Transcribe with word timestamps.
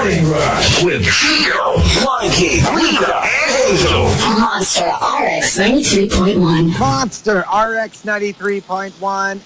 Morning 0.00 0.30
Rush 0.30 0.82
with 0.82 1.04
Chico, 1.04 1.76
Monkey, 2.02 2.60
Rita, 2.74 3.20
and 3.20 3.50
Hazel. 3.52 4.04
Monster 4.40 4.86
RX 4.88 5.58
93.1. 5.58 6.78
Monster 6.78 7.40
RX 7.40 8.02
93.1. 8.06 9.40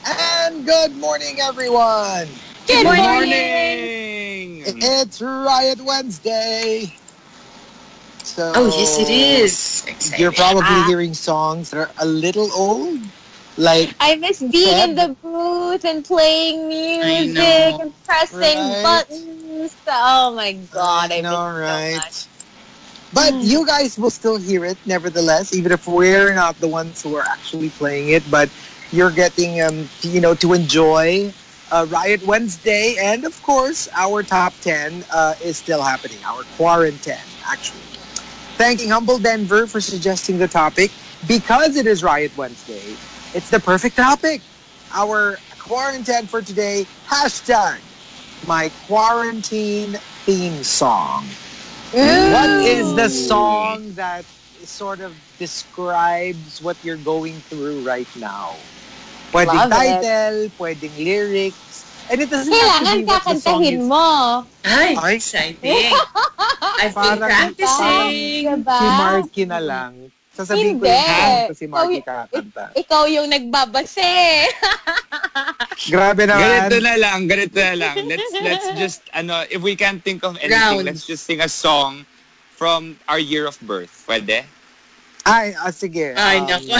And 0.46 0.64
good 0.64 0.96
morning, 0.96 1.38
everyone. 1.40 2.29
Good 2.69 2.85
morning. 2.85 4.62
It's 4.64 5.21
Riot 5.21 5.80
Wednesday. 5.80 6.95
So 8.23 8.52
Oh, 8.55 8.66
yes, 8.79 8.98
it 9.00 9.11
is. 9.11 9.84
Exciting. 9.89 10.21
You're 10.21 10.30
probably 10.30 10.62
Ah. 10.66 10.84
hearing 10.86 11.14
songs 11.14 11.71
that 11.71 11.79
are 11.79 11.91
a 11.98 12.07
little 12.07 12.52
old. 12.52 13.00
Like, 13.57 13.95
I 14.00 14.16
miss 14.16 14.41
being 14.43 14.79
in 14.79 14.95
the 14.96 15.16
booth 15.23 15.84
and 15.84 16.04
playing 16.04 16.68
music 16.68 17.34
know. 17.34 17.79
and 17.80 17.93
pressing 18.04 18.68
Right. 18.68 18.82
buttons. 18.82 19.77
Oh 19.86 20.34
my 20.34 20.53
god, 20.53 21.12
I, 21.12 21.16
I 21.16 21.21
miss 21.21 21.23
know, 21.23 21.36
so 21.36 21.50
right? 21.61 21.94
much. 21.94 22.27
But 23.13 23.35
you 23.43 23.64
guys 23.64 23.96
will 23.96 24.11
still 24.11 24.39
hear 24.39 24.64
it, 24.64 24.79
nevertheless, 24.85 25.54
even 25.54 25.71
if 25.71 25.86
we're 25.86 26.35
not 26.35 26.58
the 26.61 26.67
ones 26.68 27.00
who 27.03 27.14
are 27.14 27.25
actually 27.30 27.71
playing 27.71 28.08
it. 28.08 28.29
But 28.29 28.50
you're 28.90 29.13
getting, 29.13 29.61
um, 29.63 29.89
to, 30.00 30.08
you 30.08 30.21
know, 30.21 30.35
to 30.35 30.52
enjoy 30.52 31.32
uh, 31.71 31.86
Riot 31.89 32.27
Wednesday, 32.27 32.97
and 33.00 33.25
of 33.25 33.41
course, 33.42 33.89
our 33.94 34.22
top 34.25 34.58
ten 34.61 35.05
uh, 35.12 35.34
is 35.42 35.56
still 35.58 35.83
happening. 35.83 36.25
Our 36.25 36.42
quarantine, 36.44 37.14
actually. 37.48 37.83
Thanking 38.56 38.91
Humble 38.91 39.19
Denver 39.19 39.66
for 39.66 39.80
suggesting 39.80 40.39
the 40.39 40.48
topic 40.48 40.92
because 41.27 41.77
it 41.77 41.86
is 41.86 42.02
Riot 42.02 42.36
Wednesday. 42.36 42.98
It's 43.34 43.50
the 43.50 43.58
perfect 43.61 43.97
topic. 43.97 44.41
Our 44.94 45.38
quarantine 45.58 46.27
for 46.27 46.41
today 46.42 46.86
hashtag 47.08 47.78
my 48.47 48.70
quarantine 48.86 49.94
theme 50.24 50.62
song. 50.62 51.27
What 51.92 52.50
is 52.62 52.94
the 52.94 53.08
song 53.08 53.92
that 53.94 54.24
sort 54.62 55.00
of 55.00 55.14
describes 55.38 56.62
what 56.62 56.76
you're 56.84 56.96
going 57.02 57.34
through 57.50 57.82
right 57.82 58.08
now? 58.16 58.54
Pwedeng 59.32 59.46
Love 59.66 59.72
it. 59.72 60.02
title, 60.02 60.38
pwedeng 60.58 60.94
lyrics. 60.98 61.82
And 62.10 62.20
it 62.20 62.28
doesn't 62.30 62.52
have 62.52 62.60
to 62.60 62.84
Kailangan 62.84 62.96
be 63.00 63.04
what 63.04 63.24
the 63.24 63.34
song 63.41 63.62
kakantahin 63.64 63.78
is. 63.80 63.86
mo. 63.88 64.46
Ay, 64.64 64.94
Ay. 64.94 65.12
exciting. 65.19 65.92
I've 66.60 66.94
been 66.94 67.19
Parang- 67.19 67.19
practicing. 67.19 68.44
Diba? 68.62 68.78
Si 68.78 68.86
Marky 69.00 69.44
na 69.48 69.58
lang. 69.58 69.92
Sasabihin 70.34 70.82
ko 70.82 70.84
Hindi. 70.84 70.98
yung 70.98 71.14
kanta 71.14 71.54
si 71.54 71.66
Marky 71.70 71.98
Ikaw- 72.02 72.27
kakanta. 72.27 72.64
Ikaw 72.74 73.02
yung 73.06 73.28
nagbabase. 73.30 74.10
Grabe 75.94 76.26
naman. 76.26 76.42
Ganito 76.42 76.76
na 76.82 76.94
lang, 76.98 77.18
ganito 77.30 77.56
na 77.56 77.74
lang. 77.78 77.94
Let's 78.02 78.32
let's 78.42 78.66
just 78.74 79.00
ano, 79.14 79.46
if 79.46 79.62
we 79.62 79.78
can't 79.78 80.02
think 80.02 80.26
of 80.26 80.34
anything, 80.42 80.58
Rounds. 80.58 80.82
let's 80.82 81.04
just 81.06 81.22
sing 81.22 81.38
a 81.38 81.46
song 81.48 82.02
from 82.50 82.98
our 83.06 83.22
year 83.22 83.46
of 83.46 83.54
birth. 83.62 83.94
Pwede? 84.06 84.42
Ay, 85.22 85.54
ah, 85.54 85.70
sige. 85.70 86.12
Ay, 86.18 86.42
Um, 86.42 86.50
naku. 86.50 86.74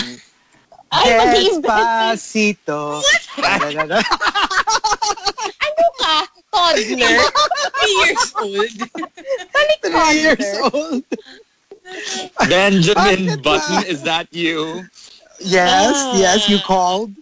Ay. 0.91 1.47
Despacito. 1.47 2.99
Ano 5.65 5.85
ka? 5.99 6.15
Toddler? 6.55 7.19
Three 7.83 7.95
years 8.07 8.27
old. 8.39 8.71
Three 9.83 10.15
years 10.15 10.51
old. 10.63 11.03
Benjamin 12.49 13.41
Button, 13.43 13.85
is 13.87 14.03
that 14.03 14.29
you? 14.33 14.85
Yes, 15.41 15.95
Ah. 15.97 16.19
yes, 16.19 16.49
you 16.49 16.59
called. 16.61 17.13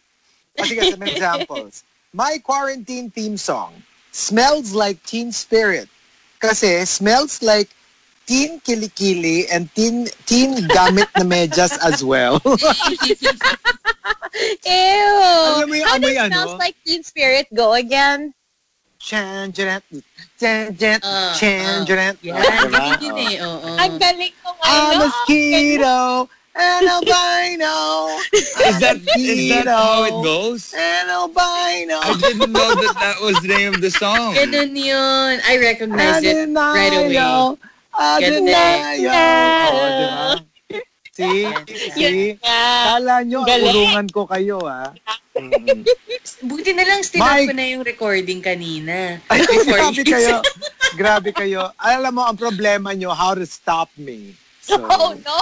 O 0.59 0.63
sige, 0.65 0.91
some 0.91 1.03
examples. 1.09 1.85
My 2.13 2.37
quarantine 2.45 3.11
theme 3.11 3.37
song, 3.37 3.73
Smells 4.13 4.73
Like 4.77 5.01
Teen 5.05 5.33
Spirit. 5.33 5.89
Kasi 6.43 6.85
smells 6.85 7.41
like 7.41 7.71
teen 8.27 8.61
kilikili 8.61 9.47
and 9.51 9.73
teen, 9.75 10.09
teen 10.27 10.67
gamit 10.69 11.09
na 11.17 11.23
medyas 11.25 11.79
as 11.81 12.03
well. 12.05 12.37
Ew. 14.67 15.63
Alam 15.63 15.69
mo 15.69 15.75
yung 15.77 15.87
How 15.89 15.97
amoy 15.97 16.13
does 16.15 16.19
ano? 16.19 16.35
smells 16.35 16.59
like 16.59 16.77
Teen 16.85 17.03
Spirit 17.03 17.47
go 17.55 17.73
again? 17.75 18.35
Chan, 19.03 19.51
janet, 19.51 19.83
chan, 20.39 20.71
janet, 20.79 21.03
Ah, 21.03 21.35
ah. 21.35 21.83
janet. 21.83 22.17
Yan, 22.23 22.39
Diba? 22.39 22.71
ganyan 22.71 23.01
yun 23.03 23.19
eh. 23.19 23.35
Oo. 23.43 23.69
Ang 23.75 23.95
galing 23.99 24.35
ko 24.39 24.49
A 24.55 24.63
ngayon. 24.63 24.95
mosquito 25.03 25.97
and 26.55 26.87
albino. 26.87 27.75
Is 28.31 28.79
that 28.79 29.03
is 29.19 29.51
that 29.51 29.67
how 29.67 30.07
it 30.07 30.15
goes? 30.23 30.71
And 30.71 31.11
albino. 31.11 31.99
I 31.99 32.15
didn't 32.15 32.55
know 32.55 32.79
that 32.79 32.95
that 32.95 33.19
was 33.19 33.35
the 33.43 33.51
name 33.51 33.75
of 33.75 33.83
the 33.83 33.91
song. 33.91 34.39
Ganun 34.39 34.71
yun. 34.71 35.43
I 35.43 35.59
recognize 35.59 36.23
it 36.23 36.47
right 36.55 36.95
away. 36.95 37.19
Ganda. 37.19 37.59
Adinayo. 37.93 39.11
Oh, 39.13 39.91
diba? 39.99 40.81
See? 41.13 41.45
See? 41.93 42.39
Yeah. 42.41 42.97
Kala 42.97 43.21
nyo, 43.21 43.45
Galing. 43.45 43.69
urungan 43.69 44.07
ko 44.09 44.25
kayo, 44.25 44.65
ha? 44.65 44.95
Mm. 45.33 45.85
Buti 46.51 46.71
na 46.77 46.85
lang 46.85 47.01
stinap 47.01 47.25
Mike. 47.25 47.49
ko 47.49 47.55
na 47.57 47.67
yung 47.73 47.85
recording 47.85 48.41
kanina. 48.45 49.17
Ay, 49.33 49.41
grabe 49.65 50.03
kayo. 50.05 50.37
Grabe 50.93 51.31
kayo. 51.33 51.61
Alam 51.81 52.21
mo, 52.21 52.23
ang 52.29 52.37
problema 52.37 52.93
nyo, 52.93 53.17
how 53.17 53.33
to 53.33 53.49
stop 53.49 53.89
me. 53.97 54.37
So, 54.61 54.77
Oh 54.93 55.17
no. 55.17 55.41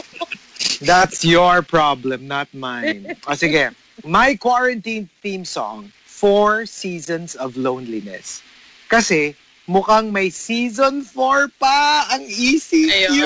that's 0.88 1.22
your 1.24 1.60
problem, 1.60 2.26
not 2.26 2.48
mine. 2.56 3.12
O 3.28 3.36
sige, 3.36 3.70
my 4.02 4.34
quarantine 4.34 5.08
theme 5.20 5.44
song, 5.44 5.92
Four 6.08 6.64
Seasons 6.64 7.36
of 7.36 7.54
Loneliness. 7.60 8.40
Kasi, 8.88 9.36
mukhang 9.64 10.12
may 10.12 10.28
season 10.28 11.00
4 11.00 11.48
pa 11.56 12.04
ang 12.12 12.24
ECQ. 12.24 13.16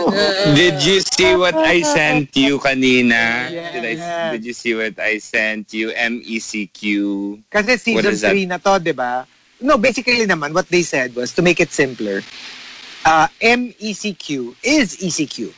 Did 0.58 0.78
you 0.82 1.02
see 1.02 1.34
what 1.34 1.54
I 1.58 1.82
sent 1.82 2.30
you 2.36 2.62
kanina? 2.62 3.50
Yes. 3.50 3.72
Did 3.74 3.84
I 3.84 3.94
did 4.38 4.44
you 4.46 4.54
see 4.54 4.74
what 4.74 4.94
I 4.98 5.18
sent 5.18 5.74
you? 5.74 5.90
M 5.90 6.22
E 6.22 6.38
C 6.38 6.66
Q. 6.70 7.42
Kasi 7.50 7.76
season 7.76 8.14
is 8.14 8.22
that? 8.22 8.34
3 8.38 8.46
na 8.46 8.58
to, 8.62 8.78
di 8.78 8.94
ba? 8.94 9.26
No, 9.60 9.76
basically 9.76 10.24
naman, 10.24 10.54
what 10.54 10.68
they 10.68 10.82
said 10.82 11.14
was, 11.14 11.34
to 11.34 11.42
make 11.42 11.60
it 11.60 11.70
simpler, 11.70 12.22
uh, 13.04 13.28
MECQ 13.42 14.54
is 14.64 14.96
ECQ. 14.96 15.52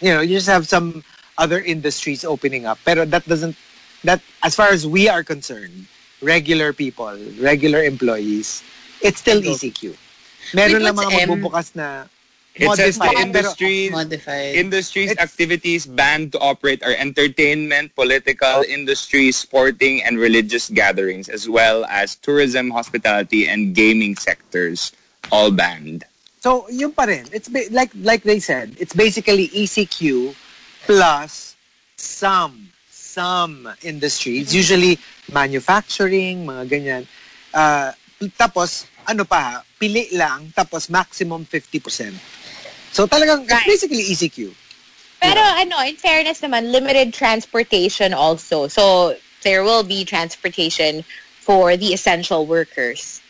You 0.00 0.10
know, 0.14 0.20
you 0.20 0.38
just 0.38 0.46
have 0.46 0.68
some 0.68 1.02
other 1.38 1.58
industries 1.58 2.24
opening 2.24 2.66
up. 2.66 2.78
Pero 2.84 3.04
that 3.04 3.26
doesn't, 3.26 3.56
that, 4.04 4.20
as 4.44 4.54
far 4.54 4.68
as 4.68 4.86
we 4.86 5.08
are 5.08 5.24
concerned, 5.24 5.86
regular 6.22 6.72
people, 6.72 7.18
regular 7.40 7.82
employees, 7.82 8.62
it's 9.02 9.20
still 9.20 9.40
ECQ. 9.40 9.94
Meron 10.54 10.80
Wait, 10.80 10.82
lang 10.82 10.96
mga 10.96 11.12
M? 11.12 11.28
magbubukas 11.28 11.74
na 11.74 12.06
It 12.58 12.74
says 12.74 12.98
the 12.98 13.14
industries 13.22 13.92
Modified. 13.94 14.58
industries 14.58 15.14
It's- 15.14 15.22
activities 15.22 15.86
banned 15.86 16.32
to 16.34 16.38
operate 16.42 16.82
are 16.82 16.90
entertainment, 16.90 17.94
political, 17.94 18.66
industry, 18.66 19.30
sporting, 19.30 20.02
and 20.02 20.18
religious 20.18 20.66
gatherings, 20.66 21.28
as 21.30 21.46
well 21.46 21.86
as 21.86 22.18
tourism, 22.18 22.74
hospitality, 22.74 23.46
and 23.46 23.78
gaming 23.78 24.18
sectors, 24.18 24.90
all 25.30 25.54
banned. 25.54 26.02
So, 26.42 26.66
yun 26.66 26.90
pa 26.90 27.06
rin. 27.06 27.30
It's 27.30 27.46
ba- 27.46 27.70
like 27.70 27.94
like 27.94 28.26
they 28.26 28.42
said, 28.42 28.74
it's 28.82 28.94
basically 28.94 29.54
ECQ 29.54 30.34
plus 30.82 31.54
some 31.94 32.74
some 32.90 33.70
industries, 33.86 34.50
usually 34.50 34.98
manufacturing, 35.30 36.42
mga 36.46 36.64
ganyan. 36.66 37.02
Uh, 37.54 37.94
tapos 38.36 38.86
ano 39.06 39.24
pa, 39.24 39.38
ha, 39.40 39.54
pili 39.80 40.10
lang 40.12 40.50
tapos 40.52 40.90
maximum 40.90 41.44
50%. 41.46 42.12
So 42.92 43.06
talagang 43.06 43.44
it's 43.46 43.52
Right. 43.52 43.66
basically 43.66 44.02
E 44.10 44.12
ECQ. 44.14 44.38
Pero 45.20 45.40
ano, 45.40 45.82
in 45.82 45.96
fairness 45.96 46.40
naman, 46.40 46.70
limited 46.70 47.14
transportation 47.14 48.14
also. 48.14 48.68
So 48.68 49.14
there 49.42 49.62
will 49.64 49.82
be 49.82 50.04
transportation 50.04 51.02
for 51.42 51.76
the 51.76 51.94
essential 51.94 52.46
workers, 52.46 53.20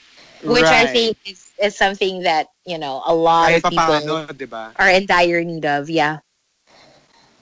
which 0.45 0.69
I 0.69 0.85
Right. 0.85 0.93
think 0.93 1.17
is, 1.25 1.49
is 1.63 1.77
something 1.77 2.23
that, 2.25 2.49
you 2.67 2.77
know, 2.79 3.03
a 3.07 3.15
lot 3.15 3.53
Kahit 3.53 3.65
of 3.65 3.71
people 3.71 3.95
papaano, 3.95 4.29
'di 4.37 4.47
ba? 4.49 4.73
are 4.77 4.91
in 4.91 5.07
dire 5.07 5.45
need 5.45 5.65
of. 5.65 5.89
Yeah. 5.89 6.19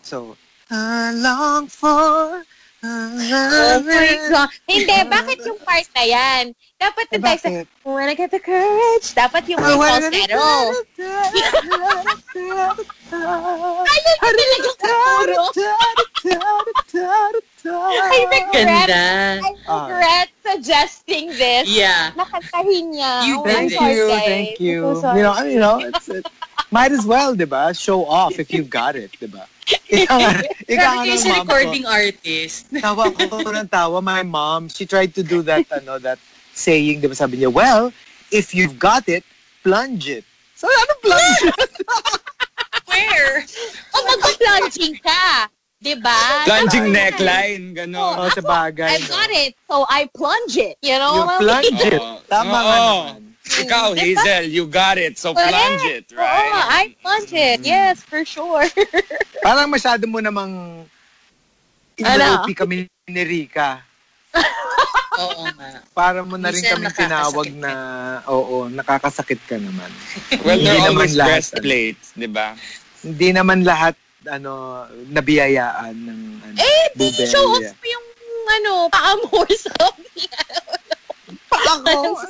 So 0.03 0.37
I 0.71 1.13
long 1.13 1.67
for 1.67 2.45
Oh 2.87 3.83
my 3.83 4.15
God. 4.31 4.49
Hindi, 4.71 4.97
bakit 5.11 5.39
yung 5.43 5.59
part 5.67 5.87
na 5.97 6.05
yan? 6.07 6.55
Dapat 6.79 7.07
na 7.11 7.19
tayo 7.19 7.39
sa, 7.41 7.49
wanna 7.83 8.15
get 8.15 8.31
the 8.31 8.39
courage. 8.39 9.11
Dapat 9.17 9.43
yung 9.51 9.59
may 9.59 9.75
falsetto. 9.75 10.47
Ayun 13.87 14.19
yung 14.63 14.79
talaga 14.79 16.16
I 16.27 17.41
regret, 18.31 18.53
Ganda. 18.53 19.41
I 19.69 19.91
regret 19.91 20.29
suggesting 20.45 21.29
this. 21.29 21.69
Yeah. 21.69 22.11
Nakantahin 22.13 22.95
niya. 22.95 23.27
You 23.27 23.41
oh, 23.41 23.45
did 23.45 23.57
I'm 23.57 23.67
it. 23.67 23.71
Thank 23.71 23.73
sorry, 23.73 23.95
you, 23.95 24.09
guys. 24.09 24.25
thank 24.25 24.61
you. 24.61 25.01
So. 25.01 25.15
You 25.15 25.23
know, 25.23 25.43
you 25.43 25.59
know, 25.59 25.79
it's, 25.79 26.09
it, 26.09 26.27
might 26.71 26.93
as 26.93 27.05
well, 27.07 27.35
di 27.35 27.45
ba? 27.45 27.75
Show 27.75 28.05
off 28.07 28.39
if 28.39 28.53
you've 28.53 28.71
got 28.71 28.97
it, 28.97 29.11
di 29.19 29.27
ba? 29.27 29.47
Ika 29.91 30.15
nga, 30.15 30.31
ika 30.71 30.79
nga 30.79 30.87
Grabe 30.95 30.99
kayo 31.03 31.15
ng 31.15 31.19
si 31.19 31.29
mom 31.29 31.47
ko. 31.47 31.55
recording 31.55 31.87
artist. 31.87 32.71
Tawa 32.71 33.11
ko 33.11 33.51
ng 33.51 33.69
tawa. 33.69 34.03
My 34.03 34.23
mom, 34.23 34.69
she 34.69 34.87
tried 34.87 35.15
to 35.15 35.23
do 35.23 35.43
that, 35.43 35.67
ano, 35.71 35.99
that 35.99 36.19
saying, 36.55 37.01
di 37.03 37.07
ba 37.07 37.15
sabi 37.15 37.39
niya, 37.39 37.53
well, 37.53 37.93
if 38.31 38.55
you've 38.55 38.79
got 38.79 39.09
it, 39.11 39.25
plunge 39.63 40.09
it. 40.09 40.25
So, 40.55 40.71
ano 40.71 40.95
plunge 41.03 41.43
it? 41.51 41.71
Where? 42.91 43.45
O 43.93 43.97
mag-plunging 44.07 45.03
ka. 45.03 45.51
Diba? 45.77 46.49
Plunging 46.49 46.89
neckline, 46.89 47.65
gano'n. 47.77 48.17
oh, 48.17 48.29
sa 48.33 48.41
bagay. 48.41 48.97
I 48.97 49.05
got 49.05 49.31
it. 49.31 49.53
So 49.69 49.85
I 49.87 50.09
plunge 50.09 50.57
it. 50.57 50.81
You 50.81 50.97
know 50.97 51.13
You 51.13 51.23
what 51.29 51.37
I 51.45 51.61
mean? 51.61 51.77
plunge 51.77 51.85
it. 51.93 52.01
Oo. 52.01 52.17
Tama 52.27 52.57
nga 52.57 52.77
Oo. 52.77 53.01
naman. 53.05 53.21
Ikaw, 53.47 53.87
Hazel, 53.95 54.45
you 54.51 54.65
got 54.67 54.97
it. 54.99 55.15
So 55.17 55.31
Correct. 55.31 55.53
plunge 55.53 55.85
it, 55.87 56.05
Oo, 56.13 56.19
right? 56.19 56.53
I 56.67 56.83
plunge 56.99 57.33
it. 57.33 57.61
Yes, 57.63 58.03
for 58.03 58.25
sure. 58.25 58.67
Parang 59.47 59.69
masyado 59.71 60.05
mo 60.09 60.19
namang 60.19 60.83
Ano? 61.97 62.25
inuupi 62.43 62.53
kami 62.53 62.85
ni 63.07 63.23
Rika. 63.23 63.81
Oo 65.23 65.45
nga. 65.55 65.81
Para 65.93 66.21
mo 66.21 66.37
na 66.37 66.53
rin 66.53 66.61
kami 66.61 66.89
tinawag 66.91 67.49
na, 67.57 67.73
oo, 68.29 68.69
nakakasakit 68.69 69.41
ka 69.47 69.57
naman. 69.57 69.89
Well, 70.45 70.57
they're 70.59 70.89
always 70.89 71.17
breastplates, 71.17 72.13
di 72.13 72.29
ba? 72.29 72.53
Hindi 73.01 73.29
naman 73.33 73.65
lahat, 73.65 73.97
ano, 74.29 74.85
nabiyayaan 75.09 75.95
ng, 75.95 76.21
ano, 76.41 76.57
eh, 76.57 76.85
di 76.93 77.07
bubelya. 77.07 77.31
show 77.31 77.47
off 77.53 77.63
mo 77.65 77.87
yung, 77.87 78.07
ano, 78.49 78.73
paa 78.89 79.13
mo 79.17 79.29
or 79.37 79.51
something. 79.51 80.31
Pa 81.51 81.59
ako! 81.59 82.21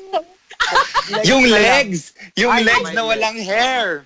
Yung 1.22 1.44
legs! 1.46 2.12
Yung 2.34 2.52
Ay, 2.52 2.64
legs 2.64 2.90
na 2.93 3.02
walang 3.04 3.38
hair! 3.38 4.04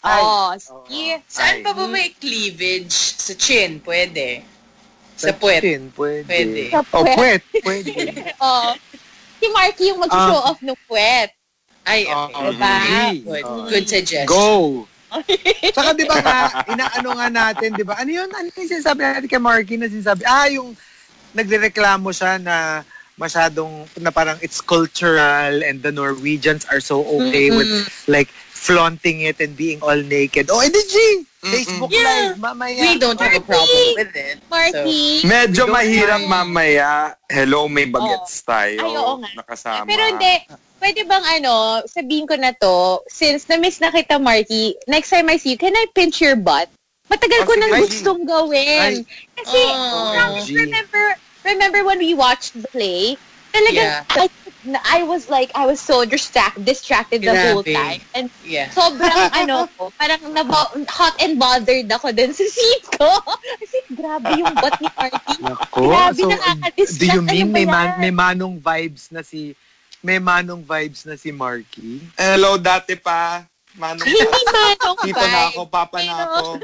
Ay. 0.00 0.20
Oh, 0.20 0.50
sige. 0.56 1.20
Saan 1.28 1.60
pa 1.60 1.76
ba 1.76 1.84
may 1.84 2.08
cleavage? 2.16 2.92
Sa 3.20 3.36
chin, 3.36 3.84
pwede. 3.84 4.40
Sa 5.12 5.36
puwet. 5.36 5.60
chin, 5.60 5.92
pwede. 5.92 6.24
Pwede. 6.24 6.62
Sa 6.72 6.80
Oh, 6.80 7.04
puwet. 7.04 7.44
puwet, 7.52 7.84
pwede. 7.84 7.92
Oh. 8.40 8.72
Si 9.36 9.46
Marky 9.52 9.92
yung 9.92 10.00
mag-show 10.00 10.40
Ah. 10.40 10.48
off 10.48 10.60
ng 10.64 10.76
puwet. 10.88 11.36
Ay, 11.84 12.08
Oo. 12.08 12.32
okay. 12.32 12.44
Diba? 12.48 12.74
Good. 13.24 13.44
Oo. 13.44 13.60
Good 13.68 13.86
suggestion. 13.88 14.24
Go! 14.24 14.84
Saka 15.74 15.90
di 15.92 16.04
ba 16.06 16.16
nga, 16.22 16.38
inaano 16.70 17.08
nga 17.18 17.28
natin, 17.28 17.74
di 17.74 17.82
ba? 17.82 17.98
Ano 17.98 18.10
yun? 18.10 18.30
Ano 18.30 18.46
yung 18.50 18.70
sinasabi 18.70 19.00
natin 19.02 19.26
kay 19.26 19.42
Marky 19.42 19.74
na 19.76 19.90
sinasabi? 19.90 20.22
Ah, 20.24 20.46
yung 20.48 20.72
nagrereklamo 21.34 22.10
siya 22.10 22.38
na 22.38 22.86
masyadong, 23.14 23.84
na 24.00 24.08
parang 24.08 24.38
it's 24.40 24.64
cultural 24.64 25.60
and 25.60 25.82
the 25.84 25.92
Norwegians 25.92 26.64
are 26.72 26.80
so 26.80 27.04
okay 27.20 27.52
with 27.52 27.68
like 28.08 28.32
flaunting 28.50 29.24
it 29.24 29.40
and 29.40 29.56
being 29.56 29.80
all 29.80 29.96
naked. 29.96 30.48
Oh, 30.52 30.60
edi 30.60 30.80
G! 30.88 30.94
Facebook 31.40 31.88
Yeah. 31.88 32.36
Live, 32.36 32.36
mamaya. 32.36 32.80
We 32.84 33.00
don't 33.00 33.16
have 33.16 33.32
a 33.32 33.40
problem 33.40 33.86
with 33.96 34.12
it. 34.12 34.36
Marky. 34.52 35.24
Medyo 35.24 35.64
We 35.64 35.72
don't 35.72 35.72
mahirap 35.72 36.20
mind. 36.28 36.32
mamaya. 36.32 37.16
Hello, 37.24 37.64
may 37.64 37.88
bagets 37.88 38.44
tayo. 38.44 38.76
Ay, 38.76 38.92
oo 38.92 39.14
nga. 39.24 39.28
Nakasama. 39.40 39.88
Pero 39.88 40.04
hindi, 40.04 40.44
pwede 40.80 41.04
bang 41.04 41.24
ano, 41.40 41.84
sabihin 41.86 42.26
ko 42.26 42.34
na 42.34 42.50
to, 42.56 43.04
since 43.06 43.46
na-miss 43.46 43.78
na 43.78 43.92
kita, 43.92 44.16
Marky, 44.16 44.74
next 44.88 45.12
time 45.12 45.28
I 45.28 45.36
see 45.36 45.54
you, 45.54 45.60
can 45.60 45.76
I 45.76 45.86
pinch 45.94 46.18
your 46.18 46.34
butt? 46.34 46.66
Matagal 47.06 47.42
Oh, 47.42 47.46
ko 47.46 47.52
nang 47.54 47.72
Ay. 47.76 47.80
gustong 47.84 48.22
gawin. 48.24 48.92
Kasi, 49.36 49.60
Oh, 49.60 50.10
promise, 50.10 50.48
remember, 50.48 51.04
remember 51.44 51.80
when 51.84 51.98
we 52.00 52.14
watched 52.14 52.56
the 52.56 52.66
play? 52.72 53.14
Talagang, 53.50 53.90
Yeah. 53.90 54.04
I, 54.14 54.26
I 54.86 55.02
was 55.02 55.26
like, 55.26 55.50
I 55.58 55.66
was 55.66 55.82
so 55.82 56.04
distract, 56.06 56.62
distracted 56.62 57.26
the 57.26 57.34
whole 57.34 57.66
time. 57.66 57.98
And 58.14 58.30
Yeah. 58.46 58.70
sobrang 58.70 59.26
ano 59.42 59.66
ko, 59.74 59.90
parang 59.98 60.22
nabo- 60.30 60.70
hot 60.86 61.18
and 61.18 61.34
bothered 61.34 61.90
ako 61.90 62.14
din 62.14 62.30
sa 62.30 62.46
seat 62.46 62.82
ko. 62.94 63.10
Kasi 63.60 63.76
grabe 63.90 64.38
yung 64.38 64.54
butt 64.54 64.78
ni 64.78 64.88
Marky. 64.94 65.34
Nako. 65.42 65.82
Grabe, 65.90 66.22
So, 66.22 66.30
nakaka-distract. 66.30 67.00
do 67.00 67.06
you 67.10 67.22
Ano 67.26 67.26
mean 67.26 67.48
ba 67.50 67.54
may, 67.58 67.66
man, 67.66 67.88
may 67.98 68.12
manong 68.14 68.56
vibes 68.62 69.10
na 69.10 69.26
si 69.26 69.50
may 70.00 70.18
manong 70.18 70.64
vibes 70.64 71.04
na 71.04 71.14
si 71.14 71.28
Marky? 71.30 72.00
Hello, 72.16 72.56
dati 72.56 72.96
pa. 72.96 73.44
Manong 73.76 74.02
Hindi 74.02 74.42
manong 74.50 74.98
Tito 74.98 75.22
na 75.22 75.40
ako, 75.48 75.60
papa 75.66 75.98
na 76.02 76.14
ako. 76.26 76.42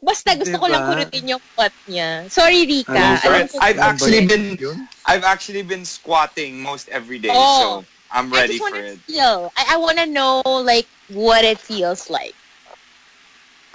Basta 0.00 0.32
gusto 0.32 0.56
ko 0.56 0.66
Diba? 0.66 0.72
lang 0.72 0.82
kurutin 0.88 1.24
yung 1.36 1.42
butt 1.52 1.74
niya. 1.84 2.24
Sorry, 2.32 2.64
Rika. 2.64 3.20
Alam 3.20 3.44
ko- 3.44 3.60
I've 3.60 3.76
actually 3.78 4.24
been? 4.24 4.56
I've 5.04 5.26
actually 5.26 5.60
been 5.60 5.84
squatting 5.84 6.62
most 6.64 6.88
every 6.88 7.20
day, 7.20 7.28
Oh. 7.30 7.84
so 7.84 7.84
I'm 8.08 8.32
I 8.32 8.36
ready 8.40 8.56
just 8.56 8.64
for 8.64 8.72
wanna 8.72 8.96
it. 8.96 8.98
feel. 9.04 9.52
I, 9.52 9.74
I 9.74 9.76
wanna 9.76 10.06
know, 10.08 10.40
like, 10.64 10.88
what 11.12 11.44
it 11.44 11.60
feels 11.60 12.08
like. 12.08 12.32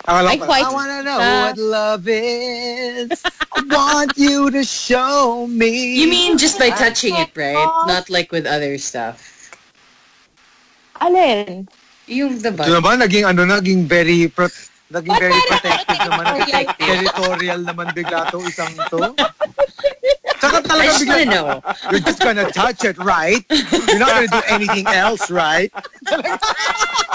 Akala 0.07 0.29
I 0.33 0.37
quite- 0.37 0.65
I 0.65 0.71
wanna 0.73 0.99
know 1.03 1.17
Ah. 1.21 1.41
what 1.45 1.57
love 1.57 2.07
is. 2.07 3.09
I 3.53 3.61
want 3.69 4.17
you 4.17 4.49
to 4.49 4.63
show 4.63 5.45
me. 5.47 6.01
You 6.01 6.07
mean 6.09 6.37
just 6.37 6.57
by 6.57 6.69
touching 6.73 7.15
it, 7.15 7.29
right? 7.35 7.69
Not 7.85 8.09
like 8.09 8.31
with 8.31 8.45
other 8.49 8.77
stuff. 8.81 9.21
Alin? 11.01 11.67
Yung 12.07 12.37
the 12.41 12.49
Ito 12.49 12.57
butt. 12.57 12.67
naman, 12.67 12.95
naging 13.05 13.25
ano, 13.29 13.45
naging 13.45 13.85
very, 13.85 14.27
pro- 14.27 14.49
naging 14.91 15.13
Ba't 15.15 15.21
very 15.21 15.39
protective 15.47 15.97
naman. 16.09 16.25
territorial? 16.25 16.73
Territorial 16.81 17.59
naman 17.63 17.87
bigla 17.93 18.29
to 18.33 18.37
isang 18.41 18.73
to. 18.89 19.13
Tsaka 20.41 20.57
I 20.57 20.61
talaga 20.65 20.89
just 20.97 21.05
wanna 21.05 21.21
bigla, 21.21 21.29
know. 21.29 21.47
you're 21.93 22.01
just 22.05 22.19
gonna 22.21 22.47
touch 22.51 22.81
it, 22.83 22.97
right? 22.97 23.45
You're 23.49 24.01
not 24.01 24.09
gonna 24.17 24.33
do 24.33 24.41
anything 24.49 24.87
else, 24.89 25.29
right? 25.29 25.69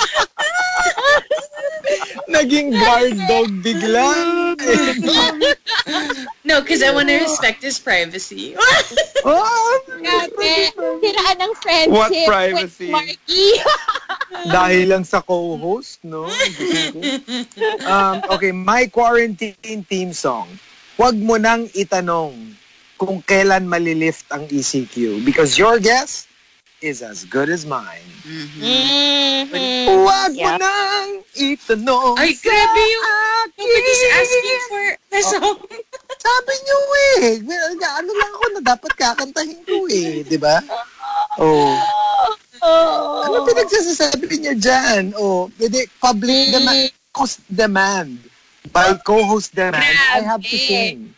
naging 2.37 2.69
guard 2.77 3.17
dog 3.29 3.49
bigla. 3.65 4.09
No, 6.47 6.61
because 6.63 6.83
I 6.83 6.91
want 6.95 7.09
to 7.09 7.19
respect 7.19 7.63
his 7.63 7.79
privacy. 7.79 8.55
oh, 9.27 9.73
Grabe. 10.03 10.71
Siraan 11.03 11.37
ng 11.43 11.53
friendship 11.59 11.95
What 11.95 12.11
with 12.11 12.27
privacy? 12.27 12.91
Dahil 14.55 14.95
lang 14.95 15.05
sa 15.07 15.23
co-host, 15.23 16.03
no? 16.07 16.31
Um, 17.83 18.17
okay, 18.31 18.53
my 18.55 18.87
quarantine 18.87 19.83
theme 19.87 20.15
song. 20.15 20.47
Huwag 20.97 21.19
mo 21.19 21.37
nang 21.37 21.67
itanong 21.75 22.35
kung 22.97 23.21
kailan 23.27 23.69
malilift 23.69 24.25
ang 24.33 24.49
ECQ 24.49 25.21
because 25.27 25.61
your 25.61 25.77
guess 25.77 26.26
is 26.87 27.03
as 27.03 27.27
good 27.27 27.51
as 27.51 27.67
mine. 27.67 28.07
Mhm. 28.23 29.51
Huwag 29.91 30.31
mo 30.39 30.51
Yep. 30.55 30.59
nang 30.63 31.09
itanong 31.35 32.15
Ay, 32.15 32.31
grabe 32.39 32.79
yung... 32.79 33.05
Nobody's 33.57 34.05
asking 34.15 34.61
for 34.71 34.85
the 35.11 35.21
song. 35.23 35.59
Sabi 36.17 36.53
niyo 36.63 36.79
eh. 37.23 37.31
Ano 37.99 38.11
lang 38.15 38.31
ako 38.37 38.45
na 38.55 38.61
dapat 38.63 38.93
kakantahin 38.95 39.61
ko 39.67 39.87
eh. 39.91 40.23
Di 40.23 40.39
ba? 40.39 40.63
Oh. 41.43 41.75
Oh. 42.63 43.25
Ano 43.27 43.43
pinagsasabi 43.47 44.27
niya 44.39 44.55
dyan? 44.55 45.03
Oh, 45.17 45.51
hindi, 45.59 45.87
public 45.99 46.53
demand, 46.55 46.91
cost 47.11 47.41
demand. 47.49 48.19
By 48.75 48.99
co-host 49.07 49.55
demand, 49.55 49.79
I 50.13 50.21
have 50.27 50.43
to 50.43 50.57
sing. 50.59 51.16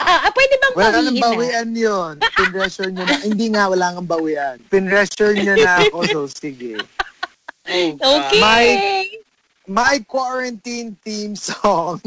Ah, 0.00 0.26
ah, 0.26 0.32
pwede 0.32 0.54
bang 0.56 0.72
Wala 0.74 0.88
nang 0.96 1.12
bawiin 1.12 1.20
na? 1.20 1.26
bawian 1.28 1.68
yun. 1.70 2.14
Pinressure 2.34 2.88
niya 2.88 3.04
na. 3.04 3.16
Hindi 3.28 3.46
nga, 3.52 3.68
wala 3.68 3.86
nang 3.92 4.08
bawian. 4.08 4.56
Pinressure 4.66 5.36
niya 5.36 5.54
na 5.54 5.84
ako, 5.84 5.98
so 6.08 6.20
sige. 6.26 6.80
Okay. 7.68 8.40
My- 8.40 9.20
My 9.70 10.02
quarantine 10.02 10.98
theme 11.06 11.38
song, 11.38 12.02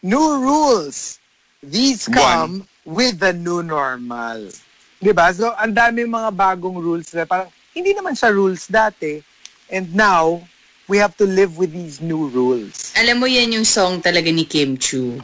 New 0.00 0.40
Rules. 0.40 1.20
These 1.60 2.08
come 2.08 2.64
with 2.88 3.20
the 3.20 3.36
new 3.36 3.60
normal. 3.60 4.48
Diba? 4.96 5.28
So, 5.30 5.52
ang 5.52 5.76
dami 5.76 6.08
mga 6.08 6.32
bagong 6.32 6.80
rules 6.80 7.12
na 7.12 7.28
parang, 7.28 7.52
hindi 7.76 7.92
naman 7.92 8.16
siya 8.16 8.32
rules 8.32 8.64
dati. 8.64 9.20
And 9.68 9.92
now, 9.92 10.40
we 10.88 10.96
have 10.96 11.12
to 11.20 11.28
live 11.28 11.60
with 11.60 11.76
these 11.76 12.00
new 12.00 12.32
rules. 12.32 12.96
Alam 12.96 13.20
mo 13.20 13.26
yan 13.28 13.52
yung 13.52 13.68
song 13.68 14.00
talaga 14.00 14.32
ni 14.32 14.48
Kim 14.48 14.80
Chu. 14.80 15.20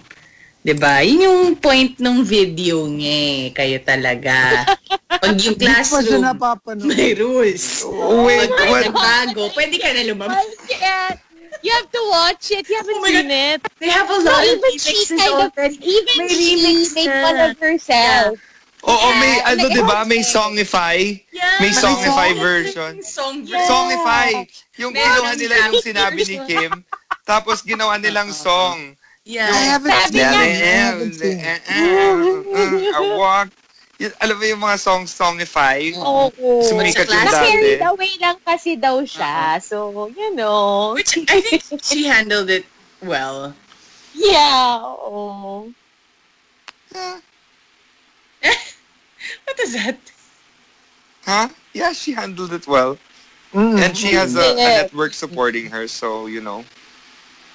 'Di 0.68 0.76
ba? 0.76 1.00
Yun 1.00 1.24
yung 1.24 1.40
point 1.56 1.96
ng 1.96 2.20
video 2.20 2.84
niya 2.84 3.08
eh. 3.08 3.40
Kayo 3.56 3.80
talaga. 3.80 4.68
Pag 5.24 5.40
yung 5.40 5.56
classroom, 5.56 6.20
may 6.84 7.16
rules. 7.16 7.88
Wait, 8.28 8.52
Pag 8.52 8.68
what? 8.68 8.92
bago, 8.92 9.48
pwede 9.56 9.80
ka 9.80 9.96
na 9.96 10.04
lumabas. 10.04 10.44
You 11.64 11.72
have 11.72 11.88
to 11.88 12.02
watch 12.12 12.52
it. 12.52 12.68
You 12.68 12.76
haven't 12.84 13.00
Oh 13.00 13.08
seen 13.08 13.32
it. 13.32 13.64
They 13.80 13.88
have 13.88 14.12
a 14.12 14.20
So 14.20 14.28
lot 14.28 14.44
of 14.44 14.60
even 14.60 14.76
she 14.76 14.92
remixes 14.92 15.16
kind 15.16 15.40
of, 15.40 15.50
already. 15.56 15.76
even 15.80 16.16
May 16.20 16.28
she 16.28 16.52
remix 16.60 16.94
made 16.94 17.08
na. 17.08 17.22
fun 17.24 17.36
of 17.40 17.54
herself. 17.56 18.32
Oo, 18.84 19.08
may 19.18 19.40
Yeah, 19.40 19.48
ano, 19.48 19.64
like, 19.66 19.74
di 19.74 19.82
ba? 19.82 19.98
May 20.04 20.20
Songify. 20.22 20.98
Yeah. 21.32 21.58
May 21.58 21.72
Songify 21.72 22.30
version. 22.36 22.92
Song 23.02 23.42
Yeah. 23.42 23.64
Songify. 23.64 24.44
Yung 24.78 24.92
kinuha 24.94 25.32
nila 25.34 25.54
yung 25.66 25.82
sinabi 25.82 26.20
ni 26.22 26.36
Kim, 26.46 26.72
tapos 27.24 27.64
ginawa 27.64 27.96
nilang 27.98 28.30
song. 28.46 28.97
Yeah. 29.28 29.52
I 29.52 29.76
haven't 29.76 29.92
Sabi 29.92 30.16
seen 30.16 30.24
nga, 30.24 30.40
it. 30.40 30.56
I 30.56 30.76
haven't 30.88 31.12
seen 31.12 31.36
it. 31.36 31.60
I 31.68 33.00
walk. 33.12 33.52
Yun, 34.00 34.12
alam 34.24 34.36
mo 34.40 34.44
yung 34.48 34.62
mga 34.64 34.78
song 34.80 35.04
Songify? 35.04 35.92
Oo. 36.00 36.64
Sumikat 36.64 37.12
yung 37.12 37.28
Na-carried 37.28 37.82
dati. 37.82 37.92
away 37.92 38.12
lang 38.22 38.38
kasi 38.40 38.80
daw 38.80 39.04
siya. 39.04 39.60
So, 39.60 40.08
you 40.16 40.32
know. 40.32 40.94
Which 40.96 41.18
I 41.28 41.44
think 41.44 41.60
she 41.84 42.08
handled 42.08 42.48
it 42.48 42.64
well. 43.04 43.52
Yeah. 44.16 44.80
Oo. 44.80 45.68
What 49.44 49.58
is 49.60 49.76
that? 49.76 49.98
Huh? 51.28 51.48
Yeah, 51.76 51.92
she 51.92 52.16
handled 52.16 52.56
it 52.56 52.64
well. 52.64 52.96
Mm. 53.52 53.76
And 53.76 53.92
she 53.92 54.16
has 54.16 54.32
a, 54.38 54.40
a 54.40 54.56
Yeah. 54.56 54.76
network 54.88 55.12
supporting 55.12 55.68
her, 55.68 55.84
so, 55.84 56.24
you 56.32 56.40
know. 56.40 56.64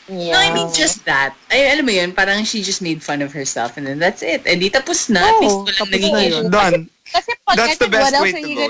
Yeah. 0.04 0.36
No, 0.36 0.40
I 0.40 0.50
mean 0.52 0.68
just 0.76 1.08
that. 1.08 1.32
Ay, 1.48 1.72
alam 1.72 1.88
mo 1.88 1.94
yun, 1.96 2.12
parang 2.12 2.44
she 2.44 2.60
just 2.60 2.84
made 2.84 3.00
fun 3.00 3.24
of 3.24 3.32
herself 3.32 3.80
and 3.80 3.88
then 3.88 4.04
that's 4.04 4.20
it. 4.20 4.44
Eh 4.44 4.60
di 4.60 4.68
tapos 4.68 5.08
na. 5.08 5.24
At 5.24 5.40
Oo, 5.40 5.42
least 5.42 5.56
walang 5.64 5.80
tapos 5.80 5.94
naging 5.96 6.12
na 6.12 6.20
issue. 6.20 6.34
yun. 6.36 6.46
Done. 6.52 6.80
Kasi 7.08 7.30
pag 7.46 7.56
That's 7.56 7.78
the 7.80 7.88
best 7.88 8.12
way 8.20 8.32
to 8.36 8.50
go. 8.52 8.66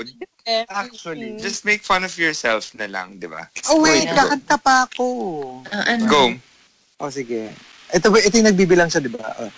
eh? 0.46 0.62
Actually. 0.70 1.40
Just 1.40 1.64
make 1.64 1.82
fun 1.82 2.04
of 2.04 2.14
yourself 2.14 2.70
na 2.76 2.86
lang, 2.86 3.18
di 3.18 3.26
ba? 3.26 3.50
Oh 3.66 3.80
wait, 3.80 4.04
Yeah. 4.04 4.14
kakanta 4.14 4.56
pa 4.60 4.86
ako. 4.86 5.06
Ah, 5.72 5.96
ano? 5.96 6.06
Go. 6.06 6.22
Oh, 7.02 7.10
sige. 7.10 7.50
Ito, 7.90 8.14
ito 8.14 8.34
yung 8.36 8.48
nagbibilang 8.52 8.86
siya, 8.86 9.02
di 9.02 9.10
ba? 9.10 9.34
Uh, 9.34 9.50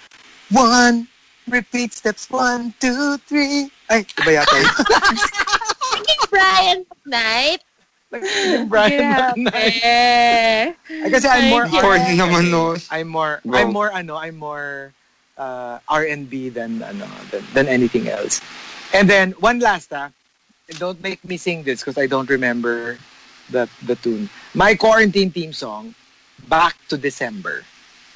one, 0.55 1.05
repeat 1.45 1.93
steps, 1.93 2.31
one, 2.31 2.73
two, 2.81 3.21
three. 3.27 3.69
Ay, 3.87 4.07
iba 4.17 4.41
yata 4.41 4.55
yun. 4.57 4.73
Brian 6.31 6.81
McKnight. 8.23 8.69
Brian 8.69 9.47
McKnight. 9.47 9.81
Eh. 9.83 10.65
Ay, 11.05 11.11
kasi 11.11 11.27
I'm 11.29 11.51
more 11.51 11.67
Corny 11.69 12.17
R&B. 12.17 12.21
naman 12.21 12.45
nun. 12.51 12.79
I'm 12.91 13.09
more 13.09 13.41
Go. 13.45 13.57
I'm 13.57 13.73
more 13.73 13.91
ano, 13.93 14.17
I'm 14.17 14.37
more 14.37 14.93
uh, 15.37 15.79
R&B 15.89 16.51
than 16.51 16.83
ano 16.83 17.07
than, 17.31 17.43
than 17.53 17.67
anything 17.69 18.09
else. 18.09 18.41
And 18.95 19.11
then 19.11 19.33
one 19.43 19.61
last 19.61 19.93
ah, 19.93 20.11
don't 20.79 21.01
make 21.03 21.23
me 21.25 21.37
sing 21.37 21.63
this 21.63 21.81
because 21.81 21.99
I 21.99 22.07
don't 22.07 22.29
remember 22.31 22.99
the 23.51 23.69
the 23.85 23.97
tune. 23.97 24.31
My 24.55 24.75
quarantine 24.75 25.31
theme 25.31 25.53
song, 25.53 25.95
Back 26.47 26.77
to 26.93 26.97
December. 27.01 27.65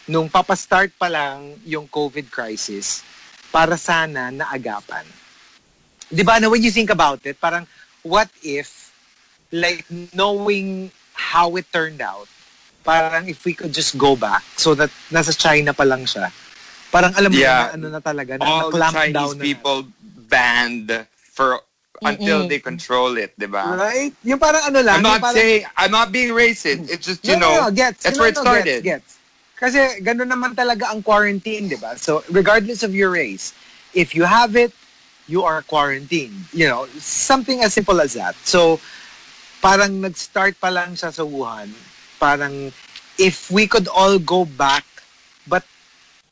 Nung 0.06 0.28
papastart 0.28 0.92
pa 0.98 1.08
lang 1.08 1.56
yung 1.64 1.88
COVID 1.88 2.30
crisis, 2.30 3.02
para 3.50 3.74
sana 3.74 4.30
naagapan. 4.30 5.04
Di 6.10 6.22
ba, 6.22 6.38
na 6.38 6.50
when 6.50 6.62
you 6.62 6.70
think 6.70 6.90
about 6.90 7.22
it, 7.26 7.38
parang 7.38 7.66
what 8.02 8.30
if, 8.42 8.79
like, 9.52 9.84
knowing 10.14 10.90
how 11.14 11.56
it 11.56 11.66
turned 11.72 12.00
out, 12.00 12.26
parang 12.84 13.28
if 13.28 13.44
we 13.44 13.52
could 13.52 13.72
just 13.72 13.98
go 13.98 14.16
back 14.16 14.42
so 14.56 14.74
that 14.74 14.88
nasa 15.10 15.36
China 15.36 15.74
pa 15.74 15.84
lang 15.84 16.08
siya. 16.08 16.32
Parang 16.90 17.12
alam 17.14 17.30
mo 17.30 17.38
Yeah. 17.38 17.70
na 17.70 17.76
ano 17.76 17.86
na 17.92 18.00
talaga, 18.00 18.38
na 18.38 18.44
All 18.44 18.70
na-clamp 18.72 18.94
Chinese 18.94 19.14
down 19.14 19.34
na. 19.38 19.44
people 19.44 19.78
banned 20.26 21.06
for 21.14 21.60
until 22.02 22.48
they 22.48 22.58
control 22.58 23.20
it, 23.20 23.36
di 23.36 23.44
ba? 23.44 23.76
Right? 23.76 24.16
Yung 24.24 24.40
parang 24.40 24.64
ano 24.72 24.80
lang. 24.80 24.98
I'm 24.98 25.04
not 25.04 25.20
parang, 25.20 25.36
saying, 25.36 25.68
I'm 25.76 25.92
not 25.92 26.08
being 26.10 26.32
racist. 26.32 26.88
It's 26.88 27.04
just, 27.04 27.20
you 27.22 27.36
no, 27.36 27.44
know, 27.44 27.54
no, 27.54 27.60
no, 27.68 27.70
gets. 27.70 28.02
that's 28.08 28.16
No, 28.16 28.24
where 28.24 28.32
it 28.32 28.40
started. 28.40 28.80
Gets, 28.82 29.04
gets. 29.04 29.10
Kasi 29.60 30.00
ganun 30.00 30.32
naman 30.32 30.56
talaga 30.56 30.88
ang 30.88 31.04
quarantine, 31.04 31.68
di 31.68 31.76
ba? 31.76 31.92
So, 32.00 32.24
regardless 32.32 32.80
of 32.82 32.96
your 32.96 33.12
race, 33.12 33.52
if 33.92 34.16
you 34.16 34.24
have 34.24 34.56
it, 34.56 34.72
you 35.28 35.44
are 35.44 35.60
quarantined. 35.60 36.48
You 36.56 36.72
know, 36.72 36.88
something 36.96 37.60
as 37.60 37.76
simple 37.76 38.00
as 38.00 38.16
that. 38.16 38.34
So, 38.48 38.80
parang 39.60 40.00
nag-start 40.00 40.56
pa 40.56 40.68
lang 40.68 40.96
siya 40.96 41.12
sa 41.12 41.22
Wuhan. 41.22 41.68
Parang, 42.16 42.72
if 43.16 43.48
we 43.48 43.68
could 43.68 43.86
all 43.88 44.18
go 44.18 44.44
back, 44.44 44.84
but 45.46 45.64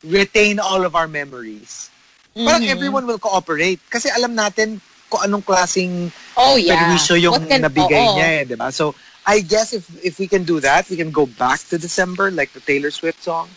retain 0.03 0.59
all 0.59 0.85
of 0.85 0.97
our 0.97 1.09
memories, 1.09 1.93
parang 2.35 2.65
Mhm. 2.65 2.73
everyone 2.73 3.05
will 3.05 3.21
cooperate. 3.21 3.81
Kasi 3.89 4.09
alam 4.09 4.33
natin 4.33 4.81
kung 5.09 5.25
anong 5.25 5.45
klaseng 5.45 6.13
Oh, 6.37 6.57
yeah. 6.57 6.77
perwisyo 6.77 7.17
yung 7.17 7.35
What 7.37 7.49
can- 7.49 7.65
nabigay 7.65 8.05
oo. 8.05 8.15
niya 8.17 8.29
eh, 8.41 8.45
di 8.45 8.57
ba? 8.57 8.73
So, 8.73 8.93
I 9.29 9.45
guess 9.45 9.77
if 9.77 9.85
if 10.01 10.17
we 10.17 10.25
can 10.25 10.45
do 10.45 10.57
that, 10.61 10.89
we 10.89 10.97
can 10.97 11.13
go 11.13 11.29
back 11.29 11.61
to 11.69 11.77
December 11.77 12.33
like 12.33 12.49
the 12.57 12.65
Taylor 12.65 12.89
Swift 12.89 13.21
song. 13.21 13.49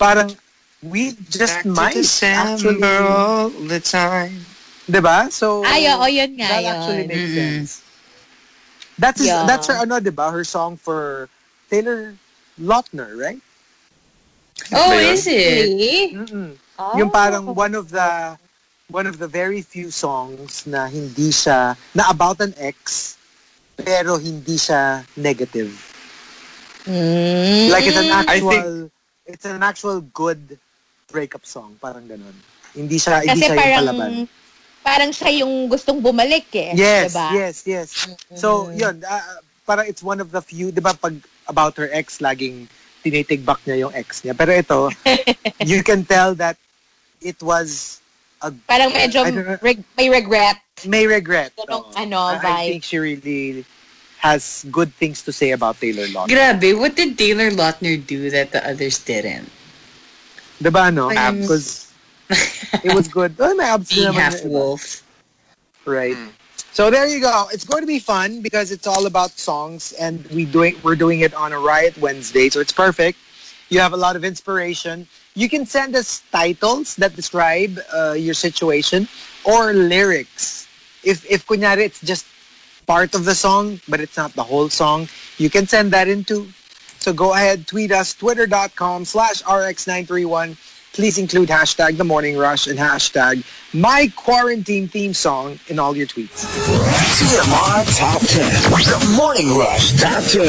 Parang 0.00 0.32
we 0.80 1.12
just 1.28 1.60
Back 1.60 1.68
to 1.68 1.68
might 1.68 2.00
actually, 2.00 2.80
December 2.80 2.96
all 2.96 3.52
the 3.68 3.76
time. 3.78 4.48
di 4.82 4.98
ba? 4.98 5.28
So, 5.28 5.62
Ay, 5.62 5.84
oo, 5.86 6.06
yun 6.08 6.32
nga 6.40 6.48
that 6.48 6.62
yun. 6.64 6.72
actually 6.74 7.04
makes 7.06 7.28
Mm-mm. 7.28 7.36
sense. 7.36 7.70
That's 9.02 9.18
his, 9.18 9.34
Yeah. 9.34 9.42
that's 9.50 9.66
her 9.66 9.82
ano, 9.82 9.98
di 9.98 10.14
ba? 10.14 10.30
Her 10.30 10.46
song 10.46 10.78
for 10.78 11.26
Taylor 11.66 12.14
Lautner, 12.54 13.18
right? 13.18 13.42
Oh, 14.70 14.94
yun? 14.94 15.10
is 15.18 15.26
it? 15.26 15.66
Really? 15.74 16.14
Mm-mm. 16.14 16.54
Oh. 16.78 16.94
Yung 16.94 17.10
parang 17.10 17.50
one 17.50 17.74
of 17.74 17.90
the 17.90 18.38
one 18.86 19.10
of 19.10 19.18
the 19.18 19.26
very 19.26 19.58
few 19.58 19.90
songs 19.90 20.62
na 20.70 20.86
hindi 20.86 21.34
siya 21.34 21.74
na 21.98 22.06
about 22.14 22.38
an 22.38 22.54
ex 22.60 23.16
pero 23.74 24.20
hindi 24.22 24.54
siya 24.54 25.02
negative. 25.18 25.72
Mm. 26.86 27.74
Like 27.74 27.90
it's 27.90 27.98
an 27.98 28.10
I 28.12 28.22
actual 28.22 28.50
think- 28.52 28.90
it's 29.26 29.46
an 29.48 29.62
actual 29.66 29.98
good 30.14 30.58
breakup 31.10 31.42
song, 31.42 31.74
parang 31.82 32.06
ganun. 32.06 32.34
Hindi 32.70 33.02
siya 33.02 33.26
hindi 33.26 33.42
siya 33.42 33.50
yung 33.50 33.58
parang, 33.58 33.78
palaban. 33.82 34.10
Parang 34.82 35.10
siya 35.10 35.42
yung 35.42 35.66
gustong 35.66 36.02
bumalik 36.02 36.50
eh. 36.52 36.74
Yes, 36.74 37.14
diba? 37.14 37.28
yes, 37.34 37.56
yes. 37.64 37.88
So, 38.34 38.68
yun, 38.70 39.02
uh, 39.02 39.38
parang 39.64 39.86
it's 39.86 40.02
one 40.02 40.20
of 40.20 40.30
the 40.30 40.42
few, 40.42 40.70
'di 40.70 40.82
ba 40.82 40.92
pag 40.92 41.14
about 41.46 41.74
her 41.78 41.88
ex 41.90 42.18
laging 42.18 42.66
tinitigbak 43.02 43.62
niya 43.66 43.86
yung 43.88 43.94
ex 43.94 44.22
niya. 44.22 44.34
Pero 44.34 44.50
ito, 44.50 44.78
you 45.66 45.82
can 45.82 46.04
tell 46.04 46.34
that 46.34 46.58
it 47.18 47.38
was 47.42 47.98
a 48.42 48.50
Parang 48.66 48.90
medyo 48.90 49.22
know. 49.22 49.58
reg- 49.62 49.86
may 49.96 50.10
regret. 50.10 50.58
may 50.86 51.06
regret. 51.06 51.54
Ganong 51.54 51.90
Oo. 51.90 51.94
ano, 51.94 52.18
I- 52.18 52.34
I 52.34 52.42
vibe. 52.42 52.68
think 52.74 52.82
she 52.82 52.98
really 52.98 53.62
has 54.18 54.66
good 54.70 54.90
things 54.94 55.22
to 55.22 55.34
say 55.34 55.50
about 55.50 55.78
Taylor 55.78 56.06
Lautner. 56.10 56.30
Grabe, 56.30 56.78
what 56.78 56.94
did 56.94 57.18
Taylor 57.18 57.50
Lautner 57.50 57.98
do 57.98 58.30
that 58.30 58.50
the 58.54 58.62
others 58.62 58.98
didn't? 58.98 59.50
Diba, 60.62 60.94
no? 60.94 61.10
Because 61.10 61.90
it 62.84 62.94
was 62.94 63.08
good. 63.08 63.36
Being 63.88 64.12
half 64.12 64.44
wolf. 64.44 65.02
Right. 65.84 66.16
Mm. 66.16 66.30
So 66.72 66.90
there 66.90 67.06
you 67.06 67.20
go. 67.20 67.48
It's 67.52 67.64
going 67.64 67.82
to 67.82 67.86
be 67.86 67.98
fun 67.98 68.40
because 68.40 68.72
it's 68.72 68.86
all 68.86 69.04
about 69.06 69.32
songs 69.32 69.92
and 69.92 70.24
we 70.28 70.46
doing 70.46 70.76
we're 70.82 70.96
doing 70.96 71.20
it 71.20 71.34
on 71.34 71.52
a 71.52 71.58
Riot 71.58 71.98
Wednesday, 71.98 72.48
so 72.48 72.60
it's 72.60 72.72
perfect. 72.72 73.18
You 73.68 73.80
have 73.80 73.92
a 73.92 73.96
lot 73.96 74.16
of 74.16 74.24
inspiration. 74.24 75.06
You 75.34 75.48
can 75.48 75.66
send 75.66 75.94
us 75.96 76.22
titles 76.32 76.96
that 76.96 77.14
describe 77.14 77.78
uh, 77.94 78.12
your 78.12 78.34
situation 78.34 79.06
or 79.44 79.72
lyrics. 79.72 80.66
If 81.04 81.30
if 81.30 81.46
kunyari 81.46 81.84
it's 81.84 82.00
just 82.00 82.24
part 82.86 83.14
of 83.14 83.24
the 83.24 83.34
song, 83.34 83.80
but 83.88 84.00
it's 84.00 84.16
not 84.16 84.32
the 84.32 84.42
whole 84.42 84.68
song, 84.68 85.08
you 85.36 85.50
can 85.50 85.66
send 85.66 85.92
that 85.92 86.08
in 86.08 86.24
too. 86.24 86.48
So 86.98 87.12
go 87.12 87.34
ahead, 87.34 87.66
tweet 87.66 87.92
us, 87.92 88.14
twitter.com 88.14 89.04
slash 89.04 89.42
rx931. 89.42 90.56
Please 90.92 91.16
include 91.16 91.48
hashtag 91.48 91.96
the 91.96 92.04
morning 92.04 92.36
rush 92.36 92.66
and 92.66 92.78
hashtag 92.78 93.42
my 93.72 94.12
quarantine 94.14 94.86
theme 94.86 95.14
song 95.14 95.58
in 95.68 95.78
all 95.78 95.96
your 95.96 96.06
tweets. 96.06 96.44
TMR 97.16 97.98
Top 97.98 98.20
10. 98.20 98.44
The 99.00 99.14
Morning 99.16 99.56
Rush 99.56 99.98
Top 99.98 100.22
10. 100.24 100.44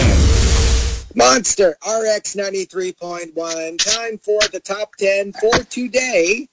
Monster 1.16 1.78
RX 1.88 2.36
93.1. 2.36 3.78
Time 3.78 4.18
for 4.18 4.42
the 4.52 4.60
top 4.60 4.94
10 4.98 5.32
for 5.34 5.64
today. 5.70 6.50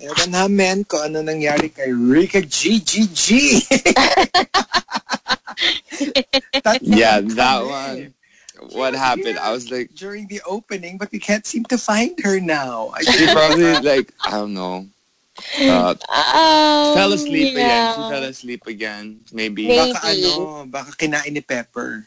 Ewan 0.00 0.30
namin 0.30 0.82
kung 0.82 1.14
ano 1.14 1.22
nangyari 1.22 1.70
kay 1.70 1.94
Rika 1.94 2.42
GGG. 2.42 3.62
That 6.62 6.78
Yeah, 6.82 7.20
that 7.34 7.60
one. 7.66 8.14
What 8.60 8.94
happened? 8.94 9.38
I 9.38 9.50
was 9.52 9.70
like, 9.70 9.90
During 9.94 10.28
the 10.28 10.40
opening, 10.46 10.98
but 10.98 11.10
we 11.12 11.18
can't 11.18 11.46
seem 11.46 11.64
to 11.66 11.78
find 11.78 12.18
her 12.24 12.40
now. 12.40 12.92
She 13.02 13.28
probably 13.28 13.76
like, 13.78 14.12
I 14.26 14.32
don't 14.32 14.54
know. 14.54 14.86
Uh, 15.66 15.94
Um, 16.08 16.92
fell 16.92 17.12
asleep 17.12 17.54
again. 17.54 17.88
yeah. 17.88 17.88
She 17.88 18.04
fell 18.04 18.22
asleep 18.24 18.66
again. 18.66 19.20
Maybe. 19.32 19.68
Maybe. 19.68 19.70
baka 19.70 19.98
ano, 20.16 20.64
baka 20.66 20.92
kinain 20.96 21.32
ni 21.32 21.40
Pepper. 21.40 22.06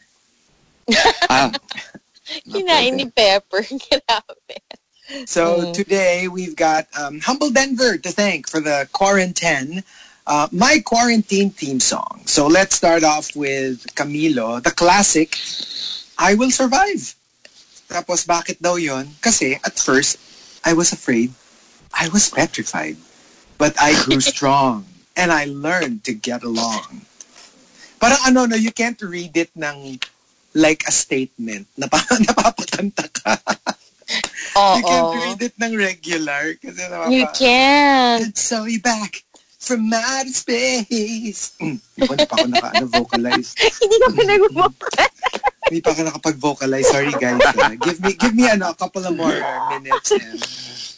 Ah. 1.28 1.52
Kinain 2.52 2.94
ni 2.96 3.06
Pepper. 3.06 3.62
Grabe. 3.84 4.56
So 5.26 5.64
Mm. 5.64 5.72
today 5.72 6.28
we've 6.28 6.56
got 6.56 6.86
um, 6.98 7.20
Humble 7.20 7.50
Denver 7.50 7.96
to 7.98 8.10
thank 8.10 8.48
for 8.48 8.60
the 8.60 8.88
quarantine, 8.92 9.82
uh, 10.26 10.48
my 10.52 10.80
quarantine 10.84 11.50
theme 11.50 11.80
song. 11.80 12.22
So 12.26 12.46
let's 12.46 12.76
start 12.76 13.04
off 13.04 13.34
with 13.36 13.86
Camilo, 13.94 14.62
the 14.62 14.70
classic, 14.70 15.36
I 16.22 16.38
Will 16.38 16.54
Survive. 16.54 17.18
Tapos 17.90 18.22
bakit 18.22 18.62
daw 18.62 18.78
yon? 18.78 19.10
Kasi 19.18 19.58
at 19.58 19.74
first, 19.74 20.22
I 20.62 20.70
was 20.70 20.94
afraid. 20.94 21.34
I 21.90 22.06
was 22.14 22.30
petrified. 22.30 22.94
But 23.58 23.74
I 23.82 23.98
grew 24.06 24.22
strong 24.34 24.86
and 25.18 25.34
I 25.34 25.50
learned 25.50 26.06
to 26.06 26.14
get 26.14 26.46
along. 26.46 27.02
Parang 27.98 28.22
ano, 28.22 28.46
no, 28.46 28.54
you 28.54 28.70
can't 28.70 29.02
read 29.02 29.34
it 29.34 29.50
ng 29.58 29.98
like 30.54 30.86
a 30.86 30.94
statement. 30.94 31.66
Napa, 31.74 31.98
napapakanta 32.30 33.10
ka. 33.10 33.34
You 34.78 34.82
can't 34.86 35.14
read 35.26 35.40
it 35.42 35.54
ng 35.58 35.74
regular 35.74 36.54
kasi 36.62 36.86
You 37.10 37.26
napapa... 37.26 37.34
can. 37.34 38.16
And 38.30 38.36
so 38.38 38.62
we 38.62 38.78
back 38.78 39.26
from 39.58 39.90
outer 39.90 40.30
space. 40.30 41.58
Mm, 41.58 41.82
hindi 41.98 42.24
pa 42.26 42.34
ako 42.34 42.46
naka-vocalize. 42.46 43.54
Hindi 43.82 43.96
ka 43.98 44.08
pinag-mo. 44.14 44.66
Hindi 45.72 45.80
pa 45.80 45.96
ako 45.96 46.04
nakapag-vocalize. 46.04 46.84
Sorry 46.84 47.16
guys. 47.16 47.40
ah. 47.56 47.72
give 47.80 47.96
me 48.04 48.12
give 48.12 48.36
me 48.36 48.44
ano, 48.44 48.68
a 48.68 48.76
couple 48.76 49.00
of 49.08 49.16
more 49.16 49.32
minutes. 49.72 50.12
And 50.12 50.36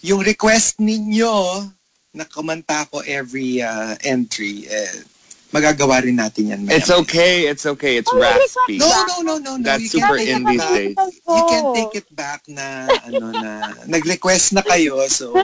yung 0.02 0.26
request 0.26 0.82
ninyo 0.82 1.62
na 2.10 2.26
kumanta 2.26 2.82
ko 2.90 2.98
every 3.06 3.62
uh, 3.62 3.94
entry, 4.02 4.66
eh, 4.66 5.06
magagawa 5.54 6.02
rin 6.02 6.18
natin 6.18 6.50
yan. 6.50 6.60
It's 6.66 6.90
maya-maya. 6.90 7.06
okay. 7.06 7.34
It's 7.46 7.66
okay. 7.70 8.02
It's 8.02 8.10
Oh, 8.10 8.18
raspy. 8.18 8.82
No, 8.82 8.90
no, 8.90 9.14
no, 9.22 9.34
no, 9.38 9.54
no. 9.54 9.62
That's 9.62 9.94
You 9.94 10.02
super 10.02 10.18
in 10.18 10.42
it 10.42 10.50
these 10.50 10.58
back. 10.58 10.74
days. 10.74 10.96
You 11.22 11.42
can 11.46 11.62
take 11.78 11.94
it 12.02 12.08
back 12.10 12.42
na, 12.50 12.90
ano 13.06 13.30
na, 13.30 13.78
nag-request 13.86 14.58
na 14.58 14.66
kayo, 14.66 15.06
so 15.06 15.38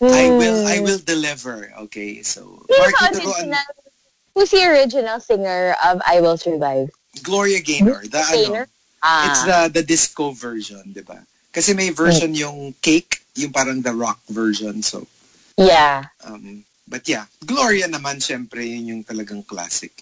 I 0.00 0.24
will, 0.32 0.64
I 0.64 0.80
will 0.80 1.00
deliver. 1.04 1.68
Okay, 1.88 2.24
so, 2.24 2.64
Who's 2.64 2.80
Marky 2.96 3.20
original? 3.28 3.68
Who's 4.32 4.50
the 4.50 4.64
original 4.72 5.20
singer 5.20 5.76
of 5.84 6.00
I 6.08 6.24
Will 6.24 6.40
Survive? 6.40 6.88
Gloria 7.22 7.60
Gaynor, 7.60 8.02
the 8.08 8.18
ano, 8.18 8.32
Singer? 8.32 8.66
Ah. 9.04 9.28
it's 9.28 9.42
the, 9.44 9.80
the 9.80 9.84
disco 9.84 10.32
version, 10.32 10.82
di 10.90 11.04
ba? 11.04 11.20
Kasi 11.52 11.76
may 11.76 11.90
version 11.90 12.34
yung 12.34 12.74
cake, 12.82 13.22
yung 13.36 13.52
parang 13.52 13.78
the 13.84 13.92
rock 13.92 14.18
version, 14.32 14.82
so, 14.82 15.06
yeah. 15.54 16.08
Um, 16.24 16.64
but 16.88 17.06
yeah, 17.06 17.28
Gloria 17.44 17.86
naman, 17.86 18.18
syempre, 18.18 18.64
yun 18.64 18.90
yung 18.90 19.02
talagang 19.04 19.46
classic. 19.46 19.92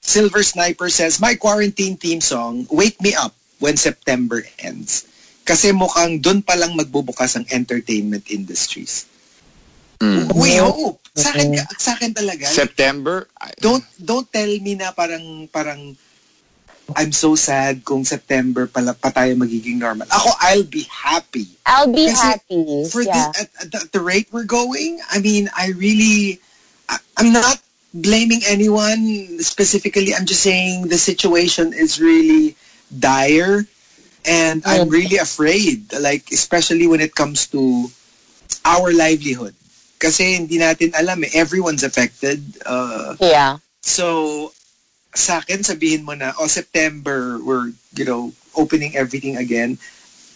Silver 0.00 0.46
Sniper 0.46 0.88
says, 0.88 1.18
my 1.18 1.34
quarantine 1.34 1.98
theme 1.98 2.22
song, 2.22 2.64
Wake 2.70 3.02
Me 3.02 3.12
Up 3.18 3.34
When 3.58 3.76
September 3.76 4.46
Ends. 4.62 5.04
Kasi 5.42 5.74
mukhang 5.74 6.22
dun 6.22 6.42
pa 6.42 6.54
lang 6.54 6.78
magbubukas 6.78 7.34
ang 7.34 7.46
entertainment 7.50 8.30
industries. 8.30 9.06
Mm. 9.98 10.30
We 10.34 10.62
hope. 10.62 11.02
Sa 11.16 11.32
akin, 11.32 11.58
sa 11.80 11.96
akin 11.96 12.12
talaga. 12.14 12.46
September. 12.46 13.26
I- 13.40 13.56
Don't, 13.58 13.82
don't 13.98 14.28
tell 14.30 14.50
me 14.62 14.78
na 14.78 14.94
parang, 14.94 15.50
parang, 15.50 15.96
I'm 16.94 17.10
so 17.10 17.34
sad 17.34 17.82
kung 17.84 18.04
September 18.06 18.70
pala 18.70 18.94
pa 18.94 19.10
tayo 19.10 19.34
magiging 19.34 19.82
normal. 19.82 20.06
Ako, 20.06 20.30
I'll 20.38 20.68
be 20.68 20.86
happy. 20.86 21.50
I'll 21.66 21.90
be 21.90 22.06
Kasi 22.06 22.22
happy. 22.22 22.86
for 22.86 23.02
yeah. 23.02 23.34
the, 23.34 23.40
at, 23.40 23.48
at 23.58 23.68
the, 23.72 23.78
at 23.82 23.90
the 23.92 24.00
rate 24.00 24.28
we're 24.30 24.46
going, 24.46 25.02
I 25.10 25.18
mean, 25.18 25.50
I 25.56 25.74
really, 25.74 26.38
I, 26.88 26.98
I'm 27.18 27.32
not 27.32 27.58
blaming 27.92 28.42
anyone 28.46 29.42
specifically. 29.42 30.14
I'm 30.14 30.26
just 30.26 30.42
saying 30.42 30.88
the 30.88 30.98
situation 30.98 31.72
is 31.72 31.98
really 31.98 32.54
dire, 32.94 33.66
and 34.24 34.62
I'm 34.64 34.88
really 34.88 35.16
afraid. 35.16 35.90
Like 35.90 36.30
especially 36.30 36.86
when 36.86 37.00
it 37.00 37.14
comes 37.14 37.46
to 37.50 37.90
our 38.64 38.92
livelihood, 38.92 39.54
kasi 39.98 40.36
hindi 40.36 40.58
natin 40.58 40.92
alam 40.94 41.24
eh. 41.24 41.30
Everyone's 41.34 41.82
affected. 41.82 42.42
Uh, 42.64 43.16
yeah. 43.18 43.58
so, 43.80 44.52
sa 45.16 45.40
akin, 45.40 45.64
sabihin 45.64 46.04
mo 46.04 46.12
na, 46.12 46.32
oh, 46.38 46.46
September, 46.46 47.40
we're, 47.40 47.72
you 47.96 48.04
know, 48.04 48.32
opening 48.54 48.96
everything 48.96 49.36
again. 49.36 49.78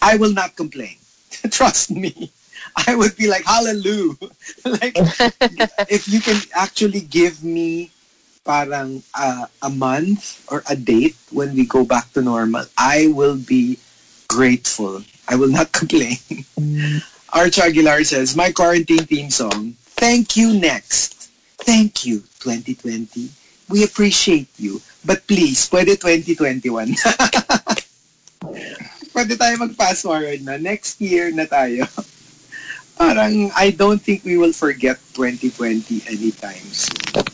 I 0.01 0.17
will 0.17 0.33
not 0.33 0.57
complain. 0.57 0.97
Trust 1.53 1.91
me. 1.93 2.33
I 2.77 2.95
would 2.95 3.17
be 3.17 3.29
like, 3.29 3.45
hallelujah. 3.45 4.17
like, 4.65 4.97
if 5.89 6.09
you 6.09 6.21
can 6.21 6.41
actually 6.57 7.01
give 7.01 7.45
me 7.45 7.91
parang 8.45 9.03
uh, 9.15 9.47
a 9.63 9.71
month 9.71 10.41
or 10.51 10.65
a 10.69 10.75
date 10.75 11.17
when 11.31 11.55
we 11.55 11.65
go 11.67 11.85
back 11.85 12.13
to 12.13 12.23
normal, 12.23 12.65
I 12.77 13.13
will 13.13 13.37
be 13.37 13.79
grateful. 14.29 15.05
I 15.29 15.37
will 15.37 15.53
not 15.53 15.73
complain. 15.73 16.17
Arch 17.33 17.59
Aguilar 17.59 18.03
says, 18.05 18.35
my 18.35 18.51
quarantine 18.51 19.07
theme 19.07 19.31
song, 19.31 19.77
Thank 20.01 20.37
You 20.37 20.59
Next. 20.59 21.29
Thank 21.61 22.07
you, 22.07 22.25
2020. 22.41 23.29
We 23.71 23.85
appreciate 23.85 24.49
you. 24.59 24.83
But 25.01 25.27
please, 25.27 25.65
pwede 25.71 25.97
2021. 25.97 26.93
pwede 29.15 29.33
tayo 29.39 29.55
mag-fast 29.59 30.03
forward 30.03 30.43
na. 30.43 30.59
Next 30.59 31.01
year 31.01 31.31
na 31.31 31.47
tayo. 31.47 31.87
Parang, 33.01 33.49
I 33.57 33.73
don't 33.73 33.97
think 34.03 34.29
we 34.29 34.37
will 34.37 34.53
forget 34.53 35.01
2020 35.17 36.05
anytime 36.05 36.61
soon. 36.69 37.25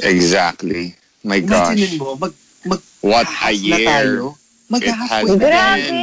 Exactly. 0.00 0.96
My 1.20 1.36
gosh. 1.44 1.76
Imagine 1.76 2.00
mo, 2.00 2.16
mag, 2.16 2.32
mag 2.64 2.80
What 3.04 3.28
a 3.28 3.30
half 3.30 3.52
na 3.52 3.76
year. 3.76 3.88
tayo. 3.92 4.24
It 4.72 4.88
has 4.88 5.28
Mag-halfway 5.28 5.36
na. 5.36 5.36
Grabe! 5.36 6.00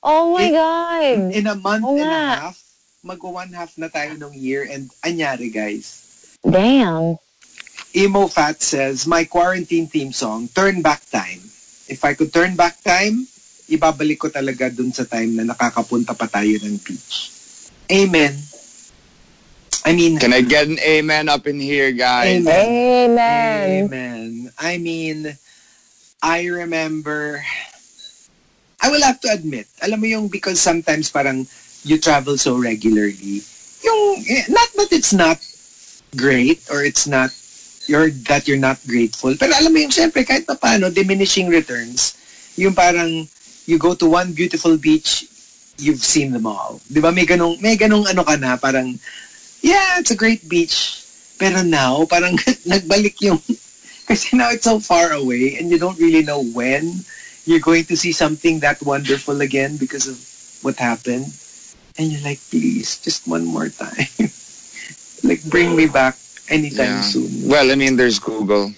Oh 0.00 0.32
my 0.32 0.48
Eh, 0.48 0.52
God! 0.56 1.18
In 1.36 1.44
a 1.44 1.56
month 1.58 1.84
Oo 1.84 2.00
and 2.00 2.08
a 2.08 2.24
half, 2.48 2.56
mag-one 3.04 3.52
half 3.52 3.76
na 3.76 3.92
tayo 3.92 4.16
ng 4.16 4.32
year 4.32 4.64
and 4.64 4.88
anyari 5.04 5.52
guys. 5.52 6.00
Damn. 6.40 7.20
Emo 7.96 8.28
Fat 8.28 8.60
says, 8.60 9.06
my 9.06 9.24
quarantine 9.24 9.86
theme 9.86 10.12
song, 10.12 10.48
Turn 10.52 10.82
Back 10.82 11.08
Time. 11.08 11.40
If 11.88 12.04
I 12.04 12.12
could 12.12 12.32
turn 12.32 12.52
back 12.52 12.84
time, 12.84 13.24
ibabalik 13.68 14.20
ko 14.20 14.28
talaga 14.28 14.68
dun 14.68 14.92
sa 14.92 15.08
time 15.08 15.40
na 15.40 15.48
nakakapunta 15.48 16.12
pa 16.12 16.28
tayo 16.28 16.52
ng 16.60 16.76
beach. 16.84 17.32
Amen. 17.88 18.36
I 19.88 19.96
mean, 19.96 20.20
Can 20.20 20.36
I 20.36 20.44
get 20.44 20.68
an 20.68 20.76
amen 20.84 21.32
up 21.32 21.48
in 21.48 21.56
here, 21.56 21.92
guys? 21.96 22.44
Amen. 22.44 23.16
Amen. 23.16 23.64
Amen. 23.88 24.52
I 24.60 24.76
mean, 24.76 25.32
I 26.20 26.44
remember, 26.44 27.40
I 28.84 28.92
will 28.92 29.00
have 29.00 29.20
to 29.24 29.32
admit, 29.32 29.64
alam 29.80 30.00
mo 30.00 30.06
yung 30.06 30.28
because 30.28 30.60
sometimes 30.60 31.08
parang 31.08 31.48
you 31.88 31.96
travel 31.96 32.36
so 32.36 32.60
regularly, 32.60 33.40
yung, 33.80 34.00
eh, 34.28 34.44
not 34.52 34.68
that 34.76 34.92
it's 34.92 35.16
not 35.16 35.40
great 36.12 36.60
or 36.68 36.84
it's 36.84 37.08
not, 37.08 37.32
you're, 37.88 38.12
that 38.28 38.46
you're 38.46 38.60
not 38.60 38.76
grateful. 38.86 39.34
Pero 39.34 39.56
alam 39.56 39.72
mo 39.72 39.80
yung, 39.80 39.90
syempre, 39.90 40.22
kahit 40.22 40.44
pa 40.44 40.54
paano, 40.54 40.92
diminishing 40.92 41.48
returns, 41.48 42.14
yung 42.54 42.76
parang, 42.76 43.26
you 43.64 43.80
go 43.80 43.96
to 43.96 44.06
one 44.06 44.36
beautiful 44.36 44.76
beach, 44.76 45.24
you've 45.80 46.04
seen 46.04 46.30
them 46.30 46.46
all. 46.46 46.80
Di 46.86 47.00
ba? 47.00 47.10
May 47.10 47.24
ganong, 47.24 47.56
may 47.64 47.80
ganong 47.80 48.06
ano 48.06 48.22
ka 48.22 48.36
na, 48.36 48.60
parang, 48.60 48.92
yeah, 49.64 49.98
it's 49.98 50.12
a 50.12 50.18
great 50.18 50.44
beach. 50.46 51.02
Pero 51.40 51.64
now, 51.64 52.04
parang 52.04 52.36
nagbalik 52.70 53.16
yung, 53.24 53.40
kasi 54.08 54.36
now 54.36 54.52
it's 54.52 54.68
so 54.68 54.78
far 54.78 55.12
away 55.12 55.56
and 55.56 55.72
you 55.72 55.80
don't 55.80 55.98
really 55.98 56.24
know 56.24 56.44
when 56.52 57.04
you're 57.44 57.64
going 57.64 57.84
to 57.84 57.96
see 57.96 58.12
something 58.12 58.60
that 58.60 58.80
wonderful 58.84 59.40
again 59.40 59.76
because 59.76 60.08
of 60.08 60.20
what 60.60 60.76
happened. 60.76 61.32
And 61.96 62.12
you're 62.12 62.22
like, 62.22 62.38
please, 62.52 63.00
just 63.00 63.26
one 63.26 63.44
more 63.44 63.68
time. 63.68 64.12
like, 65.24 65.42
bring 65.48 65.74
me 65.74 65.86
back 65.86 66.14
anytime 66.48 67.00
Yeah. 67.00 67.06
soon. 67.06 67.30
Well, 67.48 67.70
I 67.70 67.76
mean, 67.76 67.96
there's 67.96 68.18
Google. 68.18 68.72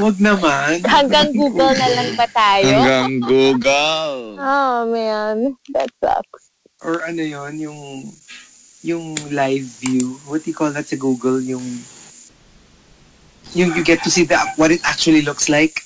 Huwag 0.00 0.16
naman. 0.18 0.80
Hanggang 0.82 1.36
Google 1.36 1.76
na 1.76 1.88
lang 1.92 2.16
ba 2.16 2.26
tayo? 2.26 2.64
Hanggang 2.64 3.20
Google. 3.20 4.40
Oh 4.40 4.88
man, 4.88 5.54
that 5.76 5.92
sucks. 6.00 6.48
Or 6.82 7.04
ano 7.04 7.22
yon 7.22 7.60
yung 7.60 7.78
yung 8.82 9.14
live 9.30 9.68
view. 9.78 10.18
What 10.26 10.42
do 10.42 10.50
you 10.50 10.56
call 10.56 10.72
that 10.74 10.88
sa 10.88 10.96
Google? 10.96 11.38
Yung 11.44 11.62
yung 13.52 13.70
you 13.76 13.84
get 13.84 14.02
to 14.02 14.10
see 14.10 14.24
the 14.24 14.34
what 14.56 14.72
it 14.72 14.80
actually 14.82 15.22
looks 15.22 15.46
like. 15.52 15.84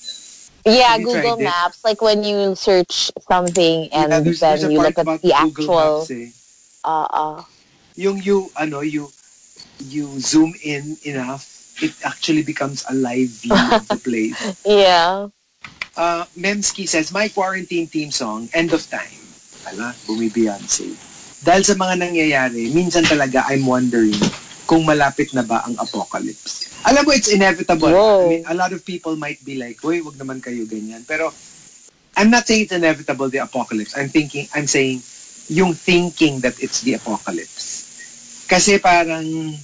Yeah, 0.65 0.99
Google 0.99 1.37
tried 1.37 1.41
it? 1.43 1.45
Maps. 1.45 1.79
Like 1.85 2.01
when 2.01 2.25
you 2.25 2.55
search 2.55 3.11
something 3.23 3.91
and 3.93 4.11
Yeah, 4.11 4.21
there's, 4.21 4.41
then 4.41 4.59
there's 4.59 4.73
you 4.73 4.81
look 4.81 4.99
at 4.99 5.07
the 5.07 5.35
Google 5.35 5.43
actual. 5.45 5.93
Maps 6.01 6.11
eh. 6.11 6.29
Uh, 6.87 7.07
uh, 7.11 7.39
Yung 7.97 8.23
you, 8.23 8.51
ano, 8.55 8.81
you, 8.81 9.09
you 9.81 10.21
zoom 10.21 10.55
in 10.63 10.97
enough, 11.05 11.45
it 11.83 11.93
actually 12.05 12.43
becomes 12.43 12.85
a 12.89 12.95
live 12.95 13.29
view 13.29 13.55
of 13.55 13.89
the 13.89 14.01
place. 14.01 14.39
yeah. 14.65 15.29
Uh, 15.97 16.25
Memski 16.37 16.89
says, 16.89 17.13
my 17.13 17.29
quarantine 17.29 17.87
theme 17.87 18.11
song, 18.11 18.49
End 18.53 18.73
of 18.73 18.85
Time. 18.89 19.21
Ala, 19.73 19.97
bumi 20.07 20.29
Beyonce. 20.29 20.93
Dahil 21.43 21.63
sa 21.65 21.75
mga 21.75 21.95
nangyayari, 22.01 22.71
minsan 22.73 23.05
talaga 23.05 23.49
I'm 23.49 23.65
wondering 23.65 24.17
kung 24.67 24.83
malapit 24.83 25.31
na 25.33 25.47
ba 25.47 25.63
ang 25.65 25.79
apocalypse. 25.79 26.69
Alam 26.85 27.07
mo, 27.07 27.11
it's 27.15 27.31
inevitable. 27.31 27.91
Whoa. 27.91 28.27
I 28.27 28.29
mean, 28.29 28.45
a 28.47 28.55
lot 28.55 28.75
of 28.75 28.85
people 28.85 29.17
might 29.17 29.43
be 29.43 29.59
like, 29.59 29.79
Uy, 29.83 30.03
wag 30.03 30.19
naman 30.19 30.43
kayo 30.43 30.67
ganyan. 30.67 31.07
Pero, 31.07 31.31
I'm 32.17 32.31
not 32.31 32.47
saying 32.47 32.71
it's 32.71 32.77
inevitable, 32.77 33.29
the 33.29 33.45
apocalypse. 33.45 33.97
I'm 33.97 34.09
thinking, 34.09 34.49
I'm 34.55 34.67
saying, 34.67 35.03
yung 35.49 35.75
thinking 35.75 36.41
that 36.41 36.59
it's 36.59 36.83
the 36.83 36.95
apocalypse. 36.99 37.87
Kasi 38.47 38.79
parang, 38.79 39.55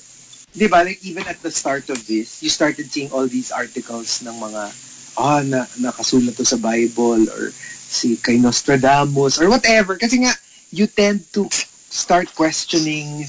di 0.52 0.68
ba, 0.68 0.84
like 0.84 1.00
even 1.04 1.24
at 1.24 1.40
the 1.40 1.50
start 1.50 1.88
of 1.88 1.98
this, 2.06 2.42
you 2.42 2.48
started 2.52 2.92
seeing 2.92 3.10
all 3.10 3.26
these 3.26 3.50
articles 3.50 4.20
ng 4.20 4.36
mga, 4.36 4.62
ah, 5.16 5.40
na, 5.40 5.64
nakasulat 5.80 6.36
to 6.36 6.44
sa 6.44 6.60
Bible 6.60 7.24
or 7.32 7.52
si 7.92 8.16
kay 8.20 8.36
Nostradamus 8.36 9.40
or 9.40 9.48
whatever. 9.48 9.96
Kasi 9.96 10.24
nga, 10.24 10.32
you 10.72 10.86
tend 10.88 11.24
to 11.32 11.48
start 11.92 12.28
questioning 12.36 13.24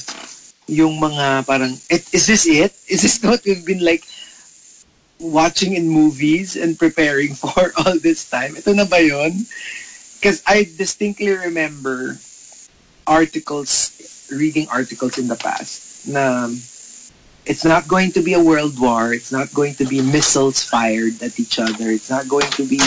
yung 0.68 0.96
mga 1.00 1.44
parang, 1.44 1.76
"Eh, 1.92 2.00
is 2.16 2.28
this 2.28 2.48
it? 2.48 2.72
Is 2.88 3.04
this 3.04 3.20
what 3.24 3.44
we've 3.44 3.68
been 3.68 3.84
like 3.84 4.04
watching 5.20 5.76
in 5.76 5.88
movies 5.88 6.56
and 6.56 6.80
preparing 6.80 7.36
for 7.40 7.72
all 7.84 8.00
this 8.00 8.28
time? 8.28 8.56
Ito 8.56 8.72
na 8.76 8.88
ba 8.88 9.00
yun? 9.00 9.48
Because 10.20 10.40
I 10.48 10.64
distinctly 10.64 11.36
remember 11.36 12.20
articles, 13.04 13.92
reading 14.32 14.72
articles 14.72 15.20
in 15.20 15.28
the 15.28 15.36
past 15.36 16.08
na 16.08 16.48
it's 17.46 17.66
not 17.66 17.88
going 17.88 18.12
to 18.12 18.22
be 18.22 18.34
a 18.34 18.42
world 18.44 18.80
war. 18.80 19.14
It's 19.14 19.32
not 19.32 19.54
going 19.54 19.76
to 19.76 19.86
be 19.86 20.02
missiles 20.02 20.64
fired 20.64 21.22
at 21.22 21.40
each 21.40 21.60
other. 21.60 21.92
It's 21.92 22.10
not 22.10 22.28
going 22.28 22.50
to 22.56 22.64
be 22.64 22.80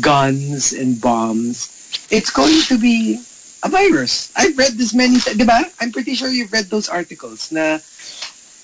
guns 0.00 0.72
and 0.72 1.00
bombs. 1.00 1.68
It's 2.10 2.30
going 2.30 2.62
to 2.72 2.78
be 2.78 3.20
a 3.64 3.68
virus. 3.68 4.32
I've 4.36 4.56
read 4.56 4.72
this 4.74 4.94
many 4.94 5.18
times. 5.18 5.36
Diba? 5.36 5.68
I'm 5.80 5.92
pretty 5.92 6.14
sure 6.14 6.28
you've 6.28 6.52
read 6.52 6.66
those 6.66 6.88
articles 6.88 7.52
na 7.52 7.78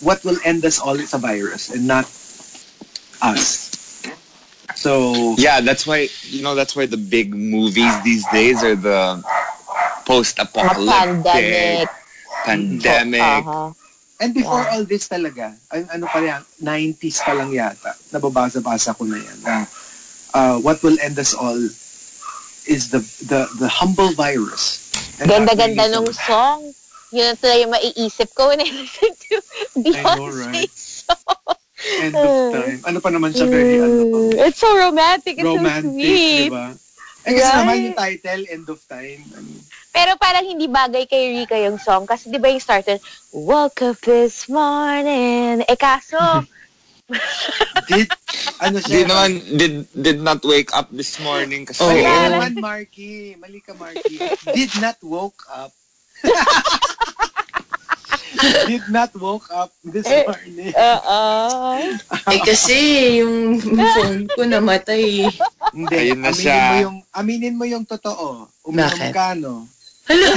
what 0.00 0.24
will 0.24 0.38
end 0.44 0.64
us 0.64 0.78
all 0.80 0.98
is 0.98 1.14
a 1.14 1.18
virus 1.18 1.70
and 1.70 1.87
not 1.87 2.04
us. 3.22 3.72
So 4.74 5.35
Yeah, 5.38 5.61
that's 5.61 5.87
why 5.87 6.09
you 6.24 6.42
know 6.42 6.54
that's 6.54 6.74
why 6.76 6.87
the 6.87 6.96
big 6.96 7.35
movies 7.35 7.92
these 8.02 8.24
days 8.33 8.62
are 8.64 8.76
the 8.76 9.22
post-apocalyptic 10.04 11.24
pandemic. 11.24 11.88
pandemic. 12.44 13.46
Uh-huh. 13.46 13.72
And 14.20 14.31
before 14.33 14.62
all 14.70 14.87
this 14.87 15.11
talaga, 15.11 15.59
ay, 15.74 15.85
ano 15.90 16.07
pa 16.07 16.22
yan, 16.22 16.42
90s 16.62 17.18
pa 17.20 17.35
lang 17.35 17.50
yata, 17.50 17.98
nababasa-basa 18.14 18.94
ko 18.94 19.03
na 19.05 19.18
yan. 19.18 19.38
na, 19.42 19.66
uh, 20.33 20.57
what 20.62 20.79
will 20.83 20.96
end 21.03 21.18
us 21.18 21.35
all 21.35 21.59
is 22.64 22.88
the 22.88 23.00
the 23.27 23.44
the 23.61 23.68
humble 23.68 24.14
virus. 24.14 24.88
Ganda-ganda 25.18 25.90
nung 25.90 26.09
song. 26.14 26.72
Yun 27.14 27.31
na 27.31 27.35
talaga 27.38 27.59
yung 27.62 27.74
maiisip 27.74 28.29
ko 28.35 28.50
when 28.50 28.59
I 28.62 28.70
listen 28.79 29.12
to 29.14 29.35
know, 29.79 29.83
Beyonce's 29.87 30.40
right? 30.42 30.72
song. 30.74 31.57
End 32.00 32.16
of 32.16 32.35
time. 32.50 32.81
Ano 32.87 32.98
pa 32.98 33.11
naman 33.12 33.31
siya, 33.31 33.46
very 33.46 33.79
ano, 33.79 34.03
It's 34.35 34.59
so 34.59 34.70
romantic. 34.74 35.38
It's 35.38 35.46
romantic, 35.46 35.90
so 35.94 35.94
sweet. 35.94 36.48
di 36.48 36.50
ba? 36.50 36.66
Eh 37.24 37.33
kasi 37.33 37.48
Right. 37.50 37.59
naman 37.61 37.77
yung 37.87 37.96
title, 37.96 38.42
End 38.50 38.66
of 38.68 38.81
Time. 38.85 39.22
Ano, 39.37 39.48
Pero 39.94 40.18
parang 40.18 40.42
hindi 40.42 40.66
bagay 40.66 41.07
kay 41.07 41.30
Rika 41.33 41.54
yung 41.57 41.78
song 41.78 42.02
kasi 42.02 42.26
di 42.26 42.37
ba 42.37 42.50
yung 42.50 42.59
started, 42.59 42.98
Woke 43.30 43.78
up 43.85 43.98
this 44.02 44.50
morning. 44.50 45.62
Eh 45.62 45.78
kaso, 45.78 46.18
did, 47.88 48.11
ano 48.59 48.80
siya? 48.80 49.04
naman 49.04 49.30
did 49.54 49.74
did 49.94 50.18
not 50.18 50.42
wake 50.42 50.72
up 50.72 50.90
this 50.90 51.20
morning 51.20 51.62
kasi 51.62 51.78
Mali 51.80 52.00
ka 52.00 52.11
Oo. 52.11 52.26
naman, 52.28 52.52
Marky. 52.59 53.12
Mali 53.37 53.61
ka, 53.61 53.70
Marky. 53.72 54.18
Did 54.50 54.72
not 54.78 54.98
woke 55.00 55.46
up. 55.48 55.70
Did 58.66 58.90
not 58.90 59.14
woke 59.14 59.46
up 59.48 59.70
this 59.80 60.04
Eh, 60.04 60.26
morning. 60.26 60.74
uh 60.74 61.78
Eh 62.28 62.40
kasi 62.42 62.76
yung 63.22 63.62
phone 63.62 64.26
ko 64.26 64.42
namatay. 64.42 65.22
Hindi. 65.70 65.94
Ayun 65.94 66.18
na 66.18 66.28
aminin 66.28 66.42
siya. 66.42 66.59
mo 66.59 66.74
yung, 66.83 66.96
aminin 67.11 67.54
mo 67.54 67.64
yung 67.64 67.85
totoo. 67.85 68.50
Uminom 68.64 68.90
Bakit? 68.90 69.12
ka, 69.14 69.38
no? 69.38 69.70
Hala! 70.08 70.32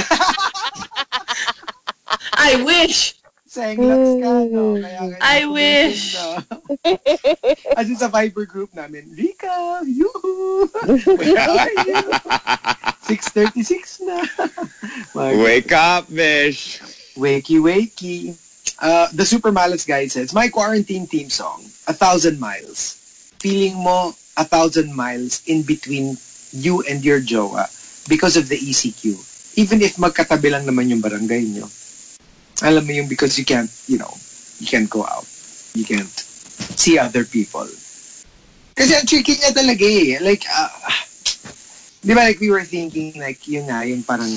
I 2.38 2.62
wish! 2.64 3.14
Senglax 3.48 4.20
ka, 4.20 4.32
no? 4.52 4.76
Kaya 4.76 5.00
ganyan 5.08 5.24
I 5.24 5.48
wish. 5.48 6.14
No? 6.14 6.36
As 7.80 7.88
in 7.88 7.96
sa 7.96 8.12
Viber 8.12 8.44
group 8.44 8.76
namin, 8.76 9.08
Rika, 9.16 9.80
yoo 9.88 10.68
Where 11.16 11.40
are 11.40 11.72
you? 11.88 12.04
6.36 13.08 14.04
na. 14.04 14.20
Wake 15.16 15.72
up, 15.72 16.12
bish. 16.12 16.84
Wakey, 17.16 17.56
wakey. 17.56 18.36
Uh, 18.78 19.08
the 19.16 19.24
Super 19.24 19.50
Malice 19.50 19.88
guy 19.88 20.06
says, 20.06 20.36
my 20.36 20.48
quarantine 20.52 21.08
theme 21.08 21.32
song, 21.32 21.64
A 21.88 21.96
Thousand 21.96 22.38
Miles. 22.38 23.00
Feeling 23.40 23.80
mo 23.80 24.12
a 24.38 24.44
thousand 24.44 24.94
miles 24.94 25.42
in 25.46 25.62
between 25.62 26.16
you 26.52 26.82
and 26.88 27.04
your 27.04 27.20
jowa 27.20 27.66
because 28.08 28.36
of 28.36 28.48
the 28.48 28.56
ECQ. 28.56 29.27
Even 29.58 29.82
if 29.82 29.98
magkatabi 29.98 30.54
lang 30.54 30.62
naman 30.62 30.86
yung 30.86 31.02
barangay 31.02 31.42
nyo. 31.50 31.66
Alam 32.62 32.86
mo 32.86 32.92
yung 32.94 33.10
because 33.10 33.34
you 33.34 33.42
can't, 33.42 33.70
you 33.90 33.98
know, 33.98 34.10
you 34.62 34.70
can't 34.70 34.86
go 34.86 35.02
out. 35.02 35.26
You 35.74 35.82
can't 35.82 36.10
see 36.78 36.94
other 36.94 37.26
people. 37.26 37.66
Kasi 38.78 38.94
ang 38.94 39.06
tricky 39.06 39.34
niya 39.34 39.50
talaga 39.50 39.82
eh. 39.82 40.22
Like, 40.22 40.46
uh, 40.46 40.70
di 41.98 42.14
ba 42.14 42.30
like 42.30 42.38
we 42.38 42.54
were 42.54 42.62
thinking 42.62 43.18
like 43.18 43.42
yun 43.50 43.66
nga, 43.66 43.82
yung 43.82 44.06
parang 44.06 44.30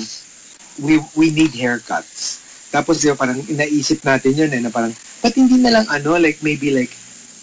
we 0.82 0.98
we 1.14 1.30
need 1.30 1.54
haircuts. 1.54 2.42
Tapos 2.74 2.98
di 2.98 3.06
ba 3.10 3.14
parang 3.14 3.38
inaisip 3.46 4.02
natin 4.02 4.34
yun 4.34 4.50
eh, 4.50 4.58
na 4.58 4.74
parang, 4.74 4.90
ba't 5.22 5.34
hindi 5.38 5.62
na 5.62 5.70
lang 5.70 5.86
ano, 5.86 6.18
like 6.18 6.42
maybe 6.42 6.74
like, 6.74 6.90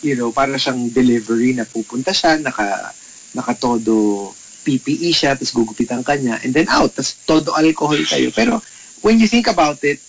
you 0.04 0.20
know, 0.20 0.36
para 0.36 0.60
siyang 0.60 0.92
delivery 0.92 1.56
na 1.56 1.64
pupunta 1.64 2.12
siya, 2.12 2.36
naka, 2.44 2.92
naka 3.32 3.56
todo 3.56 4.32
PPE 4.66 5.10
siya, 5.16 5.36
tapos 5.36 5.56
gugupitan 5.56 6.04
ka 6.04 6.16
niya, 6.16 6.40
and 6.44 6.54
then 6.54 6.68
out, 6.70 6.92
tapos 6.94 7.16
todo 7.26 7.56
alcohol 7.56 8.00
kayo. 8.06 8.30
Pero 8.36 8.62
when 9.02 9.20
you 9.20 9.28
think 9.28 9.48
about 9.48 9.80
it, 9.84 10.00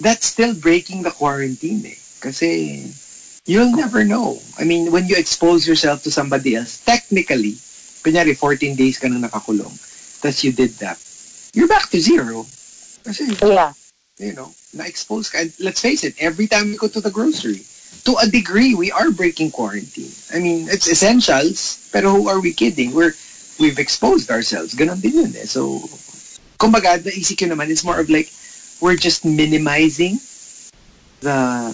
that's 0.00 0.26
still 0.28 0.52
breaking 0.54 1.02
the 1.02 1.10
quarantine 1.10 1.84
eh. 1.86 1.98
Kasi 2.20 2.84
you'll 3.48 3.72
never 3.72 4.04
know. 4.04 4.38
I 4.60 4.64
mean, 4.64 4.92
when 4.92 5.08
you 5.08 5.16
expose 5.16 5.66
yourself 5.66 6.04
to 6.04 6.10
somebody 6.10 6.56
else, 6.56 6.84
technically, 6.84 7.56
kunyari 8.04 8.36
14 8.36 8.76
days 8.76 9.00
ka 9.00 9.08
nang 9.08 9.24
nakakulong, 9.24 9.72
tapos 10.20 10.44
you 10.44 10.52
did 10.52 10.76
that, 10.80 11.00
you're 11.56 11.70
back 11.70 11.88
to 11.90 12.00
zero. 12.00 12.44
Kasi 13.04 13.32
Yeah. 13.40 13.72
you 14.20 14.36
know, 14.36 14.52
na-expose 14.76 15.32
ka. 15.32 15.40
And 15.40 15.52
let's 15.58 15.80
face 15.80 16.04
it, 16.04 16.14
every 16.20 16.46
time 16.46 16.68
we 16.68 16.76
go 16.76 16.88
to 16.88 17.00
the 17.00 17.10
grocery, 17.10 17.64
to 18.04 18.16
a 18.20 18.28
degree, 18.28 18.74
we 18.74 18.92
are 18.92 19.10
breaking 19.10 19.50
quarantine. 19.50 20.12
I 20.32 20.38
mean, 20.38 20.68
it's 20.68 20.88
essentials, 20.88 21.88
pero 21.90 22.12
who 22.12 22.28
are 22.28 22.40
we 22.40 22.52
kidding? 22.52 22.92
We're, 22.92 23.16
we've 23.60 23.78
exposed 23.78 24.30
ourselves. 24.32 24.74
Ganon 24.74 25.00
din 25.00 25.28
yun 25.28 25.32
eh. 25.36 25.44
So, 25.44 25.84
kumbaga, 26.58 26.98
the 26.98 27.12
ECQ 27.12 27.52
naman 27.52 27.68
is 27.68 27.84
more 27.84 28.00
of 28.00 28.08
like, 28.08 28.32
we're 28.80 28.96
just 28.96 29.24
minimizing 29.24 30.18
the, 31.20 31.70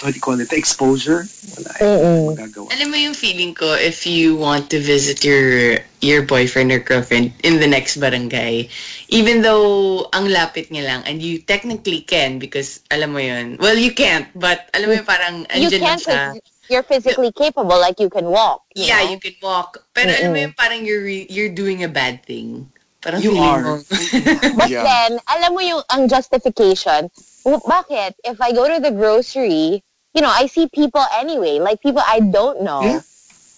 what 0.00 0.14
do 0.14 0.16
you 0.16 0.22
call 0.22 0.38
it, 0.38 0.48
the 0.48 0.56
exposure. 0.56 1.26
Wala 1.58 1.70
eh. 1.82 1.84
Magagawa. 2.30 2.70
Alam 2.70 2.94
mo 2.94 2.96
yung 2.96 3.14
feeling 3.14 3.52
ko 3.52 3.74
if 3.74 4.06
you 4.06 4.36
want 4.36 4.70
to 4.70 4.78
visit 4.78 5.26
your 5.26 5.82
your 6.04 6.22
boyfriend 6.22 6.70
or 6.70 6.78
girlfriend 6.78 7.32
in 7.42 7.58
the 7.58 7.66
next 7.66 7.98
barangay, 7.98 8.68
even 9.08 9.42
though 9.42 10.06
ang 10.14 10.30
lapit 10.30 10.70
niya 10.70 10.86
lang 10.86 11.00
and 11.02 11.18
you 11.22 11.42
technically 11.42 12.06
can 12.06 12.38
because 12.38 12.78
alam 12.94 13.10
mo 13.10 13.18
yun. 13.18 13.58
Well, 13.58 13.74
you 13.74 13.90
can't, 13.90 14.30
but 14.38 14.70
alam 14.76 14.92
mo 14.92 14.94
yung 15.02 15.08
parang 15.08 15.48
andyan 15.50 15.82
lang 15.82 15.98
can't 15.98 16.06
siya. 16.06 16.22
You're 16.68 16.82
physically 16.82 17.32
capable, 17.32 17.78
like 17.80 18.00
you 18.00 18.10
can 18.10 18.26
walk. 18.26 18.62
You 18.74 18.86
Yeah, 18.86 19.00
know? 19.02 19.10
you 19.12 19.18
can 19.20 19.34
walk. 19.42 19.86
Pero 19.94 20.12
alam 20.12 20.30
mo 20.32 20.38
yung 20.38 20.56
parang 20.56 20.80
you're 20.84 21.04
re- 21.04 21.28
you're 21.30 21.52
doing 21.52 21.82
a 21.84 21.88
bad 21.88 22.24
thing. 22.26 22.70
Parang 23.00 23.22
You 23.22 23.36
are. 23.38 23.62
mo. 23.62 23.80
But 24.58 24.70
Yeah. 24.70 24.84
then, 24.84 25.20
alam 25.28 25.50
mo 25.54 25.60
yung 25.60 25.82
ang 25.92 26.08
justification, 26.08 27.08
w- 27.44 27.62
bakit? 27.64 28.16
If 28.24 28.40
I 28.40 28.52
go 28.52 28.66
to 28.68 28.80
the 28.80 28.90
grocery, 28.92 29.84
you 30.14 30.20
know, 30.22 30.32
I 30.32 30.46
see 30.46 30.68
people 30.68 31.04
anyway, 31.14 31.58
like 31.60 31.80
people 31.80 32.02
I 32.04 32.20
don't 32.20 32.62
know. 32.64 32.80
Yeah. 32.82 33.00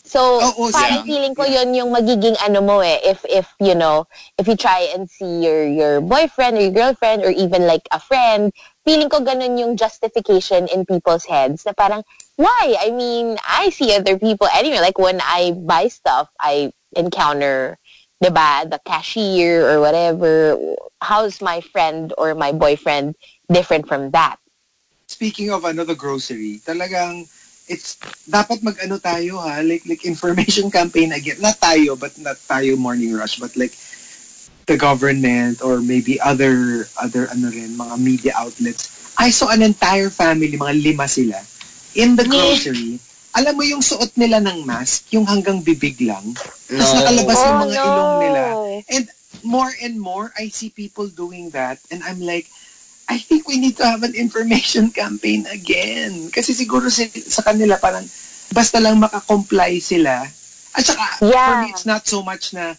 So, 0.09 0.40
Oh, 0.40 0.55
oh, 0.57 0.68
parang 0.73 1.05
yeah. 1.05 1.05
feeling 1.05 1.35
ko 1.37 1.44
yun 1.44 1.75
yung 1.77 1.92
magiging 1.92 2.35
ano 2.40 2.64
mo 2.64 2.81
eh, 2.81 2.97
if, 3.05 3.25
if, 3.29 3.53
you 3.61 3.75
know, 3.75 4.09
if 4.38 4.49
you 4.49 4.57
try 4.57 4.88
and 4.97 5.05
see 5.11 5.44
your, 5.44 5.68
your 5.68 6.01
boyfriend 6.01 6.57
or 6.57 6.62
your 6.64 6.73
girlfriend 6.73 7.25
or 7.25 7.31
even 7.31 7.66
like 7.68 7.85
a 7.92 8.01
friend, 8.01 8.53
feeling 8.88 9.12
ko 9.12 9.20
ganun 9.20 9.61
yung 9.61 9.77
justification 9.77 10.64
in 10.72 10.88
people's 10.88 11.29
heads 11.29 11.68
na 11.68 11.77
parang, 11.77 12.01
why? 12.40 12.81
I 12.81 12.88
mean, 12.88 13.37
I 13.44 13.68
see 13.68 13.92
other 13.92 14.16
people 14.16 14.48
anyway. 14.57 14.81
Like 14.81 14.96
when 14.96 15.20
I 15.20 15.53
buy 15.53 15.92
stuff, 15.92 16.33
I 16.40 16.72
encounter, 16.96 17.77
diba, 18.24 18.64
the 18.64 18.81
cashier 18.88 19.68
or 19.68 19.85
whatever. 19.85 20.57
How's 21.05 21.44
my 21.44 21.61
friend 21.61 22.16
or 22.16 22.33
my 22.35 22.53
boyfriend 22.57 23.14
different 23.53 23.85
from 23.85 24.16
that? 24.16 24.40
speaking 25.09 25.51
of 25.51 25.64
another 25.64 25.96
grocery, 25.96 26.61
talagang 26.62 27.24
it's 27.68 27.98
dapat 28.29 28.62
mag-ano 28.62 29.01
tayo 29.01 29.40
ha, 29.40 29.61
like 29.64 29.83
like 29.88 30.05
information 30.05 30.70
campaign 30.79 31.11
again. 31.11 31.40
Not 31.40 31.59
tayo, 31.59 31.98
but 31.98 32.14
not 32.20 32.37
tayo 32.44 32.77
morning 32.77 33.16
rush, 33.16 33.40
but 33.40 33.57
like 33.57 33.72
the 34.68 34.76
government 34.76 35.64
or 35.64 35.81
maybe 35.81 36.20
other 36.20 36.85
other 37.00 37.26
ano 37.33 37.48
rin, 37.48 37.72
mga 37.74 37.94
media 37.98 38.33
outlets. 38.37 38.92
I 39.16 39.33
saw 39.33 39.50
an 39.50 39.64
entire 39.64 40.12
family, 40.12 40.54
mga 40.54 40.76
lima 40.78 41.09
sila, 41.09 41.40
in 41.96 42.14
the 42.14 42.22
grocery. 42.22 43.00
Alam 43.35 43.59
mo 43.59 43.64
yung 43.64 43.83
suot 43.83 44.14
nila 44.14 44.38
ng 44.38 44.62
mask, 44.62 45.11
yung 45.11 45.24
hanggang 45.26 45.59
bibig 45.61 45.98
lang. 46.00 46.37
Tapos 46.68 46.94
No. 46.94 46.98
nakalabas 47.02 47.38
yung 47.40 47.59
Oh, 47.59 47.64
mga 47.64 47.74
no. 47.74 47.87
ilong 47.88 48.12
nila. 48.20 48.42
And 48.87 49.04
more 49.42 49.72
and 49.81 49.96
more, 49.98 50.31
I 50.37 50.48
see 50.48 50.70
people 50.70 51.09
doing 51.09 51.50
that. 51.50 51.78
And 51.90 52.02
I'm 52.04 52.20
like, 52.20 52.46
I 53.09 53.16
think 53.16 53.48
we 53.48 53.57
need 53.57 53.76
to 53.78 53.87
have 53.87 54.02
an 54.02 54.14
information 54.14 54.90
campaign 54.94 55.48
again. 55.48 56.28
Kasi 56.28 56.52
siguro 56.52 56.92
si, 56.92 57.09
sa 57.09 57.42
kanila 57.42 57.81
parang 57.81 58.04
basta 58.50 58.78
lang 58.78 59.00
makakomply 59.00 59.81
sila. 59.81 60.24
At 60.74 60.85
saka, 60.85 61.04
for 61.18 61.26
Yeah. 61.26 61.62
me, 61.62 61.72
it's 61.72 61.87
not 61.87 62.04
so 62.04 62.20
much 62.22 62.52
na, 62.52 62.74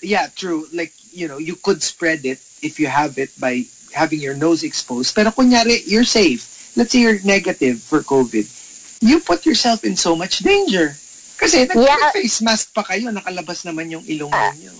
yeah, 0.00 0.28
true, 0.32 0.66
like, 0.72 0.92
you 1.12 1.28
know, 1.28 1.38
you 1.38 1.54
could 1.56 1.82
spread 1.82 2.24
it 2.24 2.40
if 2.62 2.80
you 2.80 2.86
have 2.88 3.18
it 3.18 3.30
by 3.38 3.64
having 3.92 4.20
your 4.20 4.34
nose 4.34 4.62
exposed. 4.64 5.14
Pero 5.14 5.30
kunyari, 5.30 5.84
you're 5.86 6.08
safe. 6.08 6.72
Let's 6.76 6.92
say 6.92 7.00
you're 7.04 7.20
negative 7.24 7.80
for 7.80 8.00
COVID. 8.00 8.48
You 9.04 9.20
put 9.20 9.44
yourself 9.44 9.84
in 9.84 9.96
so 9.96 10.16
much 10.16 10.40
danger. 10.40 10.96
Kasi 11.36 11.66
Yeah. 11.68 11.98
nag-face 11.98 12.40
mask 12.40 12.72
pa 12.72 12.82
kayo, 12.86 13.10
nakalabas 13.12 13.66
naman 13.66 13.90
yung 13.90 14.04
ilong 14.06 14.32
Ah. 14.32 14.52
ninyo. 14.56 14.72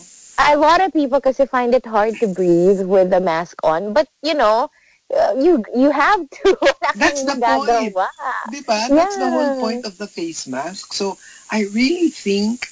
a 0.42 0.56
lot 0.56 0.80
of 0.80 0.90
people 0.90 1.20
kasi 1.20 1.46
find 1.46 1.70
it 1.76 1.84
hard 1.86 2.18
to 2.18 2.26
breathe 2.26 2.82
with 2.88 3.12
the 3.12 3.20
mask 3.20 3.60
on. 3.62 3.92
But, 3.92 4.08
you 4.24 4.34
know, 4.34 4.72
uh, 5.12 5.36
you 5.36 5.62
you 5.76 5.92
have 5.92 6.24
to. 6.42 6.56
That's 6.96 7.22
the 7.22 7.36
point. 7.36 7.94
Diba? 7.94 8.08
That's 8.88 9.16
the 9.20 9.28
whole 9.28 9.54
Yeah. 9.54 9.60
point 9.60 9.84
of 9.84 9.98
the 9.98 10.08
face 10.08 10.48
mask. 10.48 10.96
So 10.96 11.18
I 11.52 11.68
really 11.70 12.08
think 12.08 12.66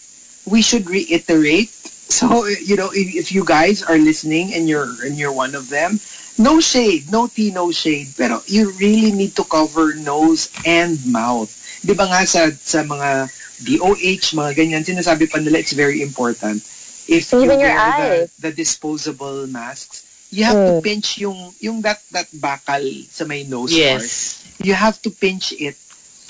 we 0.49 0.63
should 0.65 0.89
reiterate 0.89 1.71
So 2.11 2.47
you 2.47 2.77
know, 2.77 2.91
if, 2.93 3.15
if 3.15 3.33
you 3.33 3.45
guys 3.45 3.83
are 3.83 3.99
listening 3.99 4.53
and 4.55 4.69
you're 4.69 4.91
and 5.07 5.17
you're 5.17 5.33
one 5.33 5.55
of 5.55 5.71
them, 5.71 5.99
no 6.39 6.61
shade, 6.61 7.11
no 7.11 7.29
tea, 7.29 7.51
no 7.51 7.71
shade. 7.71 8.09
Pero 8.17 8.43
you 8.47 8.73
really 8.81 9.13
need 9.13 9.37
to 9.37 9.45
cover 9.45 9.95
nose 9.95 10.51
and 10.67 10.99
mouth. 11.07 11.53
Di 11.81 11.95
ba 11.95 12.05
nga 12.09 12.27
sa, 12.29 12.53
sa 12.53 12.85
mga 12.85 13.29
DOH, 13.65 14.37
mga 14.37 14.53
ganyan, 14.57 14.85
sinasabi 14.85 15.29
pa 15.29 15.41
nila 15.41 15.61
it's 15.61 15.73
very 15.77 16.01
important. 16.01 16.61
If 17.09 17.33
you 17.33 17.45
Even 17.45 17.61
your 17.61 17.73
wear 17.73 17.79
eyes. 17.79 18.33
the, 18.37 18.49
the 18.49 18.53
disposable 18.53 19.47
masks, 19.49 20.29
you 20.31 20.45
have 20.45 20.57
to 20.57 20.81
pinch 20.81 21.19
yung 21.19 21.53
yung 21.59 21.83
that 21.83 22.01
that 22.15 22.31
bakal 22.39 22.81
sa 23.11 23.27
may 23.27 23.45
nose 23.45 23.75
part. 23.75 24.01
Yes. 24.01 24.45
You 24.63 24.75
have 24.77 25.01
to 25.03 25.11
pinch 25.11 25.53
it 25.57 25.77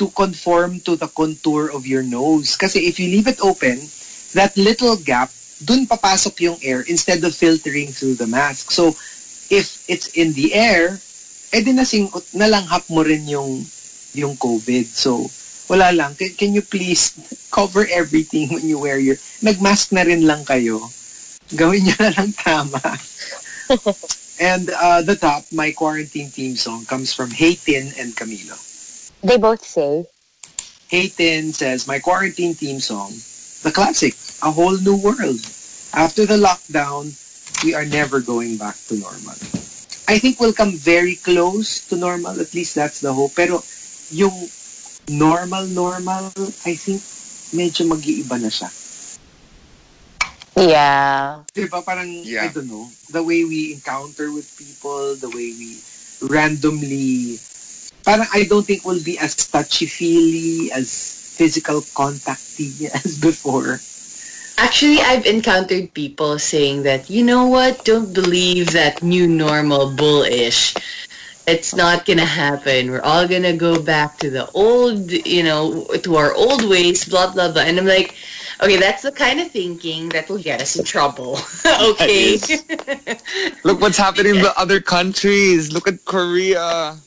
to 0.01 0.09
conform 0.17 0.81
to 0.89 0.97
the 0.97 1.11
contour 1.13 1.69
of 1.71 1.85
your 1.85 2.03
nose. 2.03 2.57
Kasi 2.57 2.89
if 2.89 2.97
you 2.97 3.13
leave 3.13 3.29
it 3.29 3.43
open, 3.45 3.77
that 4.33 4.57
little 4.57 4.97
gap, 4.97 5.29
dun 5.61 5.87
papasok 5.87 6.35
yung 6.41 6.59
air 6.65 6.81
instead 6.89 7.23
of 7.25 7.37
filtering 7.37 7.93
through 7.93 8.17
the 8.17 8.27
mask. 8.27 8.71
So, 8.73 8.97
if 9.53 9.85
it's 9.89 10.17
in 10.17 10.33
the 10.33 10.55
air, 10.55 10.97
eh 11.53 11.61
di 11.61 11.73
nasing, 11.75 12.09
nalanghap 12.33 12.89
mo 12.89 13.05
rin 13.05 13.29
yung, 13.29 13.61
yung 14.17 14.35
COVID. 14.41 14.87
So, 14.89 15.29
wala 15.69 15.93
lang. 15.93 16.15
Can, 16.17 16.33
can 16.35 16.51
you 16.55 16.63
please 16.63 17.15
cover 17.55 17.87
everything 17.91 18.49
when 18.51 18.65
you 18.65 18.79
wear 18.79 18.99
your... 18.99 19.17
Nagmask 19.43 19.93
na 19.93 20.03
rin 20.03 20.25
lang 20.25 20.47
kayo. 20.47 20.81
Gawin 21.55 21.85
nyo 21.85 21.97
na 21.99 22.13
lang 22.15 22.31
tama. 22.33 22.81
and 24.41 24.71
uh, 24.71 25.03
the 25.03 25.19
top, 25.19 25.45
my 25.53 25.71
quarantine 25.75 26.31
theme 26.31 26.57
song 26.57 26.87
comes 26.87 27.13
from 27.13 27.31
Haytin 27.31 27.93
and 28.01 28.15
Camilo. 28.17 28.57
They 29.21 29.37
both 29.37 29.67
say. 29.67 30.07
Haytin 30.91 31.55
says, 31.55 31.87
my 31.87 31.99
quarantine 31.99 32.55
theme 32.55 32.81
song, 32.81 33.11
the 33.63 33.71
classic, 33.71 34.15
A 34.43 34.51
Whole 34.51 34.79
New 34.79 34.97
World. 34.97 35.41
After 35.93 36.25
the 36.25 36.39
lockdown, 36.41 37.13
we 37.65 37.75
are 37.75 37.85
never 37.85 38.21
going 38.21 38.57
back 38.57 38.77
to 38.89 38.97
normal. 38.97 39.37
I 40.09 40.19
think 40.19 40.41
we'll 40.41 40.57
come 40.57 40.73
very 40.73 41.15
close 41.17 41.87
to 41.89 41.97
normal. 41.97 42.41
At 42.41 42.55
least 42.55 42.75
that's 42.75 43.01
the 43.01 43.13
hope. 43.13 43.35
Pero 43.37 43.63
yung 44.11 44.35
normal, 45.11 45.67
normal, 45.67 46.33
I 46.65 46.75
think 46.75 47.03
medyo 47.55 47.87
mag-iiba 47.87 48.39
na 48.41 48.51
siya. 48.51 48.71
Yeah. 50.59 51.47
Di 51.55 51.71
ba? 51.71 51.83
Parang, 51.83 52.09
Yeah. 52.27 52.45
I 52.45 52.49
don't 52.51 52.67
know, 52.67 52.91
the 53.11 53.23
way 53.23 53.45
we 53.45 53.73
encounter 53.75 54.33
with 54.33 54.51
people, 54.59 55.15
the 55.17 55.31
way 55.31 55.55
we 55.55 55.79
randomly, 56.27 57.39
parang 58.03 58.29
I 58.35 58.45
don't 58.45 58.67
think 58.67 58.85
we'll 58.85 59.03
be 59.03 59.19
as 59.19 59.35
touchy-feely, 59.37 60.73
as 60.73 60.89
physical 61.37 61.81
contacty 61.95 62.89
as 63.05 63.17
before. 63.17 63.81
Actually, 64.61 65.01
I've 65.01 65.25
encountered 65.25 65.95
people 65.95 66.39
saying 66.39 66.83
that, 66.83 67.09
you 67.09 67.25
know 67.25 67.47
what, 67.47 67.83
don't 67.83 68.13
believe 68.13 68.73
that 68.73 69.03
new 69.03 69.27
normal 69.27 69.91
bullish. 69.97 70.75
It's 71.47 71.75
not 71.75 72.05
gonna 72.05 72.27
happen. 72.27 72.91
We're 72.91 73.01
all 73.01 73.27
gonna 73.27 73.57
go 73.57 73.81
back 73.83 74.19
to 74.19 74.29
the 74.29 74.51
old, 74.53 75.11
you 75.11 75.43
know, 75.43 75.85
to 76.05 76.17
our 76.17 76.35
old 76.35 76.69
ways, 76.69 77.09
blah, 77.09 77.33
blah, 77.33 77.51
blah. 77.51 77.63
And 77.63 77.79
I'm 77.79 77.87
like, 77.87 78.15
okay, 78.63 78.77
that's 78.77 79.03
the 79.03 79.13
kind 79.13 79.41
of 79.41 79.51
thinking 79.51 80.11
that 80.11 80.29
will 80.29 80.43
get 80.43 80.61
us 80.61 80.77
in 80.77 80.85
trouble. 80.85 81.39
okay. 81.67 82.37
Look 83.65 83.81
what's 83.81 83.97
happening 83.97 84.37
in 84.37 84.43
the 84.47 84.53
other 84.59 84.81
countries. 84.81 85.73
Look 85.73 85.89
at 85.89 86.05
Korea. 86.05 86.99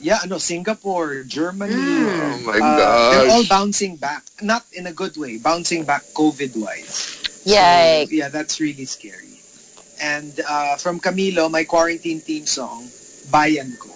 Yeah, 0.00 0.22
no, 0.28 0.38
Singapore, 0.38 1.24
Germany. 1.26 1.74
Oh 1.74 2.42
my 2.46 2.58
uh, 2.62 3.10
They're 3.10 3.30
all 3.30 3.42
gosh. 3.42 3.48
bouncing 3.48 3.96
back. 3.96 4.22
Not 4.42 4.62
in 4.72 4.86
a 4.86 4.92
good 4.92 5.16
way. 5.16 5.38
Bouncing 5.38 5.84
back 5.84 6.02
COVID-wise. 6.14 7.42
Yikes. 7.42 8.08
So, 8.08 8.14
yeah, 8.14 8.28
that's 8.28 8.60
really 8.60 8.84
scary. 8.84 9.42
And 10.00 10.38
uh, 10.48 10.76
from 10.76 11.00
Camilo, 11.00 11.50
my 11.50 11.64
quarantine 11.64 12.20
theme 12.20 12.46
song, 12.46 12.86
Bayan 13.30 13.74
Ko. 13.80 13.90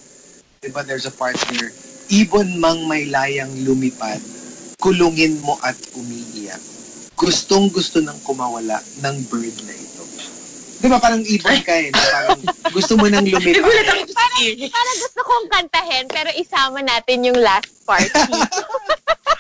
Diba 0.63 0.83
there's 0.87 1.07
a 1.07 1.15
part 1.15 1.35
there, 1.55 1.71
Ibon 2.11 2.59
mang 2.59 2.87
may 2.91 3.07
layang 3.07 3.51
lumipad, 3.63 4.19
kulungin 4.83 5.39
mo 5.43 5.59
at 5.63 5.79
umiiyak. 5.95 6.61
Gustong 7.15 7.71
gusto 7.71 8.03
nang 8.03 8.19
kumawala 8.27 8.83
ng 9.07 9.17
bird 9.31 9.57
na 9.63 9.75
ito. 9.75 10.03
Diba 10.83 10.99
parang 10.99 11.23
ibon 11.23 11.59
ka 11.63 11.75
eh. 11.79 11.95
Parang 11.95 12.43
gusto 12.75 12.99
mo 12.99 13.07
nang 13.07 13.23
lumipad. 13.23 13.59
Nagulat 13.63 13.87
ako 13.87 14.03
sa 14.11 14.27
serious. 14.35 14.71
Parang 14.75 14.97
gusto 14.99 15.12
kong 15.33 15.49
kantahin, 15.51 16.05
pero 16.07 16.29
isama 16.33 16.79
natin 16.79 17.25
yung 17.25 17.39
last 17.39 17.73
part. 17.83 18.05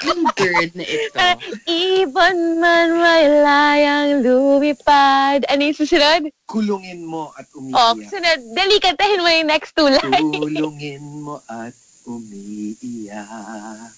Yung 0.02 0.26
bird 0.34 0.74
na 0.74 0.82
ito. 0.82 1.14
Ibon 1.62 2.58
man 2.58 2.90
may 2.90 3.22
layang 3.22 4.18
lumipad. 4.18 5.46
Ano 5.46 5.62
yung 5.62 5.78
susunod? 5.78 6.26
Kulungin 6.42 7.06
mo 7.06 7.30
at 7.32 7.46
Oh, 7.54 7.62
umiiyak. 7.62 8.02
susunod. 8.02 8.38
Dali, 8.50 8.82
kantahin 8.82 9.22
mo 9.22 9.30
yung 9.30 9.46
next 9.46 9.78
two 9.78 9.86
lines. 9.86 10.34
Tulungin 10.34 10.98
mo 11.22 11.38
at 11.46 11.70
umiiyak. 12.02 13.94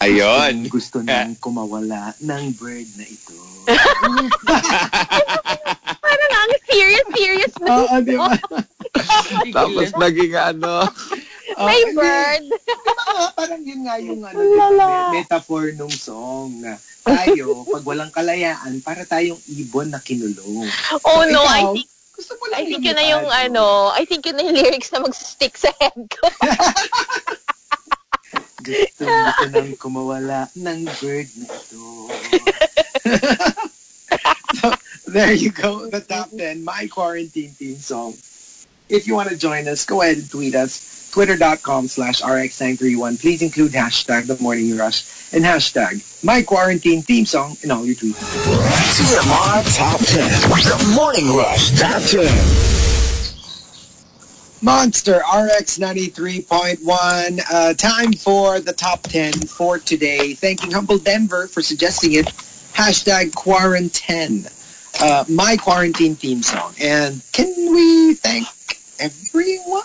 Ayun. 0.00 0.72
Gusto 0.72 0.98
nang 1.04 1.36
kumawala 1.36 2.16
ng 2.16 2.44
bird 2.56 2.88
na 2.96 3.04
ito. 3.04 3.36
Parang 6.00 6.32
ang 6.32 6.52
serious, 6.64 7.06
serious 7.12 7.54
na. 7.60 7.68
Oo, 7.76 7.94
di 8.00 8.16
ba? 8.16 8.32
Tapos 9.52 9.88
naging 9.94 10.32
ano. 10.32 10.88
May 11.58 11.80
hindi. 11.84 11.96
bird. 11.98 12.44
Ah, 13.12 13.28
parang 13.36 13.60
yun 13.60 13.84
nga 13.84 14.00
yung 14.00 14.24
ano, 14.24 14.40
di 14.40 14.56
ba, 14.56 14.72
me- 14.72 15.20
metaphor 15.20 15.68
nung 15.76 15.92
song 15.92 16.64
na 16.64 16.80
tayo, 17.04 17.60
pag 17.74 17.84
walang 17.84 18.08
kalayaan, 18.08 18.80
para 18.80 19.04
tayong 19.04 19.36
ibon 19.52 19.92
na 19.92 20.00
kinulong. 20.00 20.64
Oh 21.04 21.22
no, 21.28 21.44
Ikaw, 21.44 21.52
I 21.52 21.62
think 21.76 21.88
gusto 22.16 22.32
mo 22.40 22.44
lang 22.48 22.56
I 22.56 22.64
think 22.64 22.82
yun 22.88 22.96
na 22.96 23.04
yung 23.04 23.26
ano, 23.28 23.92
I 23.92 24.02
think 24.08 24.24
yun 24.24 24.38
na 24.40 24.48
yung 24.48 24.56
lyrics 24.56 24.94
na 24.94 25.04
mag-stick 25.04 25.58
sa 25.60 25.68
head 25.76 25.98
ko. 26.08 26.24
Gusto 28.62 29.02
gusto 29.10 29.44
nang 29.50 29.74
kumawala 29.74 30.46
ng 30.54 30.86
bird 31.02 31.28
na 31.34 31.46
ito. 31.50 31.82
so, 34.62 34.66
there 35.10 35.34
you 35.34 35.50
go. 35.50 35.90
The 35.90 35.98
top 35.98 36.30
10, 36.30 36.62
my 36.62 36.86
quarantine 36.86 37.50
theme 37.58 37.82
song. 37.82 38.14
If 38.86 39.10
you 39.10 39.18
want 39.18 39.34
to 39.34 39.36
join 39.36 39.66
us, 39.66 39.82
go 39.82 40.06
ahead 40.06 40.22
and 40.22 40.30
tweet 40.30 40.54
us. 40.54 40.91
Twitter.com 41.12 41.88
slash 41.88 42.22
RX931. 42.22 43.20
Please 43.20 43.42
include 43.42 43.72
hashtag 43.72 44.26
The 44.26 44.42
Morning 44.42 44.76
Rush 44.76 45.04
and 45.34 45.44
hashtag 45.44 46.24
My 46.24 46.42
Quarantine 46.42 47.02
Theme 47.02 47.26
Song 47.26 47.56
in 47.62 47.70
all 47.70 47.84
your 47.84 47.94
tweets. 47.94 48.14
TMR 48.96 49.76
Top 49.76 50.00
10. 50.00 50.30
The 50.50 50.92
Morning 50.96 51.36
Rush 51.36 51.78
Top 51.78 52.02
10. 52.02 52.72
Monster 54.62 55.16
RX 55.16 55.78
93.1. 55.78 57.40
Uh, 57.52 57.74
time 57.74 58.12
for 58.14 58.60
the 58.60 58.72
top 58.72 59.02
10 59.02 59.32
for 59.32 59.78
today. 59.78 60.32
Thanking 60.32 60.70
Humble 60.70 60.98
Denver 60.98 61.46
for 61.46 61.60
suggesting 61.60 62.14
it. 62.14 62.26
Hashtag 62.72 63.34
quarantine. 63.34 64.46
Uh, 65.00 65.24
my 65.28 65.58
quarantine 65.58 66.14
theme 66.14 66.42
song. 66.42 66.74
And 66.80 67.20
can 67.32 67.52
we 67.70 68.14
thank 68.14 68.46
everyone? 68.98 69.82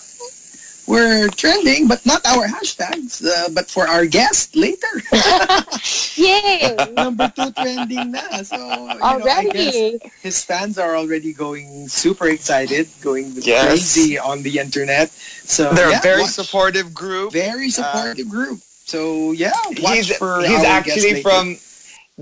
We're 0.88 1.28
trending, 1.30 1.88
but 1.88 2.06
not 2.06 2.26
our 2.26 2.48
hashtags, 2.48 3.20
uh, 3.26 3.50
but 3.54 3.70
for 3.70 3.88
our 3.88 4.06
guest 4.06 4.56
later. 4.56 4.88
Yay! 6.16 6.78
Number 6.96 7.28
two 7.28 7.52
trending 7.52 8.12
na. 8.12 8.42
So, 8.44 8.56
you 8.58 9.20
know, 9.20 9.28
Already. 9.28 10.00
his 10.24 10.44
fans 10.44 10.78
are 10.80 10.96
already 10.96 11.34
going 11.34 11.88
super 11.90 12.28
excited, 12.28 12.88
going 13.02 13.34
Yes. 13.36 13.68
crazy 13.68 14.18
on 14.18 14.44
the 14.44 14.60
internet. 14.60 15.10
So 15.44 15.74
They're 15.74 15.92
yeah, 15.92 16.00
a 16.00 16.02
very 16.02 16.22
watch. 16.22 16.32
supportive 16.32 16.94
group. 16.94 17.34
very 17.34 17.70
supportive 17.70 18.30
group. 18.30 18.60
So 18.86 19.32
yeah, 19.34 19.52
watch 19.84 19.96
he's 20.08 20.16
for 20.16 20.42
he's 20.42 20.64
our 20.64 20.66
actually 20.80 21.20
guest 21.20 21.24
from. 21.24 21.58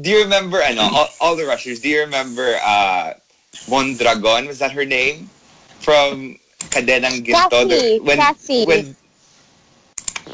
Do 0.02 0.10
you 0.10 0.24
remember? 0.24 0.62
I 0.62 0.74
know 0.74 0.90
all, 0.92 1.08
all 1.22 1.36
the 1.36 1.46
rushers. 1.46 1.80
Do 1.80 1.88
you 1.90 2.02
remember 2.02 2.58
uh, 2.66 3.14
Mondragon? 3.70 4.48
Was 4.48 4.60
that 4.60 4.72
her 4.72 4.86
name? 4.86 5.30
From 5.80 6.40
Cadenang 6.70 7.26
Ginto. 7.26 7.50
Cassie, 7.50 7.98
The- 7.98 8.00
when, 8.04 8.18
Cassie. 8.18 8.66
When, 8.66 8.96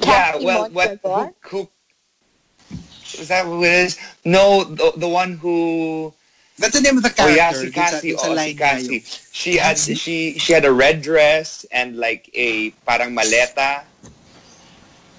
yeah, 0.01 0.31
Cassie 0.31 0.45
well, 0.45 0.69
what? 0.71 0.99
Who, 1.03 1.09
Mondragon? 1.09 1.33
who? 1.41 1.69
Was 3.17 3.27
that 3.27 3.45
who 3.45 3.63
it 3.63 3.71
is? 3.71 3.99
No, 4.23 4.63
the, 4.63 4.93
the 4.97 5.07
one 5.07 5.33
who. 5.37 6.13
That's 6.57 6.75
the 6.75 6.81
name 6.81 6.97
of 6.97 7.03
the 7.03 7.09
Oh 7.09 7.13
character. 7.13 7.35
yeah, 7.35 7.51
si 7.51 7.65
Dun 7.71 7.73
sa- 7.73 7.81
Cassie. 7.91 8.11
dun 8.11 8.19
sa 8.19 8.31
Oh, 8.31 8.37
si 8.37 8.53
Cassie. 8.53 8.93
yun. 8.93 9.01
She 9.31 9.55
had 9.57 9.77
she 9.77 10.37
she 10.39 10.53
had 10.53 10.65
a 10.65 10.71
red 10.71 11.01
dress 11.01 11.65
and 11.71 11.97
like 11.97 12.29
a 12.33 12.69
parang 12.87 13.15
maleta. 13.15 13.83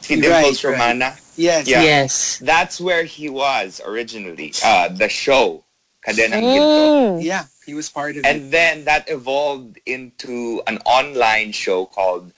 Si 0.00 0.14
Right, 0.14 0.22
Dimples 0.22 0.64
right. 0.64 0.72
Romana. 0.72 1.16
Yes. 1.36 1.66
Yeah. 1.66 1.82
Yes. 1.82 2.38
That's 2.42 2.80
where 2.80 3.04
he 3.04 3.28
was 3.28 3.80
originally. 3.86 4.52
Uh, 4.64 4.88
the 4.88 5.08
show, 5.08 5.64
Cadenang 6.06 6.42
Ginto. 6.42 7.18
Mm. 7.18 7.22
Yeah, 7.22 7.44
he 7.66 7.74
was 7.74 7.88
part 7.88 8.16
of 8.16 8.24
it. 8.24 8.26
And 8.26 8.50
then 8.50 8.84
that 8.84 9.08
evolved 9.08 9.78
into 9.86 10.62
an 10.66 10.78
online 10.84 11.52
show 11.52 11.86
called 11.86 12.32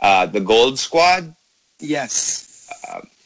uh, 0.00 0.26
The 0.26 0.40
Gold 0.40 0.78
Squad. 0.78 1.34
Yes. 1.78 2.46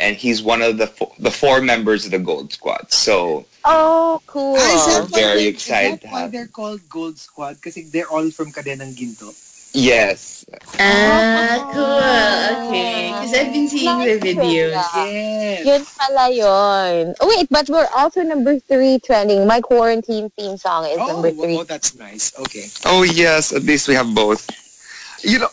And 0.00 0.16
he's 0.16 0.42
one 0.42 0.60
of 0.60 0.76
the 0.76 0.86
fo- 0.88 1.14
the 1.18 1.30
four 1.30 1.60
members 1.62 2.04
of 2.04 2.10
the 2.10 2.18
Gold 2.18 2.52
Squad. 2.52 2.92
So 2.92 3.46
Oh, 3.64 4.20
cool. 4.26 4.56
Ah, 4.58 4.76
is 4.76 4.84
that 4.86 5.08
Very 5.14 5.44
they- 5.44 5.46
excited 5.46 5.94
Is 5.94 6.00
to 6.00 6.06
that 6.06 6.12
why 6.12 6.20
have- 6.22 6.32
they're 6.32 6.46
called 6.48 6.80
Gold 6.90 7.16
Squad? 7.18 7.54
Because 7.56 7.76
they're 7.90 8.08
all 8.10 8.30
from 8.30 8.52
Cadenang 8.52 8.92
Ginto. 8.94 9.32
Yes. 9.74 10.46
Ah, 10.78 11.58
cool. 11.74 11.98
Okay. 12.70 13.10
Because 13.10 13.34
I've 13.34 13.50
been 13.52 13.66
seeing 13.66 13.98
the 13.98 14.22
videos. 14.22 14.78
Yes. 14.94 15.66
Yun 15.66 15.82
pala 15.98 16.30
yun. 16.30 17.10
Oh, 17.18 17.26
wait, 17.26 17.50
but 17.50 17.66
we're 17.68 17.90
also 17.90 18.22
number 18.22 18.60
three 18.62 19.00
trending. 19.02 19.48
My 19.50 19.58
quarantine 19.60 20.30
theme 20.38 20.54
song 20.56 20.86
is 20.86 20.98
Oh, 21.02 21.06
number 21.10 21.34
three. 21.34 21.58
oh, 21.58 21.64
that's 21.66 21.98
nice. 21.98 22.30
Okay. 22.38 22.70
Oh, 22.86 23.02
yes. 23.02 23.50
At 23.52 23.64
least 23.66 23.88
we 23.90 23.94
have 23.98 24.14
both. 24.14 24.46
You 25.26 25.40
know, 25.42 25.50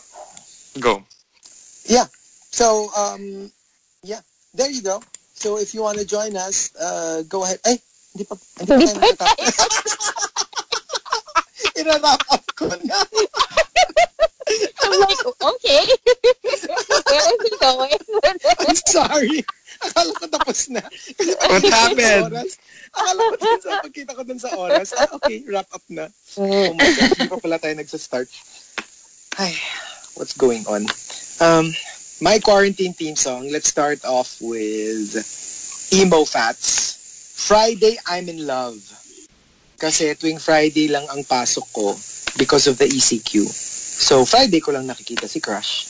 go. 0.78 1.02
Yeah. 1.90 2.06
So, 2.54 2.94
um, 2.94 3.50
yeah, 4.06 4.20
there 4.54 4.70
you 4.70 4.82
go. 4.82 5.02
So 5.34 5.58
if 5.58 5.74
you 5.74 5.82
want 5.82 5.98
to 5.98 6.06
join 6.06 6.36
us, 6.36 6.70
uh, 6.78 7.22
go 7.26 7.42
ahead. 7.42 7.58
Ay, 7.66 7.82
hindi 8.14 8.22
pa, 8.22 8.38
hindi 8.62 8.86
Hindi 8.86 9.18
pa 11.98 12.14
pa 12.14 12.38
I'm 14.82 14.94
like, 15.00 15.22
okay. 15.24 15.82
Where 17.08 17.26
is 17.34 17.42
it 17.46 17.56
going? 17.60 18.00
I'm 18.60 18.78
sorry. 18.88 19.44
Akala 19.82 20.12
ko 20.14 20.24
tapos 20.30 20.70
na. 20.70 20.82
Kasi 20.86 21.32
What 21.34 21.64
happened? 21.66 22.30
Oras, 22.30 22.52
akala 22.94 23.20
ko 23.26 23.34
dun 23.40 23.60
sa 23.62 23.72
pagkita 23.82 24.12
ko 24.14 24.22
dun 24.22 24.40
sa 24.40 24.50
oras. 24.54 24.88
Ah, 24.94 25.10
okay, 25.18 25.42
wrap 25.50 25.66
up 25.74 25.82
na. 25.90 26.06
Mm. 26.38 26.70
Oh 26.70 26.74
my 26.78 26.90
God, 26.94 27.08
hindi 27.18 27.28
pa 27.30 27.38
pala 27.42 27.58
tayo 27.58 27.74
nagsa-start. 27.74 28.28
Ay, 29.42 29.56
what's 30.14 30.36
going 30.36 30.62
on? 30.70 30.86
Um, 31.42 31.74
my 32.22 32.38
quarantine 32.38 32.94
theme 32.94 33.16
song, 33.16 33.50
let's 33.50 33.68
start 33.68 34.04
off 34.06 34.38
with 34.38 35.18
Emo 35.90 36.22
Fats. 36.24 36.94
Friday, 37.42 37.98
I'm 38.06 38.28
in 38.30 38.46
love. 38.46 38.78
Kasi 39.82 40.14
tuwing 40.14 40.38
Friday 40.38 40.86
lang 40.86 41.10
ang 41.10 41.26
pasok 41.26 41.66
ko 41.74 41.98
because 42.38 42.70
of 42.70 42.78
the 42.78 42.86
ECQ. 42.86 43.50
So, 43.92 44.24
Friday 44.24 44.60
ko 44.60 44.72
lang 44.72 44.88
nakikita 44.88 45.28
si 45.28 45.40
Crush. 45.40 45.88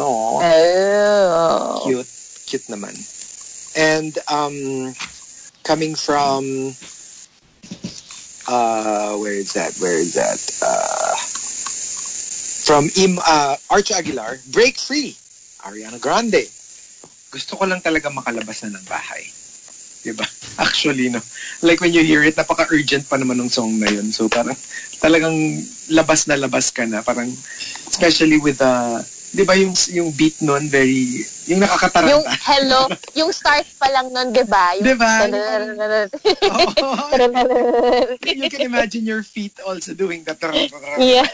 Oo. 0.00 0.40
Oh. 0.40 1.84
Cute. 1.84 2.08
Cute 2.48 2.68
naman. 2.68 2.92
And 3.76 4.12
um, 4.28 4.92
coming 5.64 5.94
from 5.94 6.74
uh, 8.48 9.16
where 9.16 9.36
is 9.36 9.52
that? 9.54 9.72
Where 9.80 9.96
is 9.96 10.12
that? 10.14 10.40
Uh, 10.60 11.16
from 12.62 12.88
Im 12.96 13.18
uh, 13.18 13.56
Arch 13.70 13.90
Aguilar, 13.90 14.38
Break 14.52 14.78
Free, 14.78 15.16
Ariana 15.66 16.00
Grande. 16.00 16.46
Gusto 17.32 17.56
ko 17.56 17.64
lang 17.64 17.80
talaga 17.80 18.12
makalabas 18.12 18.62
na 18.64 18.76
ng 18.76 18.86
bahay. 18.86 19.24
Diba? 20.02 20.26
Actually, 20.58 21.08
no. 21.08 21.22
Like 21.62 21.80
when 21.80 21.94
you 21.94 22.02
hear 22.02 22.22
it, 22.26 22.34
napaka-urgent 22.34 23.08
pa 23.08 23.16
naman 23.16 23.38
ng 23.38 23.50
song 23.50 23.78
na 23.78 23.86
yun. 23.88 24.10
So 24.10 24.28
parang 24.28 24.58
talagang 24.98 25.34
labas 25.90 26.26
na 26.26 26.34
labas 26.34 26.74
ka 26.74 26.84
na. 26.84 27.02
Parang, 27.02 27.30
especially 27.86 28.38
with 28.42 28.58
the, 28.58 28.74
di 29.32 29.46
ba 29.46 29.54
yung, 29.54 29.72
yung 29.94 30.10
beat 30.12 30.42
nun, 30.42 30.66
very, 30.68 31.22
yung 31.46 31.62
nakakataranta. 31.62 32.12
Yung 32.12 32.24
hello, 32.50 32.80
yung 33.14 33.30
start 33.32 33.64
pa 33.78 33.88
lang 33.94 34.10
nun, 34.10 34.34
di 34.34 34.44
ba? 34.44 34.74
Yung 34.76 34.86
Diba? 34.92 35.12
Oh. 36.82 37.08
you 38.26 38.50
can 38.50 38.62
imagine 38.66 39.06
your 39.06 39.22
feet 39.22 39.54
also 39.62 39.94
doing 39.94 40.26
that. 40.26 40.36
yeah. 40.98 41.26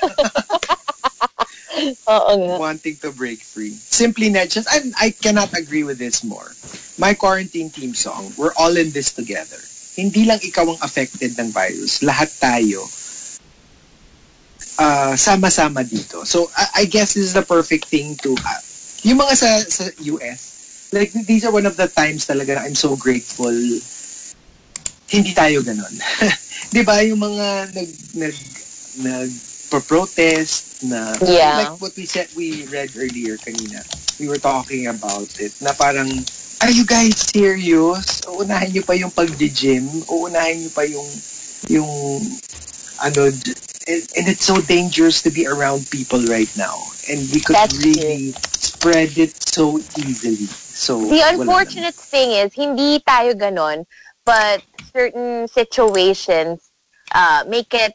Oo 2.08 2.32
nga. 2.46 2.56
wanting 2.58 2.96
to 2.98 3.10
break 3.12 3.40
free. 3.42 3.72
Simply 3.72 4.30
not 4.30 4.48
just, 4.48 4.68
I, 4.70 4.82
I 4.98 5.08
cannot 5.10 5.54
agree 5.56 5.82
with 5.82 5.98
this 5.98 6.24
more. 6.24 6.52
My 6.98 7.14
quarantine 7.14 7.70
team 7.70 7.94
song, 7.94 8.32
we're 8.36 8.54
all 8.58 8.76
in 8.76 8.90
this 8.90 9.12
together. 9.12 9.58
Hindi 9.98 10.26
lang 10.26 10.38
ikaw 10.42 10.66
ang 10.66 10.80
affected 10.82 11.34
ng 11.38 11.50
virus. 11.50 12.02
Lahat 12.02 12.30
tayo 12.38 12.86
uh, 14.78 15.14
sama-sama 15.18 15.82
dito. 15.82 16.22
So, 16.22 16.50
I, 16.54 16.82
I 16.82 16.84
guess 16.86 17.14
this 17.14 17.30
is 17.30 17.34
the 17.34 17.46
perfect 17.46 17.90
thing 17.90 18.14
to 18.22 18.34
have. 18.42 18.64
Yung 19.02 19.18
mga 19.18 19.34
sa, 19.34 19.50
sa 19.66 19.84
US, 20.18 20.86
like, 20.92 21.10
these 21.26 21.44
are 21.44 21.54
one 21.54 21.66
of 21.66 21.76
the 21.78 21.90
times 21.90 22.26
talaga 22.26 22.58
I'm 22.58 22.74
so 22.78 22.94
grateful 22.94 23.54
hindi 25.08 25.32
tayo 25.32 25.64
ganon. 25.64 25.94
Di 26.74 26.84
ba 26.84 27.00
yung 27.00 27.20
mga 27.24 27.72
nag, 27.72 27.90
nag, 28.12 28.36
nag 29.00 29.30
protest 29.88 30.67
na 30.82 31.18
Yeah. 31.26 31.74
like 31.74 31.80
what 31.82 31.92
we 31.96 32.06
said 32.06 32.28
we 32.36 32.66
read 32.70 32.90
earlier 32.94 33.34
kanina 33.38 33.82
we 34.18 34.28
were 34.28 34.38
talking 34.38 34.86
about 34.86 35.26
it 35.38 35.54
na 35.62 35.72
parang 35.74 36.10
are 36.60 36.74
you 36.74 36.82
guys 36.84 37.14
serious? 37.30 38.26
Uunahin 38.26 38.74
niyo 38.74 38.82
pa 38.82 38.98
yung 38.98 39.14
pag-gym? 39.14 39.86
Uunahin 40.10 40.66
niyo 40.66 40.70
pa 40.74 40.82
yung 40.82 41.06
yung 41.70 41.90
ano 42.98 43.30
and, 43.86 44.02
and 44.18 44.24
it's 44.26 44.44
so 44.44 44.58
dangerous 44.66 45.22
to 45.22 45.30
be 45.30 45.46
around 45.46 45.86
people 45.90 46.18
right 46.26 46.50
now 46.58 46.74
and 47.08 47.22
we 47.30 47.40
could 47.40 47.54
That's 47.54 47.78
really 47.78 48.34
spread 48.58 49.16
it 49.18 49.32
so 49.46 49.78
easily. 49.98 50.50
So 50.78 50.98
The 50.98 51.22
unfortunate 51.26 51.94
thing 51.94 52.30
is, 52.32 52.54
hindi 52.54 53.00
tayo 53.02 53.34
ganon, 53.34 53.86
but 54.26 54.62
certain 54.94 55.48
situations 55.48 56.70
uh, 57.14 57.44
make 57.48 57.72
it 57.74 57.94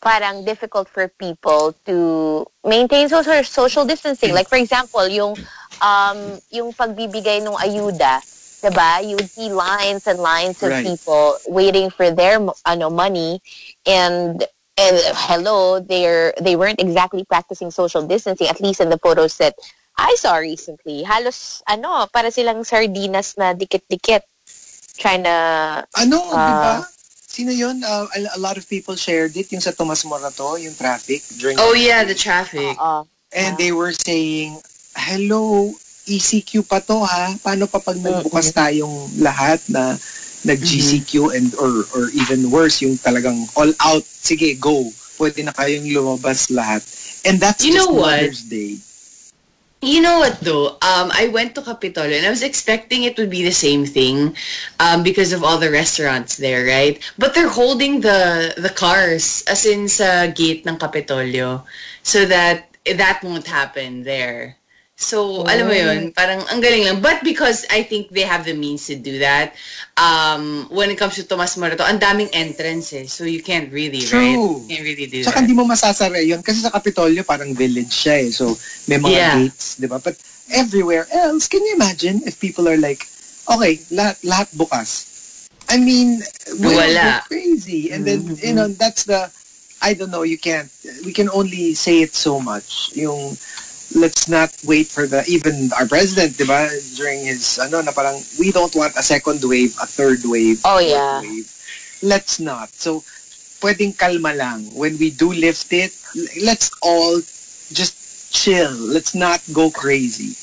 parang 0.00 0.44
difficult 0.44 0.88
for 0.88 1.08
people 1.08 1.74
to 1.86 2.46
maintain 2.64 3.08
social 3.08 3.42
social 3.44 3.84
distancing. 3.84 4.32
Like 4.32 4.48
for 4.48 4.58
example, 4.58 5.06
yung 5.08 5.36
um 5.82 6.38
yung 6.50 6.72
pagbibigay 6.74 7.42
ng 7.42 7.56
ayuda, 7.58 8.22
'di 8.62 8.70
ba? 8.74 9.00
You 9.02 9.18
would 9.22 9.30
see 9.32 9.50
lines 9.50 10.06
and 10.06 10.18
lines 10.20 10.62
of 10.62 10.70
Right. 10.70 10.84
people 10.84 11.38
waiting 11.46 11.90
for 11.90 12.10
their 12.10 12.38
ano 12.66 12.90
money 12.90 13.40
and 13.86 14.42
and 14.78 14.96
hello, 15.28 15.80
they're 15.80 16.34
they 16.40 16.54
weren't 16.56 16.80
exactly 16.80 17.24
practicing 17.26 17.70
social 17.70 18.02
distancing 18.06 18.48
at 18.48 18.60
least 18.60 18.80
in 18.80 18.90
the 18.90 18.98
photos 19.02 19.36
that 19.38 19.54
I 19.98 20.14
saw 20.18 20.36
recently. 20.38 21.02
Halos 21.02 21.62
ano, 21.66 22.06
para 22.14 22.30
silang 22.30 22.62
sardinas 22.62 23.34
na 23.38 23.54
dikit-dikit 23.54 24.22
trying 24.98 25.24
to 25.26 25.36
Ano, 25.98 26.38
di 26.38 26.54
ba? 26.54 26.78
Sino 27.38 27.54
yun? 27.54 27.78
Uh, 27.86 28.10
a, 28.10 28.34
a 28.34 28.40
lot 28.42 28.58
of 28.58 28.66
people 28.66 28.98
shared 28.98 29.30
it, 29.38 29.46
yung 29.54 29.62
sa 29.62 29.70
Tomas 29.70 30.02
Morato, 30.02 30.58
yung 30.58 30.74
traffic 30.74 31.22
during 31.38 31.54
Oh 31.62 31.70
yeah, 31.70 32.02
the 32.02 32.18
traffic. 32.18 32.74
uh, 32.74 33.06
And 33.30 33.54
they 33.54 33.70
were 33.70 33.94
saying, 33.94 34.58
hello, 34.98 35.70
ECQ 36.10 36.66
pa 36.66 36.82
to 36.82 37.06
ha? 37.06 37.30
Paano 37.38 37.70
pa 37.70 37.78
pag 37.78 37.94
nagbukas 37.94 38.50
tayong 38.50 39.22
lahat 39.22 39.62
na 39.70 39.94
nag-GCQ 40.42 41.30
and 41.30 41.54
or 41.62 41.86
or 41.94 42.10
even 42.10 42.50
worse, 42.50 42.82
yung 42.82 42.98
talagang 42.98 43.46
all 43.54 43.70
out, 43.86 44.02
sige, 44.02 44.58
go. 44.58 44.90
Pwede 45.14 45.46
na 45.46 45.54
kayong 45.54 45.86
lumabas 45.94 46.50
lahat. 46.50 46.82
And 47.22 47.38
that's 47.38 47.62
You 47.62 47.70
just 47.70 47.86
know 47.86 48.02
what? 48.02 48.18
Mother's 48.18 48.42
Day. 48.42 48.82
You 49.80 50.02
know 50.02 50.18
what 50.18 50.40
though? 50.40 50.74
Um, 50.82 51.14
I 51.14 51.30
went 51.32 51.54
to 51.54 51.62
Capitolio 51.62 52.18
and 52.18 52.26
I 52.26 52.30
was 52.30 52.42
expecting 52.42 53.04
it 53.04 53.16
would 53.16 53.30
be 53.30 53.44
the 53.44 53.54
same 53.54 53.86
thing, 53.86 54.34
um, 54.80 55.04
because 55.04 55.32
of 55.32 55.44
all 55.44 55.56
the 55.58 55.70
restaurants 55.70 56.36
there, 56.36 56.66
right? 56.66 56.98
But 57.16 57.34
they're 57.34 57.48
holding 57.48 58.00
the 58.02 58.54
the 58.58 58.74
cars 58.74 59.44
as 59.46 59.64
in 59.64 59.86
sa 59.86 60.26
gate 60.34 60.66
ng 60.66 60.82
Capitolio, 60.82 61.62
so 62.02 62.26
that 62.26 62.66
that 62.90 63.22
won't 63.22 63.46
happen 63.46 64.02
there. 64.02 64.57
So, 64.98 65.46
alam 65.46 65.70
mo 65.70 65.74
yun, 65.78 66.10
parang 66.10 66.42
ang 66.50 66.58
galing 66.58 66.82
lang. 66.82 66.98
But 66.98 67.22
because 67.22 67.62
I 67.70 67.86
think 67.86 68.10
they 68.10 68.26
have 68.26 68.42
the 68.42 68.52
means 68.52 68.90
to 68.90 68.98
do 68.98 69.22
that, 69.22 69.54
um, 69.94 70.66
when 70.74 70.90
it 70.90 70.98
comes 70.98 71.14
to 71.16 71.24
Tomas 71.24 71.54
Morato, 71.54 71.86
ang 71.86 72.02
daming 72.02 72.26
entrances. 72.34 73.14
So, 73.14 73.22
you 73.22 73.38
can't 73.38 73.70
really, 73.70 74.02
right? 74.10 74.34
True. 74.34 74.66
You 74.66 74.74
can't 74.74 74.82
really 74.82 75.06
do 75.06 75.22
Saka 75.22 75.38
that. 75.38 75.46
hindi 75.46 75.54
mo 75.54 75.62
masasara 75.70 76.18
yun 76.18 76.42
kasi 76.42 76.66
sa 76.66 76.74
Capitolio 76.74 77.22
parang 77.22 77.54
village 77.54 77.94
siya 77.94 78.26
eh. 78.26 78.30
So 78.34 78.58
may 78.90 78.98
mga 78.98 79.14
Yeah. 79.14 79.34
gates, 79.38 79.78
di 79.78 79.86
ba? 79.86 80.02
But 80.02 80.18
everywhere 80.50 81.06
else, 81.14 81.46
can 81.46 81.62
you 81.62 81.78
imagine 81.78 82.26
if 82.26 82.42
people 82.42 82.66
are 82.66 82.78
like, 82.78 83.06
okay, 83.46 83.78
lahat, 83.94 84.18
lahat 84.26 84.48
bukas. 84.58 85.06
I 85.68 85.78
mean, 85.78 86.24
we 86.58 86.74
Wala. 86.74 87.22
go 87.22 87.28
crazy. 87.28 87.92
And 87.92 88.02
then, 88.02 88.38
you 88.40 88.54
know, 88.56 88.68
that's 88.68 89.04
the, 89.04 89.30
I 89.82 89.94
don't 89.94 90.10
know, 90.10 90.24
you 90.24 90.38
can't, 90.40 90.72
we 91.04 91.12
can 91.12 91.28
only 91.30 91.74
say 91.74 92.00
it 92.02 92.16
so 92.16 92.40
much. 92.40 92.90
Yung, 92.96 93.36
let's 93.94 94.28
not 94.28 94.52
wait 94.64 94.86
for 94.88 95.06
the, 95.06 95.24
even 95.28 95.70
our 95.78 95.86
president, 95.86 96.36
di 96.36 96.44
ba, 96.44 96.68
during 96.96 97.24
his, 97.24 97.58
ano, 97.58 97.80
na 97.80 97.92
parang, 97.92 98.20
we 98.38 98.52
don't 98.52 98.74
want 98.76 98.94
a 98.96 99.02
second 99.02 99.40
wave, 99.44 99.74
a 99.80 99.86
third 99.86 100.18
wave, 100.24 100.60
Oh, 100.64 100.78
yeah. 100.78 101.20
wave. 101.20 101.48
Let's 102.02 102.38
not. 102.38 102.68
So, 102.70 103.02
pwedeng 103.60 103.96
kalma 103.96 104.36
lang. 104.36 104.70
When 104.76 104.98
we 104.98 105.10
do 105.10 105.32
lift 105.32 105.72
it, 105.72 105.92
let's 106.44 106.70
all 106.82 107.18
just 107.72 108.32
chill. 108.32 108.70
Let's 108.72 109.14
not 109.14 109.40
go 109.52 109.70
crazy. 109.70 110.36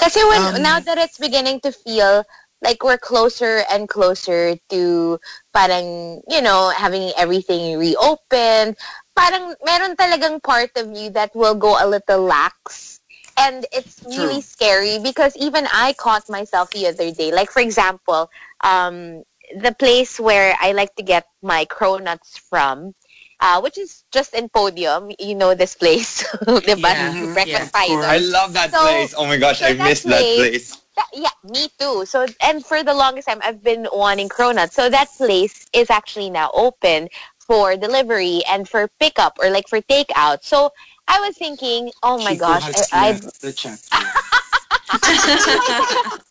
Kasi 0.00 0.20
when 0.28 0.56
Um, 0.56 0.62
now 0.62 0.80
that 0.80 0.98
it's 0.98 1.18
beginning 1.18 1.60
to 1.60 1.72
feel 1.72 2.24
like 2.62 2.82
we're 2.84 2.98
closer 3.00 3.64
and 3.72 3.88
closer 3.88 4.56
to 4.68 5.18
parang, 5.52 6.20
you 6.28 6.40
know, 6.42 6.70
having 6.76 7.12
everything 7.16 7.78
reopened, 7.78 8.76
parang 9.20 9.52
meron 9.64 9.92
talagang 9.96 10.40
part 10.42 10.72
of 10.80 10.88
you 10.96 11.10
that 11.12 11.28
will 11.36 11.54
go 11.54 11.76
a 11.76 11.84
little 11.86 12.24
lax. 12.24 12.96
And 13.36 13.64
it's 13.72 14.00
really 14.04 14.40
scary 14.40 14.98
because 14.98 15.36
even 15.36 15.68
I 15.72 15.92
caught 15.96 16.28
myself 16.28 16.70
the 16.70 16.88
other 16.88 17.10
day. 17.12 17.32
Like 17.32 17.50
for 17.50 17.60
example, 17.60 18.28
um, 18.64 19.22
the 19.56 19.72
place 19.78 20.20
where 20.20 20.56
I 20.60 20.72
like 20.72 20.94
to 20.96 21.02
get 21.02 21.24
my 21.42 21.64
cronuts 21.64 22.36
from, 22.38 22.94
uh, 23.40 23.60
which 23.60 23.78
is 23.78 24.04
just 24.12 24.34
in 24.34 24.48
Podium. 24.50 25.10
You 25.18 25.34
know 25.34 25.54
this 25.54 25.74
place, 25.74 26.22
diba? 26.44 26.92
Yeah. 26.92 27.32
Breakfast 27.32 27.70
Yeah, 27.72 27.86
Pie. 27.88 28.16
I 28.16 28.18
love 28.18 28.52
that 28.52 28.72
So- 28.72 28.82
place. 28.84 29.14
Oh 29.16 29.24
my 29.24 29.38
gosh, 29.38 29.60
so 29.60 29.66
I 29.66 29.72
that 29.74 29.88
missed 29.88 30.04
that 30.04 30.20
place- 30.20 30.36
place. 30.36 30.68
That- 30.96 31.12
yeah, 31.14 31.32
me 31.48 31.70
too. 31.80 32.04
So, 32.04 32.26
and 32.44 32.60
for 32.66 32.82
the 32.84 32.92
longest 32.92 33.26
time, 33.28 33.40
I've 33.42 33.62
been 33.64 33.88
wanting 33.90 34.28
cronuts. 34.28 34.72
So 34.76 34.90
that 34.90 35.08
place 35.16 35.64
is 35.72 35.88
actually 35.88 36.28
now 36.28 36.50
open 36.52 37.08
for 37.50 37.74
delivery 37.74 38.46
and 38.46 38.68
for 38.68 38.86
pickup 39.02 39.34
or 39.42 39.50
like 39.50 39.66
for 39.66 39.82
takeout. 39.82 40.46
So 40.46 40.70
I 41.08 41.18
was 41.18 41.34
thinking, 41.34 41.90
oh 42.00 42.22
my 42.22 42.38
Chico 42.38 42.46
gosh, 42.46 42.62
I, 42.92 43.10
I 43.10 43.20
the 43.42 43.50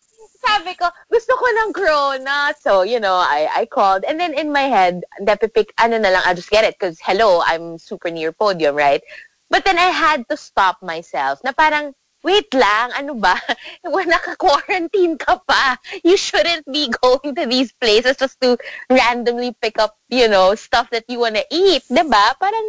sabi 0.40 0.72
ko, 0.80 0.88
gusto 1.12 1.36
ko 1.36 1.44
ng 1.44 1.76
cronut. 1.76 2.56
So, 2.64 2.80
you 2.88 2.98
know, 2.98 3.20
I, 3.20 3.52
I 3.52 3.66
called. 3.66 4.08
And 4.08 4.18
then 4.18 4.32
in 4.32 4.50
my 4.50 4.64
head, 4.72 5.04
napipick, 5.20 5.76
ano 5.76 5.98
na 5.98 6.08
lang, 6.08 6.22
I'll 6.24 6.34
just 6.34 6.48
get 6.48 6.64
it. 6.64 6.80
Because, 6.80 6.96
hello, 7.04 7.42
I'm 7.44 7.76
super 7.76 8.08
near 8.08 8.32
podium, 8.32 8.74
right? 8.74 9.04
But 9.50 9.66
then 9.66 9.76
I 9.76 9.92
had 9.92 10.24
to 10.30 10.40
stop 10.40 10.80
myself 10.80 11.44
na 11.44 11.52
parang, 11.52 11.92
wait 12.22 12.48
lang, 12.54 12.92
ano 12.96 13.14
ba? 13.16 13.36
Well, 13.84 14.06
naka-quarantine 14.06 15.16
ka 15.18 15.40
pa. 15.44 15.76
You 16.04 16.16
shouldn't 16.16 16.68
be 16.68 16.92
going 17.02 17.34
to 17.34 17.46
these 17.46 17.72
places 17.72 18.16
just 18.16 18.40
to 18.40 18.56
randomly 18.88 19.56
pick 19.60 19.78
up, 19.78 19.96
you 20.08 20.28
know, 20.28 20.54
stuff 20.54 20.90
that 20.90 21.04
you 21.08 21.18
want 21.20 21.36
to 21.36 21.44
eat. 21.50 21.82
Diba? 21.88 22.36
Parang, 22.38 22.66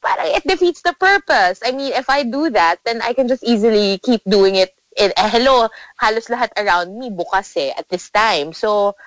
parang 0.00 0.28
it 0.32 0.44
defeats 0.44 0.82
the 0.82 0.92
purpose. 0.96 1.60
I 1.64 1.72
mean, 1.72 1.92
if 1.92 2.08
I 2.08 2.24
do 2.24 2.50
that, 2.50 2.80
then 2.84 3.00
I 3.02 3.12
can 3.12 3.28
just 3.28 3.44
easily 3.44 3.98
keep 4.04 4.22
doing 4.28 4.56
it. 4.56 4.72
In, 4.98 5.12
eh, 5.16 5.28
hello, 5.30 5.70
halos 6.02 6.26
lahat 6.26 6.50
around 6.58 6.98
me 6.98 7.14
bukas 7.14 7.54
eh 7.56 7.70
at 7.78 7.86
this 7.88 8.10
time. 8.10 8.52
So, 8.52 8.98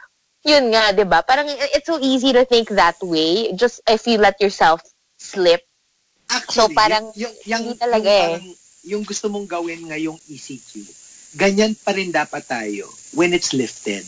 yun 0.48 0.72
nga, 0.72 0.96
'di 0.96 1.04
ba? 1.04 1.28
Parang 1.28 1.44
it's 1.76 1.88
so 1.88 2.00
easy 2.00 2.32
to 2.32 2.48
think 2.48 2.72
that 2.72 2.96
way. 3.04 3.52
Just 3.52 3.84
if 3.92 4.08
you 4.08 4.16
let 4.16 4.40
yourself 4.40 4.80
slip. 5.20 5.60
Actually, 6.32 6.56
So, 6.56 6.62
parang 6.72 7.12
yung, 7.20 7.36
yung, 7.44 7.62
hindi 7.68 7.76
talaga 7.76 8.08
yung, 8.08 8.16
eh. 8.16 8.32
parang, 8.40 8.63
yung 8.84 9.08
gusto 9.08 9.32
mong 9.32 9.48
gawin 9.48 9.88
ngayong 9.88 10.20
ECQ, 10.28 10.84
ganyan 11.40 11.74
pa 11.80 11.96
rin 11.96 12.12
dapat 12.12 12.44
tayo 12.44 12.92
when 13.16 13.32
it's 13.32 13.56
lifted. 13.56 14.04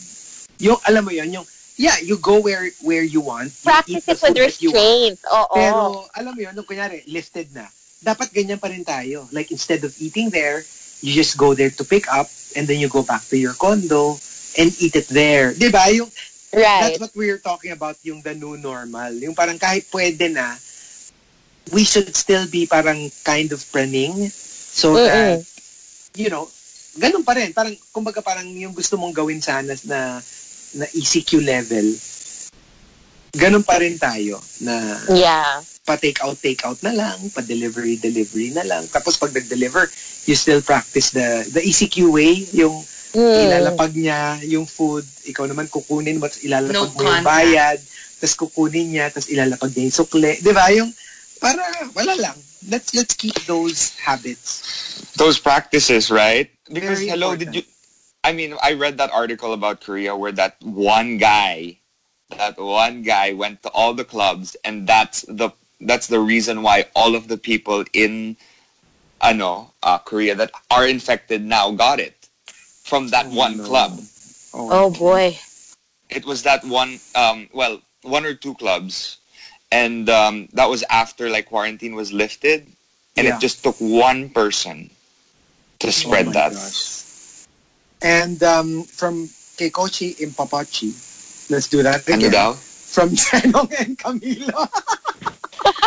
Yung, 0.60 0.76
alam 0.84 1.04
mo 1.04 1.12
yun, 1.12 1.32
yung, 1.32 1.46
yeah, 1.76 1.96
you 2.00 2.16
go 2.20 2.40
where 2.40 2.68
where 2.84 3.04
you 3.04 3.20
want. 3.20 3.52
you 3.52 3.64
Practice 3.64 4.04
it 4.08 4.20
with 4.20 4.36
restraint. 4.36 5.18
Oo. 5.28 5.56
Pero, 5.56 5.80
alam 6.12 6.32
mo 6.32 6.40
yun, 6.40 6.52
nung 6.52 6.68
kunyari, 6.68 7.04
lifted 7.08 7.48
na, 7.56 7.68
dapat 8.04 8.32
ganyan 8.32 8.60
pa 8.60 8.68
rin 8.68 8.84
tayo. 8.84 9.28
Like, 9.32 9.48
instead 9.48 9.84
of 9.84 9.96
eating 9.96 10.28
there, 10.28 10.60
you 11.00 11.12
just 11.12 11.36
go 11.36 11.56
there 11.56 11.72
to 11.72 11.84
pick 11.84 12.08
up, 12.12 12.28
and 12.56 12.68
then 12.68 12.80
you 12.80 12.88
go 12.88 13.04
back 13.04 13.24
to 13.32 13.36
your 13.36 13.56
condo 13.56 14.16
and 14.56 14.72
eat 14.80 14.96
it 14.96 15.08
there. 15.08 15.52
Di 15.52 15.68
ba? 15.68 15.88
Yung, 15.92 16.08
right. 16.52 16.96
That's 16.96 17.00
what 17.00 17.12
we're 17.16 17.40
talking 17.40 17.72
about, 17.72 17.96
yung 18.04 18.20
the 18.20 18.32
new 18.36 18.56
normal. 18.56 19.12
Yung 19.12 19.36
parang 19.36 19.60
kahit 19.60 19.88
pwede 19.92 20.32
na, 20.32 20.56
we 21.72 21.84
should 21.84 22.12
still 22.16 22.46
be 22.48 22.64
parang 22.64 23.10
kind 23.24 23.52
of 23.52 23.60
praning 23.72 24.30
so 24.76 24.92
that, 25.00 25.40
you 26.14 26.28
know, 26.28 26.44
ganun 26.94 27.24
pa 27.24 27.32
rin. 27.32 27.52
Parang, 27.52 27.72
kumbaga 27.90 28.20
parang 28.20 28.44
yung 28.44 28.76
gusto 28.76 29.00
mong 29.00 29.16
gawin 29.16 29.40
sana 29.40 29.72
na, 29.84 30.20
na 30.74 30.84
ECQ 30.92 31.40
level, 31.40 31.86
ganun 33.32 33.64
pa 33.64 33.80
rin 33.80 33.96
tayo 33.96 34.36
na 34.60 35.00
Yeah. 35.08 35.60
pa-take 35.86 36.18
out, 36.20 36.36
take 36.36 36.60
out 36.66 36.76
na 36.82 36.90
lang, 36.90 37.16
pa-delivery, 37.30 37.96
delivery 37.96 38.50
na 38.50 38.66
lang. 38.66 38.84
Tapos 38.90 39.16
pag 39.16 39.30
nag-deliver, 39.30 39.86
you 40.26 40.34
still 40.34 40.60
practice 40.60 41.14
the 41.14 41.46
the 41.48 41.62
ECQ 41.62 42.10
way, 42.10 42.42
yung 42.52 42.74
Mm. 43.16 43.48
ilalapag 43.48 43.96
niya 43.96 44.36
yung 44.44 44.68
food, 44.68 45.06
ikaw 45.24 45.48
naman 45.48 45.70
kukunin 45.70 46.20
mo, 46.20 46.28
ilalapag 46.42 46.74
No 46.74 46.92
mo 46.92 47.00
yung 47.06 47.24
bayad, 47.24 47.78
tapos 48.18 48.34
kukunin 48.36 48.92
niya, 48.92 49.08
tapos 49.08 49.30
ilalapag 49.30 49.72
niya 49.72 49.88
yung 49.88 49.96
sukle. 49.96 50.36
Di 50.36 50.52
ba? 50.52 50.68
Yung, 50.74 50.90
para, 51.40 51.64
wala 51.96 52.12
lang. 52.18 52.36
Let's, 52.68 52.94
let's 52.94 53.14
keep 53.14 53.34
those 53.46 53.96
habits. 53.98 55.12
Those 55.16 55.38
practices, 55.38 56.10
right? 56.10 56.50
Because 56.72 56.98
Very 56.98 57.08
hello, 57.10 57.32
important. 57.32 57.52
did 57.52 57.66
you? 57.66 57.72
I 58.24 58.32
mean, 58.32 58.54
I 58.62 58.72
read 58.72 58.98
that 58.98 59.12
article 59.12 59.52
about 59.52 59.80
Korea 59.80 60.16
where 60.16 60.32
that 60.32 60.56
one 60.62 61.18
guy, 61.18 61.78
that 62.36 62.58
one 62.58 63.02
guy 63.02 63.32
went 63.32 63.62
to 63.62 63.70
all 63.70 63.94
the 63.94 64.04
clubs, 64.04 64.56
and 64.64 64.86
that's 64.86 65.22
the 65.22 65.50
that's 65.80 66.08
the 66.08 66.18
reason 66.18 66.62
why 66.62 66.86
all 66.96 67.14
of 67.14 67.28
the 67.28 67.36
people 67.36 67.84
in, 67.92 68.36
ano, 69.20 69.72
uh, 69.82 69.98
Korea 69.98 70.34
that 70.34 70.50
are 70.70 70.86
infected 70.88 71.44
now 71.44 71.70
got 71.70 72.00
it 72.00 72.28
from 72.82 73.08
that 73.08 73.28
one 73.30 73.58
no. 73.58 73.64
club. 73.64 74.00
Oh 74.54 74.90
boy. 74.90 75.38
it 76.08 76.24
was 76.24 76.42
that 76.42 76.64
one 76.64 76.98
um 77.14 77.48
well 77.52 77.80
one 78.02 78.24
or 78.24 78.34
two 78.34 78.54
clubs 78.54 79.18
and 79.76 80.08
um 80.08 80.48
that 80.56 80.68
was 80.72 80.82
after 80.88 81.28
like 81.28 81.46
quarantine 81.52 81.94
was 81.94 82.08
lifted 82.12 82.60
and 83.16 83.26
Yeah. 83.26 83.36
it 83.36 83.40
just 83.40 83.62
took 83.64 83.76
one 83.78 84.28
person 84.30 84.90
to 85.80 85.92
spread 85.92 86.26
Oh 86.26 86.32
that 86.32 86.52
gosh. 86.52 86.80
And 88.02 88.38
um, 88.44 88.84
from 88.84 89.28
Keikochi 89.56 90.16
Impapachi, 90.20 90.92
let's 91.50 91.68
do 91.68 91.82
that 91.82 92.04
ano 92.08 92.28
again. 92.28 92.32
daw? 92.32 92.52
From 92.96 93.08
Chenong 93.20 93.72
and 93.80 93.96
Camilo. 93.98 94.52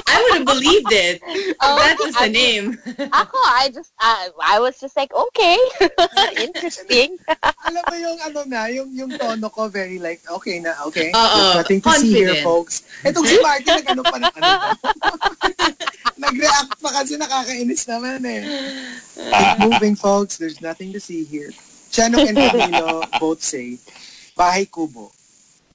I 0.07 0.15
would 0.23 0.34
have 0.41 0.47
believed 0.47 0.91
it. 0.91 1.21
Oh, 1.61 1.75
that 1.75 1.97
was 1.99 2.15
the 2.15 2.30
I- 2.30 2.34
name. 2.34 2.77
Ako, 3.11 3.36
I 3.36 3.69
just, 3.73 3.91
uh, 3.99 4.32
I 4.41 4.59
was 4.59 4.80
just 4.80 4.95
like, 4.95 5.11
okay. 5.11 5.57
Interesting. 6.47 7.19
Alam 7.67 7.84
mo 7.84 7.95
yung 7.99 8.19
ano 8.23 8.39
na, 8.47 8.67
yung, 8.71 8.89
yung 8.95 9.11
tono 9.11 9.49
ko 9.51 9.67
very 9.67 9.99
like, 9.99 10.23
okay 10.39 10.59
na, 10.63 10.71
okay. 10.88 11.11
There's 11.11 11.55
nothing 11.59 11.82
to 11.84 11.89
see 11.99 12.11
here, 12.15 12.32
confident. 12.32 12.47
folks. 12.47 12.75
Itong 13.03 13.25
si 13.27 13.36
Marky, 13.43 13.69
nag-ano 13.75 14.01
pa 14.07 14.17
ng 14.23 14.34
ano. 14.39 14.49
Nag-react 16.23 16.73
pa 16.80 16.89
kasi 16.95 17.15
nakakainis 17.15 17.84
naman 17.88 18.19
eh. 18.27 18.41
Keep 19.15 19.57
moving, 19.67 19.95
folks. 19.95 20.36
There's 20.39 20.59
nothing 20.63 20.91
to 20.95 20.99
see 20.99 21.23
here. 21.23 21.51
Chanong 21.91 22.27
and 22.30 22.38
Camilo 22.38 23.03
both 23.19 23.41
say, 23.41 23.80
bahay 24.38 24.63
kubo. 24.69 25.11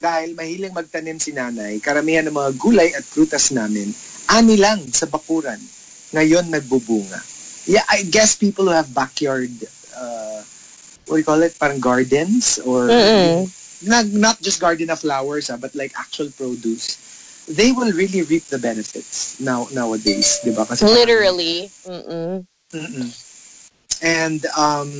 Dahil 0.04 0.36
mahiling 0.36 0.76
magtanim 0.76 1.16
si 1.16 1.32
nanay, 1.32 1.80
karamihan 1.80 2.28
ng 2.28 2.36
mga 2.36 2.60
gulay 2.60 2.92
at 2.92 3.00
prutas 3.08 3.48
namin, 3.56 3.88
ani 4.28 4.60
lang 4.60 4.84
sa 4.92 5.08
bakuran. 5.08 5.56
Ngayon 6.12 6.52
nagbubunga. 6.52 7.16
Yeah, 7.64 7.88
I 7.88 8.04
guess 8.04 8.36
people 8.36 8.68
who 8.68 8.76
have 8.76 8.92
backyard, 8.92 9.48
uh, 9.96 10.44
what 11.08 11.16
do 11.16 11.20
you 11.24 11.24
call 11.24 11.40
it? 11.40 11.56
Parang 11.56 11.80
gardens 11.80 12.60
or 12.68 12.92
Mm-mm. 12.92 13.48
not, 13.88 14.04
not 14.12 14.36
just 14.44 14.60
garden 14.60 14.92
of 14.92 15.00
flowers, 15.00 15.48
ah, 15.48 15.56
but 15.56 15.72
like 15.72 15.96
actual 15.96 16.28
produce. 16.36 17.00
They 17.48 17.72
will 17.72 17.92
really 17.96 18.20
reap 18.28 18.44
the 18.52 18.60
benefits 18.60 19.40
now 19.40 19.68
nowadays, 19.72 20.44
di 20.44 20.52
ba? 20.52 20.68
Kasi 20.68 20.84
Literally. 20.84 21.72
Mm-mm. 21.88 22.44
Mm-mm. 22.76 23.08
And 24.04 24.44
um, 24.52 24.92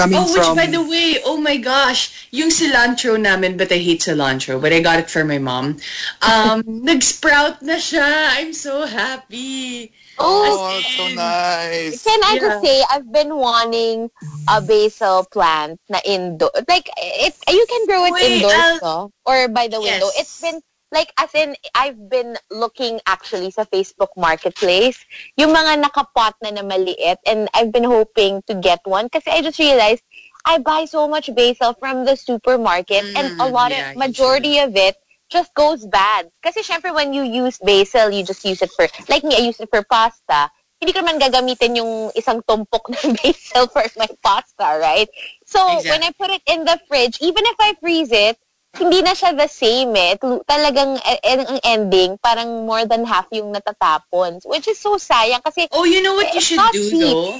coming 0.00 0.18
Oh, 0.18 0.32
which 0.32 0.42
from 0.48 0.56
by 0.56 0.66
the 0.66 0.82
way, 0.82 1.18
oh 1.24 1.36
my 1.36 1.56
gosh, 1.56 2.28
yung 2.30 2.50
cilantro 2.50 3.20
namin, 3.20 3.56
but 3.56 3.70
I 3.72 3.78
hate 3.78 4.00
cilantro, 4.00 4.60
but 4.60 4.72
I 4.72 4.80
got 4.80 4.98
it 4.98 5.10
for 5.10 5.24
my 5.24 5.38
mom. 5.38 5.76
Um, 6.22 6.62
nag-sprout 6.66 7.62
na 7.62 7.76
siya. 7.76 8.40
I'm 8.40 8.52
so 8.52 8.86
happy. 8.86 9.92
Oh, 10.18 10.78
it's 10.80 10.96
so 10.96 11.08
nice. 11.08 12.04
Can 12.04 12.20
I 12.24 12.34
Yeah. 12.36 12.48
just 12.48 12.60
say, 12.60 12.84
I've 12.90 13.10
been 13.12 13.36
wanting 13.36 14.10
a 14.48 14.60
basil 14.60 15.24
plant 15.30 15.80
na 15.88 16.00
indoor. 16.04 16.50
Like, 16.68 16.88
it, 16.96 17.34
you 17.48 17.66
can 17.68 17.86
grow 17.86 18.04
it 18.04 18.12
Wait, 18.12 18.40
indoors, 18.40 18.80
no? 18.82 19.10
Or 19.24 19.48
by 19.48 19.68
the 19.68 19.80
window. 19.80 20.06
Yes. 20.06 20.20
It's 20.20 20.40
been, 20.40 20.60
like, 20.92 21.12
as 21.18 21.34
in, 21.34 21.56
I've 21.74 22.10
been 22.10 22.36
looking 22.50 23.00
actually 23.06 23.50
sa 23.50 23.64
Facebook 23.64 24.10
Marketplace, 24.16 24.98
yung 25.36 25.52
mga 25.54 25.82
nakapot 25.82 26.34
na 26.42 26.50
na 26.50 26.62
maliit, 26.62 27.18
and 27.26 27.48
I've 27.54 27.72
been 27.72 27.84
hoping 27.86 28.42
to 28.46 28.54
get 28.54 28.80
one 28.84 29.08
kasi 29.08 29.30
I 29.30 29.42
just 29.42 29.58
realized 29.58 30.02
I 30.46 30.58
buy 30.58 30.84
so 30.86 31.06
much 31.08 31.32
basil 31.34 31.74
from 31.78 32.04
the 32.04 32.16
supermarket, 32.16 33.06
and 33.14 33.32
a 33.38 33.46
Mm, 33.46 33.52
lot 33.52 33.72
yeah, 33.72 33.90
of, 33.92 33.96
majority 33.96 34.58
of 34.58 34.74
it 34.76 34.96
just 35.30 35.54
goes 35.54 35.86
bad. 35.86 36.30
Kasi 36.42 36.62
syempre 36.62 36.94
when 36.94 37.12
you 37.14 37.22
use 37.22 37.58
basil, 37.62 38.10
you 38.10 38.24
just 38.24 38.44
use 38.44 38.62
it 38.62 38.70
for, 38.74 38.88
like 39.08 39.22
me, 39.22 39.36
I 39.36 39.46
use 39.46 39.60
it 39.60 39.70
for 39.70 39.82
pasta. 39.84 40.50
Hindi 40.80 40.92
ko 40.96 41.04
naman 41.04 41.20
gagamitin 41.20 41.76
yung 41.76 42.10
isang 42.16 42.40
tumpok 42.48 42.88
ng 42.90 43.14
basil 43.22 43.68
for 43.68 43.84
my 43.96 44.08
pasta, 44.24 44.80
right? 44.80 45.08
So, 45.44 45.84
when 45.86 46.02
I 46.02 46.10
put 46.16 46.30
it 46.30 46.42
in 46.48 46.64
the 46.64 46.80
fridge, 46.88 47.18
even 47.20 47.44
if 47.46 47.56
I 47.60 47.74
freeze 47.80 48.10
it, 48.10 48.38
hindi 48.78 49.02
na 49.02 49.10
siya 49.12 49.34
the 49.34 49.50
same 49.50 49.90
eh. 49.98 50.14
Talagang 50.46 50.94
eh, 51.02 51.18
eh, 51.26 51.42
ang 51.42 51.58
ending, 51.66 52.10
parang 52.22 52.66
more 52.66 52.86
than 52.86 53.02
half 53.04 53.26
yung 53.34 53.50
natatapon. 53.50 54.38
Which 54.46 54.68
is 54.68 54.78
so 54.78 54.94
sayang 54.96 55.42
kasi 55.42 55.66
Oh, 55.74 55.82
you 55.84 55.98
know 56.02 56.14
what 56.14 56.30
you 56.30 56.38
It's 56.38 56.46
should 56.46 56.62
do 56.70 56.84
cheap. 56.90 57.02
though? 57.02 57.34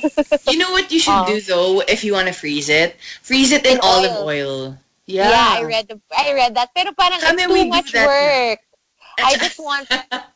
You 0.51 0.59
know 0.59 0.71
what 0.75 0.91
you 0.91 0.99
should 0.99 1.15
Oh. 1.23 1.27
do 1.31 1.39
though 1.41 1.81
if 1.87 2.03
you 2.03 2.13
want 2.19 2.27
to 2.27 2.35
freeze 2.35 2.69
it? 2.69 2.97
Freeze 3.23 3.53
it 3.53 3.65
in, 3.65 3.79
In 3.79 3.81
olive 3.83 4.19
oil. 4.27 4.27
oil. 4.27 4.79
Yeah, 5.07 5.31
Yeah. 5.31 5.51
I 5.59 5.61
read 5.67 5.87
I 6.15 6.27
read 6.35 6.53
that. 6.55 6.71
Pero 6.75 6.91
parang 6.95 7.19
Kami, 7.23 7.43
it's 7.43 7.51
too 7.51 7.67
much 7.67 7.91
work. 7.95 8.59
I 9.21 9.37
just 9.37 9.59
want 9.61 9.85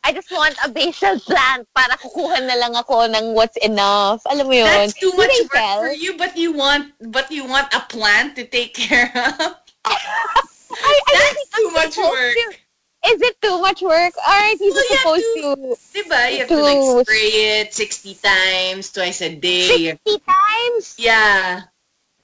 I 0.03 0.13
just 0.13 0.29
want 0.29 0.53
a 0.61 0.69
basil 0.69 1.17
plant 1.19 1.65
para 1.73 1.97
kukuha 1.97 2.37
na 2.45 2.53
lang 2.59 2.75
ako 2.77 3.07
ng 3.09 3.33
what's 3.33 3.57
enough. 3.65 4.21
Alam 4.29 4.45
mo 4.47 4.53
yun? 4.53 4.67
That's 4.69 4.93
too 4.93 5.09
much 5.17 5.31
work 5.49 5.89
for 5.89 5.91
you, 5.95 6.13
but 6.19 6.37
you 6.37 6.53
want 6.53 6.93
but 7.11 7.31
you 7.33 7.43
want 7.49 7.67
a 7.73 7.81
plant 7.89 8.35
to 8.37 8.45
take 8.45 8.71
care 8.77 9.09
of. 9.15 9.57
I, 10.83 10.99
I 11.07 11.11
don't 11.13 11.49
think 11.53 11.73
much 11.73 11.97
work. 11.97 12.33
to? 12.35 12.57
Is 13.05 13.21
it 13.21 13.37
too 13.41 13.61
much 13.61 13.81
work? 13.81 14.13
Alright, 14.17 14.57
he's 14.57 14.73
Well, 14.73 14.83
you 14.83 14.89
have 14.89 14.99
supposed 14.99 15.29
to- 15.35 15.41
to 15.43 16.01
Diba? 16.03 16.21
You 16.31 16.37
have 16.39 16.47
to 16.49 16.57
like 16.57 17.05
spray 17.05 17.61
it 17.61 17.73
60 17.73 18.15
times, 18.23 18.91
twice 18.91 19.21
a 19.21 19.35
day. 19.35 19.93
60 20.01 20.17
times? 20.25 20.95
Yeah. 20.97 21.61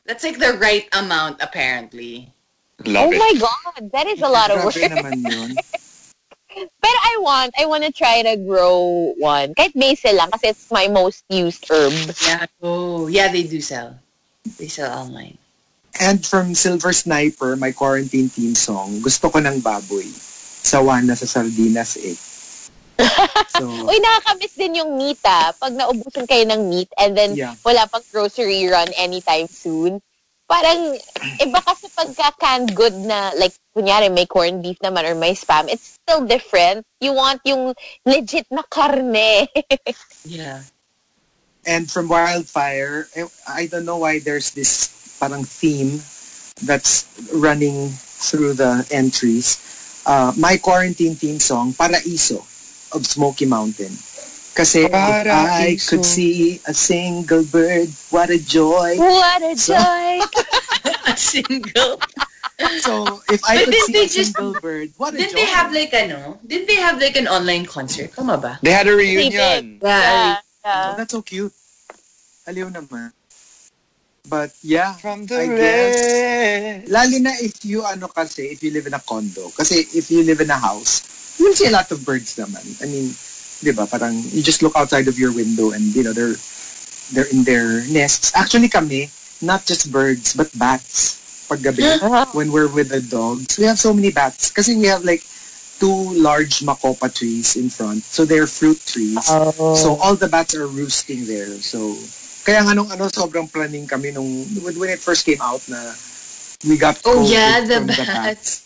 That's 0.05 0.23
like 0.23 0.39
the 0.39 0.57
right 0.57 0.89
amount, 0.93 1.37
apparently. 1.41 2.33
Love 2.83 3.09
oh 3.09 3.11
it. 3.13 3.19
my 3.19 3.33
god, 3.37 3.91
that 3.93 4.07
is 4.07 4.21
a 4.21 4.27
lot 4.27 4.49
of 4.49 4.65
work. 4.65 4.73
Grabe 4.73 4.97
naman 4.97 5.21
yun. 5.21 5.53
Pero 6.51 6.97
I 6.97 7.15
want, 7.21 7.53
I 7.57 7.65
want 7.69 7.85
to 7.85 7.93
try 7.93 8.23
to 8.25 8.35
grow 8.41 9.13
one. 9.21 9.53
Kahit 9.53 9.71
basil 9.77 10.17
lang 10.17 10.33
kasi 10.33 10.49
it's 10.51 10.67
my 10.73 10.89
most 10.89 11.23
used 11.29 11.63
herb. 11.69 11.93
Yeah. 12.25 12.49
Oh, 12.59 13.05
yeah, 13.07 13.29
they 13.31 13.43
do 13.45 13.61
sell. 13.61 13.95
They 14.57 14.67
sell 14.67 14.89
online. 14.91 15.37
And 15.99 16.23
from 16.25 16.55
Silver 16.55 16.93
Sniper, 16.93 17.55
my 17.57 17.71
quarantine 17.71 18.29
theme 18.29 18.55
song, 18.55 19.01
gusto 19.01 19.29
ko 19.29 19.39
ng 19.43 19.59
baboy. 19.59 20.07
Sawa 20.61 21.01
na 21.03 21.13
sa 21.17 21.27
sardinas 21.27 21.97
eh. 21.99 22.15
So, 23.57 23.67
Uy, 23.67 23.97
nakakamiss 23.99 24.55
din 24.55 24.79
yung 24.79 24.95
meat 24.95 25.19
ah. 25.25 25.51
Pag 25.53 25.73
naubusan 25.75 26.25
kayo 26.25 26.45
ng 26.47 26.69
meat 26.69 26.87
and 26.97 27.17
then 27.17 27.35
Yeah. 27.35 27.57
wala 27.65 27.85
pang 27.89 28.01
grocery 28.13 28.65
run 28.69 28.87
anytime 28.95 29.49
soon. 29.51 29.99
Parang, 30.47 30.95
iba 31.39 31.59
kasi 31.63 31.87
pagka 31.91 32.31
canned 32.39 32.75
good 32.75 32.93
na, 32.93 33.31
like, 33.39 33.55
kunyari 33.75 34.11
may 34.11 34.25
corned 34.27 34.59
beef 34.63 34.77
naman 34.83 35.07
or 35.07 35.15
may 35.15 35.31
spam, 35.31 35.67
it's 35.71 35.95
still 35.99 36.23
different. 36.27 36.83
You 36.99 37.13
want 37.15 37.39
yung 37.43 37.73
legit 38.05 38.47
na 38.51 38.63
karne. 38.67 39.47
Yeah. 40.25 40.61
and 41.65 41.89
from 41.89 42.09
Wildfire, 42.09 43.05
eh, 43.15 43.25
I 43.47 43.67
don't 43.67 43.85
know 43.85 43.97
why 44.01 44.17
there's 44.19 44.51
this 44.51 44.89
parang 45.21 45.45
theme 45.45 46.01
that's 46.65 47.05
running 47.29 47.93
through 47.93 48.53
the 48.57 48.81
entries. 48.89 49.61
Uh, 50.05 50.33
my 50.35 50.57
quarantine 50.57 51.13
theme 51.13 51.37
song, 51.37 51.73
Paraiso 51.77 52.41
of 52.97 53.05
Smoky 53.05 53.45
Mountain. 53.45 53.93
Kasi 54.51 54.89
if 54.89 54.93
I 54.93 55.77
could 55.79 56.03
see 56.03 56.59
a 56.67 56.73
single 56.73 57.45
bird, 57.45 57.87
what 58.09 58.33
a 58.33 58.41
joy. 58.41 58.97
what 58.97 59.41
a 59.45 59.53
joy! 59.53 60.19
A 61.07 61.17
single. 61.17 61.97
So 62.85 63.21
if 63.29 63.41
I 63.45 63.65
But 63.65 63.73
could 63.73 63.85
see 63.89 63.97
a 63.97 64.07
just- 64.09 64.33
single 64.37 64.53
bird, 64.61 64.89
what 64.97 65.13
a 65.13 65.17
Did 65.17 65.29
joy. 65.33 65.35
they 65.37 65.45
have 65.49 65.69
like 65.73 65.93
ano? 65.93 66.37
Did 66.45 66.67
they 66.69 66.77
have 66.77 66.97
like 67.01 67.17
an 67.17 67.25
online 67.29 67.65
concert? 67.65 68.13
Tama 68.13 68.37
ba? 68.37 68.57
They 68.61 68.69
had 68.73 68.85
a 68.89 68.93
reunion. 68.93 69.77
yeah. 69.81 70.37
Oh, 70.37 70.37
yeah. 70.65 70.93
that's 70.97 71.09
so 71.13 71.21
cute. 71.25 71.53
Aliw 72.45 72.69
naman. 72.69 73.13
But 74.29 74.53
yeah, 74.61 74.93
From 75.01 75.25
I 75.33 75.47
guess. 75.49 76.87
lalo 76.87 77.17
na 77.19 77.33
if 77.41 77.65
you 77.65 77.83
ano 77.83 78.07
kasi, 78.07 78.53
if 78.53 78.61
you 78.61 78.71
live 78.71 78.85
in 78.85 78.93
a 78.93 79.01
condo. 79.01 79.49
Kasi 79.49 79.87
if 79.97 80.11
you 80.11 80.23
live 80.23 80.41
in 80.41 80.49
a 80.49 80.59
house, 80.59 81.01
you'll 81.39 81.57
see 81.57 81.67
a 81.67 81.73
lot 81.73 81.89
of 81.91 82.05
birds 82.05 82.37
naman. 82.37 82.63
I 82.81 82.85
mean, 82.85 83.09
di 83.65 83.71
ba, 83.73 83.89
parang 83.89 84.13
you 84.31 84.41
just 84.45 84.61
look 84.61 84.77
outside 84.77 85.07
of 85.07 85.17
your 85.17 85.33
window 85.33 85.71
and 85.71 85.81
you 85.95 86.03
know, 86.03 86.13
they're 86.13 86.37
they're 87.11 87.29
in 87.33 87.43
their 87.43 87.81
nests. 87.89 88.31
Actually 88.37 88.69
kami, 88.69 89.09
not 89.41 89.65
just 89.65 89.91
birds, 89.91 90.37
but 90.37 90.47
bats. 90.57 91.19
Paggabi, 91.49 91.83
when 92.37 92.53
we're 92.53 92.71
with 92.71 92.89
the 92.89 93.01
dogs, 93.01 93.57
we 93.57 93.65
have 93.65 93.79
so 93.79 93.91
many 93.91 94.11
bats. 94.13 94.53
Kasi 94.53 94.77
we 94.77 94.85
have 94.85 95.03
like 95.03 95.25
two 95.81 96.13
large 96.13 96.61
makopa 96.61 97.09
trees 97.09 97.57
in 97.57 97.67
front. 97.67 98.05
So 98.05 98.23
they're 98.23 98.47
fruit 98.47 98.79
trees. 98.85 99.17
Oh. 99.27 99.75
So 99.75 99.97
all 99.97 100.15
the 100.15 100.29
bats 100.29 100.53
are 100.53 100.69
roosting 100.69 101.25
there. 101.25 101.49
So 101.59 101.97
kaya 102.41 102.65
nga 102.65 102.73
nung 102.73 102.89
ano 102.89 103.05
sobrang 103.09 103.45
planning 103.45 103.85
kami 103.85 104.11
nung 104.11 104.27
when, 104.61 104.89
it 104.89 104.99
first 105.01 105.25
came 105.25 105.41
out 105.41 105.61
na 105.69 105.77
we 106.65 106.77
got 106.77 106.97
Oh 107.05 107.21
COVID 107.21 107.29
yeah, 107.29 107.61
the 107.61 107.81
from 107.81 107.87
bats. 107.87 108.61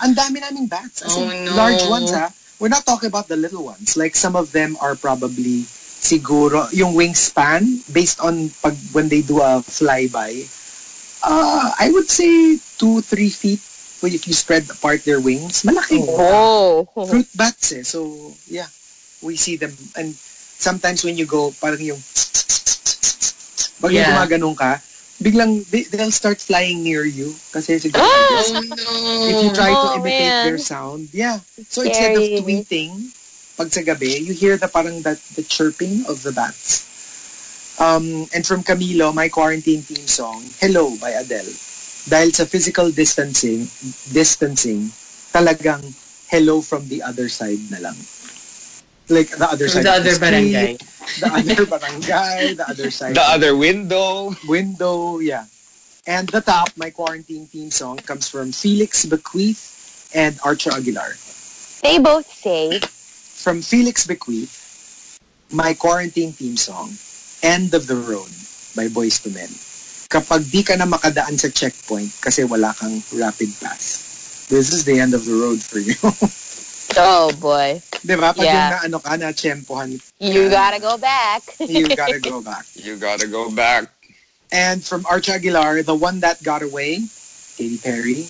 Ang 0.00 0.14
dami 0.16 0.40
naming 0.40 0.66
bats. 0.66 1.02
As 1.02 1.14
Oh, 1.14 1.28
in, 1.28 1.44
no. 1.44 1.54
large 1.54 1.84
ones 1.86 2.10
ha. 2.10 2.32
We're 2.58 2.72
not 2.72 2.84
talking 2.84 3.08
about 3.08 3.28
the 3.28 3.36
little 3.36 3.64
ones. 3.64 3.96
Like 3.96 4.16
some 4.16 4.36
of 4.36 4.52
them 4.52 4.76
are 4.80 4.94
probably 4.94 5.64
siguro 6.00 6.68
yung 6.72 6.96
wingspan 6.96 7.84
based 7.92 8.20
on 8.20 8.48
pag 8.64 8.76
when 8.92 9.08
they 9.08 9.20
do 9.20 9.40
a 9.40 9.60
flyby. 9.60 10.48
Uh, 11.20 11.72
I 11.76 11.92
would 11.92 12.08
say 12.08 12.56
two, 12.80 13.00
three 13.04 13.28
feet. 13.28 13.60
Well, 14.00 14.12
if 14.12 14.24
you 14.24 14.32
spread 14.32 14.64
apart 14.72 15.04
their 15.04 15.20
wings, 15.20 15.62
malaki. 15.62 16.00
Oh. 16.08 16.88
fruit 17.04 17.28
bats 17.36 17.72
eh. 17.72 17.84
So, 17.84 18.32
yeah. 18.48 18.68
We 19.20 19.36
see 19.36 19.60
them. 19.60 19.76
And 19.92 20.16
sometimes 20.60 21.02
when 21.02 21.16
you 21.16 21.24
go, 21.24 21.50
parang 21.56 21.80
yung 21.80 22.00
pag 23.80 23.90
Yeah. 23.90 24.12
gumaganong 24.12 24.56
ka, 24.56 24.76
biglang 25.20 25.64
they, 25.72 25.84
they'll 25.88 26.12
start 26.12 26.36
flying 26.36 26.84
near 26.84 27.04
you. 27.04 27.32
Kasi 27.50 27.80
siguro, 27.80 28.04
Oh 28.04 28.52
no. 28.52 28.68
if 29.24 29.36
you 29.40 29.50
try 29.52 29.72
to 29.72 29.88
Oh, 29.88 29.96
imitate 29.96 30.36
man. 30.36 30.44
their 30.44 30.60
sound, 30.60 31.08
yeah. 31.12 31.40
So 31.68 31.80
instead 31.80 32.12
of 32.16 32.24
Scary. 32.24 32.40
tweeting, 32.44 32.92
pag 33.56 33.72
sa 33.72 33.80
gabi, 33.80 34.20
you 34.20 34.32
hear 34.32 34.56
the 34.56 34.68
parang 34.68 35.00
that 35.02 35.20
the 35.34 35.42
chirping 35.42 36.04
of 36.08 36.22
the 36.22 36.32
bats. 36.32 36.84
Um, 37.80 38.28
and 38.36 38.44
from 38.44 38.60
Camilo, 38.60 39.12
my 39.14 39.28
quarantine 39.32 39.80
theme 39.80 40.04
song, 40.04 40.44
Hello 40.60 40.92
by 41.00 41.16
Adele. 41.16 41.48
Dahil 42.04 42.32
sa 42.32 42.44
physical 42.44 42.92
distancing, 42.92 43.64
distancing, 44.12 44.92
talagang 45.32 45.80
hello 46.28 46.60
from 46.60 46.88
the 46.88 47.00
other 47.00 47.28
side 47.28 47.60
na 47.72 47.80
lang. 47.80 47.96
Like 49.10 49.34
the 49.34 49.42
other 49.50 49.66
side 49.66 49.82
the 49.84 49.90
of 49.90 50.00
other 50.06 50.14
street, 50.14 50.30
barangay. 50.30 50.72
The 51.18 51.28
other 51.34 51.66
barangay, 51.66 52.54
the 52.54 52.66
other 52.70 52.90
side 52.94 53.14
The 53.18 53.26
other 53.26 53.56
window. 53.58 54.36
window, 54.46 55.18
yeah. 55.18 55.50
And 56.06 56.28
the 56.30 56.40
top, 56.40 56.70
my 56.78 56.90
quarantine 56.90 57.46
theme 57.50 57.70
song, 57.74 57.98
comes 57.98 58.30
from 58.30 58.52
Felix 58.54 59.04
Bequeath 59.04 60.10
and 60.14 60.38
Archer 60.46 60.70
Aguilar. 60.70 61.18
They 61.82 61.98
both 61.98 62.30
say, 62.30 62.78
From 63.42 63.62
Felix 63.62 64.06
Bequeath, 64.06 65.18
my 65.50 65.74
quarantine 65.74 66.30
theme 66.32 66.56
song, 66.56 66.94
End 67.42 67.74
of 67.74 67.86
the 67.90 67.96
Road 67.98 68.30
by 68.78 68.86
Boys 68.88 69.18
to 69.26 69.30
Men. 69.34 69.50
Kapag 70.10 70.46
di 70.50 70.62
ka 70.62 70.74
na 70.78 70.86
makadaan 70.86 71.34
sa 71.38 71.50
checkpoint 71.50 72.10
kasi 72.22 72.42
wala 72.46 72.74
kang 72.78 73.02
rapid 73.14 73.50
pass, 73.58 74.46
this 74.50 74.70
is 74.70 74.84
the 74.86 74.98
end 74.98 75.14
of 75.14 75.26
the 75.26 75.34
road 75.34 75.58
for 75.62 75.78
you. 75.82 75.94
oh 77.10 77.28
boy, 77.36 77.80
Di 78.00 78.16
ba? 78.16 78.32
Pag 78.32 78.44
Yeah. 78.44 78.54
yung 78.54 78.70
na 78.70 78.78
ano 78.86 78.98
ka, 78.98 79.12
na 79.16 79.32
tsempohan, 79.32 79.90
you 80.18 80.48
gotta 80.48 80.80
go 80.80 80.96
back. 80.96 81.42
you 81.60 81.84
gotta 81.88 82.20
go 82.32 82.40
back. 82.40 82.64
You 82.74 82.96
gotta 82.96 83.28
go 83.28 83.50
back. 83.50 83.88
And 84.50 84.82
from 84.82 85.06
Arch 85.06 85.28
Aguilar, 85.28 85.82
The 85.82 85.94
One 85.94 86.18
That 86.20 86.42
Got 86.42 86.66
Away, 86.66 87.06
Katy 87.54 87.78
Perry, 87.78 88.26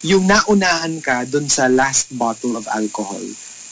yung 0.00 0.24
naunahan 0.24 1.02
ka 1.02 1.26
dun 1.26 1.50
sa 1.50 1.68
last 1.68 2.14
bottle 2.14 2.56
of 2.56 2.64
alcohol 2.70 3.20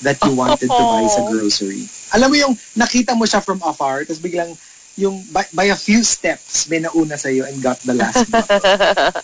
that 0.02 0.20
you 0.26 0.36
wanted 0.36 0.68
to 0.68 0.82
buy 0.84 1.06
sa 1.08 1.24
grocery. 1.30 1.88
Alam 2.12 2.28
mo 2.28 2.36
yung 2.36 2.54
nakita 2.76 3.16
mo 3.16 3.24
siya 3.24 3.40
from 3.40 3.62
afar, 3.64 4.04
tapos 4.04 4.20
biglang 4.20 4.52
yung 4.96 5.24
by, 5.32 5.44
by 5.52 5.68
a 5.68 5.76
few 5.76 6.00
steps, 6.02 6.68
may 6.68 6.80
nauna 6.80 7.16
sa'yo 7.16 7.44
and 7.44 7.60
got 7.62 7.76
the 7.84 7.92
last 7.92 8.28
bottle. 8.28 8.60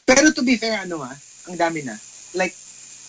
Pero 0.05 0.33
to 0.33 0.41
be 0.41 0.57
fair, 0.57 0.81
ano 0.81 1.01
ha, 1.01 1.12
ang 1.49 1.57
dami 1.57 1.85
na. 1.85 1.97
Like, 2.33 2.57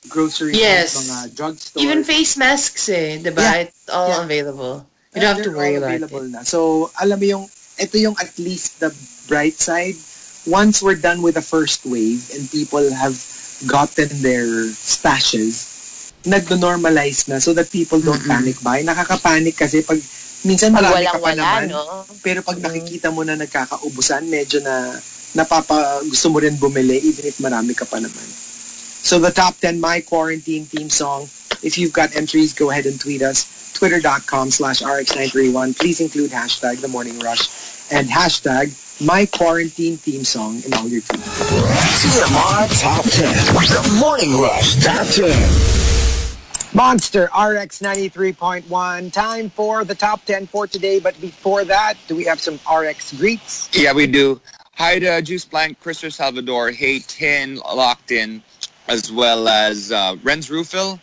grocery, 0.08 0.54
Yes. 0.54 0.96
mga 1.00 1.18
drugstore. 1.34 1.80
Even 1.82 2.04
face 2.04 2.36
masks 2.36 2.90
eh, 2.90 3.18
diba? 3.18 3.40
Yeah. 3.40 3.64
It's 3.66 3.88
all 3.88 4.10
Yeah. 4.10 4.24
available. 4.24 4.76
You 5.14 5.22
don't 5.22 5.38
have 5.38 5.46
to 5.46 5.54
worry 5.54 5.78
about 5.78 5.94
available 5.94 6.26
it. 6.26 6.32
na. 6.32 6.40
So, 6.42 6.90
alam 6.98 7.18
mo 7.18 7.26
yung, 7.26 7.46
ito 7.78 7.96
yung 7.98 8.18
at 8.18 8.34
least 8.38 8.80
the 8.80 8.90
bright 9.26 9.58
side. 9.58 9.96
Once 10.44 10.82
we're 10.82 10.98
done 10.98 11.22
with 11.22 11.36
the 11.36 11.46
first 11.46 11.86
wave 11.86 12.28
and 12.34 12.50
people 12.50 12.84
have 12.92 13.16
gotten 13.64 14.10
their 14.20 14.46
stashes, 14.74 15.70
nagno-normalize 16.26 17.28
na 17.28 17.38
so 17.38 17.54
that 17.54 17.70
people 17.70 18.00
don't 18.00 18.24
panic 18.26 18.60
buy. 18.60 18.82
Nakaka-panic 18.82 19.56
kasi 19.56 19.82
pag 19.82 20.00
minsan 20.44 20.72
Pag 20.72 20.84
marami 20.84 21.06
ka 21.06 21.16
pa 21.16 21.20
wala, 21.22 21.36
naman. 21.38 21.68
no? 21.72 21.82
Pero 22.20 22.42
pag 22.42 22.60
nakikita 22.60 23.08
mo 23.08 23.24
na 23.24 23.36
nagkakaubusan, 23.36 24.28
medyo 24.28 24.60
na 24.60 24.98
napapa 25.34 25.76
gusto 26.04 26.28
mo 26.30 26.38
rin 26.38 26.54
bumili 26.56 27.00
even 27.00 27.26
if 27.26 27.38
marami 27.40 27.72
ka 27.72 27.86
pa 27.86 27.98
naman. 27.98 28.28
So 29.04 29.20
the 29.20 29.32
top 29.32 29.58
10 29.58 29.82
My 29.82 30.00
Quarantine 30.00 30.64
theme 30.64 30.90
song. 30.90 31.24
If 31.62 31.78
you've 31.78 31.92
got 31.92 32.16
entries, 32.16 32.54
go 32.54 32.72
ahead 32.72 32.86
and 32.86 32.98
tweet 32.98 33.22
us. 33.22 33.74
Twitter.com 33.74 34.50
slash 34.50 34.82
RX931. 34.82 35.78
Please 35.78 36.00
include 36.00 36.32
hashtag 36.32 36.80
The 36.80 36.88
Morning 36.88 37.20
Rush 37.20 37.92
and 37.92 38.08
hashtag 38.08 38.72
My 39.06 39.26
Quarantine 39.26 39.98
theme 39.98 40.24
song 40.24 40.62
in 40.66 40.74
all 40.74 40.88
your 40.88 41.02
tweets. 41.02 41.20
TMR 42.00 42.82
Top 42.82 43.04
10. 43.04 43.36
The 43.54 44.00
Morning 44.00 44.40
Rush 44.40 44.82
Top 44.82 45.06
10. 45.08 46.74
Monster 46.74 47.26
RX 47.26 47.82
93.1. 47.82 49.12
Time 49.12 49.50
for 49.50 49.84
the 49.84 49.96
top 49.96 50.24
10 50.24 50.48
for 50.48 50.66
today. 50.66 51.02
But 51.02 51.20
before 51.20 51.66
that, 51.66 51.96
do 52.08 52.16
we 52.16 52.24
have 52.24 52.40
some 52.40 52.58
RX 52.74 53.14
greets? 53.18 53.70
Yeah, 53.74 53.92
we 53.92 54.08
do. 54.08 54.40
Hi 54.76 54.98
to 54.98 55.22
Juice 55.22 55.46
Blank, 55.46 55.80
Christopher 55.82 56.10
Salvador, 56.10 56.72
Hey 56.72 56.98
10 57.00 57.58
Locked 57.58 58.12
In, 58.12 58.42
as 58.88 59.12
well 59.12 59.48
as 59.48 59.92
uh, 59.92 60.16
Renz 60.24 60.50
Rufil. 60.50 61.00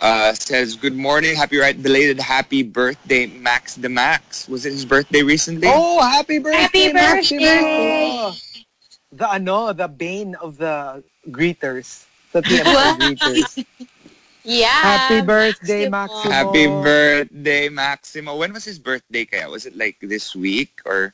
Uh, 0.00 0.32
says, 0.32 0.76
good 0.76 0.96
morning, 0.96 1.36
happy 1.36 1.58
right, 1.58 1.76
belated 1.82 2.18
happy 2.18 2.62
birthday, 2.62 3.26
Max 3.26 3.74
the 3.74 3.88
Max. 3.88 4.48
Was 4.48 4.64
it 4.64 4.72
his 4.72 4.86
birthday 4.86 5.22
recently? 5.22 5.68
Oh, 5.70 6.00
happy 6.00 6.38
birthday! 6.38 6.88
Happy 6.88 6.92
Max 6.92 7.30
birthday! 7.30 8.16
Ibarco. 8.16 8.64
The 9.12 9.28
ano, 9.28 9.72
the 9.74 9.88
bane 9.88 10.36
of 10.36 10.56
the 10.56 11.04
greeters. 11.28 12.06
Sa 12.32 12.40
TMR 12.40 12.96
greeters. 12.96 13.66
Yeah. 14.42 14.68
Happy 14.68 15.20
birthday, 15.20 15.88
Maximo. 15.88 16.30
Maximo. 16.30 16.32
Happy 16.32 16.66
birthday, 16.66 17.68
Maximo. 17.68 18.36
When 18.36 18.52
was 18.52 18.64
his 18.64 18.78
birthday 18.78 19.24
kaya? 19.26 19.48
Was 19.50 19.66
it 19.66 19.76
like 19.76 19.96
this 20.00 20.34
week 20.34 20.80
or 20.86 21.12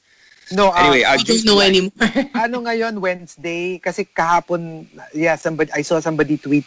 No, 0.52 0.70
uh, 0.70 0.78
anyway? 0.78 1.02
I 1.02 1.16
don't 1.18 1.44
know 1.44 1.58
anymore. 1.60 1.90
ano 2.34 2.62
ngayon, 2.62 3.00
Wednesday, 3.02 3.78
kasi 3.78 4.06
kahapon, 4.06 4.86
yeah, 5.14 5.34
somebody, 5.34 5.72
I 5.74 5.82
saw 5.82 5.98
somebody 5.98 6.36
tweet, 6.38 6.62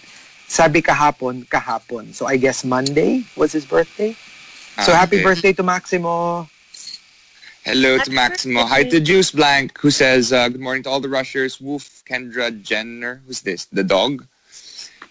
sabi 0.47 0.81
kahapon, 0.81 1.47
kahapon. 1.47 2.11
So 2.11 2.27
I 2.27 2.35
guess 2.35 2.65
Monday 2.65 3.23
was 3.37 3.53
his 3.53 3.63
birthday. 3.63 4.11
So 4.83 4.91
Ah, 4.91 4.99
happy 4.99 5.17
okay. 5.17 5.23
birthday 5.23 5.53
to 5.53 5.63
Maximo. 5.63 6.47
Hello 7.63 7.95
to 7.95 7.99
Happy 7.99 8.11
Maximo. 8.11 8.65
Hi 8.65 8.83
to 8.83 8.99
Juice 8.99 9.31
Blank, 9.31 9.77
who 9.79 9.91
says, 9.91 10.33
uh, 10.33 10.49
Good 10.49 10.59
morning 10.61 10.83
to 10.83 10.89
all 10.89 10.99
the 10.99 11.09
rushers. 11.09 11.61
Woof 11.61 12.03
Kendra 12.07 12.49
Jenner. 12.63 13.21
Who's 13.27 13.41
this? 13.41 13.65
The 13.65 13.83
dog? 13.83 14.25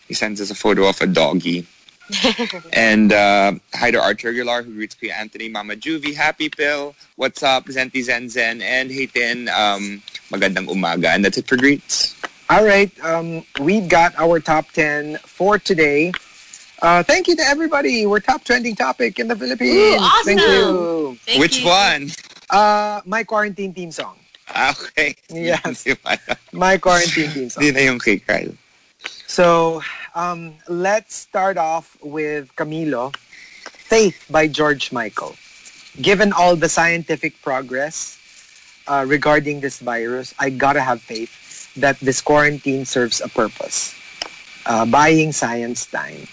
He 0.09 0.15
sends 0.15 0.41
us 0.41 0.51
a 0.51 0.55
photo 0.57 0.89
of 0.89 1.01
a 1.01 1.07
doggy. 1.07 1.67
and 2.73 3.13
uh, 3.13 3.53
hi 3.75 3.91
to 3.91 4.01
Archer 4.01 4.31
Aguilar, 4.31 4.63
who 4.63 4.75
greets 4.75 4.95
Kuya 4.95 5.13
Anthony, 5.13 5.49
Mama 5.49 5.75
Juvie, 5.75 6.15
Happy 6.15 6.49
Pill, 6.49 6.95
What's 7.17 7.43
up, 7.43 7.67
Zenti 7.67 8.03
Zen 8.03 8.29
Zen, 8.29 8.63
and 8.63 8.91
Hey 8.91 9.07
Tin, 9.07 9.49
um, 9.49 10.03
Magandang 10.31 10.69
Umaga. 10.69 11.15
And 11.15 11.25
that's 11.25 11.39
it 11.39 11.47
for 11.47 11.57
greets. 11.57 12.15
All 12.51 12.65
right, 12.65 12.91
um, 13.05 13.45
we've 13.61 13.89
got 13.89 14.15
our 14.17 14.41
top 14.41 14.71
10 14.73 15.19
for 15.19 15.59
today. 15.59 16.13
Uh, 16.81 17.03
thank 17.03 17.29
you 17.29 17.37
to 17.37 17.43
everybody. 17.43 18.07
We're 18.07 18.21
top 18.21 18.45
trending 18.45 18.75
topic 18.77 19.19
in 19.19 19.29
the 19.29 19.37
Philippines. 19.37 19.75
Ooh, 19.75 20.05
awesome. 20.05 20.25
Thank 20.25 20.41
you. 20.41 21.19
Thank 21.27 21.41
Which 21.41 21.61
you. 21.61 21.67
one? 21.67 22.11
Uh, 22.49 23.01
my 23.05 23.25
quarantine 23.25 23.75
theme 23.75 23.93
song. 23.93 24.17
Okay. 24.51 25.15
Yes. 25.29 25.87
My 26.53 26.79
quarantine 26.79 27.29
theme 27.31 27.51
song. 27.51 27.61
Di 27.63 27.71
na 27.71 27.81
yung 27.81 27.99
kay 27.99 28.17
Kyle. 28.17 28.55
So 29.27 29.83
um, 30.15 30.55
let's 30.69 31.15
start 31.15 31.57
off 31.57 31.97
with 32.03 32.55
Camilo. 32.57 33.15
Faith 33.65 34.27
by 34.31 34.47
George 34.47 34.93
Michael. 34.93 35.37
Given 36.01 36.33
all 36.33 36.57
the 36.57 36.69
scientific 36.69 37.41
progress 37.43 38.19
uh, 38.87 39.05
regarding 39.09 39.61
this 39.61 39.81
virus, 39.81 40.35
I 40.39 40.51
gotta 40.51 40.81
have 40.81 41.01
faith 41.01 41.73
that 41.75 41.99
this 42.01 42.21
quarantine 42.21 42.85
serves 42.85 43.21
a 43.21 43.29
purpose. 43.29 43.95
Uh, 44.67 44.85
buying 44.85 45.33
science 45.33 45.87
time. 45.87 46.29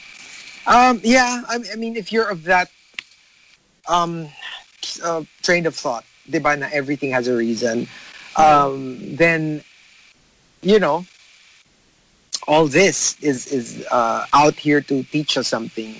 Um, 0.68 1.00
yeah, 1.04 1.44
I, 1.48 1.60
I 1.72 1.76
mean, 1.76 1.96
if 1.96 2.12
you're 2.12 2.30
of 2.30 2.44
that 2.44 2.70
um, 3.88 4.28
uh, 5.04 5.24
train 5.42 5.66
of 5.66 5.76
thought, 5.76 6.04
di 6.30 6.40
ba, 6.40 6.58
na 6.58 6.68
everything 6.74 7.12
has 7.12 7.28
a 7.28 7.36
reason, 7.36 7.88
um, 8.36 8.98
then, 9.16 9.64
you 10.62 10.80
know, 10.80 11.06
all 12.48 12.68
this 12.68 13.18
is 13.22 13.48
is 13.52 13.86
uh, 13.92 14.26
out 14.34 14.60
here 14.60 14.82
to 14.82 15.04
teach 15.04 15.38
us 15.38 15.48
something. 15.48 15.96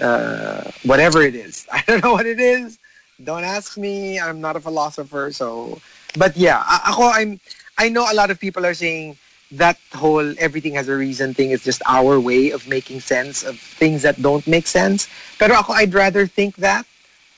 Uh, 0.00 0.70
whatever 0.84 1.22
it 1.22 1.34
is, 1.34 1.66
I 1.72 1.82
don't 1.86 2.02
know 2.04 2.12
what 2.12 2.26
it 2.26 2.40
is. 2.40 2.78
Don't 3.22 3.44
ask 3.44 3.76
me. 3.78 4.20
I'm 4.20 4.40
not 4.40 4.56
a 4.56 4.60
philosopher, 4.60 5.32
so. 5.32 5.80
But 6.16 6.36
yeah, 6.36 6.62
ako 6.86 7.10
I'm. 7.10 7.40
I 7.78 7.88
know 7.88 8.06
a 8.10 8.14
lot 8.14 8.30
of 8.30 8.40
people 8.40 8.64
are 8.66 8.74
saying 8.74 9.16
that 9.52 9.78
whole 9.94 10.34
everything 10.38 10.74
has 10.74 10.88
a 10.88 10.96
reason 10.96 11.34
thing 11.34 11.50
is 11.50 11.62
just 11.62 11.82
our 11.86 12.18
way 12.20 12.50
of 12.50 12.68
making 12.68 13.00
sense 13.00 13.42
of 13.44 13.58
things 13.58 14.02
that 14.02 14.20
don't 14.20 14.46
make 14.46 14.66
sense. 14.66 15.08
Pero 15.38 15.54
ako, 15.56 15.72
I'd 15.74 15.94
rather 15.94 16.26
think 16.26 16.56
that. 16.56 16.86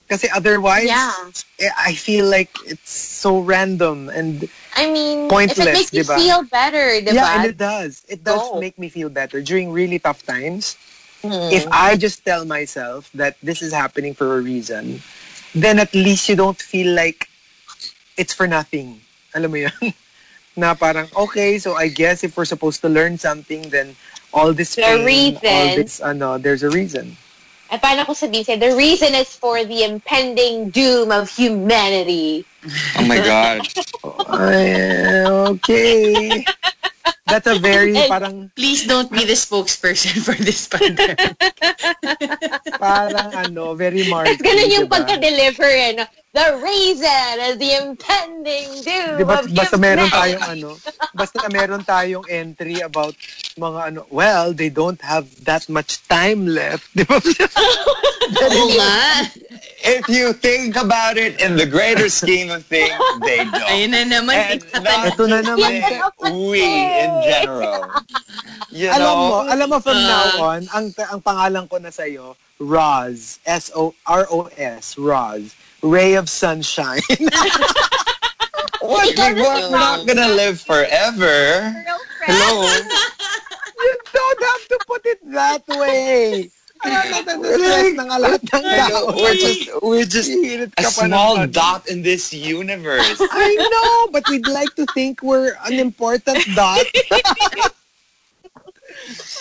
Because 0.06 0.24
otherwise, 0.34 0.88
Yeah. 0.88 1.12
eh, 1.60 1.70
I 1.76 1.94
feel 1.94 2.26
like 2.26 2.50
it's 2.66 2.90
so 2.90 3.38
random 3.40 4.08
and 4.08 4.48
I 4.76 4.90
mean, 4.90 5.28
Pointless, 5.28 5.58
if 5.58 5.66
it 5.66 5.72
makes 5.72 5.92
you 5.92 6.04
diba? 6.04 6.16
feel 6.16 6.42
better, 6.44 7.00
diba? 7.02 7.14
yeah, 7.14 7.36
and 7.36 7.44
it 7.50 7.56
does. 7.56 8.04
It 8.08 8.24
does 8.24 8.40
Go. 8.50 8.60
make 8.60 8.78
me 8.78 8.88
feel 8.88 9.08
better 9.08 9.40
during 9.42 9.72
really 9.72 9.98
tough 9.98 10.22
times. 10.24 10.76
Hmm. 11.22 11.50
If 11.50 11.66
I 11.72 11.96
just 11.96 12.24
tell 12.24 12.44
myself 12.44 13.10
that 13.14 13.36
this 13.42 13.62
is 13.62 13.72
happening 13.72 14.14
for 14.14 14.38
a 14.38 14.40
reason, 14.40 15.00
then 15.54 15.78
at 15.78 15.92
least 15.94 16.28
you 16.28 16.36
don't 16.36 16.58
feel 16.60 16.94
like 16.94 17.28
it's 18.16 18.32
for 18.34 18.46
nothing. 18.46 19.00
Alam 19.34 19.50
mo 19.50 19.56
yun? 19.56 19.72
Na 20.58 20.74
parang, 20.74 21.06
okay, 21.14 21.58
so 21.58 21.74
I 21.74 21.88
guess 21.88 22.22
if 22.24 22.36
we're 22.36 22.44
supposed 22.48 22.80
to 22.82 22.88
learn 22.88 23.18
something, 23.18 23.62
then 23.70 23.94
all 24.34 24.52
this 24.52 24.74
The 24.74 24.82
pain, 24.82 25.00
all 25.00 25.06
reason. 25.06 25.76
this, 25.78 26.00
ano, 26.00 26.38
there's 26.38 26.62
a 26.62 26.70
reason. 26.70 27.16
At 27.70 27.82
paano 27.82 28.06
ko 28.08 28.12
sabihin 28.16 28.58
the 28.58 28.72
reason 28.74 29.12
is 29.14 29.36
for 29.36 29.60
the 29.64 29.84
impending 29.84 30.70
doom 30.70 31.12
of 31.12 31.28
humanity. 31.28 32.46
Oh 32.98 33.06
my 33.06 33.18
God. 33.18 33.60
Ay, 34.28 35.24
okay. 35.52 36.44
That's 37.28 37.46
a 37.46 37.60
very 37.60 37.92
parang 38.08 38.50
Please 38.56 38.88
don't 38.88 39.12
be 39.12 39.24
the 39.28 39.36
spokesperson 39.36 40.16
for 40.24 40.32
this 40.40 40.64
pandemic. 40.64 41.36
parang 42.80 43.30
ano, 43.36 43.76
very 43.76 44.08
marky. 44.08 44.40
Ganun 44.40 44.68
yung 44.72 44.88
diba? 44.88 44.96
pagka-deliver 44.96 45.68
eh. 45.68 45.92
No? 46.00 46.04
The 46.32 46.60
reason 46.60 47.32
is 47.40 47.54
the 47.60 47.72
impending 47.84 48.68
doom 48.84 49.16
Diba, 49.20 49.44
of 49.44 49.52
basta 49.52 49.76
meron 49.76 50.08
tayong 50.08 50.44
ano, 50.44 50.70
basta 51.16 51.48
meron 51.52 51.82
tayong 51.84 52.24
entry 52.28 52.80
about 52.80 53.16
mga 53.56 53.80
ano, 53.92 54.00
well, 54.08 54.52
they 54.52 54.68
don't 54.68 55.00
have 55.00 55.28
that 55.44 55.68
much 55.68 56.00
time 56.08 56.48
left. 56.48 56.88
Di 56.96 57.04
ba? 57.04 57.16
Oo 58.28 58.68
nga. 58.76 59.24
if 59.84 60.08
you 60.08 60.32
think 60.32 60.76
about 60.76 61.16
it 61.16 61.40
in 61.40 61.56
the 61.56 61.66
greater 61.66 62.08
scheme 62.08 62.50
of 62.50 62.57
things, 62.60 62.94
they 63.22 63.44
don't. 63.44 63.70
Ayun 63.70 63.90
na 63.94 64.02
naman. 64.06 64.34
And 64.34 64.60
not 64.84 65.14
Ito 65.14 65.24
na 65.26 65.40
naman. 65.42 65.72
We 66.48 66.62
in 66.62 67.12
general. 67.24 67.88
You 68.70 68.92
alam 68.92 69.00
know, 69.00 69.16
mo, 69.16 69.36
alam 69.48 69.66
mo 69.70 69.78
from 69.80 69.96
Uh, 69.96 70.08
now 70.08 70.26
on, 70.44 70.60
ang 70.76 70.92
ang 71.08 71.20
pangalan 71.24 71.64
ko 71.70 71.80
na 71.80 71.88
sa'yo, 71.88 72.36
Roz, 72.60 73.40
S-O-R-O-S, 73.48 74.98
Roz, 74.98 75.56
Ray 75.80 76.14
of 76.14 76.28
Sunshine. 76.28 77.00
what, 78.84 79.08
we, 79.08 79.40
we're 79.40 79.70
not 79.72 80.04
gonna 80.04 80.28
live 80.36 80.60
forever. 80.60 81.72
Hello. 82.28 82.66
you 83.80 83.94
don't 84.12 84.42
have 84.42 84.64
to 84.68 84.78
put 84.86 85.02
it 85.06 85.20
that 85.32 85.64
way. 85.80 86.50
Alam 86.84 87.24
na, 87.26 87.34
stress 87.42 87.94
na 87.94 88.04
nga 88.06 88.18
lahat 88.22 88.42
ng 88.42 88.62
tao. 88.62 89.10
We're 89.16 89.34
just, 89.34 89.82
we're 89.82 90.06
just 90.06 90.30
a 90.30 90.66
ka 90.78 90.90
pa 90.94 91.04
ng 91.06 91.10
small 91.10 91.46
dot 91.46 91.88
in 91.90 92.02
this 92.02 92.32
universe. 92.32 93.18
I 93.32 93.54
know, 93.58 94.12
but 94.12 94.28
we'd 94.30 94.46
like 94.46 94.74
to 94.76 94.86
think 94.94 95.22
we're 95.22 95.56
an 95.66 95.78
important 95.78 96.38
dot. 96.54 96.86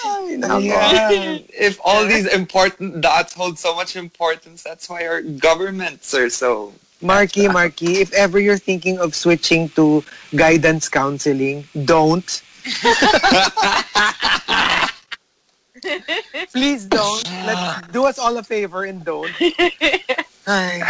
Ay. 0.05 0.38
Yeah. 0.61 1.39
If 1.49 1.79
all 1.83 2.05
these 2.05 2.27
important 2.27 3.01
dots 3.01 3.33
hold 3.33 3.59
so 3.59 3.75
much 3.75 3.95
importance, 3.95 4.63
that's 4.63 4.89
why 4.89 5.05
our 5.05 5.21
governments 5.21 6.13
are 6.13 6.29
so. 6.29 6.73
Marky, 7.01 7.47
Marky, 7.47 8.01
if 8.01 8.11
ever 8.13 8.39
you're 8.39 8.57
thinking 8.57 8.97
of 8.97 9.13
switching 9.13 9.69
to 9.77 10.03
guidance 10.35 10.89
counseling, 10.89 11.67
don't. 11.85 12.41
Please 16.53 16.86
don't. 16.86 17.23
Let's 17.45 17.88
do 17.91 18.05
us 18.05 18.17
all 18.19 18.38
a 18.38 18.43
favor 18.43 18.86
and 18.86 19.03
don't. 19.03 19.32
Ay. 20.47 20.82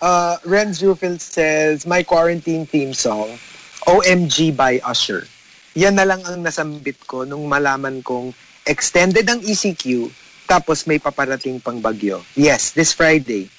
Uh, 0.00 0.36
Renz 0.44 0.84
Rufil 0.84 1.18
says, 1.20 1.86
my 1.86 2.02
quarantine 2.02 2.66
theme 2.66 2.92
song, 2.92 3.38
OMG 3.88 4.54
by 4.54 4.78
Usher. 4.84 5.24
Yan 5.74 5.96
na 5.96 6.04
lang 6.04 6.24
ang 6.24 6.44
nasambit 6.44 7.00
ko 7.06 7.24
nung 7.24 7.48
malaman 7.48 8.04
kong 8.04 8.32
extended 8.66 9.28
ang 9.28 9.40
ECQ 9.40 10.08
tapos 10.46 10.86
may 10.86 10.98
paparating 10.98 11.60
pang 11.62 11.82
bagyo. 11.82 12.22
Yes, 12.34 12.70
this 12.70 12.92
Friday. 12.92 13.50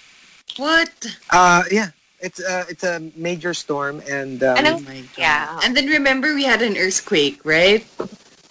What? 0.57 0.89
Uh, 1.29 1.63
yeah. 1.69 1.91
It's 2.19 2.41
uh, 2.41 2.65
it's 2.65 2.81
a 2.81 2.97
major 3.13 3.53
storm 3.53 4.01
and 4.09 4.41
um, 4.41 4.57
Anong- 4.57 4.81
Oh 4.81 4.89
my 4.89 5.01
God. 5.13 5.21
Yeah. 5.21 5.59
And 5.61 5.77
then 5.77 5.85
remember 5.85 6.33
we 6.33 6.45
had 6.45 6.63
an 6.65 6.73
earthquake, 6.75 7.37
right? 7.45 7.85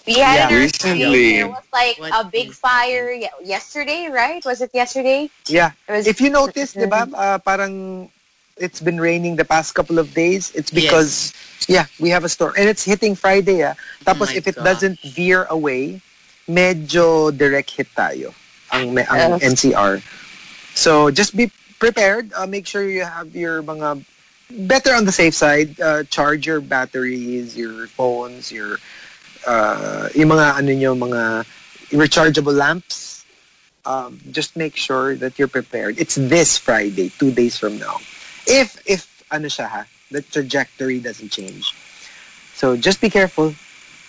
We 0.06 0.14
had 0.22 0.36
Yeah. 0.36 0.48
an. 0.48 0.62
Recently. 0.62 1.32
There 1.42 1.48
was 1.48 1.66
like 1.72 1.98
What 1.98 2.12
a 2.14 2.24
big 2.30 2.52
fire 2.52 3.10
yesterday, 3.42 4.08
right? 4.08 4.44
Was 4.44 4.60
it 4.62 4.70
yesterday? 4.72 5.30
yeah. 5.48 5.72
It 5.88 5.92
was, 5.92 6.06
If 6.06 6.20
you 6.20 6.30
notice, 6.30 6.72
di 6.72 6.86
ba, 6.86 7.08
uh, 7.12 7.38
parang 7.38 8.08
it's 8.56 8.80
been 8.80 9.00
raining 9.00 9.36
the 9.36 9.44
past 9.44 9.74
couple 9.74 9.98
of 9.98 10.14
days. 10.14 10.52
It's 10.54 10.70
because 10.70 11.34
yeah, 11.68 11.86
we 11.98 12.08
have 12.10 12.22
a 12.24 12.28
storm 12.30 12.54
and 12.56 12.68
it's 12.68 12.84
hitting 12.84 13.14
Friday. 13.18 13.64
Ah. 13.66 13.74
Tapos 14.06 14.30
my 14.30 14.34
if 14.38 14.46
it 14.46 14.54
God. 14.54 14.64
doesn't 14.64 15.00
veer 15.02 15.44
away, 15.50 16.00
medyo 16.48 17.36
direct 17.36 17.70
hit 17.74 17.88
tayo 17.98 18.30
ang, 18.70 18.94
me- 18.94 19.04
ang 19.10 19.42
Yes. 19.42 19.58
NCR. 19.58 20.00
So 20.78 21.10
just 21.10 21.34
be 21.36 21.50
prepared. 21.82 22.30
Uh, 22.32 22.46
make 22.46 22.66
sure 22.66 22.86
you 22.86 23.02
have 23.02 23.34
your 23.34 23.62
mga 23.62 24.04
better 24.70 24.94
on 24.94 25.04
the 25.04 25.12
safe 25.12 25.34
side. 25.34 25.74
Uh, 25.82 26.04
charge 26.06 26.46
your 26.46 26.60
batteries, 26.62 27.56
your 27.58 27.88
phones, 27.90 28.52
your 28.54 28.78
uh, 29.46 30.08
yung 30.14 30.30
mga 30.30 30.58
ano 30.58 30.70
nyo, 30.74 30.92
mga 30.94 31.46
rechargeable 31.94 32.52
lamps. 32.52 33.24
Um, 33.86 34.18
just 34.34 34.56
make 34.56 34.74
sure 34.74 35.14
that 35.14 35.38
you're 35.38 35.46
prepared. 35.48 35.98
It's 35.98 36.16
this 36.18 36.58
Friday, 36.58 37.14
two 37.22 37.30
days 37.30 37.56
from 37.56 37.78
now. 37.78 38.02
If 38.46 38.82
if 38.82 39.06
ano 39.30 39.46
siya 39.46 39.66
ha, 39.70 39.82
the 40.10 40.22
trajectory 40.22 40.98
doesn't 40.98 41.30
change. 41.30 41.70
So 42.58 42.74
just 42.76 43.00
be 43.00 43.08
careful. 43.08 43.54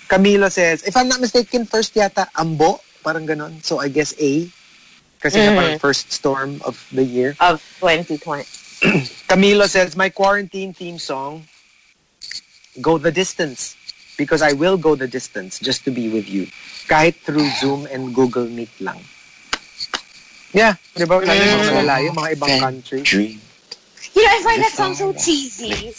Camilo 0.09 0.49
says, 0.49 0.81
if 0.81 0.97
I'm 0.97 1.07
not 1.07 1.21
mistaken, 1.21 1.65
first 1.65 1.93
yata, 1.93 2.25
Ambo. 2.33 2.81
Parang 3.03 3.27
ganon. 3.27 3.61
So 3.63 3.77
I 3.77 3.89
guess 3.89 4.17
A. 4.17 4.49
Kasi 5.21 5.37
Mhm. 5.45 5.55
parang 5.55 5.77
first 5.79 6.09
storm 6.09 6.57
of 6.65 6.81
the 6.89 7.03
year. 7.05 7.37
Of 7.39 7.61
2020. 7.79 8.45
Camilo 9.29 9.69
says, 9.69 9.95
my 9.95 10.09
quarantine 10.09 10.73
theme 10.73 10.97
song, 10.97 11.45
Go 12.81 12.97
the 12.97 13.11
Distance. 13.11 13.76
Because 14.17 14.41
I 14.41 14.53
will 14.53 14.77
go 14.77 14.97
the 14.97 15.07
distance 15.07 15.59
just 15.61 15.85
to 15.85 15.91
be 15.91 16.09
with 16.09 16.27
you. 16.27 16.49
Kahit 16.89 17.21
through 17.21 17.45
Zoom 17.61 17.85
and 17.93 18.13
Google 18.13 18.49
Meet 18.49 18.73
lang. 18.81 18.97
Yeah. 20.53 20.75
Di 20.97 21.05
ba? 21.05 21.21
Lalo 21.21 21.37
yung 21.37 21.61
mga 21.61 21.75
malayo, 21.77 22.07
mga 22.17 22.29
ibang 22.33 22.55
country. 22.57 23.37
You 24.17 24.23
know, 24.25 24.33
I 24.33 24.41
find 24.41 24.59
that 24.65 24.73
song 24.73 24.97
so 24.97 25.13
cheesy. 25.13 25.93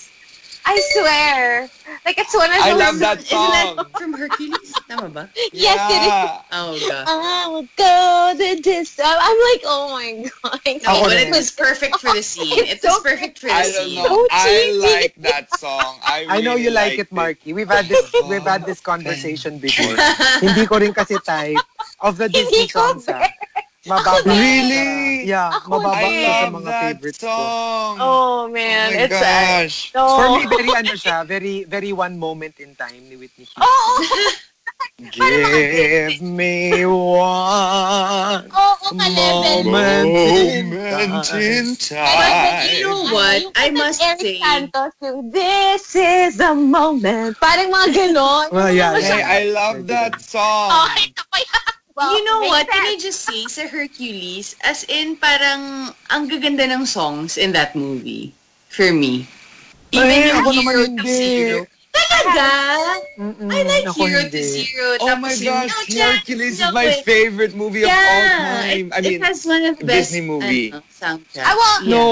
I 0.68 0.76
swear. 0.92 1.68
Like, 2.04 2.18
it's 2.18 2.34
one 2.36 2.50
of 2.52 2.60
I 2.60 2.70
those... 2.70 2.78
love 2.78 2.98
that 3.00 3.18
Isn't 3.24 3.32
that 3.32 3.86
from 3.96 4.12
Hercules? 4.12 4.72
Tama 4.88 5.08
ba? 5.08 5.24
Yes, 5.52 5.80
it 5.88 6.02
is. 6.04 6.20
Oh, 6.52 6.76
God. 6.88 7.04
I 7.08 7.48
will 7.48 7.68
go 7.76 8.34
the 8.36 8.60
distance. 8.60 9.00
I'm 9.00 9.38
like, 9.48 9.62
oh 9.64 9.88
my 9.96 10.28
god. 10.28 10.60
No, 10.84 11.08
but 11.08 11.16
it 11.16 11.32
was 11.32 11.50
perfect 11.50 12.00
for 12.00 12.12
the 12.12 12.22
scene. 12.22 12.52
It 12.58 12.68
It's 12.68 12.84
was 12.84 12.96
so 12.96 13.02
perfect 13.02 13.38
for 13.40 13.48
the 13.48 13.56
I 13.56 13.64
don't 13.64 13.88
scene. 13.88 13.96
know. 14.04 14.28
So 14.28 14.28
I 14.30 14.76
like 14.76 15.14
that 15.24 15.48
song. 15.56 15.96
I, 16.04 16.26
I 16.28 16.40
know 16.44 16.56
you 16.56 16.70
like 16.70 17.00
it, 17.00 17.08
liked 17.08 17.12
Marky. 17.12 17.52
We've 17.56 17.68
had 17.68 17.86
this 17.88 18.04
we've 18.28 18.44
had 18.44 18.64
this 18.68 18.80
conversation 18.80 19.56
before. 19.58 19.96
Hindi 20.44 20.66
ko 20.68 20.78
rin 20.78 20.92
kasi 20.92 21.16
type 21.24 21.56
of 22.00 22.20
the 22.20 22.28
Disney 22.28 22.68
songs. 22.68 23.08
ah. 23.08 23.24
Mababa. 23.88 24.28
Really? 24.28 25.24
Yeah, 25.24 25.50
Ako 25.58 25.80
mababa 25.80 26.04
I 26.04 26.12
siya 26.12 26.32
sa 26.36 26.48
mga 26.52 26.68
that 26.68 26.82
favorites 26.84 27.20
ko. 27.24 27.32
Oh 27.32 28.48
man, 28.52 28.92
Oh 28.92 28.96
my 28.96 29.02
it's 29.08 29.16
sad. 29.16 29.64
gosh. 29.64 29.78
No. 29.96 30.04
For 30.14 30.26
me, 30.36 30.42
very 30.46 30.70
ano 30.76 30.94
siya, 30.94 31.16
very 31.26 31.64
very 31.64 31.90
one 31.92 32.14
moment 32.20 32.60
in 32.60 32.76
time 32.76 33.02
ni 33.08 33.16
Whitney 33.16 33.48
Houston. 33.48 33.64
Oh, 33.64 33.66
oh. 33.66 34.32
Give 34.98 36.22
me 36.22 36.82
one 36.86 38.46
oh, 38.50 38.74
oh, 38.82 38.90
ka-level. 38.94 39.62
moment 39.70 40.06
in 40.10 40.70
Moment 40.70 41.24
time. 41.26 41.38
in 41.38 41.66
But 41.90 42.66
you 42.74 42.82
know 42.86 43.02
what? 43.14 43.42
I 43.54 43.70
must 43.70 43.98
ni 44.02 44.06
Eric 44.06 44.20
say, 44.20 44.38
Santos, 44.42 44.92
yung 45.02 45.30
This 45.30 45.94
is 45.94 46.36
the 46.38 46.54
moment. 46.54 47.38
Parang 47.38 47.70
mga 47.70 47.88
ganon. 47.94 48.50
Well, 48.50 48.70
yeah, 48.74 48.98
Hey, 48.98 49.22
I 49.22 49.50
love 49.50 49.86
that 49.86 50.18
song. 50.22 50.70
Oh, 50.70 50.86
ito 50.98 51.22
pa 51.30 51.38
yan. 51.42 51.72
Well, 51.98 52.14
you 52.14 52.22
know 52.22 52.46
what? 52.46 52.70
Can 52.70 52.78
I 52.78 52.94
sense. 52.94 53.02
just 53.02 53.20
say 53.26 53.42
sa 53.50 53.66
Hercules, 53.66 54.54
as 54.62 54.86
in 54.86 55.18
parang 55.18 55.90
ang 56.08 56.30
gaganda 56.30 56.62
ng 56.70 56.86
songs 56.86 57.34
in 57.34 57.50
that 57.58 57.74
movie 57.74 58.30
for 58.70 58.94
me. 58.94 59.26
Even 59.90 60.06
Ay, 60.06 60.30
yung 60.30 60.38
ako 60.38 60.50
naman 60.54 60.62
Hero 60.70 60.78
to 60.78 60.90
hindi. 60.94 61.10
Zero. 61.10 61.58
Talaga? 61.90 62.46
Mm-mm, 63.18 63.50
I 63.50 63.60
like 63.66 63.86
ako 63.88 64.04
Hero 64.06 64.20
to 64.20 64.30
hindi. 64.30 64.44
Zero. 64.62 64.86
Oh 65.00 65.06
Tapos 65.10 65.24
my 65.26 65.32
yung 65.34 65.58
gosh, 65.66 65.74
No 65.90 66.04
Hercules 66.06 66.52
is 66.54 66.60
No 66.62 66.70
my 66.70 66.86
Way. 66.86 67.02
favorite 67.02 67.54
movie 67.58 67.82
of 67.82 67.90
all 67.90 68.22
time. 68.30 68.86
It, 68.86 68.94
I 68.94 68.98
mean, 69.02 69.18
it 69.18 69.24
has 69.26 69.42
one 69.42 69.64
of 69.66 69.74
the 69.80 69.86
best 69.88 70.14
Disney 70.14 70.22
movie. 70.22 70.70
ano, 70.70 70.84
soundtrack. 70.92 71.42
I 71.42 71.52
want- 71.56 71.82
Yeah. 71.82 71.98
No, 71.98 72.04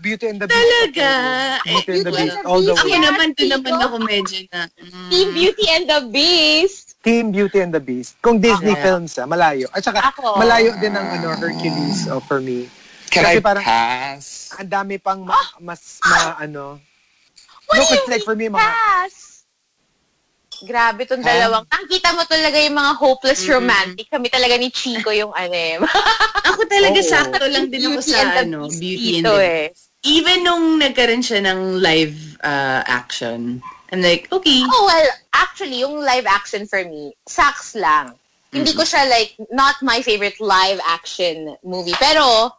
Beauty 0.00 0.26
and 0.26 0.38
the 0.40 0.48
Beast. 0.48 0.58
Talaga? 0.58 1.10
Beauty 1.62 1.92
and 1.94 2.02
the 2.02 2.10
Beauty 2.10 2.18
and 2.18 2.26
Beast, 2.26 2.42
the 2.42 2.48
all 2.48 2.58
the 2.58 2.72
Beast. 2.74 2.80
Ako 2.80 2.88
way. 2.88 2.90
Yeah, 2.90 3.04
naman, 3.06 3.26
doon 3.36 3.48
naman 3.54 3.72
ako 3.78 3.96
medyo 4.02 4.38
na... 4.50 4.60
mm. 4.66 5.08
Team 5.12 5.28
Beauty 5.30 5.64
and 5.70 5.84
the 5.86 6.00
Beast. 6.10 6.87
Team 6.98 7.30
Beauty 7.30 7.62
and 7.62 7.70
the 7.70 7.78
Beast. 7.78 8.18
Kung 8.18 8.42
Disney 8.42 8.74
Ah. 8.74 8.82
films, 8.82 9.16
ah, 9.16 9.26
malayo. 9.26 9.70
At 9.70 9.86
saka, 9.86 10.10
Ako. 10.10 10.34
malayo 10.36 10.74
din 10.76 10.92
ang 10.92 11.06
ano, 11.08 11.30
Hercules 11.32 12.10
oh, 12.10 12.18
for 12.18 12.42
me. 12.42 12.66
Can 13.08 13.24
Kasi 13.24 13.38
I 13.38 13.40
parang- 13.40 13.64
pass? 13.64 14.52
Ang 14.58 14.68
dami 14.68 14.98
pang 14.98 15.22
ma- 15.22 15.54
mas, 15.58 16.02
ma, 16.02 16.36
ano. 16.36 16.76
What 17.66 17.76
no, 17.78 17.84
do 17.84 17.94
you 17.94 18.08
like 18.08 18.24
for 18.24 18.34
me, 18.34 18.50
mga, 18.50 18.60
pass? 18.60 19.28
Grabe 20.58 21.06
tong 21.06 21.22
Huh? 21.22 21.30
dalawang. 21.30 21.64
Nakita 21.70 22.18
mo 22.18 22.26
talaga 22.26 22.58
yung 22.58 22.74
mga 22.74 22.92
hopeless 22.98 23.46
romantic. 23.46 24.10
Kami 24.10 24.26
talaga 24.26 24.58
ni 24.58 24.74
Chico 24.74 25.14
yung 25.14 25.30
ano 25.30 25.54
eh. 25.54 25.78
Ako 26.50 26.66
talaga 26.66 26.98
Oo. 26.98 27.06
sakto 27.06 27.46
lang 27.46 27.70
din 27.70 27.86
ako 27.86 28.02
Beauty 28.02 28.10
sa 28.10 28.18
and 28.18 28.30
the 28.34 28.42
ano, 28.42 28.58
Beast 28.66 28.80
Beauty 28.82 29.10
and 29.14 29.24
the 29.24 29.34
eh. 29.38 29.66
Even 30.02 30.38
nung 30.42 30.82
nagkaroon 30.82 31.22
siya 31.22 31.46
ng 31.46 31.78
live 31.78 32.14
uh, 32.42 32.82
action, 32.86 33.62
I'm 33.92 34.02
like, 34.02 34.28
okay. 34.30 34.62
Oh, 34.68 34.84
well, 34.86 35.06
actually, 35.32 35.80
yung 35.80 35.96
live 36.00 36.26
action 36.26 36.66
for 36.66 36.84
me, 36.84 37.16
sucks 37.26 37.74
lang. 37.74 38.14
Hindi 38.52 38.72
ko 38.72 38.82
siya 38.82 39.08
like, 39.08 39.36
not 39.50 39.76
my 39.82 40.00
favorite 40.02 40.40
live 40.40 40.80
action 40.86 41.56
movie. 41.64 41.94
Pero, 42.00 42.50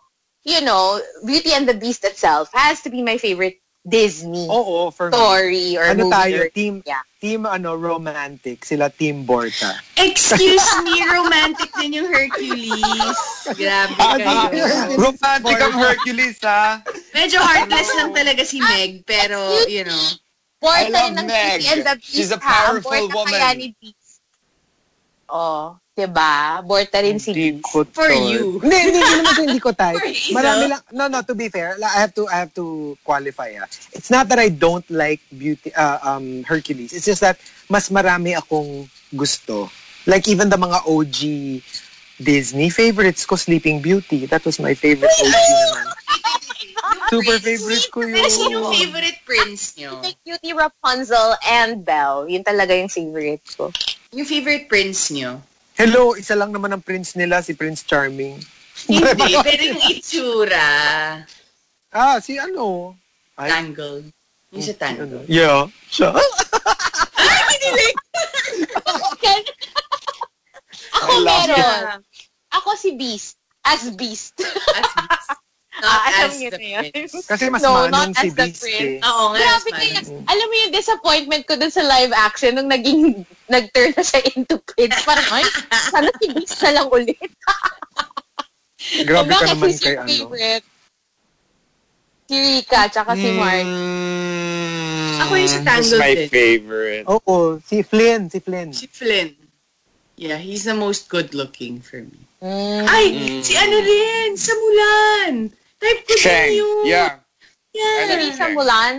you 0.43 0.61
know, 0.61 1.01
Beauty 1.25 1.53
and 1.53 1.67
the 1.67 1.73
Beast 1.73 2.03
itself 2.03 2.49
has 2.53 2.81
to 2.81 2.89
be 2.89 3.01
my 3.01 3.17
favorite 3.17 3.57
Disney 3.87 4.45
oo, 4.51 4.91
for 4.91 5.09
me. 5.09 5.15
story 5.17 5.67
or 5.77 5.83
Ano 5.87 6.03
movie. 6.05 6.13
tayo, 6.13 6.37
or- 6.45 6.49
team, 6.49 6.83
Yeah. 6.85 7.01
team 7.21 7.45
ano, 7.45 7.73
romantic. 7.73 8.65
Sila 8.65 8.89
team 8.91 9.23
Borta. 9.25 9.79
Excuse 9.97 10.67
me, 10.83 10.99
romantic 11.09 11.71
din 11.79 11.93
yung 11.93 12.09
Hercules. 12.11 13.17
Grabe 13.55 13.95
kayo. 13.97 14.93
Romantic 14.99 15.57
ang 15.57 15.77
Hercules, 15.79 16.37
ha? 16.43 16.83
Medyo 17.15 17.39
heartless 17.39 17.89
lang 17.97 18.13
talaga 18.13 18.43
si 18.45 18.59
Meg, 18.61 19.05
pero, 19.07 19.37
you 19.65 19.85
know. 19.85 20.05
Borta 20.59 20.75
I 20.75 20.91
love 20.91 21.11
rin 21.15 21.19
ng 21.23 21.27
Meg. 21.27 21.59
Beauty 21.59 21.67
and 21.71 21.81
the 21.87 21.95
Beast. 21.95 22.11
She's 22.11 22.31
a 22.35 22.39
ha? 22.39 22.43
powerful 22.43 22.91
Borta 22.91 23.15
woman. 23.15 23.31
kaya 23.31 23.49
ni 23.55 23.67
Beast. 23.79 24.19
Oh, 25.29 25.79
diba? 25.95 26.59
Borta 26.67 26.97
rin 26.99 27.15
si 27.15 27.31
Hindi 27.31 27.63
Beast. 27.63 27.95
For 27.95 28.11
you. 28.11 28.59
Hindi, 28.59 28.77
hindi, 28.91 28.99
hindi 28.99 29.19
naman 29.23 29.43
hindi 29.47 29.59
ko 29.63 29.71
type. 29.71 30.03
Marami 30.35 30.63
lang, 30.67 30.81
no, 30.91 31.07
no, 31.07 31.23
to 31.23 31.31
be 31.31 31.47
fair, 31.47 31.79
I 31.79 32.03
have 32.03 32.13
to, 32.19 32.27
I 32.27 32.43
have 32.43 32.53
to 32.59 32.97
qualify. 33.07 33.55
Ah. 33.55 33.67
It's 33.95 34.11
not 34.11 34.27
that 34.27 34.39
I 34.39 34.51
don't 34.51 34.85
like 34.91 35.23
beauty, 35.31 35.71
uh, 35.73 35.99
um, 36.03 36.43
Hercules. 36.43 36.91
It's 36.91 37.07
just 37.07 37.23
that 37.23 37.39
mas 37.71 37.87
marami 37.87 38.35
akong 38.35 38.89
gusto. 39.15 39.69
Like 40.09 40.27
even 40.27 40.49
the 40.49 40.57
mga 40.57 40.83
OG 40.89 41.19
Disney 42.19 42.69
favorites 42.69 43.23
ko, 43.23 43.35
Sleeping 43.39 43.79
Beauty. 43.79 44.25
That 44.25 44.43
was 44.43 44.59
my 44.59 44.73
favorite 44.73 45.07
OG 45.07 45.31
naman. 45.31 45.88
Super 47.09 47.37
favorite 47.41 47.87
ko 47.89 48.05
yun. 48.05 48.13
Pero 48.13 48.29
sino 48.29 48.55
favorite 48.69 49.19
prince 49.25 49.73
nyo? 49.77 49.97
Like 50.05 50.21
Beauty, 50.21 50.53
Rapunzel, 50.53 51.33
and 51.45 51.81
Belle. 51.81 52.29
Yun 52.29 52.45
talaga 52.45 52.77
yung 52.77 52.89
favorite 52.89 53.41
ko. 53.57 53.73
Yung 54.13 54.29
favorite 54.29 54.69
prince 54.69 55.09
nyo? 55.09 55.41
Hello, 55.73 56.13
isa 56.13 56.37
lang 56.37 56.53
naman 56.53 56.75
ang 56.75 56.83
prince 56.83 57.17
nila, 57.17 57.41
si 57.41 57.55
Prince 57.55 57.81
Charming. 57.87 58.37
Hindi, 58.85 59.33
pero 59.41 59.61
yung 59.63 59.83
itsura. 59.89 60.67
Ah, 61.89 62.21
si 62.21 62.37
ano? 62.37 62.93
Ay, 63.39 63.49
Tangled. 63.49 64.05
Yung 64.53 64.63
sa 64.63 64.75
ano? 64.77 64.81
Tangled. 65.07 65.25
Yeah, 65.25 65.65
siya. 65.89 66.13
Ako 70.99 71.13
I 71.15 71.19
love 71.23 71.47
meron. 71.47 72.01
Ako 72.53 72.69
si 72.75 72.89
Beast. 72.97 73.37
As 73.63 73.89
Beast. 73.93 74.35
As 74.41 74.89
Beast. 74.93 75.29
Not 75.79 75.95
Ah, 76.05 76.27
as 76.27 76.35
the 76.35 76.51
prince. 76.51 77.13
Kasi 77.23 77.43
mas 77.47 77.61
No, 77.61 77.71
manong 77.73 77.91
not 77.91 78.09
si 78.13 78.27
as 78.27 78.33
the 78.33 78.45
Beast 78.45 78.61
prince. 78.61 78.99
eh. 78.99 79.07
Oo 79.07 79.23
nga. 79.31 79.39
Grabe 79.39 79.69
kaya, 79.71 79.99
alam 80.03 80.45
mo 80.45 80.55
yung 80.57 80.73
disappointment 80.73 81.43
ko 81.43 81.55
dun 81.55 81.71
sa 81.71 81.81
live 81.81 82.11
action 82.11 82.51
nung 82.53 82.67
naging, 82.67 83.23
nag-turn 83.53 83.95
na 83.95 84.03
siya 84.03 84.19
into 84.29 84.59
prince. 84.61 84.99
Parang, 85.01 85.27
ay, 85.31 85.45
sana 85.87 86.11
si 86.15 86.27
Beast 86.29 86.59
na 86.59 86.71
lang 86.73 86.87
ulit. 86.89 87.15
Grabe 89.05 89.31
ka 89.31 89.45
naman 89.45 89.71
kay 89.73 89.95
ano. 89.95 90.07
favorite? 90.07 90.65
Si 92.25 92.35
Rika, 92.35 92.87
tsaka 92.87 93.15
si 93.15 93.29
Mark. 93.33 93.65
Mm, 93.65 95.17
Ako 95.19 95.33
yung 95.33 95.49
who's 95.49 95.65
Tangled 95.65 95.97
my 95.97 96.13
din. 96.13 96.29
favorite. 96.29 97.05
Oo, 97.07 97.35
si 97.59 97.81
Flynn, 97.81 98.29
si 98.29 98.37
Flynn. 98.37 98.69
Si 98.69 98.85
Flynn. 98.85 99.33
Yeah, 100.13 100.35
he's 100.35 100.63
the 100.63 100.75
most 100.75 101.07
good-looking 101.07 101.79
for 101.79 101.99
me. 101.99 102.19
Mm. 102.39 102.85
Ay, 102.85 103.05
Mm. 103.09 103.41
si 103.41 103.53
ano 103.55 103.75
rin, 103.79 104.31
sa 104.35 104.51
Mulan. 104.53 105.33
Type 105.79 106.01
ko 106.03 106.13
Shang. 106.19 106.51
din 106.51 106.59
yun. 106.59 106.83
Yeah. 106.85 107.11
Yeah. 107.71 108.11
like 108.11 108.19
Risa 108.19 108.45
Mulan, 108.51 108.93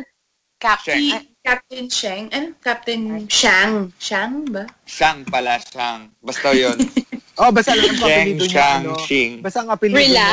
Captain. 0.56 1.28
Captain 1.44 1.86
Shang. 1.88 2.24
Ano? 2.32 2.48
Captain 2.64 3.28
Shang. 3.28 3.92
Shang 4.00 4.48
ba? 4.48 4.64
Shang 4.88 5.24
pala, 5.28 5.60
Shang. 5.60 6.08
Basta 6.24 6.56
yun. 6.56 6.76
Oh, 7.40 7.48
basta 7.48 7.72
lang 7.72 7.96
ang 7.96 8.04
apelido 8.04 8.44
niya, 8.44 8.52
Shang, 8.52 8.82
ano. 8.84 8.92
Shing. 9.00 9.32
Basta 9.40 9.64
ang 9.64 9.72
apelido 9.72 9.96
Rila? 9.96 10.12
niya, 10.12 10.28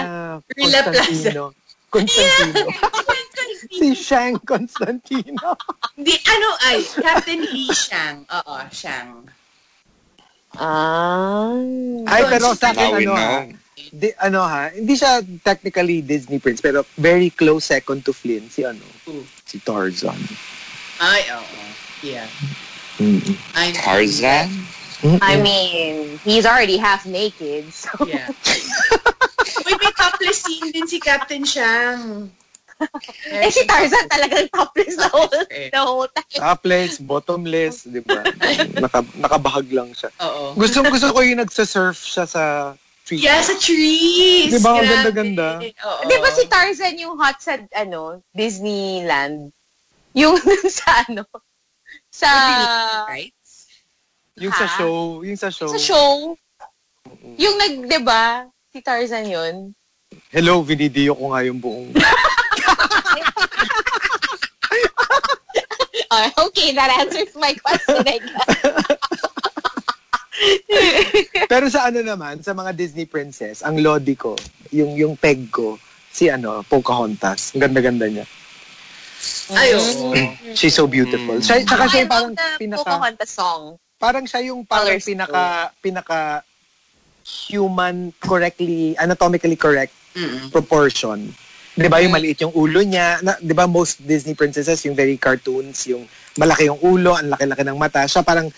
Rila 0.60 0.80
Constantino. 0.84 1.46
Constantino. 1.88 2.68
si 3.80 3.88
Shang 3.96 4.36
Constantino. 4.44 5.56
Di, 5.96 6.16
ano 6.28 6.50
ay, 6.68 6.84
Captain 6.84 7.48
Lee 7.48 7.72
Shang. 7.72 8.28
Oo, 8.28 8.56
Shang. 8.76 9.24
Ah. 10.60 11.56
Ay, 12.12 12.22
pero 12.28 12.52
sa 12.60 12.76
akin, 12.76 12.92
ano 12.92 13.08
know. 13.08 13.67
Di, 13.94 14.12
ano 14.20 14.42
ha, 14.44 14.70
hindi 14.74 14.98
siya 14.98 15.22
technically 15.46 16.02
Disney 16.02 16.40
Prince, 16.40 16.62
pero 16.62 16.86
very 16.98 17.30
close 17.30 17.70
second 17.70 18.04
to 18.04 18.14
Flynn, 18.14 18.50
si 18.50 18.66
ano, 18.66 18.84
Who? 19.06 19.24
si 19.46 19.62
Tarzan. 19.62 20.18
Ay, 20.98 21.22
oo. 21.34 21.62
Yeah. 22.02 22.28
I'm, 23.54 23.74
Tarzan? 23.74 24.50
I 25.22 25.38
mean, 25.38 26.18
he's 26.26 26.46
already 26.46 26.78
half 26.78 27.06
naked, 27.06 27.70
so. 27.70 27.90
Yeah. 28.06 28.34
Uy, 29.66 29.74
may 29.78 29.94
topless 29.94 30.42
scene 30.42 30.74
din 30.74 30.90
si 30.90 30.98
Captain 30.98 31.46
Shang. 31.46 32.34
eh 33.42 33.50
si 33.50 33.66
Tarzan 33.66 34.06
talagang 34.06 34.50
topless 34.54 34.98
the 34.98 35.10
whole, 35.10 35.34
the 35.50 35.82
whole 35.82 36.10
time. 36.14 36.38
Topless, 36.38 37.02
bottomless, 37.02 37.90
di 37.90 38.02
ba? 38.06 38.22
Naka, 38.84 39.02
nakabahag 39.18 39.70
lang 39.74 39.90
siya. 39.98 40.14
Oo. 40.22 40.54
Gusto 40.54 40.86
gusto 40.86 41.10
ko 41.10 41.20
yung 41.26 41.42
nagsa-surf 41.42 41.98
siya 41.98 42.26
sa 42.30 42.74
tree. 43.08 43.24
Yeah, 43.24 43.40
sa 43.40 43.56
trees. 43.56 44.52
Di 44.52 44.60
ba? 44.60 44.84
Ang 44.84 44.92
ganda-ganda. 44.92 45.48
Di 46.04 46.18
ba 46.20 46.30
si 46.36 46.44
Tarzan 46.52 47.00
yung 47.00 47.16
hot 47.16 47.40
sa, 47.40 47.56
ano, 47.72 48.20
Disneyland? 48.36 49.56
Yung 50.12 50.36
sa, 50.78 51.08
ano, 51.08 51.24
sa, 52.12 52.30
Right? 53.08 53.32
Yung 54.38 54.52
sa 54.52 54.68
Ha? 54.68 54.76
show, 54.76 55.24
yung 55.24 55.40
sa 55.40 55.48
show. 55.48 55.72
sa 55.72 55.80
show. 55.80 56.36
Yung 57.40 57.56
nag, 57.56 57.88
di 57.88 58.00
ba? 58.04 58.46
Si 58.76 58.84
Tarzan 58.84 59.32
yun. 59.32 59.72
Hello, 60.30 60.60
vinidiyo 60.60 61.16
ko 61.16 61.32
nga 61.32 61.42
yung 61.48 61.64
buong. 61.64 61.96
Ah, 66.08 66.32
okay, 66.40 66.72
that 66.72 66.88
answers 67.04 67.36
my 67.36 67.52
question, 67.60 68.00
I 68.08 68.16
guess. 68.24 68.48
Pero 71.52 71.66
sa 71.70 71.90
ano 71.90 72.02
naman, 72.02 72.42
sa 72.44 72.54
mga 72.54 72.74
Disney 72.74 73.06
princess, 73.06 73.66
ang 73.66 73.80
lodi 73.82 74.14
ko, 74.14 74.38
yung 74.72 74.94
yung 74.94 75.14
peg 75.18 75.50
ko, 75.50 75.78
si 76.12 76.30
ano, 76.30 76.62
Pocahontas. 76.66 77.54
Ang 77.54 77.70
ganda-ganda 77.70 78.06
niya. 78.10 78.26
Ay, 79.54 79.74
oo. 79.74 80.14
She's 80.54 80.78
so 80.78 80.86
beautiful. 80.86 81.42
Siya, 81.42 81.66
tsaka 81.66 81.90
siya 81.90 82.06
yung 82.06 82.12
parang 82.12 82.34
pinaka, 82.58 82.82
Pocahontas 82.86 83.32
song. 83.34 83.64
parang 83.98 84.26
siya 84.30 84.42
yung 84.54 84.62
parang 84.62 84.94
Colors 84.94 85.06
pinaka, 85.10 85.44
pinaka 85.82 86.20
human, 87.50 88.14
correctly, 88.22 88.94
anatomically 89.02 89.58
correct 89.58 89.92
Mm-mm. 90.14 90.54
proportion. 90.54 91.34
'Di 91.78 91.90
ba 91.90 92.02
yung 92.02 92.14
maliit 92.14 92.42
yung 92.42 92.54
ulo 92.58 92.82
niya? 92.82 93.22
Na, 93.22 93.38
'Di 93.38 93.54
ba 93.54 93.70
most 93.70 94.02
Disney 94.02 94.34
princesses 94.34 94.82
yung 94.86 94.98
very 94.98 95.18
cartoons, 95.18 95.86
yung 95.86 96.10
malaki 96.38 96.66
yung 96.70 96.82
ulo, 96.82 97.14
ang 97.14 97.34
laki-laki 97.34 97.62
ng 97.66 97.78
mata. 97.78 98.06
Siya 98.10 98.26
parang 98.26 98.50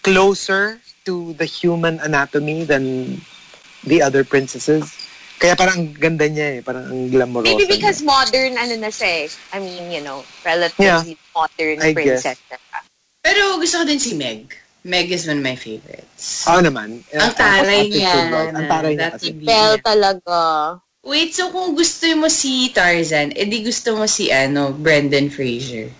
closer 0.00 0.78
to 1.06 1.32
the 1.38 1.46
human 1.46 2.02
anatomy 2.02 2.66
than 2.66 3.16
the 3.86 4.02
other 4.02 4.26
princesses. 4.26 4.84
Kaya 5.38 5.54
parang 5.54 5.76
ang 5.78 5.88
ganda 5.94 6.26
niya 6.26 6.58
eh, 6.58 6.60
parang 6.60 6.90
ang 6.90 7.08
glamorosa. 7.08 7.46
Maybe 7.46 7.64
niya. 7.64 7.74
because 7.78 8.00
modern, 8.02 8.58
ano 8.58 8.74
na 8.76 8.90
siya 8.90 9.24
eh. 9.24 9.26
I 9.54 9.58
mean, 9.62 9.88
you 9.88 10.02
know, 10.02 10.26
relatively 10.42 11.14
modern 11.30 11.76
I 11.80 11.94
princess 11.94 12.36
siya. 12.50 12.58
Pero 13.22 13.60
gusto 13.60 13.80
ko 13.80 13.84
din 13.86 14.00
si 14.00 14.16
Meg. 14.18 14.50
Meg 14.86 15.10
is 15.10 15.26
one 15.26 15.42
of 15.42 15.46
my 15.46 15.58
favorites. 15.58 16.46
Oo 16.46 16.62
naman. 16.62 17.02
Ang 17.10 17.20
Uh, 17.20 17.34
taray 17.34 17.90
niya. 17.90 18.14
Ang 18.54 18.66
taray 18.70 18.92
niya 18.94 19.10
That 19.10 19.12
kasi. 19.18 19.24
would 19.30 19.38
be- 19.42 19.46
Belle 19.46 19.78
talaga. 19.82 20.38
Wait, 21.06 21.30
so 21.34 21.50
kung 21.54 21.74
gusto 21.74 22.02
mo 22.18 22.26
si 22.26 22.70
Tarzan, 22.74 23.30
edi 23.36 23.62
gusto 23.62 23.94
mo 23.94 24.10
si 24.10 24.30
ano, 24.34 24.74
Brendan 24.74 25.30
Fraser. 25.30 25.90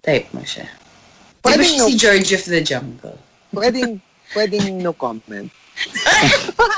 Type 0.00 0.28
mo 0.32 0.40
siya. 0.40 0.64
Di 0.64 1.40
ba 1.44 1.52
Pwedeng 1.52 1.68
siya 1.68 1.80
no, 1.82 1.88
si 1.88 1.94
George 1.98 2.30
of 2.32 2.44
the 2.48 2.62
Jungle? 2.64 3.18
pwedeng, 3.52 4.00
pwedeng 4.34 4.82
no 4.82 4.92
comment. 4.92 5.50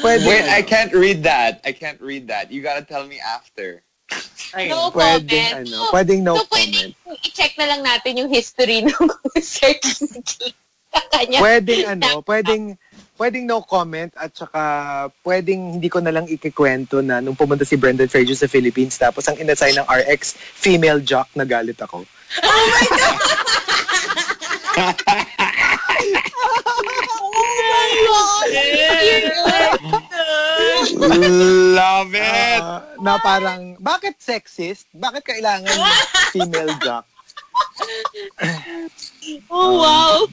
Pwede. 0.00 0.26
Wait, 0.26 0.48
I 0.48 0.62
can't 0.62 0.92
read 0.92 1.22
that. 1.24 1.60
I 1.64 1.72
can't 1.72 2.00
read 2.00 2.28
that. 2.28 2.50
You 2.50 2.62
gotta 2.62 2.82
tell 2.82 3.06
me 3.06 3.20
after. 3.20 3.82
No 4.56 4.90
Pwedeng, 4.90 5.30
comment. 5.30 5.68
ano, 5.70 5.78
pwedeng 5.94 6.20
no 6.26 6.34
so, 6.36 6.44
comment. 6.50 6.74
pwedeng 6.74 6.90
i-check 7.22 7.54
na 7.54 7.70
lang 7.70 7.86
natin 7.86 8.18
yung 8.18 8.26
history 8.26 8.82
ng 8.86 9.06
search 9.38 10.02
ni. 10.02 10.50
Pwedeng 11.38 11.86
ano, 11.86 12.18
pwedeng 12.26 12.74
pwedeng 13.20 13.44
no 13.44 13.60
comment 13.60 14.08
at 14.16 14.32
saka 14.32 14.62
pwedeng 15.28 15.76
hindi 15.76 15.92
ko 15.92 16.00
na 16.00 16.08
lang 16.08 16.24
ikikwento 16.24 17.04
na 17.04 17.20
nung 17.20 17.36
pumunta 17.36 17.68
si 17.68 17.76
Brendan 17.76 18.08
Fraser 18.08 18.32
sa 18.32 18.48
Philippines 18.48 18.96
tapos 18.96 19.28
ang 19.28 19.36
inassign 19.36 19.76
ng 19.76 19.84
RX 19.84 20.40
female 20.56 21.04
jock 21.04 21.28
na 21.36 21.44
galit 21.44 21.76
ako. 21.84 22.08
Love 31.76 32.16
it. 32.16 32.64
Ah, 32.64 32.80
na 33.04 33.20
parang 33.20 33.76
bakit 33.76 34.16
sexist? 34.16 34.88
Bakit 34.96 35.28
kailangan 35.28 35.76
female 36.32 36.72
jock? 36.80 37.04
Oh, 39.52 39.84
wow. 39.84 40.24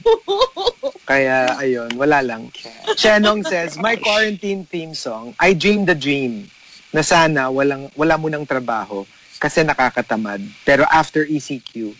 Kaya 1.10 1.54
ayun, 1.60 1.92
wala 1.94 2.24
lang. 2.24 2.48
Shenong 2.96 3.44
says, 3.44 3.76
my 3.76 3.94
quarantine 4.00 4.64
theme 4.64 4.96
song, 4.96 5.36
I 5.38 5.52
dream 5.52 5.84
the 5.84 5.94
dream 5.94 6.48
na 6.90 7.04
sana 7.04 7.52
walang 7.52 7.92
wala 7.94 8.16
mo 8.16 8.32
ng 8.32 8.48
trabaho 8.48 9.04
kasi 9.36 9.62
nakakatamad. 9.62 10.40
Pero 10.64 10.88
after 10.88 11.28
ECQ, 11.28 11.92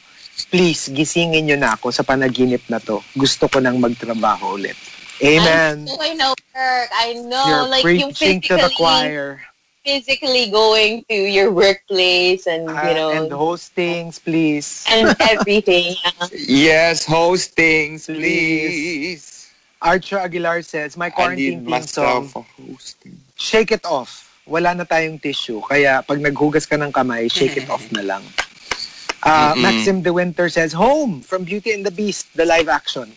please 0.49 0.89
gisingin 0.91 1.45
niyo 1.45 1.57
na 1.61 1.77
ako 1.77 1.93
sa 1.93 2.03
panaginip 2.03 2.65
na 2.73 2.81
to. 2.81 3.05
Gusto 3.15 3.47
ko 3.47 3.61
nang 3.61 3.79
magtrabaho 3.79 4.57
ulit. 4.57 4.75
Amen. 5.21 5.85
I 5.85 5.93
know, 5.93 5.99
I 6.01 6.13
know, 6.15 6.33
work. 6.59 6.89
I 6.95 7.09
know, 7.15 7.45
You're 7.47 7.69
like 7.69 7.85
yung 7.85 8.13
preaching 8.13 8.41
to 8.43 8.55
the 8.57 8.71
physically, 8.71 8.77
choir. 8.77 9.43
Physically 9.89 10.51
going 10.53 11.01
to 11.09 11.17
your 11.17 11.49
workplace 11.49 12.45
and, 12.47 12.69
you 12.69 12.77
Uh, 12.77 12.93
know, 12.93 13.11
and 13.17 13.33
hostings, 13.33 14.21
please. 14.21 14.85
and 14.93 15.17
everything. 15.33 15.97
Yes, 16.37 17.09
hostings, 17.09 18.05
Please. 18.05 18.21
please. 18.21 19.25
Archer 19.81 20.19
Aguilar 20.21 20.61
says, 20.61 20.97
my 20.97 21.09
I 21.09 21.11
quarantine 21.17 21.65
need 21.65 21.65
theme 21.65 21.87
song, 21.89 22.29
myself 22.29 22.37
a 22.37 22.43
hosting. 22.61 23.17
shake 23.41 23.73
it 23.73 23.85
off. 23.89 24.29
Wala 24.45 24.75
na 24.75 24.85
tayong 24.85 25.21
tissue. 25.23 25.61
Kaya 25.65 26.05
pag 26.05 26.21
naghugas 26.21 26.69
ka 26.69 26.77
ng 26.77 26.93
kamay, 26.93 27.31
shake 27.31 27.57
it 27.57 27.69
off 27.71 27.85
na 27.93 28.03
lang. 28.05 28.25
Uh, 29.25 29.55
Mm-mm. 29.57 29.63
Maxim 29.65 30.03
De 30.03 30.13
Winter 30.13 30.49
says, 30.49 30.73
Home 30.77 31.21
from 31.25 31.45
Beauty 31.45 31.73
and 31.73 31.85
the 31.87 31.91
Beast, 31.93 32.29
the 32.37 32.45
live 32.45 32.69
action. 32.69 33.13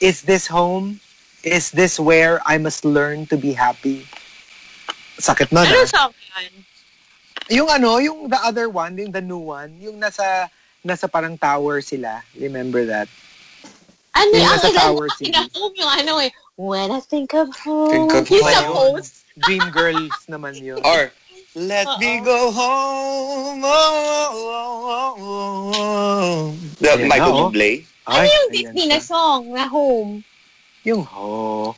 Is 0.00 0.22
this 0.22 0.46
home? 0.48 1.00
Is 1.44 1.70
this 1.70 2.00
where 2.00 2.40
I 2.46 2.56
must 2.58 2.84
learn 2.84 3.26
to 3.28 3.36
be 3.36 3.52
happy? 3.52 4.06
Sakit 5.16 5.48
na 5.52 5.64
Ano 5.64 5.84
song 5.88 6.12
yan? 6.12 6.52
Yung 7.46 7.68
ano, 7.70 8.02
yung 8.02 8.26
the 8.26 8.40
other 8.42 8.66
one, 8.66 8.98
yung 8.98 9.14
the 9.14 9.22
new 9.22 9.38
one, 9.54 9.70
yung 9.78 9.96
nasa 10.02 10.50
nasa 10.82 11.06
parang 11.06 11.38
tower 11.38 11.78
sila. 11.78 12.22
Remember 12.34 12.82
that? 12.86 13.06
Ano 14.16 14.32
Yung 14.32 14.42
yung 14.42 14.52
nasa 14.56 14.68
ang 14.72 14.76
Tower 14.80 15.08
na 15.28 15.42
home 15.52 15.74
yung 15.76 15.92
ano 15.92 16.12
eh. 16.24 16.30
When 16.56 16.88
I 16.88 17.00
think 17.04 17.36
of 17.36 17.52
home. 17.52 17.92
Think 17.92 18.12
of 18.16 18.24
Yung 18.32 18.72
post. 18.72 19.28
Dream 19.44 19.68
Girls 19.68 20.16
naman 20.24 20.56
yun. 20.56 20.80
Or, 20.80 21.12
let 21.52 21.84
me 22.00 22.24
go 22.24 22.48
home. 22.48 23.60
Oh, 23.60 23.68
oh, 23.68 24.32
oh, 24.40 25.12
oh, 25.20 25.72
oh. 25.76 26.36
The 26.80 27.04
Michael 27.04 27.36
oh. 27.36 27.40
Bublé. 27.52 27.84
Ano 28.08 28.24
yung 28.24 28.48
Disney 28.48 28.88
na 28.88 29.04
song 29.04 29.52
na 29.52 29.68
home? 29.68 30.24
Yung 30.86 31.02
ho. 31.02 31.74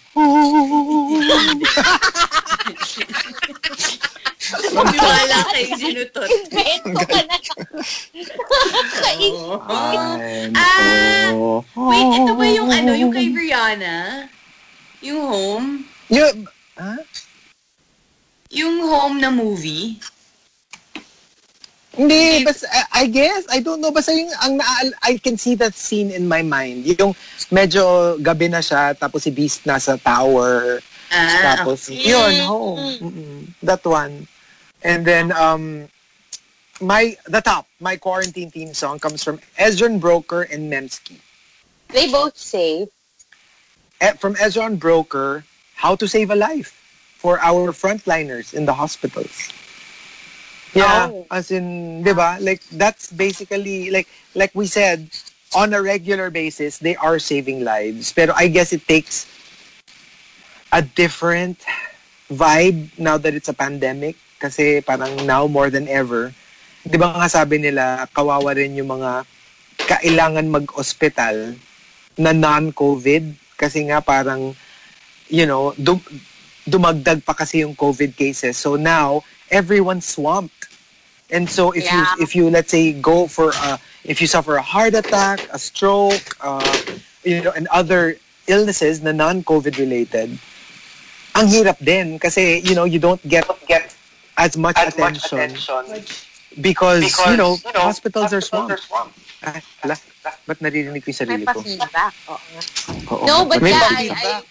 Wala 4.85 5.39
kayo 5.49 5.69
sinutot. 5.81 6.29
Invento 6.29 7.05
ka 7.09 7.21
na. 7.25 7.37
Ah. 10.53 11.33
Wait, 11.73 12.09
ito 12.21 12.33
ba 12.37 12.45
yung 12.53 12.69
ano, 12.69 12.93
yung 12.93 13.09
kay 13.09 13.33
Rihanna? 13.33 14.29
Yung 15.01 15.25
home? 15.25 15.69
Yung, 16.13 16.45
ha? 16.77 17.01
Yung 18.53 18.77
home 18.85 19.25
na 19.25 19.33
movie? 19.33 19.97
Hindi, 21.99 22.47
basta, 22.47 22.71
I 22.71 23.03
I 23.03 23.05
guess, 23.11 23.43
I 23.51 23.59
don't 23.59 23.83
know, 23.83 23.91
basta 23.91 24.15
yung, 24.15 24.31
ang 24.39 24.63
naal, 24.63 24.95
I 25.03 25.19
can 25.19 25.35
see 25.37 25.59
that 25.59 25.75
scene 25.75 26.15
in 26.15 26.31
my 26.31 26.43
mind. 26.47 26.87
Yung 26.87 27.11
medyo 27.51 28.15
gabi 28.23 28.47
na 28.47 28.63
siya, 28.63 28.95
tapos 28.95 29.27
si 29.27 29.35
Beast 29.35 29.67
nasa 29.67 29.99
tower, 29.99 30.79
Ah, 31.11 31.57
tapos, 31.57 31.89
okay. 31.89 32.05
yun. 32.05 32.37
Mm-mm. 33.01 33.49
That 33.65 33.81
one. 33.83 34.29
And 34.85 35.05
then, 35.09 35.33
um, 35.33 35.89
my, 36.81 37.17
the 37.27 37.41
top, 37.41 37.67
my 37.81 37.97
quarantine 37.97 38.51
theme 38.53 38.75
song 38.75 39.01
comes 39.01 39.25
from 39.25 39.41
Ezron 39.59 39.99
Broker 39.99 40.43
and 40.43 40.71
Memski. 40.71 41.17
They 41.89 42.13
both 42.13 42.37
say, 42.37 42.87
Eh, 44.01 44.13
From 44.21 44.37
Ezron 44.37 44.79
Broker, 44.79 45.43
How 45.75 45.97
to 45.97 46.07
Save 46.07 46.31
a 46.31 46.37
Life 46.37 46.77
for 47.17 47.41
our 47.41 47.73
frontliners 47.73 48.55
in 48.55 48.67
the 48.67 48.75
hospitals. 48.75 49.51
Yeah, 50.75 51.09
Oh. 51.09 51.27
as 51.31 51.51
in, 51.51 52.03
di 52.05 52.13
ba? 52.13 52.37
Like, 52.41 52.63
that's 52.77 53.11
basically, 53.11 53.91
like, 53.91 54.09
like 54.35 54.53
we 54.55 54.67
said, 54.67 55.09
on 55.55 55.73
a 55.73 55.81
regular 55.81 56.29
basis, 56.31 56.79
they 56.79 56.97
are 56.97 57.19
saving 57.19 57.65
lives. 57.65 58.13
Pero 58.13 58.33
I 58.37 58.49
guess 58.49 58.73
it 58.73 58.85
takes 58.87 59.25
a 60.73 60.83
different 60.83 61.65
vibe 62.29 62.93
now 62.99 63.17
that 63.17 63.33
it's 63.35 63.49
a 63.49 63.57
pandemic. 63.57 64.17
Kasi 64.39 64.81
parang 64.85 65.27
now 65.27 65.47
more 65.49 65.71
than 65.71 65.89
ever, 65.89 66.31
di 66.87 66.95
ba 66.97 67.11
nga 67.17 67.27
sabi 67.27 67.59
nila, 67.59 68.07
kawawa 68.15 68.55
rin 68.55 68.77
yung 68.77 68.93
mga 69.01 69.25
kailangan 69.89 70.47
mag-hospital 70.47 71.57
na 72.21 72.31
non-COVID. 72.31 73.35
Kasi 73.57 73.89
nga 73.89 73.99
parang 73.99 74.55
you 75.29 75.45
know, 75.45 75.73
dum- 75.77 76.05
dumagdag 76.65 77.25
pa 77.25 77.37
kasi 77.37 77.61
yung 77.61 77.77
COVID 77.77 78.17
cases. 78.17 78.57
So 78.57 78.77
now, 78.77 79.23
everyone's 79.53 80.09
swamped. 80.09 80.58
And 81.31 81.49
so 81.49 81.73
if 81.73 81.85
Yeah. 81.85 81.97
you 82.17 82.25
if 82.25 82.31
you 82.35 82.45
let's 82.49 82.71
say 82.73 82.93
go 82.97 83.27
for 83.29 83.51
a, 83.53 83.79
if 84.05 84.21
you 84.21 84.27
suffer 84.27 84.57
a 84.57 84.63
heart 84.65 84.95
attack, 84.95 85.41
a 85.53 85.59
stroke, 85.59 86.37
uh, 86.41 86.65
you 87.25 87.43
know, 87.45 87.53
and 87.53 87.69
other 87.69 88.17
illnesses 88.49 89.03
na 89.05 89.13
non-COVID 89.13 89.77
related, 89.77 90.33
ang 91.37 91.47
hirap 91.53 91.77
din 91.85 92.17
kasi 92.19 92.65
you 92.65 92.73
know 92.75 92.85
you 92.89 92.99
don't 92.99 93.21
get 93.29 93.45
get 93.69 93.93
as 94.41 94.57
much 94.57 94.79
attention 94.81 95.61
because, 96.61 97.03
you 97.29 97.37
know, 97.37 97.59
hospitals, 97.75 98.33
are 98.33 98.41
swamped. 98.41 98.89
Ah, 99.45 99.61
ala, 99.85 99.95
ba't 100.49 100.59
naririnig 100.59 101.03
ko 101.05 101.15
yung 101.15 101.21
sarili 101.23 101.45
ko? 101.47 101.63
Oo. 101.63 102.59
Oo, 103.15 103.25
No, 103.27 103.45
but 103.47 103.63
may 103.63 103.71
yeah, 103.71 103.87
I. 103.87 104.11
I, 104.11 104.43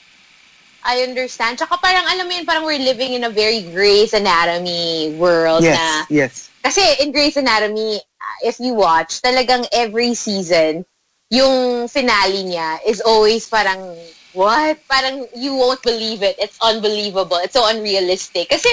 I 0.87 1.03
understand. 1.03 1.59
Tsaka 1.59 1.75
parang, 1.83 2.07
alam 2.07 2.23
mo 2.23 2.31
yun, 2.31 2.47
parang 2.47 2.63
we're 2.63 2.79
living 2.79 3.11
in 3.11 3.27
a 3.27 3.29
very 3.29 3.67
Grey's 3.75 4.15
Anatomy 4.15 5.19
world 5.19 5.59
Yes, 5.61 5.75
na 5.75 5.87
yes. 6.07 6.33
Kasi 6.63 6.79
in 7.03 7.11
Grey's 7.11 7.35
Anatomy, 7.35 7.99
if 8.39 8.55
you 8.63 8.73
watch, 8.73 9.19
talagang 9.19 9.67
every 9.75 10.15
season, 10.15 10.87
yung 11.29 11.91
finale 11.91 12.47
niya 12.47 12.79
is 12.87 13.03
always 13.03 13.43
parang, 13.51 13.99
what? 14.31 14.79
Parang 14.87 15.27
you 15.35 15.59
won't 15.59 15.83
believe 15.83 16.23
it. 16.23 16.39
It's 16.39 16.55
unbelievable. 16.63 17.35
It's 17.43 17.59
so 17.59 17.67
unrealistic. 17.67 18.47
Kasi, 18.47 18.71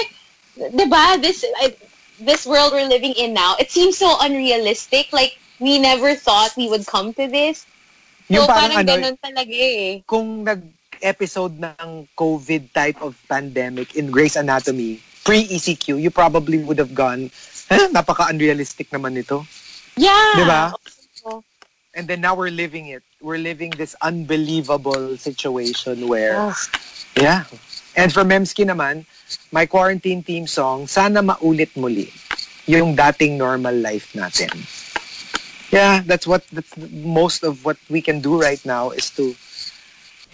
di 0.55 0.85
ba, 0.87 1.19
this, 1.19 1.43
I, 1.59 1.75
this 2.23 2.47
world 2.47 2.71
we're 2.71 2.87
living 2.87 3.11
in 3.19 3.35
now, 3.35 3.59
it 3.59 3.71
seems 3.71 3.99
so 3.99 4.15
unrealistic. 4.23 5.11
Like, 5.11 5.35
we 5.59 5.79
never 5.79 6.15
thought 6.15 6.55
we 6.55 6.71
would 6.71 6.87
come 6.87 7.11
to 7.19 7.27
this. 7.27 7.67
Yung 8.31 8.47
so, 8.47 8.55
parang 8.55 8.71
parang, 8.71 8.87
ano, 8.87 9.11
ganun 9.11 9.17
talaga 9.19 9.51
eh. 9.51 10.01
kung 10.07 10.47
nag-episode 10.95 11.59
ng 11.59 12.07
COVID 12.15 12.71
type 12.71 13.03
of 13.03 13.19
pandemic 13.27 13.95
in 13.95 14.07
Grey's 14.07 14.39
Anatomy, 14.39 15.03
pre-ECQ, 15.27 15.99
you 15.99 16.09
probably 16.09 16.63
would 16.63 16.79
have 16.79 16.95
gone, 16.95 17.27
eh, 17.69 17.87
napaka-unrealistic 17.91 18.87
naman 18.95 19.19
ito. 19.19 19.43
Yeah. 19.99 20.39
Di 20.39 20.43
ba? 20.47 20.71
Oo. 21.27 21.43
And 21.95 22.07
then 22.07 22.21
now 22.21 22.35
we're 22.35 22.51
living 22.51 22.87
it. 22.87 23.03
We're 23.19 23.39
living 23.43 23.75
this 23.75 23.95
unbelievable 23.99 25.17
situation 25.17 26.07
where, 26.07 26.39
Ugh. 26.39 26.55
yeah. 27.19 27.43
And 27.95 28.11
for 28.11 28.23
Memski 28.23 28.63
naman, 28.63 29.03
my 29.51 29.65
quarantine 29.65 30.23
theme 30.23 30.47
song, 30.47 30.87
Sana 30.87 31.19
Maulit 31.19 31.75
Muli, 31.75 32.11
yung 32.67 32.95
dating 32.95 33.37
normal 33.37 33.75
life 33.75 34.15
natin. 34.15 34.51
Yeah, 35.71 36.03
that's 36.05 36.27
what, 36.27 36.47
that's 36.51 36.71
most 37.03 37.43
of 37.43 37.63
what 37.65 37.75
we 37.89 37.99
can 37.99 38.19
do 38.19 38.39
right 38.39 38.63
now 38.63 38.91
is 38.91 39.09
to, 39.19 39.35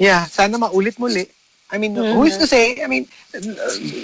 yeah, 0.02 0.26
sana 0.26 0.58
maulit 0.58 0.98
muli. 0.98 1.30
I 1.72 1.78
mean, 1.78 1.96
who 1.96 2.26
is 2.28 2.36
to 2.36 2.48
say? 2.48 2.84
I 2.84 2.88
mean, 2.88 3.08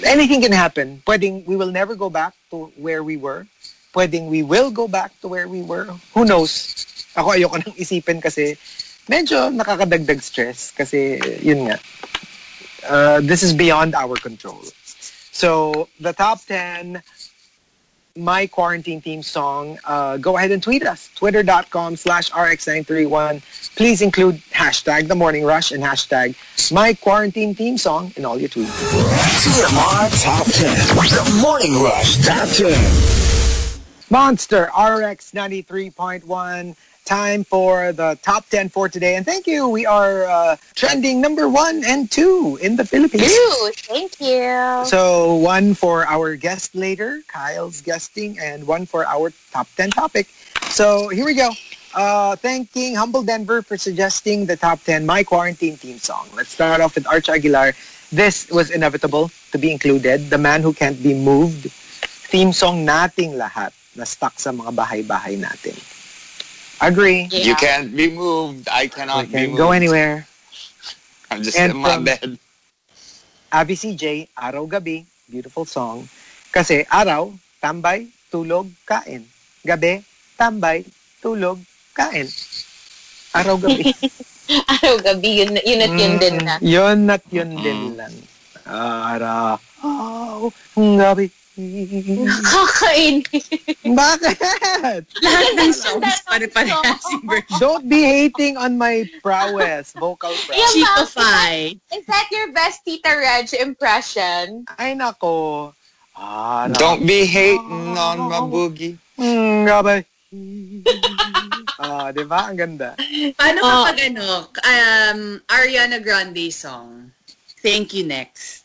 anything 0.06 0.40
can 0.40 0.54
happen. 0.54 1.02
Pwedeng 1.04 1.44
we 1.44 1.56
will 1.56 1.74
never 1.74 1.94
go 1.98 2.08
back 2.08 2.32
to 2.50 2.72
where 2.80 3.02
we 3.02 3.18
were. 3.18 3.44
Pwedeng 3.92 4.30
we 4.30 4.42
will 4.42 4.70
go 4.70 4.88
back 4.88 5.12
to 5.20 5.28
where 5.28 5.48
we 5.50 5.60
were. 5.60 5.84
Who 6.14 6.24
knows? 6.24 6.86
Ako 7.12 7.36
ayoko 7.36 7.60
nang 7.60 7.76
isipin 7.76 8.22
kasi 8.22 8.56
medyo 9.04 9.52
nakakadagdag 9.52 10.22
stress 10.22 10.72
kasi 10.72 11.20
yun 11.44 11.68
nga. 11.68 11.76
Uh, 12.88 13.18
this 13.20 13.42
is 13.42 13.52
beyond 13.52 13.92
our 13.92 14.16
control. 14.16 14.64
So, 15.34 15.88
the 16.00 16.14
top 16.14 16.40
10 16.46 17.02
my 18.18 18.46
quarantine 18.46 19.00
theme 19.00 19.22
song, 19.22 19.78
uh, 19.84 20.16
go 20.16 20.36
ahead 20.36 20.50
and 20.50 20.62
tweet 20.62 20.86
us. 20.86 21.10
Twitter.com 21.14 21.96
slash 21.96 22.30
RX931. 22.30 23.42
Please 23.76 24.02
include 24.02 24.36
hashtag 24.52 25.08
The 25.08 25.14
Morning 25.14 25.44
Rush 25.44 25.70
and 25.70 25.82
hashtag 25.82 26.34
my 26.72 26.94
quarantine 26.94 27.54
theme 27.54 27.78
song 27.78 28.12
in 28.16 28.24
all 28.24 28.38
your 28.38 28.48
tweets. 28.48 28.66
TMR 29.42 30.22
Top 30.22 30.46
10. 30.46 30.76
The 30.96 31.40
Morning 31.40 31.82
Rush 31.82 32.18
Top 32.24 32.48
10. 32.48 32.72
Monster 34.10 34.64
RX 34.64 35.32
93.1. 35.32 36.76
Time 37.08 37.40
for 37.40 37.96
the 37.96 38.20
top 38.20 38.44
10 38.52 38.68
for 38.68 38.84
today. 38.84 39.16
And 39.16 39.24
thank 39.24 39.46
you. 39.46 39.66
We 39.66 39.86
are 39.88 40.28
uh, 40.28 40.56
trending 40.76 41.24
number 41.24 41.48
one 41.48 41.80
and 41.80 42.04
two 42.10 42.60
in 42.60 42.76
the 42.76 42.84
Philippines. 42.84 43.32
Ew, 43.32 43.72
thank 43.88 44.20
you. 44.20 44.84
So 44.84 45.40
one 45.40 45.72
for 45.72 46.04
our 46.04 46.36
guest 46.36 46.76
later, 46.76 47.24
Kyle's 47.24 47.80
guesting, 47.80 48.36
and 48.36 48.66
one 48.68 48.84
for 48.84 49.08
our 49.08 49.32
top 49.56 49.72
10 49.80 49.96
topic. 49.96 50.28
So 50.68 51.08
here 51.08 51.24
we 51.24 51.32
go. 51.32 51.48
Uh, 51.94 52.36
thanking 52.36 52.94
Humble 52.94 53.22
Denver 53.22 53.62
for 53.62 53.78
suggesting 53.78 54.44
the 54.44 54.60
top 54.60 54.84
10 54.84 55.06
My 55.06 55.24
Quarantine 55.24 55.80
theme 55.80 55.96
song. 55.96 56.28
Let's 56.36 56.50
start 56.50 56.82
off 56.82 56.94
with 56.94 57.08
Arch 57.08 57.30
Aguilar. 57.30 57.72
This 58.12 58.50
was 58.50 58.68
inevitable 58.68 59.30
to 59.52 59.56
be 59.56 59.72
included. 59.72 60.28
The 60.28 60.36
Man 60.36 60.60
Who 60.60 60.74
Can't 60.74 61.02
Be 61.02 61.14
Moved. 61.14 61.72
Theme 62.28 62.52
song 62.52 62.84
nating 62.84 63.40
lahat 63.40 63.72
na 63.96 64.04
stuck 64.04 64.36
sa 64.36 64.52
mga 64.52 64.76
bahay-bahay 64.76 65.40
natin. 65.40 65.72
Agree. 66.80 67.28
Yeah. 67.30 67.48
You 67.48 67.54
can't 67.56 67.90
be 67.96 68.08
moved. 68.10 68.68
I 68.70 68.86
cannot 68.86 69.26
We 69.26 69.32
be 69.32 69.32
can't 69.32 69.48
moved. 69.50 69.58
go 69.58 69.70
anywhere. 69.72 70.26
I'm 71.30 71.42
just 71.42 71.58
And 71.58 71.72
in 71.72 71.78
my 71.78 71.98
bed. 71.98 72.38
Abby 73.52 73.74
CJ, 73.74 74.28
Araw 74.36 74.68
Gabi, 74.68 75.04
beautiful 75.30 75.64
song. 75.64 76.08
Kasi 76.52 76.84
araw, 76.88 77.32
tambay, 77.60 78.08
tulog, 78.30 78.68
kain. 78.84 79.24
Gabi, 79.64 80.04
tambay, 80.36 80.84
tulog, 81.20 81.58
kain. 81.96 82.28
Araw 83.34 83.56
gabi. 83.60 83.84
Araw 84.80 84.96
gabi, 85.04 85.30
yun, 85.44 85.52
yun 85.60 85.80
at 85.84 85.92
yun 85.96 86.14
din 86.20 86.36
na. 86.44 86.56
Mm, 86.56 86.64
Yun 86.64 87.00
at 87.10 87.24
yun 87.32 87.50
din 87.60 87.80
lang. 87.96 88.14
Araw, 88.64 89.60
gabi. 90.96 91.28
Nakakainis. 91.58 93.44
Bakit? 93.82 95.02
Lahat 95.18 95.50
ng 95.58 95.74
songs 95.74 96.22
pare-parehas 96.22 97.02
yung 97.10 97.26
version. 97.26 97.58
Don't 97.58 97.84
be 97.90 98.06
hating 98.06 98.54
on 98.54 98.78
my 98.78 99.02
prowess, 99.20 99.90
vocal 99.92 100.30
prowess. 100.46 100.70
Cheapify. 100.70 101.74
Is 101.90 102.06
that 102.06 102.30
your 102.30 102.54
best 102.54 102.86
Tita 102.86 103.10
Reg 103.10 103.50
impression? 103.58 104.64
Ay 104.78 104.94
nako. 104.94 105.74
Araw, 106.14 106.74
Don't 106.74 107.02
be 107.06 107.26
hating 107.26 107.94
on 107.94 108.18
my 108.26 108.42
boogie. 108.42 108.98
mm, 109.18 109.66
gabi. 109.66 110.02
Ah, 111.78 112.10
di 112.10 112.26
ba? 112.26 112.50
Ang 112.50 112.58
ganda. 112.58 112.98
Paano 113.38 113.58
Oh. 113.62 113.70
kapag 113.86 113.98
ano, 114.10 114.26
um, 114.50 115.20
Ariana 115.46 116.02
Grande 116.02 116.50
song? 116.50 117.10
Thank 117.62 117.94
you 117.94 118.02
next. 118.02 118.57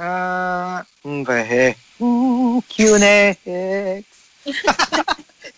Ah, 0.00 0.80
uh, 1.04 1.20
bahe. 1.22 1.76
Q-next. 2.66 3.44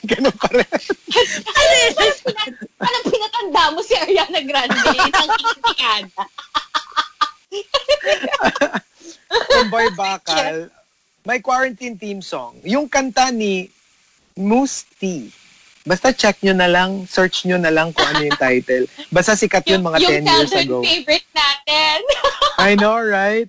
Ganun 0.05 0.37
pa 0.37 0.49
rin. 0.53 0.68
Anong 2.82 3.07
pinatanda 3.09 3.62
mo 3.72 3.80
si 3.80 3.95
Ariana 3.97 4.41
Grande? 4.45 4.76
Isang 4.76 5.30
kinikada. 5.39 6.24
Yung 9.55 9.70
Boy 9.72 9.89
Bakal, 9.97 10.68
may 11.24 11.41
quarantine 11.41 11.97
theme 11.97 12.20
song. 12.20 12.61
Yung 12.66 12.91
kanta 12.91 13.32
ni 13.32 13.70
Moose 14.37 14.85
T. 15.01 15.30
Basta 15.85 16.16
check 16.16 16.41
nyo 16.41 16.57
na 16.57 16.68
lang, 16.68 17.05
search 17.05 17.45
nyo 17.45 17.61
na 17.61 17.68
lang 17.68 17.93
kung 17.93 18.09
ano 18.09 18.24
yung 18.24 18.41
title. 18.41 18.89
Basta 19.12 19.37
sikat 19.37 19.68
yun 19.68 19.85
mga 19.85 20.01
10 20.01 20.05
yung 20.05 20.11
years 20.11 20.24
childhood 20.53 20.64
ago. 20.64 20.78
favorite 20.80 21.28
natin. 21.37 21.99
I 22.57 22.72
know, 22.76 22.97
right? 22.97 23.49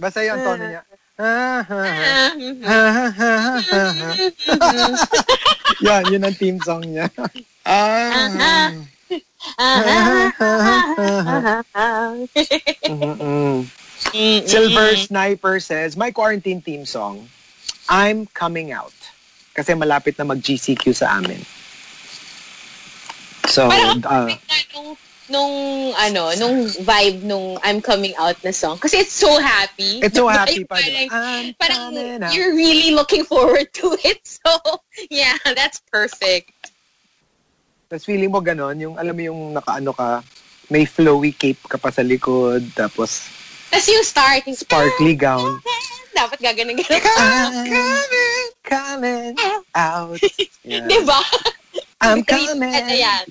Basta 0.00 0.24
yung 0.24 0.40
tono 0.40 0.64
niya. 0.64 0.80
Yan, 5.84 6.08
yun 6.08 6.24
ang 6.24 6.32
theme 6.40 6.56
song 6.64 6.80
niya. 6.88 7.12
Ah. 7.68 8.72
Silver 14.48 14.96
Sniper 14.96 15.60
says, 15.60 16.00
my 16.00 16.08
quarantine 16.08 16.64
theme 16.64 16.88
song, 16.88 17.28
I'm 17.92 18.24
Coming 18.32 18.72
Out. 18.72 18.96
Kasi 19.52 19.76
malapit 19.76 20.16
na 20.16 20.24
mag-GCQ 20.24 20.96
sa 20.96 21.20
amin. 21.20 21.44
So, 23.52 23.68
uh, 23.68 24.32
nung, 25.30 25.94
ano, 25.94 26.34
nung 26.36 26.66
vibe 26.66 27.22
nung 27.24 27.56
I'm 27.62 27.80
coming 27.80 28.12
out 28.18 28.36
na 28.42 28.50
song. 28.50 28.76
Kasi 28.78 29.00
it's 29.00 29.14
so 29.14 29.38
happy. 29.38 30.02
it's 30.02 30.18
so 30.18 30.26
happy 30.28 30.66
pa. 30.66 30.76
diba? 30.82 31.08
Parang, 31.08 31.54
parang 31.56 31.82
coming 31.94 32.34
you're 32.34 32.52
really 32.54 32.90
looking 32.92 33.24
forward 33.24 33.72
to 33.80 33.96
it. 34.04 34.20
So, 34.40 34.56
yeah, 35.10 35.36
that's 35.44 35.84
perfect. 35.92 36.72
Tapos 37.90 38.06
feeling 38.06 38.30
mo 38.30 38.40
ganon, 38.40 38.78
yung 38.80 38.94
alam 38.96 39.12
mo 39.12 39.22
yung 39.22 39.40
nakaano 39.52 39.92
ka, 39.92 40.22
may 40.70 40.86
flowy 40.86 41.34
cape 41.34 41.60
ka 41.66 41.76
pa 41.76 41.90
sa 41.90 42.00
likod, 42.00 42.62
tapos 42.72 43.26
Tapos 43.68 43.86
yung 43.90 44.06
start, 44.06 44.46
yung 44.46 44.56
sparkly 44.58 45.14
gown. 45.18 45.58
dapat 46.14 46.38
gaganon 46.42 46.78
ganon. 46.78 47.02
I'm 47.18 47.52
coming, 47.68 48.48
coming 48.64 49.34
out. 49.74 50.18
Yeah. 50.60 50.84
Diba? 50.86 51.16
I'm 52.00 52.24
Ano 52.24 52.24
coming. 52.24 52.72
yan? 52.72 53.24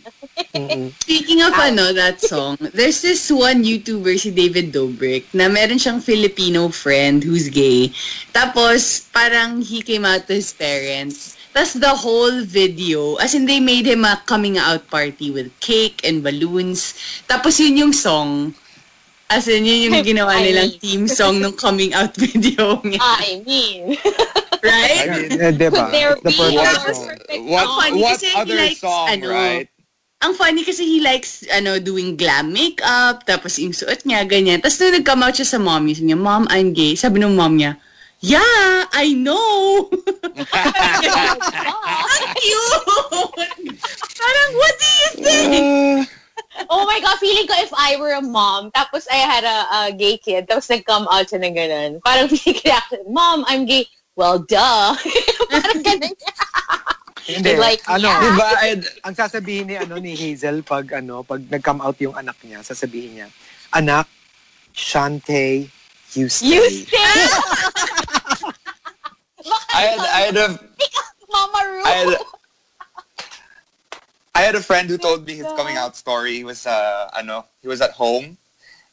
Speaking 1.03 1.41
of 1.41 1.53
ano, 1.57 1.89
that 1.93 2.22
song, 2.22 2.55
there's 2.61 3.01
this 3.01 3.30
one 3.34 3.65
YouTuber, 3.65 4.13
si 4.20 4.30
David 4.30 4.70
Dobrik, 4.72 5.26
na 5.34 5.49
meron 5.49 5.82
siyang 5.82 6.01
Filipino 6.05 6.70
friend 6.70 7.26
who's 7.26 7.49
gay. 7.49 7.89
Tapos, 8.30 9.09
parang 9.09 9.65
he 9.65 9.82
came 9.82 10.05
out 10.05 10.30
to 10.30 10.38
his 10.38 10.53
parents. 10.53 11.34
Tapos 11.49 11.82
the 11.82 11.89
whole 11.89 12.45
video, 12.45 13.17
as 13.17 13.34
in 13.34 13.49
they 13.49 13.57
made 13.59 13.89
him 13.89 14.05
a 14.05 14.22
coming 14.30 14.61
out 14.61 14.86
party 14.88 15.34
with 15.34 15.49
cake 15.59 15.97
and 16.05 16.22
balloons. 16.22 16.93
Tapos 17.26 17.57
yun 17.57 17.89
yung 17.89 17.93
song. 17.93 18.53
As 19.30 19.45
in, 19.45 19.61
yun 19.61 19.93
yung 19.93 20.01
ginawa 20.01 20.41
I 20.41 20.49
nilang 20.49 20.73
mean. 20.73 20.82
team 20.82 21.01
song 21.05 21.38
ng 21.38 21.53
coming 21.53 21.93
out 21.93 22.17
video 22.21 22.82
niya. 22.82 22.97
I 22.97 23.45
mean, 23.45 23.93
Right? 24.59 25.05
I 25.05 25.30
mean, 25.30 25.30
diba? 25.55 25.86
Could 25.86 25.93
there 25.93 26.13
It's 26.17 26.25
the 26.25 26.34
be 26.34 26.57
perfect 26.57 27.45
What, 27.45 27.93
what 27.93 28.17
kasi 28.17 28.25
he 28.25 28.36
other 28.36 28.57
likes, 28.57 28.82
song, 28.82 29.07
ano, 29.07 29.25
right? 29.30 29.69
Ang 30.19 30.34
funny 30.36 30.67
kasi 30.67 30.84
he 30.84 30.99
likes, 30.99 31.45
ano, 31.47 31.80
doing 31.80 32.17
glam 32.19 32.51
makeup, 32.51 33.23
tapos 33.23 33.55
yung 33.61 33.71
suot 33.71 34.03
niya, 34.03 34.25
ganyan. 34.27 34.59
Tapos 34.59 34.82
nung 34.82 34.97
nag-come 34.97 35.23
out 35.23 35.36
siya 35.38 35.47
sa 35.47 35.59
mom, 35.61 35.86
niya, 35.88 35.95
sabi 35.95 36.07
niya, 36.11 36.19
Mom, 36.19 36.43
I'm 36.51 36.73
gay. 36.75 36.97
Sabi 36.99 37.23
ng 37.23 37.38
mom 37.39 37.55
niya, 37.55 37.77
Yeah, 38.19 38.84
I 38.91 39.15
know! 39.15 39.88
Ang 42.19 42.25
cute! 42.36 43.47
Parang, 44.19 44.49
what 44.59 44.75
do 44.75 44.89
you 44.89 45.09
think? 45.23 46.18
Oh 46.68 46.84
my 46.84 46.99
God, 46.99 47.18
feeling 47.24 47.47
ko 47.47 47.55
if 47.57 47.72
I 47.72 47.95
were 47.95 48.14
a 48.14 48.22
mom, 48.22 48.72
tapos 48.76 49.07
I 49.07 49.24
had 49.24 49.43
a, 49.47 49.57
a 49.72 49.80
gay 49.95 50.20
kid, 50.20 50.47
tapos 50.51 50.70
nag-come 50.70 51.07
out 51.07 51.32
siya 51.32 51.39
ng 51.39 51.55
ganun. 51.55 51.91
Parang 52.03 52.28
feeling 52.34 52.60
ko 52.60 52.76
Mom, 53.07 53.47
I'm 53.47 53.64
gay. 53.64 53.88
Well, 54.20 54.43
duh. 54.43 54.99
Parang 55.51 55.80
ganun. 55.80 56.14
Hindi, 57.30 57.55
Like, 57.55 57.86
ano, 57.86 58.10
yeah. 58.10 58.22
Diba? 58.26 58.49
And, 58.66 58.82
ang 59.05 59.16
sasabihin 59.16 59.70
ni 59.70 59.76
ano 59.78 60.01
ni 60.01 60.18
Hazel 60.18 60.66
pag 60.66 60.89
ano 60.97 61.22
pag 61.22 61.45
nag-come 61.45 61.80
out 61.86 61.95
yung 62.01 62.18
anak 62.18 62.36
niya, 62.41 62.66
sasabihin 62.66 63.22
niya, 63.22 63.28
"Anak, 63.70 64.10
Shante, 64.74 65.70
you 66.18 66.26
stay." 66.26 66.57
You 66.57 66.64
stay, 66.66 66.97
I 69.70 69.82
had, 69.93 69.99
I 70.01 70.22
had 70.28 70.38
a 70.38 70.47
Mama 71.30 71.60
Ru. 71.70 71.82
I 71.86 71.93
had, 71.93 72.10
I 74.36 74.41
had 74.41 74.55
a 74.55 74.61
friend 74.61 74.89
who 74.89 74.97
told 74.97 75.25
me 75.27 75.36
his 75.36 75.45
coming 75.57 75.75
out 75.75 75.95
story. 75.95 76.34
He 76.36 76.43
was 76.43 76.65
uh 76.65 77.09
ano, 77.17 77.45
he 77.61 77.67
was 77.67 77.82
at 77.82 77.91
home 77.91 78.38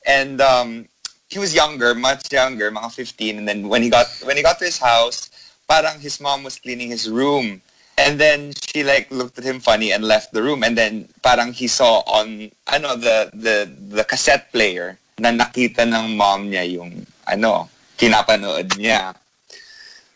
and 0.07 0.41
um 0.41 0.89
he 1.29 1.39
was 1.39 1.55
younger, 1.55 1.95
much 1.95 2.33
younger, 2.33 2.71
mga 2.71 2.93
15 2.93 3.39
and 3.39 3.49
then 3.49 3.69
when 3.69 3.83
he 3.83 3.91
got 3.91 4.07
when 4.25 4.37
he 4.37 4.43
got 4.43 4.59
to 4.59 4.65
his 4.65 4.79
house, 4.79 5.31
parang 5.69 6.01
his 6.01 6.21
mom 6.21 6.43
was 6.43 6.59
cleaning 6.59 6.89
his 6.89 7.09
room. 7.09 7.63
And 7.99 8.21
then 8.21 8.53
she 8.61 8.85
like 8.85 9.11
looked 9.11 9.39
at 9.39 9.45
him 9.45 9.61
funny 9.61 9.93
and 9.93 10.05
left 10.05 10.33
the 10.33 10.43
room 10.43 10.63
and 10.63 10.77
then 10.77 11.09
parang 11.23 11.53
he 11.53 11.67
saw 11.67 12.01
on 12.07 12.51
ano 12.69 12.97
the 12.97 13.31
the 13.33 13.71
the 13.97 14.05
cassette 14.05 14.53
player 14.53 14.99
na 15.19 15.33
nakita 15.33 15.89
ng 15.89 16.17
mom 16.17 16.53
niya 16.53 16.69
yung 16.69 17.07
ano, 17.27 17.69
pinapanood 17.97 18.77
niya. 18.77 19.17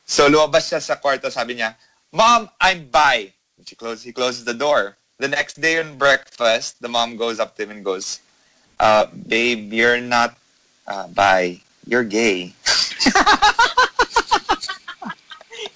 So 0.04 0.28
lumabas 0.28 0.68
siya 0.68 0.82
sa 0.82 0.98
kwarto, 1.00 1.30
sabi 1.30 1.56
niya, 1.56 1.74
Mom, 2.12 2.50
I'm 2.60 2.90
bi. 2.90 3.30
And 3.56 3.64
she 3.66 3.76
closed, 3.76 4.04
he 4.04 4.12
closes 4.12 4.44
the 4.44 4.54
door. 4.54 4.98
The 5.20 5.28
next 5.28 5.60
day 5.60 5.76
on 5.76 6.00
breakfast, 6.00 6.80
the 6.80 6.88
mom 6.88 7.20
goes 7.20 7.36
up 7.36 7.52
to 7.60 7.68
him 7.68 7.76
and 7.76 7.84
goes, 7.84 8.24
uh, 8.80 9.04
babe, 9.28 9.68
you're 9.68 10.00
not 10.00 10.32
uh, 10.88 11.12
bi. 11.12 11.60
You're 11.84 12.08
gay. 12.08 12.56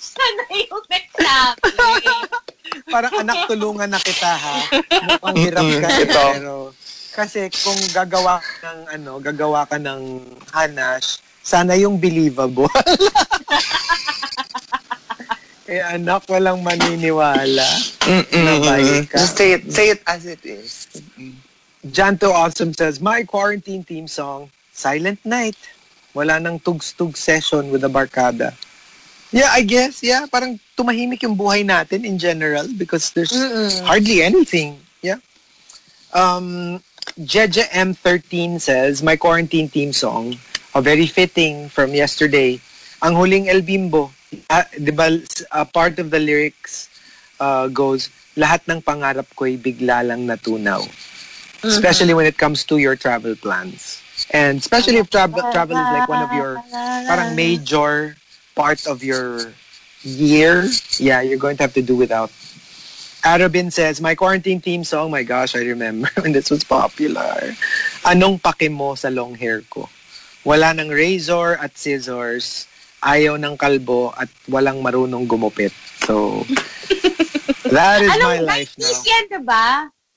Sana 0.00 0.42
yung 0.48 0.84
nagsabi. 0.88 2.08
Parang 2.88 3.12
anak 3.20 3.44
tulungan 3.44 3.92
na 3.92 4.00
kita 4.00 4.32
ha. 4.32 4.64
Mukhang 5.12 5.36
hirap 5.36 5.60
ka 5.60 5.88
Ito. 5.92 6.24
pero 6.40 6.54
kasi 7.12 7.52
kung 7.52 7.76
gagawa 7.92 8.40
ka 8.40 8.72
ng 8.72 8.80
ano, 8.96 9.12
gagawa 9.20 9.68
ka 9.68 9.76
ng 9.76 10.24
hanash, 10.56 11.20
sana 11.44 11.76
yung 11.76 12.00
believable. 12.00 12.72
eh 15.68 15.80
anak, 15.80 16.26
walang 16.28 16.60
maniniwala. 16.60 17.64
Ka. 19.08 19.18
Just 19.18 19.36
say 19.36 19.52
it, 19.56 19.72
say 19.72 19.90
it 19.90 20.02
as 20.06 20.26
it 20.26 20.44
is. 20.44 20.88
Janto 21.84 22.32
Awesome 22.32 22.72
says, 22.72 23.00
My 23.00 23.24
quarantine 23.24 23.84
theme 23.84 24.08
song, 24.08 24.50
Silent 24.72 25.20
Night. 25.24 25.56
Wala 26.14 26.38
nang 26.38 26.60
tugs-tug 26.60 27.16
session 27.16 27.70
with 27.70 27.82
the 27.82 27.90
barkada. 27.90 28.54
Yeah, 29.34 29.50
I 29.50 29.66
guess, 29.66 29.98
yeah. 29.98 30.30
Parang 30.30 30.60
tumahimik 30.78 31.26
yung 31.26 31.34
buhay 31.34 31.66
natin 31.66 32.06
in 32.06 32.22
general 32.22 32.70
because 32.78 33.10
there's 33.10 33.34
hardly 33.82 34.22
anything. 34.22 34.78
Yeah. 35.02 35.18
Um, 36.14 36.78
Jeje 37.18 37.66
M13 37.74 38.60
says, 38.60 39.02
My 39.02 39.16
quarantine 39.16 39.68
theme 39.68 39.92
song, 39.92 40.38
a 40.74 40.80
very 40.80 41.06
fitting 41.06 41.68
from 41.68 41.94
yesterday, 41.94 42.60
Ang 43.02 43.18
Huling 43.18 43.48
El 43.50 43.60
Bimbo. 43.60 44.14
Ah, 44.50 44.66
di 44.72 44.90
ba, 44.90 45.10
ah, 45.52 45.66
part 45.68 45.98
of 45.98 46.10
the 46.10 46.18
lyrics 46.18 46.88
uh, 47.38 47.68
goes, 47.68 48.10
lahat 48.34 48.66
ng 48.66 48.82
pangarap 48.82 49.26
ko'y 49.38 49.54
bigla 49.60 50.02
lang 50.02 50.26
natunaw 50.26 50.82
especially 51.64 52.14
when 52.14 52.26
it 52.26 52.36
comes 52.36 52.64
to 52.64 52.78
your 52.78 52.96
travel 52.96 53.34
plans. 53.36 54.02
And 54.30 54.58
especially 54.58 54.96
if 54.98 55.10
travel 55.10 55.40
travel 55.52 55.76
is 55.76 55.90
like 55.90 56.08
one 56.08 56.22
of 56.22 56.32
your 56.32 56.62
parang 57.08 57.34
major 57.34 58.16
part 58.54 58.86
of 58.86 59.02
your 59.02 59.52
year, 60.02 60.68
yeah, 60.98 61.20
you're 61.20 61.38
going 61.38 61.56
to 61.56 61.62
have 61.62 61.74
to 61.74 61.82
do 61.82 61.96
without. 61.96 62.30
Arabin 63.24 63.72
says, 63.72 64.02
my 64.02 64.14
quarantine 64.14 64.60
theme 64.60 64.84
song, 64.84 65.10
my 65.10 65.22
gosh, 65.22 65.56
I 65.56 65.60
remember 65.60 66.10
when 66.20 66.32
this 66.32 66.50
was 66.50 66.62
popular. 66.62 67.56
Anong 68.04 68.36
pake 68.42 68.70
mo 68.70 68.94
sa 68.94 69.08
long 69.08 69.34
hair 69.34 69.62
ko? 69.72 69.88
Wala 70.44 70.76
ng 70.76 70.92
razor 70.92 71.56
at 71.56 71.72
scissors, 71.78 72.68
ayaw 73.04 73.36
ng 73.36 73.54
kalbo 73.54 74.10
at 74.16 74.26
walang 74.48 74.80
marunong 74.80 75.28
gumupit. 75.28 75.70
So, 76.02 76.42
that 77.68 78.00
is 78.00 78.08
my 78.18 78.40
Anong 78.40 78.48
life 78.48 78.72
90s 78.74 78.80
now. 78.80 79.04
yan, 79.04 79.24
diba? 79.30 79.66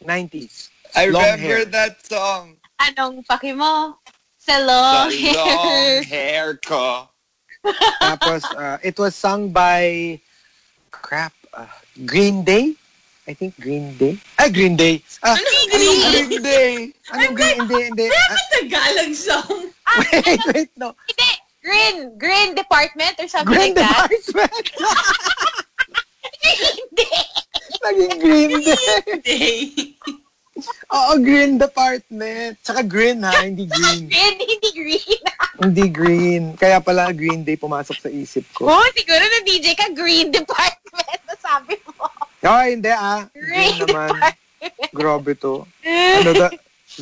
90s. 0.01 0.55
I 0.95 1.05
Long 1.07 1.21
remember 1.21 1.61
hair. 1.61 1.65
that 1.67 1.93
song. 2.01 2.55
Anong 2.79 3.21
paki 3.23 3.51
mo? 3.51 3.99
Sa 4.37 4.55
long 4.63 5.11
The 5.11 5.35
long 5.35 5.67
hair. 5.67 6.03
hair 6.03 6.47
ko. 6.63 7.11
Tapos, 7.99 8.47
uh, 8.55 8.79
it 8.79 8.95
was 8.95 9.11
sung 9.13 9.51
by, 9.51 10.15
crap, 10.89 11.33
uh, 11.51 11.67
Green 12.05 12.43
Day? 12.43 12.71
I 13.27 13.35
think 13.35 13.59
Green 13.59 13.91
Day. 13.97 14.15
Ah, 14.39 14.47
Green 14.47 14.79
Day. 14.79 15.03
Ah, 15.19 15.35
Anong 15.35 15.67
green? 15.67 15.99
Green 16.07 16.41
Day? 16.41 16.71
Anong 17.11 17.35
Green? 17.35 17.57
Hindi, 17.59 17.77
hindi. 17.91 18.05
Ah, 18.07 18.39
Tagalog 18.55 19.11
song. 19.11 19.59
wait, 20.15 20.39
wait, 20.47 20.69
no. 20.79 20.95
Hindi. 21.03 21.31
Green. 21.67 22.15
Green 22.15 22.55
department 22.55 23.19
or 23.19 23.27
something 23.27 23.51
Green 23.51 23.75
like 23.75 23.83
that. 23.83 24.07
Department. 24.07 24.67
Hindi. 26.47 27.09
Naging 27.83 28.15
Green 28.23 28.49
Day. 28.63 28.75
Day. 29.19 29.59
Oo, 30.89 31.11
Green 31.19 31.59
Department. 31.59 32.57
Tsaka 32.63 32.81
green 32.81 33.21
ha, 33.21 33.43
hindi 33.43 33.67
green. 33.67 34.09
Green, 34.09 34.35
hindi 34.39 34.69
green. 34.73 35.19
Hindi 35.61 35.85
green. 35.91 36.43
Kaya 36.57 36.81
pala 36.81 37.13
Green 37.13 37.43
Day 37.43 37.59
pumasok 37.59 37.97
sa 37.97 38.09
isip 38.09 38.45
ko. 38.55 38.71
Oh, 38.71 38.87
siguro 38.95 39.21
na 39.21 39.39
DJ 39.45 39.77
ka, 39.77 39.91
green 39.93 40.31
department. 40.31 41.19
Nasabi 41.29 41.77
mo. 41.85 42.07
Oh, 42.47 42.63
hindi 42.63 42.89
ah. 42.89 43.27
Green 43.35 43.75
Green 43.75 43.75
naman. 43.85 44.09
Grabe 44.95 45.37
to. 45.37 45.67
Ano, 45.85 46.31
the, 46.33 46.47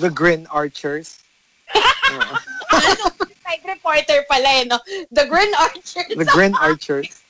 the 0.01 0.11
Green 0.11 0.49
Archers. 0.51 1.21
Oo. 2.15 2.35
Side 3.45 3.61
reporter 3.63 4.25
pala 4.25 4.49
eh, 4.51 4.65
no? 4.65 4.81
The 5.11 5.29
Green 5.29 5.53
Archer. 5.55 6.05
The 6.09 6.25
Green 6.27 6.55
Archers. 6.57 7.09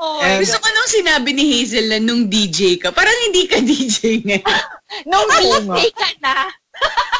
Oh, 0.00 0.16
And- 0.16 0.40
Gusto 0.40 0.56
ko 0.56 0.68
nung 0.72 0.88
sinabi 0.88 1.36
ni 1.36 1.44
Hazel 1.44 1.92
na 1.92 2.00
nung 2.00 2.24
DJ 2.24 2.80
ka, 2.80 2.88
parang 2.88 3.12
hindi 3.28 3.44
ka 3.44 3.60
DJ 3.60 4.24
ngayon. 4.24 4.64
Nung 5.12 5.28
Oo 5.28 5.60
DJ 5.76 5.92
ka 5.92 6.08
na. 6.24 6.48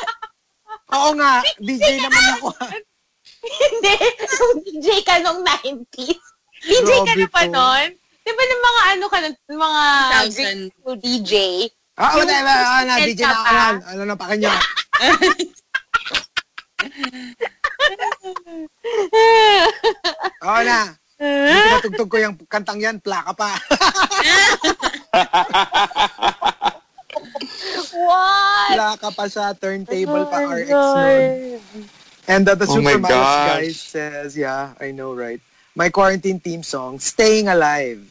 Oo 0.96 1.12
nga, 1.12 1.44
DJ 1.60 2.00
naman 2.00 2.24
ako. 2.32 2.56
Hindi. 3.44 3.94
Nung 4.16 4.56
DJ 4.64 4.88
ka 5.04 5.20
nung 5.20 5.44
90s. 5.44 6.16
DJ 6.64 6.90
ka 7.04 7.12
na 7.20 7.28
pa 7.28 7.44
nun? 7.44 7.88
Di 8.24 8.32
ba 8.32 8.42
ng 8.48 8.62
mga 8.64 8.82
ano 8.96 9.04
ka 9.12 9.18
nun, 9.20 9.34
mga 9.44 9.84
2000. 10.24 10.32
green 10.32 10.60
school 10.72 10.96
DJ? 10.96 11.32
Ah, 12.00 12.16
Yung 12.16 12.24
wala, 12.24 12.34
wala, 12.40 12.64
wala, 12.80 12.94
DJ 13.04 13.20
na 13.20 13.36
ako. 13.36 13.52
Ano 13.92 14.02
na 14.08 14.16
pa 14.16 14.26
kanya? 14.32 14.52
Oo 20.44 20.60
na. 20.64 20.80
Dito 21.24 21.68
matugtog 21.70 22.10
ko 22.10 22.18
yung 22.18 22.34
kantang 22.50 22.82
yan, 22.82 22.98
plaka 23.00 23.32
pa. 23.32 23.50
What? 27.94 28.74
plaka 28.74 29.08
pa 29.14 29.24
sa 29.30 29.54
turntable 29.54 30.26
pa, 30.26 30.42
Oh 30.42 30.50
my 30.50 30.60
RX 30.60 30.70
nun. 30.74 31.22
And 32.24 32.48
uh, 32.48 32.56
the 32.56 32.66
Oh 32.68 32.80
my 32.80 32.96
Super 32.96 33.08
gosh. 33.08 33.48
guy 33.48 33.68
says, 33.70 34.36
yeah, 34.36 34.72
I 34.80 34.90
know, 34.90 35.14
right? 35.14 35.40
My 35.76 35.88
quarantine 35.90 36.40
theme 36.40 36.62
song, 36.62 36.98
Staying 36.98 37.48
Alive. 37.48 38.02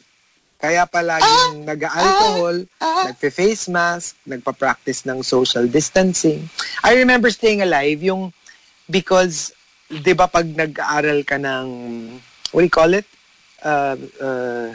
Kaya 0.64 0.88
palaging 0.88 1.68
nag-alcohol, 1.68 2.64
nagpe-face 2.80 3.68
mask, 3.68 4.16
nagpa-practice 4.24 5.04
ng 5.04 5.20
social 5.20 5.68
distancing. 5.68 6.48
I 6.80 6.96
remember 6.96 7.28
staying 7.28 7.60
alive 7.60 8.00
yung 8.00 8.32
because, 8.88 9.52
di 9.88 10.12
ba 10.12 10.26
pag 10.26 10.46
nag-aaral 10.46 11.24
ka 11.24 11.36
ng, 11.36 11.66
what 12.52 12.60
do 12.62 12.66
you 12.66 12.72
call 12.72 12.92
it? 12.94 13.06
Uh, 13.62 13.96
uh, 14.20 14.68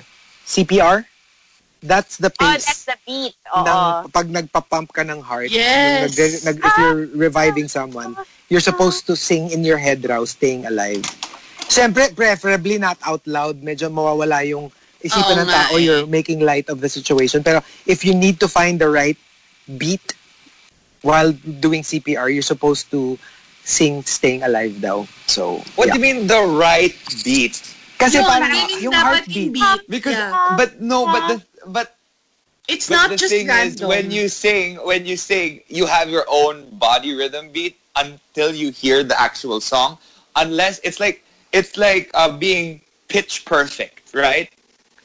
CPR? 0.45 1.05
That's 1.79 2.17
the 2.17 2.27
Oh, 2.27 2.43
pace. 2.43 2.65
that's 2.65 2.83
the 2.85 2.97
beat. 3.07 3.35
Oo. 3.55 3.63
ng, 3.63 4.11
pag 4.11 4.27
nagpa-pump 4.27 4.91
ka 4.91 5.03
ng 5.03 5.21
heart, 5.21 5.47
Yes. 5.49 6.11
nag, 6.11 6.33
nag, 6.43 6.57
if 6.59 6.73
you're 6.77 7.07
reviving 7.15 7.67
someone, 7.71 8.17
you're 8.49 8.63
supposed 8.63 9.07
to 9.07 9.15
sing 9.15 9.49
in 9.51 9.63
your 9.63 9.77
head 9.77 10.03
raw, 10.03 10.25
staying 10.25 10.65
alive. 10.65 11.01
Siyempre, 11.69 12.11
preferably 12.11 12.77
not 12.77 12.97
out 13.05 13.21
loud. 13.25 13.61
Medyo 13.61 13.87
mawawala 13.93 14.43
yung 14.43 14.73
isipan 14.99 15.37
Oo 15.37 15.41
ng 15.45 15.49
tao, 15.49 15.73
eh. 15.77 15.85
you're 15.85 16.05
making 16.09 16.41
light 16.41 16.67
of 16.67 16.81
the 16.81 16.89
situation. 16.89 17.39
Pero 17.45 17.61
if 17.85 18.03
you 18.03 18.11
need 18.11 18.41
to 18.41 18.49
find 18.49 18.81
the 18.81 18.89
right 18.89 19.17
beat 19.77 20.03
while 21.01 21.31
doing 21.31 21.85
CPR, 21.85 22.27
you're 22.27 22.43
supposed 22.43 22.91
to 22.91 23.15
sing 23.63 24.03
staying 24.03 24.43
alive 24.43 24.79
daw. 24.81 25.05
So, 25.27 25.61
What 25.75 25.87
yeah. 25.87 25.93
do 25.93 25.99
you 25.99 26.03
mean 26.03 26.27
the 26.27 26.41
right 26.41 26.95
beat? 27.23 27.61
Kasi 27.99 28.17
Yun, 28.17 28.25
parang 28.25 28.51
meaning 28.51 28.79
yung 28.81 28.93
dapat 28.95 29.27
heartbeat. 29.27 29.53
beat. 29.53 29.81
Because 29.89 30.15
Yeah. 30.15 30.55
but 30.57 30.79
no, 30.79 31.05
but 31.05 31.23
the 31.27 31.37
but 31.67 31.95
It's 32.69 32.85
But 32.85 32.95
not 33.01 33.09
the 33.09 33.17
just 33.17 33.33
thing 33.33 33.49
is, 33.49 33.81
when 33.81 34.13
you 34.13 34.29
sing, 34.29 34.77
when 34.85 35.01
you 35.09 35.17
sing, 35.17 35.65
you 35.73 35.89
have 35.89 36.05
your 36.05 36.21
own 36.29 36.69
body 36.77 37.17
rhythm 37.17 37.49
beat 37.49 37.73
until 37.97 38.53
you 38.53 38.69
hear 38.69 39.01
the 39.01 39.17
actual 39.19 39.57
song. 39.57 39.97
Unless 40.37 40.77
it's 40.85 41.01
like 41.01 41.25
it's 41.49 41.81
like 41.81 42.13
uh, 42.13 42.29
being 42.29 42.77
pitch 43.09 43.41
perfect, 43.49 44.13
right? 44.13 44.53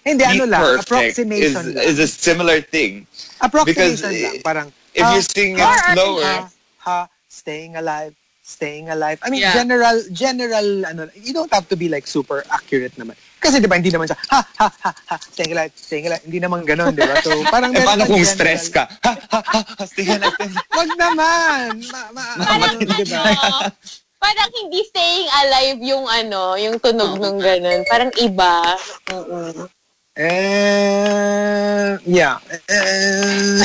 Hindi, 0.05 0.29
ano 0.29 0.45
Beat 0.45 0.53
lang, 0.53 0.61
perfect 0.61 0.85
approximation 1.17 1.65
is, 1.65 1.73
lang. 1.73 1.85
is 1.89 1.99
a 2.05 2.07
similar 2.07 2.61
thing. 2.61 3.09
approximation 3.41 4.13
because, 4.13 4.37
lang. 4.37 4.43
Parang, 4.45 4.69
If 4.93 5.09
you 5.17 5.23
sing 5.25 5.57
it 5.57 5.65
Or- 5.65 5.73
or- 5.73 5.95
slower, 5.97 6.21
ha, 6.23 6.49
ha, 6.85 6.99
staying 7.33 7.81
alive, 7.81 8.13
staying 8.45 8.93
alive. 8.93 9.17
I 9.25 9.33
mean, 9.33 9.41
Yeah. 9.41 9.57
general, 9.57 10.05
general, 10.13 10.69
ano, 10.85 11.09
you 11.17 11.33
don't 11.33 11.49
have 11.49 11.65
to 11.73 11.77
be 11.81 11.89
like 11.89 12.05
super 12.05 12.45
accurate 12.53 12.93
naman. 13.01 13.17
Kasi 13.41 13.57
di 13.57 13.65
ba, 13.65 13.81
hindi 13.81 13.89
naman 13.89 14.05
siya, 14.05 14.21
ha, 14.29 14.41
ha, 14.61 14.69
ha, 14.69 14.93
ha, 14.93 15.17
staying 15.17 15.57
alive, 15.57 15.73
staying 15.73 16.07
alive. 16.13 16.21
Hindi 16.29 16.45
naman 16.45 16.61
ganun, 16.69 16.93
di 16.93 17.01
ba? 17.01 17.17
So, 17.25 17.33
parang 17.55 17.73
eh, 17.73 17.81
paano 17.81 18.05
kung 18.05 18.21
general- 18.21 18.37
stress 18.37 18.69
ka? 18.69 18.85
Ha, 19.01 19.13
ha, 19.33 19.41
ha, 19.41 19.61
ha, 19.65 19.85
like 19.89 20.21
that. 20.21 20.37
Wag 20.77 20.91
naman. 21.01 21.89
Ma, 21.89 22.01
ma, 22.13 22.23
Parang 22.53 22.77
ano, 22.77 22.85
di 22.85 23.05
ba? 23.09 23.21
ano, 23.33 23.73
parang 24.21 24.51
hindi 24.61 24.81
staying 24.89 25.29
alive 25.41 25.81
yung 25.81 26.05
ano, 26.05 26.57
yung 26.61 26.77
tunog 26.81 27.17
nung 27.17 27.41
ganun. 27.41 27.81
Parang 27.89 28.13
iba. 28.21 28.77
Mm-mm. 29.09 29.69
Eh, 30.15 31.97
yeah. 32.07 32.39
Eh, 32.71 33.65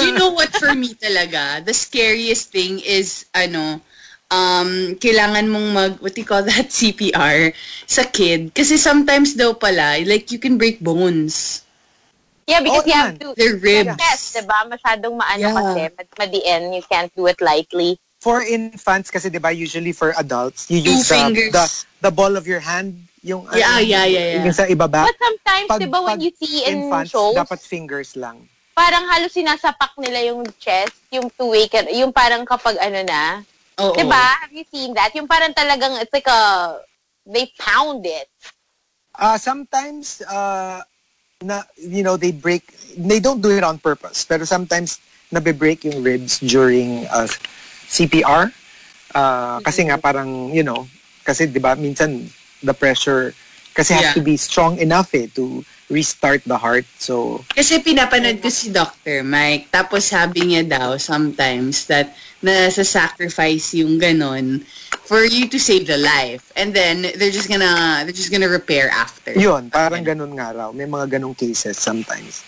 you 0.00 0.14
know 0.16 0.32
what 0.32 0.48
for 0.56 0.72
me 0.72 0.94
talaga, 0.96 1.60
the 1.62 1.74
scariest 1.74 2.50
thing 2.50 2.78
is, 2.80 3.26
ano, 3.34 3.78
um, 4.30 4.94
kailangan 4.96 5.50
mong 5.50 5.68
mag, 5.70 5.92
what 5.98 6.14
do 6.14 6.22
you 6.22 6.26
call 6.26 6.42
that, 6.42 6.70
CPR 6.76 7.52
sa 7.84 8.06
kid. 8.06 8.54
Kasi 8.54 8.78
sometimes 8.78 9.34
daw 9.34 9.52
pala, 9.52 9.98
like, 10.06 10.30
you 10.30 10.38
can 10.38 10.56
break 10.56 10.80
bones. 10.80 11.66
Yeah, 12.46 12.62
because 12.62 12.82
Oo 12.82 12.90
you 12.90 12.98
have 12.98 13.18
to 13.18 13.30
Their 13.38 13.54
ribs. 13.62 13.94
Yes, 13.94 14.34
diba? 14.34 14.58
Masyadong 14.66 15.14
maano 15.14 15.42
Yeah. 15.42 15.54
kasi, 15.54 15.80
mad- 15.94 16.16
madiin, 16.18 16.62
you 16.74 16.82
can't 16.82 17.10
do 17.14 17.26
it 17.26 17.38
lightly. 17.42 17.98
for 18.20 18.44
infants 18.44 19.08
kasi 19.08 19.32
'di 19.32 19.40
ba 19.40 19.48
usually 19.48 19.96
for 19.96 20.12
adults 20.20 20.68
you 20.68 20.84
Two 20.84 20.92
use 20.92 21.08
the, 21.08 21.16
fingers. 21.16 21.52
the 21.56 21.64
the 22.04 22.12
ball 22.12 22.36
of 22.36 22.44
your 22.44 22.60
hand 22.60 22.92
yung 23.24 23.48
Yeah, 23.48 23.80
ano, 23.80 23.80
yeah, 23.80 24.04
yeah, 24.04 24.24
yeah. 24.36 24.44
yung 24.44 24.52
sa 24.52 24.68
ibaba 24.68 25.08
But 25.08 25.16
sometimes, 25.16 25.68
Pag- 25.72 25.80
diba, 25.80 26.04
when 26.04 26.20
you 26.20 26.28
see 26.36 26.68
in 26.68 26.84
infants 26.84 27.16
shows, 27.16 27.32
dapat 27.32 27.64
fingers 27.64 28.12
lang 28.20 28.44
parang 28.76 29.04
halos 29.12 29.32
sinasapak 29.32 29.92
nila 30.00 30.32
yung 30.32 30.40
chest, 30.56 30.96
yung 31.12 31.28
two-way, 31.36 31.68
yung 31.92 32.16
parang 32.16 32.48
kapag 32.48 32.80
ano 32.80 33.04
na, 33.04 33.44
Oo. 33.80 33.96
diba? 33.96 34.24
Have 34.44 34.52
you 34.52 34.64
seen 34.68 34.92
that? 34.94 35.16
Yung 35.16 35.26
parang 35.26 35.56
talagang, 35.56 35.96
it's 35.96 36.12
like 36.12 36.28
a, 36.28 36.76
they 37.24 37.48
pound 37.56 38.04
it. 38.04 38.28
uh 39.18 39.36
sometimes 39.36 40.22
uh 40.30 40.80
na 41.42 41.62
you 41.76 42.02
know 42.02 42.16
they 42.16 42.30
break 42.30 42.74
they 42.96 43.18
don't 43.18 43.40
do 43.40 43.50
it 43.50 43.64
on 43.64 43.78
purpose 43.78 44.24
pero 44.24 44.44
sometimes 44.44 45.00
nabe-break 45.32 45.84
yung 45.86 46.02
ribs 46.02 46.42
during 46.42 47.06
uh, 47.08 47.26
CPR 47.86 48.50
uh, 49.14 49.56
kasi 49.62 49.86
nga 49.88 49.96
parang 49.96 50.52
you 50.52 50.62
know 50.62 50.86
kasi 51.22 51.46
'di 51.46 51.58
ba 51.62 51.74
minsan 51.78 52.28
the 52.62 52.74
pressure 52.74 53.32
kasi 53.80 53.96
has 53.96 54.12
Yeah. 54.12 54.16
to 54.16 54.22
be 54.22 54.36
strong 54.36 54.76
enough 54.76 55.16
eh 55.16 55.24
to 55.32 55.64
restart 55.88 56.44
the 56.46 56.54
heart 56.54 56.84
so 57.00 57.40
Kasi 57.50 57.80
pinapanood 57.80 58.38
ko 58.38 58.46
si 58.46 58.70
Dr. 58.70 59.24
Mike, 59.24 59.72
tapos 59.72 60.06
sabi 60.06 60.52
niya 60.52 60.62
daw 60.62 60.94
sometimes 60.94 61.88
that 61.88 62.12
nasa-sacrifice 62.40 63.74
yung 63.74 63.98
ganon 63.98 64.62
for 65.04 65.26
you 65.26 65.50
to 65.50 65.58
save 65.58 65.90
the 65.90 65.98
life. 65.98 66.52
And 66.54 66.70
then, 66.72 67.02
they're 67.18 67.34
just 67.34 67.50
gonna, 67.50 68.06
they're 68.06 68.14
just 68.16 68.30
gonna 68.30 68.48
repair 68.48 68.88
after. 68.88 69.34
Yun, 69.34 69.68
parang 69.68 70.06
ganun 70.06 70.32
nga 70.38 70.54
raw. 70.54 70.70
May 70.70 70.86
mga 70.86 71.18
ganung 71.18 71.36
cases 71.36 71.76
sometimes. 71.76 72.46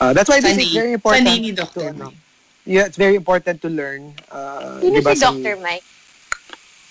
Uh, 0.00 0.16
that's 0.16 0.26
why 0.26 0.40
this 0.40 0.56
Funny. 0.56 0.64
is 0.64 0.72
very 0.72 0.92
important. 0.96 1.28
Funny 1.28 1.40
ni 1.40 1.52
Dr. 1.52 1.80
To, 1.84 1.88
ano, 1.92 2.04
Mike. 2.10 2.18
yeah, 2.64 2.86
it's 2.88 2.96
very 2.96 3.14
important 3.14 3.60
to 3.60 3.68
learn. 3.68 4.14
Uh, 4.32 4.80
Sino 4.80 4.96
diba 4.96 5.12
si 5.14 5.20
Dr. 5.20 5.54
Mike? 5.60 5.84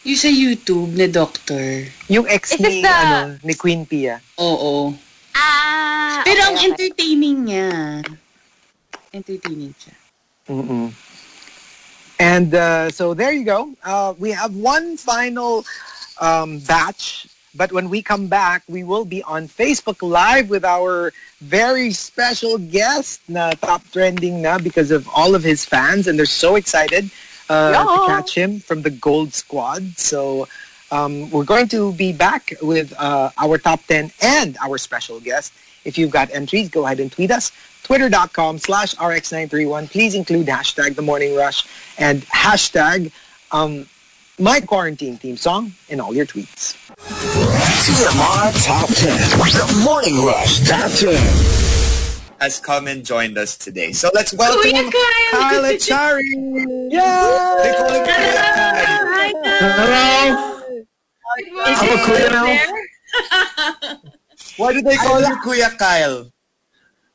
Yung 0.07 0.15
sa 0.15 0.31
YouTube 0.31 0.95
na 0.95 1.03
doctor. 1.11 1.83
Yung 2.07 2.23
ex 2.31 2.55
Is 2.55 2.63
ni, 2.63 2.79
the- 2.79 2.87
ano, 2.87 3.35
ni 3.43 3.53
Queen 3.59 3.83
Pia. 3.83 4.23
Oo. 4.39 4.95
Ah, 5.35 6.23
Pero 6.23 6.39
okay, 6.39 6.47
ang 6.47 6.55
okay. 6.55 6.67
entertaining 6.71 7.37
niya. 7.43 7.99
Entertaining 9.11 9.75
siya. 9.75 9.95
Mm-mm. 10.47 10.95
And 12.23 12.55
uh, 12.55 12.87
so 12.89 13.11
there 13.11 13.35
you 13.35 13.43
go. 13.43 13.75
Uh, 13.83 14.15
we 14.15 14.31
have 14.31 14.55
one 14.55 14.95
final 14.95 15.67
um, 16.23 16.63
batch, 16.63 17.27
but 17.53 17.75
when 17.75 17.91
we 17.91 18.01
come 18.01 18.31
back, 18.31 18.63
we 18.71 18.87
will 18.87 19.03
be 19.03 19.21
on 19.27 19.45
Facebook 19.45 19.99
Live 19.99 20.49
with 20.49 20.63
our 20.63 21.11
very 21.43 21.91
special 21.91 22.57
guest 22.57 23.19
na 23.27 23.51
top 23.59 23.83
trending 23.91 24.41
na 24.41 24.57
because 24.57 24.89
of 24.89 25.03
all 25.11 25.35
of 25.35 25.43
his 25.43 25.67
fans, 25.67 26.07
and 26.07 26.17
they're 26.17 26.25
so 26.25 26.55
excited 26.55 27.11
uh, 27.49 27.71
to 27.71 28.07
catch 28.07 28.35
him 28.35 28.59
from 28.59 28.81
the 28.81 28.89
Gold 28.89 29.33
Squad. 29.33 29.97
So 29.97 30.47
um, 30.91 31.29
we're 31.31 31.43
going 31.43 31.67
to 31.69 31.93
be 31.93 32.13
back 32.13 32.53
with 32.61 32.93
uh, 32.97 33.31
our 33.37 33.57
top 33.57 33.83
10 33.87 34.11
and 34.21 34.57
our 34.63 34.77
special 34.77 35.19
guest. 35.19 35.53
If 35.85 35.97
you've 35.97 36.11
got 36.11 36.29
entries, 36.31 36.69
go 36.69 36.85
ahead 36.85 36.99
and 36.99 37.11
tweet 37.11 37.31
us. 37.31 37.51
Twitter.com 37.83 38.57
slash 38.57 38.95
RX931. 38.95 39.89
Please 39.89 40.13
include 40.13 40.47
hashtag 40.47 40.95
The 40.95 41.01
Morning 41.01 41.35
Rush 41.35 41.65
and 41.97 42.21
hashtag 42.23 43.11
um, 43.51 43.87
My 44.37 44.59
Quarantine 44.59 45.15
Theme 45.15 45.37
Song 45.37 45.71
in 45.87 46.01
all 46.01 46.13
your 46.13 46.25
tweets. 46.25 46.75
TMR 47.87 48.65
Top 48.65 48.89
10. 48.89 49.39
The 49.39 49.83
Morning 49.85 50.25
Rush 50.25 50.67
Top 50.67 50.91
10. 50.91 51.66
Has 52.39 52.59
come 52.59 52.87
and 52.87 53.05
joined 53.05 53.37
us 53.37 53.57
today. 53.57 53.91
So 53.91 54.09
let's 54.13 54.33
welcome 54.33 54.71
Kuya 54.71 54.91
Kyle! 54.91 55.31
Kyle 55.31 55.63
Echari. 55.63 56.31
Yeah! 56.91 57.61
They 57.63 57.73
call 57.73 57.89
him 57.93 58.05
Kuya 58.05 58.45
Kyle. 58.45 59.07
Hi, 59.07 59.31
Hello. 59.77 60.57
I'm 61.65 61.89
a 61.91 62.01
kuya 62.03 62.29
now. 62.31 63.99
Why 64.57 64.73
do 64.73 64.81
they 64.81 64.95
call 64.95 65.19
you 65.19 65.35
Kuya 65.43 65.77
Kyle? 65.77 66.31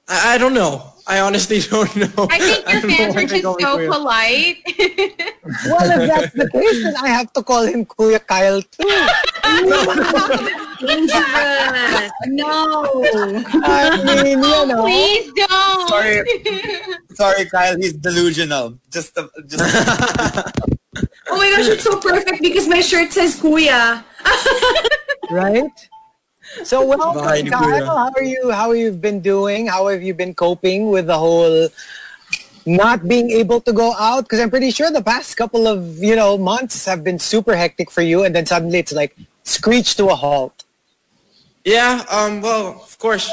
I, 0.09 0.35
I 0.35 0.39
don't 0.39 0.55
know. 0.55 0.93
I 1.07 1.21
honestly 1.21 1.61
don't 1.71 1.95
know. 1.97 2.29
I 2.31 2.39
think 2.39 2.69
your 2.69 2.81
don't 2.81 2.91
fans 2.91 3.17
are 3.17 3.25
just 3.27 3.43
so 3.43 3.55
kuya. 3.57 3.93
polite. 3.93 4.59
Well, 5.67 5.91
if 5.91 6.09
that's 6.09 6.33
the 6.35 6.49
case, 6.53 6.83
then 6.85 6.97
I 6.97 7.09
have 7.09 7.33
to 7.33 7.43
call 7.43 7.63
him 7.65 7.85
Kuya 7.87 8.25
Kyle 8.25 8.63
too. 8.63 8.87
Dangerous. 10.87 12.11
No. 12.27 13.05
I 13.65 14.23
mean, 14.23 14.27
you 14.27 14.37
know. 14.37 14.83
Please 14.83 15.33
don't. 15.35 15.89
Sorry. 15.89 16.23
Sorry, 17.15 17.45
Kyle. 17.47 17.77
He's 17.77 17.95
delusional. 17.95 18.79
Just, 18.91 19.17
a, 19.17 19.29
just. 19.47 20.59
Oh 21.29 21.39
my 21.39 21.49
gosh, 21.57 21.69
it's 21.69 21.85
so 21.85 21.99
perfect 21.99 22.43
because 22.43 22.69
my 22.69 22.81
shirt 22.83 23.13
says 23.13 23.41
Kuya. 23.41 24.05
right? 25.31 25.73
So 26.65 26.85
welcome, 26.85 27.25
Bye, 27.25 27.43
Kyle. 27.43 27.87
How 27.87 28.13
are 28.15 28.23
you? 28.23 28.51
How 28.51 28.73
you've 28.73 29.01
been 29.01 29.21
doing? 29.21 29.67
How 29.67 29.89
have 29.89 30.03
you 30.03 30.13
been 30.13 30.35
coping 30.35 30.91
with 30.91 31.07
the 31.07 31.17
whole 31.17 31.69
not 32.67 33.09
being 33.09 33.31
able 33.31 33.63
to 33.63 33.73
go 33.73 33.95
out? 33.95 34.25
Because 34.25 34.41
I'm 34.41 34.51
pretty 34.51 34.71
sure 34.71 34.91
the 34.91 35.03
past 35.03 35.37
couple 35.37 35.67
of 35.67 35.97
you 35.99 36.15
know 36.15 36.37
months 36.37 36.85
have 36.85 37.03
been 37.03 37.19
super 37.19 37.57
hectic 37.57 37.91
for 37.91 38.03
you, 38.03 38.25
and 38.25 38.37
then 38.37 38.45
suddenly 38.45 38.79
it's 38.79 38.93
like 38.93 39.17
screech 39.45 39.97
to 39.97 40.09
a 40.09 40.15
halt. 40.15 40.62
Yeah, 41.65 42.05
um, 42.11 42.41
well, 42.41 42.81
of 42.83 42.99
course. 42.99 43.31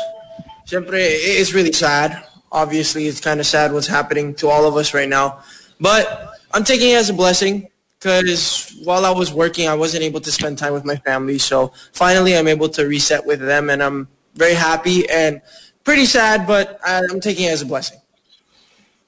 Siempre, 0.66 1.00
it 1.00 1.40
is 1.42 1.54
really 1.54 1.72
sad. 1.72 2.24
Obviously, 2.52 3.08
it's 3.08 3.20
kind 3.20 3.40
of 3.40 3.46
sad 3.46 3.74
what's 3.74 3.88
happening 3.88 4.36
to 4.36 4.50
all 4.50 4.66
of 4.66 4.76
us 4.76 4.94
right 4.94 5.10
now. 5.10 5.42
But 5.80 6.34
I'm 6.52 6.64
taking 6.64 6.92
it 6.92 6.96
as 6.96 7.10
a 7.10 7.14
blessing 7.14 7.70
because 8.00 8.80
while 8.84 9.06
I 9.06 9.12
was 9.12 9.34
working, 9.34 9.68
I 9.68 9.74
wasn't 9.74 10.04
able 10.04 10.22
to 10.22 10.32
spend 10.32 10.58
time 10.58 10.74
with 10.74 10.86
my 10.86 10.96
family. 10.98 11.38
So 11.40 11.74
finally, 11.94 12.38
I'm 12.38 12.48
able 12.48 12.70
to 12.70 12.86
reset 12.86 13.26
with 13.26 13.40
them, 13.40 13.70
and 13.70 13.82
I'm 13.82 14.08
very 14.36 14.54
happy 14.54 15.10
and 15.10 15.42
pretty 15.84 16.06
sad, 16.06 16.46
but 16.46 16.80
I'm 16.86 17.20
taking 17.20 17.46
it 17.46 17.52
as 17.52 17.62
a 17.62 17.66
blessing. 17.66 18.00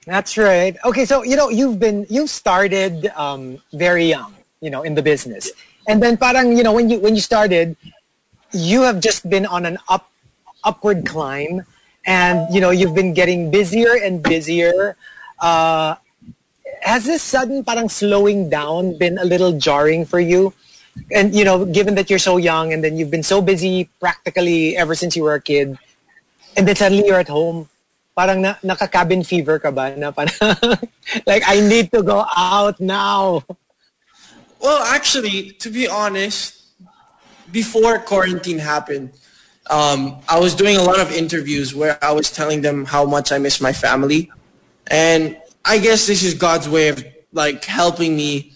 That's 0.06 0.38
right. 0.38 0.76
Okay, 0.84 1.06
so 1.06 1.24
you 1.24 1.36
know 1.36 1.50
you've 1.50 1.80
been 1.80 2.08
you 2.10 2.26
started 2.26 3.08
um, 3.16 3.62
very 3.74 4.06
young, 4.06 4.34
you 4.60 4.70
know, 4.70 4.82
in 4.82 4.96
the 4.96 5.02
business, 5.02 5.52
and 5.88 6.02
then 6.02 6.18
parang 6.18 6.58
you 6.58 6.64
know 6.64 6.74
when 6.74 6.90
you 6.90 7.00
when 7.00 7.14
you 7.14 7.22
started, 7.22 7.78
you 8.54 8.82
have 8.84 9.00
just 9.00 9.30
been 9.30 9.46
on 9.46 9.66
an 9.66 9.78
up 9.90 10.10
upward 10.64 11.06
climb, 11.06 11.66
and 12.06 12.54
you 12.54 12.62
know 12.62 12.70
you've 12.70 12.96
been 12.96 13.14
getting 13.14 13.52
busier 13.52 13.96
and 14.02 14.22
busier. 14.22 14.96
Uh, 15.40 15.96
has 16.82 17.06
this 17.06 17.22
sudden 17.22 17.64
parang 17.64 17.90
slowing 17.90 18.50
down 18.50 18.98
been 18.98 19.18
a 19.18 19.26
little 19.26 19.58
jarring 19.58 20.06
for 20.06 20.20
you? 20.20 20.54
And 21.12 21.34
you 21.34 21.46
know, 21.46 21.66
given 21.66 21.96
that 21.96 22.10
you're 22.10 22.20
so 22.20 22.38
young 22.38 22.74
and 22.74 22.84
then 22.84 22.98
you've 22.98 23.12
been 23.12 23.24
so 23.24 23.42
busy 23.42 23.90
practically 24.00 24.76
ever 24.76 24.96
since 24.96 25.16
you 25.16 25.24
were 25.24 25.36
a 25.36 25.42
kid, 25.42 25.78
and 26.58 26.68
then 26.68 26.76
suddenly 26.76 27.08
you're 27.08 27.20
at 27.20 27.30
home, 27.30 27.70
parang 28.16 28.42
na, 28.42 28.56
naka-cabin 28.64 29.24
fever 29.24 29.60
ka 29.60 29.72
ba? 29.72 29.96
Na 29.96 30.12
parang, 30.12 30.36
like, 31.28 31.44
I 31.48 31.62
need 31.62 31.92
to 31.92 32.04
go 32.04 32.26
out 32.36 32.80
now. 32.80 33.44
Well, 34.60 34.84
actually, 34.84 35.52
to 35.64 35.70
be 35.70 35.88
honest, 35.88 36.61
before 37.52 38.00
quarantine 38.00 38.60
happened, 38.60 39.12
um, 39.70 40.20
I 40.28 40.40
was 40.40 40.56
doing 40.56 40.78
a 40.78 40.84
lot 40.84 41.00
of 41.00 41.12
interviews 41.12 41.74
where 41.74 41.98
I 42.04 42.12
was 42.12 42.32
telling 42.32 42.62
them 42.62 42.86
how 42.86 43.06
much 43.06 43.32
I 43.32 43.38
miss 43.38 43.62
my 43.62 43.74
family. 43.74 44.32
And 44.88 45.38
I 45.64 45.78
guess 45.78 46.08
this 46.08 46.24
is 46.24 46.34
God's 46.34 46.68
way 46.68 46.90
of 46.90 47.06
like 47.32 47.64
helping 47.66 48.16
me 48.16 48.54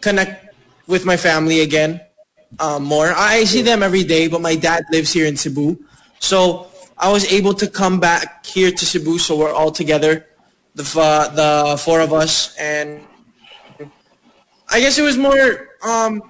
connect 0.00 0.54
with 0.86 1.06
my 1.06 1.16
family 1.16 1.60
again 1.60 2.00
um, 2.60 2.84
more. 2.84 3.12
I 3.16 3.44
see 3.44 3.62
them 3.62 3.82
every 3.82 4.04
day, 4.04 4.28
but 4.28 4.40
my 4.40 4.54
dad 4.54 4.84
lives 4.90 5.12
here 5.12 5.26
in 5.26 5.36
Cebu. 5.36 5.78
So 6.18 6.68
I 6.98 7.10
was 7.10 7.30
able 7.32 7.54
to 7.54 7.68
come 7.68 8.00
back 8.00 8.44
here 8.46 8.70
to 8.70 8.86
Cebu, 8.86 9.18
so 9.18 9.36
we're 9.36 9.52
all 9.52 9.70
together, 9.70 10.26
the 10.74 10.84
uh, 10.96 11.28
the 11.28 11.76
four 11.78 12.00
of 12.00 12.12
us, 12.12 12.56
and 12.56 13.00
I 14.70 14.80
guess 14.80 14.98
it 14.98 15.02
was 15.02 15.16
more. 15.16 15.68
Um, 15.82 16.22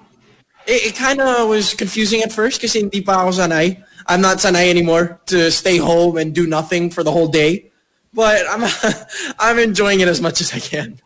it, 0.67 0.93
it 0.93 0.95
kind 0.95 1.21
of 1.21 1.49
was 1.49 1.73
confusing 1.73 2.21
at 2.21 2.31
first 2.31 2.59
because 2.59 2.73
hindi 2.73 3.01
pa 3.01 3.23
ako 3.23 3.31
sanay. 3.31 3.81
I'm 4.07 4.21
not 4.21 4.37
sanay 4.37 4.69
anymore 4.69 5.19
to 5.27 5.51
stay 5.51 5.77
home 5.77 6.17
and 6.17 6.33
do 6.33 6.45
nothing 6.45 6.89
for 6.89 7.03
the 7.03 7.11
whole 7.11 7.27
day, 7.27 7.71
but 8.13 8.45
I'm 8.49 8.63
I'm 9.39 9.59
enjoying 9.59 9.99
it 9.99 10.07
as 10.07 10.21
much 10.21 10.41
as 10.41 10.53
I 10.53 10.59
can. 10.59 10.99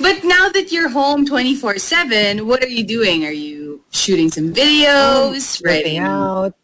But 0.00 0.24
now 0.24 0.48
that 0.48 0.72
you're 0.72 0.88
home 0.88 1.24
24-7, 1.24 2.42
what 2.42 2.64
are 2.64 2.68
you 2.68 2.82
doing? 2.82 3.24
Are 3.24 3.30
you 3.30 3.84
shooting 3.92 4.28
some 4.28 4.52
videos? 4.52 5.62
Working 5.64 5.98
out. 5.98 6.54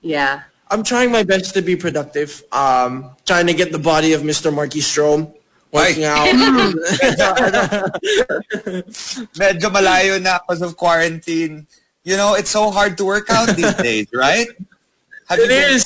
Yeah. 0.00 0.42
I'm 0.70 0.84
trying 0.84 1.10
my 1.10 1.24
best 1.24 1.52
to 1.54 1.62
be 1.62 1.74
productive. 1.74 2.44
Um, 2.52 3.10
trying 3.26 3.48
to 3.48 3.54
get 3.54 3.72
the 3.72 3.80
body 3.80 4.12
of 4.12 4.22
Mr. 4.22 4.54
Marky 4.54 4.80
Strom. 4.80 5.34
Working 5.72 6.04
out. 6.04 6.26
Medyo 9.38 9.70
malayo 9.70 10.20
na 10.20 10.38
because 10.42 10.62
of 10.62 10.76
quarantine. 10.76 11.66
You 12.02 12.16
know, 12.16 12.34
it's 12.34 12.50
so 12.50 12.70
hard 12.70 12.98
to 12.98 13.04
work 13.04 13.30
out 13.30 13.54
these 13.54 13.74
days, 13.74 14.08
right? 14.12 14.48
Have 15.28 15.38
it 15.38 15.42
you 15.42 15.48
been- 15.48 15.74
is. 15.74 15.84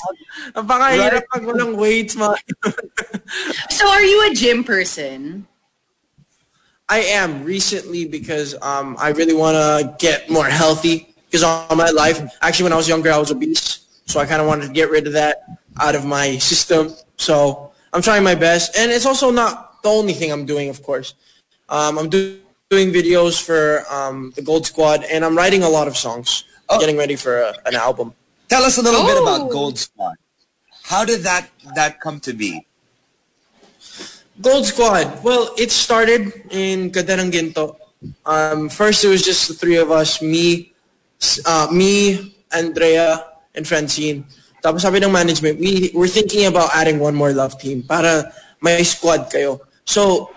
Napakahirap 0.56 1.24
pag 1.28 1.42
walang 1.42 1.76
weights, 1.76 2.16
ma. 2.16 2.34
So 3.70 3.88
are 3.88 4.02
you 4.02 4.30
a 4.30 4.34
gym 4.34 4.64
person? 4.64 5.46
I 6.88 7.00
am 7.16 7.44
recently 7.44 8.04
because 8.04 8.54
um, 8.60 8.96
I 8.98 9.08
really 9.10 9.34
want 9.34 9.56
to 9.56 9.96
get 9.98 10.28
more 10.28 10.44
healthy 10.46 11.14
because 11.26 11.42
all 11.42 11.76
my 11.76 11.90
life, 11.90 12.20
actually 12.42 12.64
when 12.64 12.72
I 12.72 12.76
was 12.76 12.88
younger, 12.88 13.10
I 13.10 13.18
was 13.18 13.30
obese. 13.30 13.80
So 14.06 14.20
I 14.20 14.26
kind 14.26 14.40
of 14.40 14.46
wanted 14.46 14.66
to 14.68 14.72
get 14.72 14.90
rid 14.90 15.06
of 15.06 15.14
that 15.14 15.44
out 15.80 15.94
of 15.94 16.04
my 16.04 16.36
system. 16.38 16.92
So 17.16 17.72
I'm 17.92 18.02
trying 18.02 18.22
my 18.22 18.34
best. 18.34 18.76
And 18.76 18.92
it's 18.92 19.06
also 19.06 19.30
not 19.30 19.63
the 19.84 19.90
only 19.92 20.14
thing 20.14 20.32
I'm 20.32 20.46
doing, 20.48 20.68
of 20.72 20.82
course. 20.82 21.14
Um, 21.68 21.98
I'm 22.00 22.08
do- 22.08 22.40
doing 22.70 22.90
videos 22.90 23.40
for 23.40 23.84
um, 23.92 24.32
the 24.34 24.42
Gold 24.42 24.66
Squad 24.66 25.04
and 25.04 25.24
I'm 25.24 25.36
writing 25.36 25.62
a 25.62 25.68
lot 25.68 25.86
of 25.86 25.96
songs, 25.96 26.44
Oh. 26.68 26.80
getting 26.80 26.96
ready 26.96 27.14
for 27.14 27.44
a, 27.44 27.52
an 27.68 27.76
album. 27.76 28.16
Tell 28.48 28.64
us 28.64 28.80
a 28.80 28.82
little 28.82 29.04
bit 29.04 29.20
about 29.20 29.42
Oh. 29.46 29.48
Gold 29.52 29.78
Squad. 29.78 30.16
How 30.84 31.04
did 31.04 31.20
that 31.28 31.48
that 31.76 32.00
come 32.00 32.20
to 32.24 32.32
be? 32.32 32.64
Gold 34.40 34.64
Squad. 34.66 35.22
Well, 35.22 35.52
it 35.56 35.70
started 35.70 36.32
in 36.50 36.90
Caderang 36.90 37.30
Ginto. 37.30 37.76
Um, 38.24 38.68
first, 38.68 39.04
it 39.04 39.08
was 39.08 39.22
just 39.22 39.48
the 39.48 39.54
three 39.54 39.76
of 39.76 39.90
us, 39.92 40.20
me, 40.20 40.72
uh, 41.46 41.68
me, 41.72 42.34
Andrea, 42.52 43.24
and 43.54 43.64
Francine. 43.68 44.24
Tapos 44.64 44.82
sabi 44.82 45.00
ng 45.00 45.12
management, 45.12 45.60
we 45.60 45.92
we're 45.92 46.08
thinking 46.08 46.48
about 46.48 46.72
adding 46.72 46.96
one 47.00 47.14
more 47.14 47.32
love 47.32 47.56
team 47.60 47.84
para 47.84 48.32
may 48.64 48.80
squad 48.84 49.28
kayo. 49.28 49.60
So, 49.84 50.30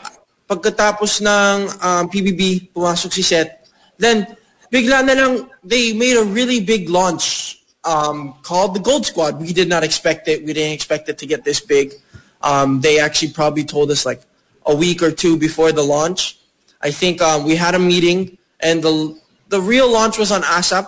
pagkatapos 0.47 1.21
ng 1.21 1.57
um, 1.83 2.03
PBB, 2.07 2.71
pumasok 2.71 3.11
si 3.11 3.23
Seth, 3.23 3.51
then 3.97 4.27
bigla 4.71 5.03
na 5.03 5.13
lang, 5.13 5.49
they 5.63 5.93
made 5.93 6.15
a 6.15 6.23
really 6.23 6.59
big 6.59 6.89
launch 6.89 7.59
um, 7.83 8.35
called 8.43 8.75
the 8.75 8.79
Gold 8.79 9.05
Squad. 9.05 9.39
We 9.39 9.53
did 9.53 9.67
not 9.69 9.83
expect 9.83 10.27
it. 10.27 10.43
We 10.43 10.53
didn't 10.53 10.73
expect 10.73 11.09
it 11.09 11.17
to 11.19 11.25
get 11.25 11.43
this 11.43 11.59
big. 11.59 11.93
Um, 12.41 12.81
they 12.81 12.99
actually 12.99 13.31
probably 13.31 13.63
told 13.63 13.91
us 13.91 14.05
like 14.05 14.21
a 14.65 14.75
week 14.75 15.01
or 15.01 15.11
two 15.11 15.37
before 15.37 15.71
the 15.71 15.83
launch. 15.83 16.37
I 16.81 16.91
think 16.91 17.21
um, 17.21 17.43
we 17.43 17.55
had 17.55 17.75
a 17.75 17.79
meeting 17.79 18.37
and 18.59 18.83
the 18.83 19.17
the 19.49 19.61
real 19.61 19.91
launch 19.91 20.17
was 20.17 20.31
on 20.31 20.41
ASAP, 20.41 20.87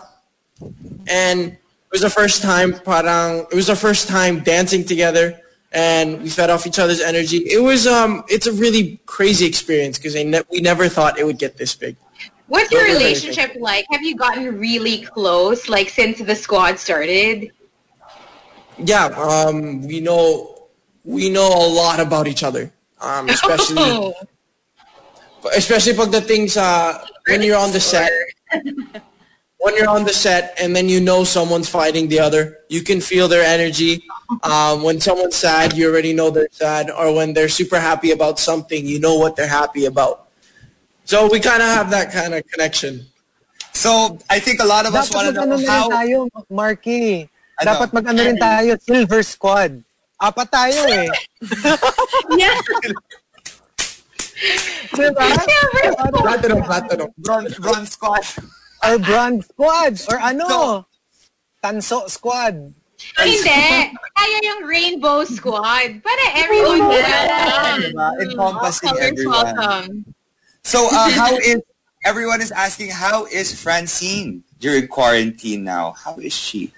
and 1.07 1.39
it 1.51 1.91
was 1.91 2.01
the 2.01 2.09
first 2.09 2.41
time 2.41 2.73
parang 2.73 3.45
it 3.51 3.55
was 3.55 3.67
the 3.67 3.75
first 3.75 4.07
time 4.07 4.41
dancing 4.41 4.83
together 4.83 5.39
and 5.71 6.21
we 6.21 6.29
fed 6.29 6.49
off 6.49 6.65
each 6.65 6.79
other's 6.79 7.01
energy. 7.01 7.37
It 7.37 7.61
was 7.61 7.85
um 7.87 8.23
it's 8.27 8.47
a 8.47 8.53
really 8.53 8.99
crazy 9.05 9.45
experience 9.45 9.97
because 9.97 10.15
ne- 10.15 10.41
we 10.51 10.61
never 10.61 10.89
thought 10.89 11.19
it 11.19 11.25
would 11.25 11.37
get 11.37 11.57
this 11.57 11.75
big. 11.75 11.95
What's 12.47 12.71
your 12.71 12.83
relationship 12.83 13.55
like? 13.59 13.85
Have 13.91 14.01
you 14.01 14.15
gotten 14.15 14.57
really 14.57 15.01
close, 15.01 15.69
like 15.69 15.89
since 15.89 16.17
the 16.17 16.35
squad 16.35 16.79
started? 16.79 17.51
Yeah, 18.79 19.05
um, 19.05 19.85
we 19.87 19.99
know 19.99 20.67
we 21.03 21.29
know 21.29 21.47
a 21.47 21.67
lot 21.69 21.99
about 21.99 22.27
each 22.27 22.43
other, 22.43 22.71
um, 23.01 23.29
especially 23.37 24.13
especially 25.55 25.93
pagdating 25.93 26.49
sa 26.49 27.05
when 27.27 27.43
you're 27.43 27.57
on 27.57 27.71
the 27.71 27.79
set. 27.79 28.11
when 29.59 29.75
you're 29.75 29.89
on 29.89 30.05
the 30.05 30.13
set 30.13 30.55
and 30.59 30.75
then 30.75 30.87
you 30.87 30.99
know 30.99 31.23
someone's 31.23 31.67
fighting 31.69 32.07
the 32.07 32.19
other, 32.19 32.59
you 32.69 32.81
can 32.81 33.01
feel 33.01 33.27
their 33.27 33.43
energy. 33.43 34.03
Um, 34.43 34.83
when 34.83 35.01
someone's 35.01 35.35
sad, 35.35 35.75
you 35.75 35.87
already 35.89 36.13
know 36.13 36.29
they're 36.29 36.47
sad. 36.51 36.89
Or 36.89 37.13
when 37.13 37.33
they're 37.33 37.49
super 37.49 37.79
happy 37.79 38.11
about 38.11 38.39
something, 38.39 38.85
you 38.85 38.99
know 38.99 39.15
what 39.15 39.35
they're 39.35 39.47
happy 39.51 39.85
about. 39.85 40.27
So 41.03 41.27
we 41.29 41.39
kind 41.39 41.61
of 41.61 41.67
have 41.69 41.89
that 41.91 42.11
kind 42.11 42.33
of 42.33 42.47
connection. 42.47 43.05
So 43.73 44.17
I 44.29 44.39
think 44.39 44.61
a 44.61 44.65
lot 44.65 44.85
of 44.87 44.95
us 44.95 45.13
want 45.13 45.27
Dapat 45.27 45.33
to 45.33 45.39
mag-ano 45.39 45.55
know 45.55 45.55
na 45.55 45.61
rin 45.61 45.67
how. 45.67 45.89
tayo, 45.89 46.17
Marky. 46.49 47.29
Ano? 47.59 47.67
Dapat 47.71 47.89
mag-ano 47.93 48.19
rin 48.23 48.37
tayo, 48.39 48.71
Silver 48.79 49.23
Squad. 49.23 49.83
Apat 50.21 50.47
tayo 50.51 50.79
eh. 50.87 51.07
Yeah. 52.39 52.55
diba? 54.95 55.23
Platinum, 56.15 56.59
platinum. 56.63 57.09
Bronze, 57.19 57.55
bronze 57.59 57.91
squad. 57.91 58.23
Or 58.83 58.97
Bronze 58.99 59.47
Squad. 59.47 59.93
Or 60.09 60.19
ano? 60.19 60.85
Tanso 61.63 62.09
Squad. 62.09 62.73
Hindi. 63.15 63.95
Kaya 63.95 64.37
yung 64.43 64.67
rainbow 64.67 65.23
squad. 65.23 66.03
Para 66.03 66.25
everyone. 66.35 66.91
Diba? 66.91 68.09
Encompassing 68.19 68.89
Colors 68.91 69.03
everyone. 69.03 69.55
welcome. 69.55 69.87
So 70.63 70.87
uh, 70.91 71.09
how 71.09 71.31
is 71.39 71.63
everyone 72.03 72.41
is 72.41 72.51
asking 72.51 72.91
how 72.91 73.25
is 73.31 73.55
Francine 73.55 74.43
during 74.59 74.87
quarantine 74.87 75.63
now? 75.63 75.95
How 75.95 76.19
is 76.19 76.35
she? 76.35 76.73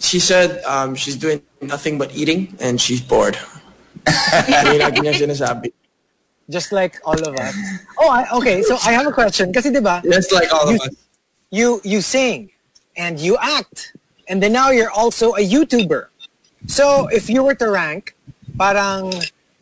She 0.00 0.18
said 0.18 0.64
um, 0.64 0.94
she's 0.94 1.16
doing 1.16 1.42
nothing 1.60 1.98
but 1.98 2.14
eating 2.16 2.56
and 2.60 2.80
she's 2.80 3.00
bored. 3.04 3.36
Yun 4.48 4.80
lagi 4.80 5.04
niya 5.04 5.12
sinasabi. 5.20 5.72
Just 6.48 6.72
like 6.72 6.96
all 7.04 7.20
of 7.20 7.34
us. 7.36 7.54
Oh, 7.98 8.08
I, 8.08 8.26
okay. 8.38 8.62
So 8.62 8.78
I 8.84 8.92
have 8.92 9.06
a 9.06 9.12
question. 9.12 9.52
Kasi 9.52 9.70
diba, 9.70 10.02
Just 10.02 10.32
like 10.32 10.52
all 10.52 10.68
of 10.68 10.80
us. 10.80 10.88
you 11.50 11.80
you 11.84 12.00
sing 12.00 12.50
and 12.96 13.20
you 13.20 13.36
act 13.36 13.92
and 14.28 14.42
then 14.42 14.52
now 14.52 14.70
you're 14.70 14.90
also 14.90 15.32
a 15.34 15.44
YouTuber. 15.44 16.08
So 16.66 17.08
if 17.08 17.28
you 17.28 17.42
were 17.42 17.54
to 17.56 17.68
rank 17.70 18.14
parang 18.56 19.12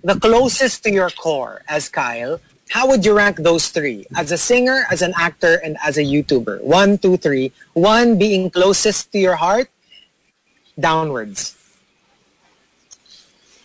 the 0.03 0.19
closest 0.19 0.83
to 0.85 0.91
your 0.91 1.11
core 1.11 1.63
as 1.69 1.89
Kyle, 1.89 2.41
how 2.71 2.87
would 2.89 3.05
you 3.05 3.15
rank 3.15 3.39
those 3.39 3.69
three? 3.69 4.07
As 4.17 4.33
a 4.33 4.39
singer, 4.39 4.87
as 4.91 5.03
an 5.03 5.15
actor, 5.17 5.61
and 5.63 5.77
as 5.85 5.99
a 5.99 6.03
YouTuber? 6.03 6.63
One, 6.63 6.99
two, 6.99 7.17
three. 7.17 7.53
One 7.75 8.19
being 8.19 8.51
closest 8.51 9.13
to 9.13 9.19
your 9.19 9.37
heart, 9.37 9.69
downwards. 10.79 11.56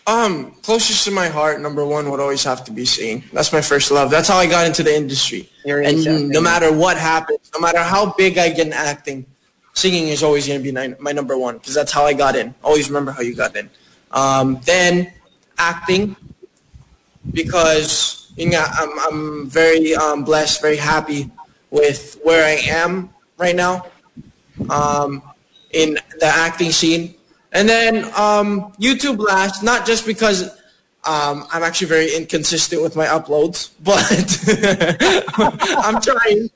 Um, 0.06 0.52
closest 0.62 1.04
to 1.04 1.10
my 1.12 1.28
heart, 1.28 1.60
number 1.60 1.86
one 1.86 2.10
would 2.10 2.18
always 2.18 2.42
have 2.44 2.64
to 2.64 2.72
be 2.72 2.84
singing. 2.84 3.22
That's 3.32 3.52
my 3.52 3.60
first 3.60 3.90
love. 3.90 4.10
That's 4.10 4.28
how 4.28 4.36
I 4.36 4.46
got 4.46 4.66
into 4.66 4.82
the 4.82 4.94
industry. 4.94 5.48
You're 5.64 5.80
and 5.80 5.98
acting. 5.98 6.28
no 6.28 6.40
matter 6.40 6.72
what 6.72 6.96
happens, 6.96 7.50
no 7.54 7.60
matter 7.60 7.78
how 7.78 8.12
big 8.14 8.36
I 8.36 8.48
get 8.48 8.66
in 8.66 8.72
acting, 8.72 9.26
singing 9.74 10.08
is 10.08 10.22
always 10.22 10.46
going 10.46 10.58
to 10.58 10.62
be 10.62 10.72
my, 10.72 10.94
my 10.98 11.12
number 11.12 11.38
one 11.38 11.58
because 11.58 11.74
that's 11.74 11.92
how 11.92 12.04
I 12.04 12.14
got 12.14 12.34
in. 12.34 12.54
Always 12.64 12.88
remember 12.88 13.12
how 13.12 13.22
you 13.22 13.36
got 13.36 13.54
in. 13.54 13.70
Um, 14.10 14.60
then 14.64 15.12
acting 15.56 16.16
because 17.32 18.22
you 18.36 18.50
know, 18.50 18.64
I'm, 18.66 18.98
I'm 19.00 19.50
very 19.50 19.94
um, 19.94 20.24
blessed, 20.24 20.60
very 20.60 20.76
happy 20.76 21.30
with 21.70 22.18
where 22.22 22.44
I 22.44 22.60
am 22.70 23.10
right 23.36 23.54
now 23.54 23.86
um, 24.70 25.22
in 25.70 25.98
the 26.18 26.26
acting 26.26 26.70
scene. 26.70 27.14
And 27.52 27.68
then 27.68 28.04
um, 28.16 28.72
YouTube 28.80 29.18
last, 29.18 29.62
not 29.62 29.86
just 29.86 30.06
because 30.06 30.48
um, 31.04 31.46
I'm 31.52 31.62
actually 31.62 31.88
very 31.88 32.14
inconsistent 32.14 32.82
with 32.82 32.96
my 32.96 33.06
uploads, 33.06 33.70
but 33.82 34.00
I'm 35.84 36.00
trying. 36.00 36.50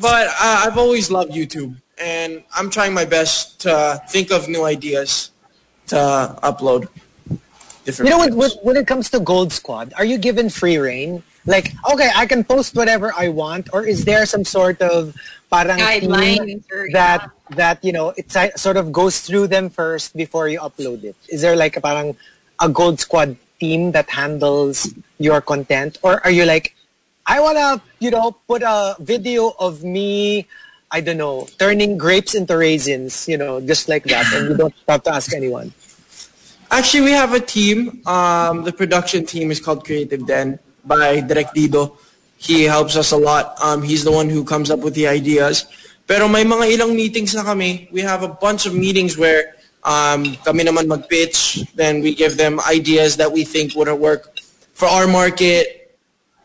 But 0.00 0.28
uh, 0.28 0.64
I've 0.66 0.78
always 0.78 1.10
loved 1.10 1.32
YouTube, 1.32 1.74
and 1.98 2.42
I'm 2.54 2.70
trying 2.70 2.94
my 2.94 3.04
best 3.04 3.60
to 3.62 4.00
think 4.08 4.30
of 4.30 4.48
new 4.48 4.64
ideas 4.64 5.30
to 5.88 5.96
upload. 6.42 6.88
Different 7.84 8.08
You 8.08 8.16
know, 8.16 8.18
when, 8.18 8.36
when, 8.36 8.50
when 8.62 8.76
it 8.76 8.86
comes 8.86 9.10
to 9.10 9.20
Gold 9.20 9.52
Squad, 9.52 9.92
are 9.96 10.04
you 10.04 10.18
given 10.18 10.48
free 10.50 10.78
reign? 10.78 11.22
Like, 11.50 11.74
okay, 11.90 12.10
I 12.14 12.26
can 12.30 12.44
post 12.44 12.76
whatever 12.78 13.10
I 13.10 13.26
want, 13.26 13.74
or 13.74 13.82
is 13.82 14.04
there 14.06 14.24
some 14.24 14.46
sort 14.46 14.78
of 14.80 15.18
parang 15.50 15.82
team 15.82 16.06
Guidelines 16.06 16.62
or 16.70 16.86
that 16.94 17.26
that 17.58 17.82
you 17.82 17.90
know 17.90 18.14
it 18.14 18.30
sort 18.54 18.78
of 18.78 18.94
goes 18.94 19.18
through 19.18 19.50
them 19.50 19.66
first 19.66 20.14
before 20.14 20.46
you 20.46 20.62
upload 20.62 21.02
it? 21.02 21.18
Is 21.26 21.42
there 21.42 21.58
like 21.58 21.74
a 21.74 21.82
parang 21.82 22.14
a 22.62 22.70
Gold 22.70 23.02
Squad 23.02 23.34
team 23.58 23.90
that 23.98 24.08
handles 24.14 24.94
your 25.18 25.42
content, 25.42 25.98
or 26.06 26.22
are 26.22 26.30
you 26.30 26.46
like, 26.46 26.78
I 27.26 27.42
wanna 27.42 27.82
you 27.98 28.14
know 28.14 28.38
put 28.46 28.62
a 28.62 28.94
video 29.02 29.50
of 29.58 29.82
me, 29.82 30.46
I 30.94 31.02
don't 31.02 31.18
know, 31.18 31.50
turning 31.58 31.98
grapes 31.98 32.38
into 32.38 32.54
raisins, 32.54 33.26
you 33.26 33.36
know, 33.36 33.58
just 33.58 33.90
like 33.90 34.06
that, 34.06 34.30
and 34.38 34.54
you 34.54 34.56
don't 34.56 34.74
have 34.86 35.02
to 35.02 35.18
ask 35.18 35.34
anyone. 35.34 35.74
Actually, 36.70 37.10
we 37.10 37.10
have 37.10 37.34
a 37.34 37.42
team. 37.42 38.06
Um, 38.06 38.62
the 38.62 38.70
production 38.70 39.26
team 39.26 39.50
is 39.50 39.58
called 39.58 39.82
Creative 39.82 40.22
Den 40.22 40.62
by 40.84 41.20
Direct 41.20 41.54
Dido. 41.54 41.96
He 42.40 42.64
helps 42.64 42.96
us 42.96 43.12
a 43.12 43.20
lot. 43.20 43.54
Um, 43.60 43.82
he's 43.82 44.04
the 44.04 44.12
one 44.12 44.28
who 44.28 44.44
comes 44.44 44.70
up 44.70 44.80
with 44.80 44.94
the 44.94 45.06
ideas. 45.06 45.68
Pero 46.08 46.26
may 46.26 46.42
mga 46.42 46.74
ilang 46.74 46.96
meetings 46.96 47.34
na 47.36 47.44
kami. 47.44 47.88
We 47.92 48.00
have 48.00 48.24
a 48.24 48.32
bunch 48.32 48.66
of 48.66 48.74
meetings 48.74 49.14
where 49.14 49.54
um, 49.84 50.36
kami 50.42 50.64
naman 50.64 50.88
mag-pitch. 50.88 51.68
Then 51.76 52.00
we 52.00 52.14
give 52.14 52.36
them 52.36 52.58
ideas 52.64 53.16
that 53.20 53.30
we 53.30 53.44
think 53.44 53.76
would 53.76 53.92
work 53.92 54.32
for 54.72 54.88
our 54.88 55.06
market. 55.06 55.94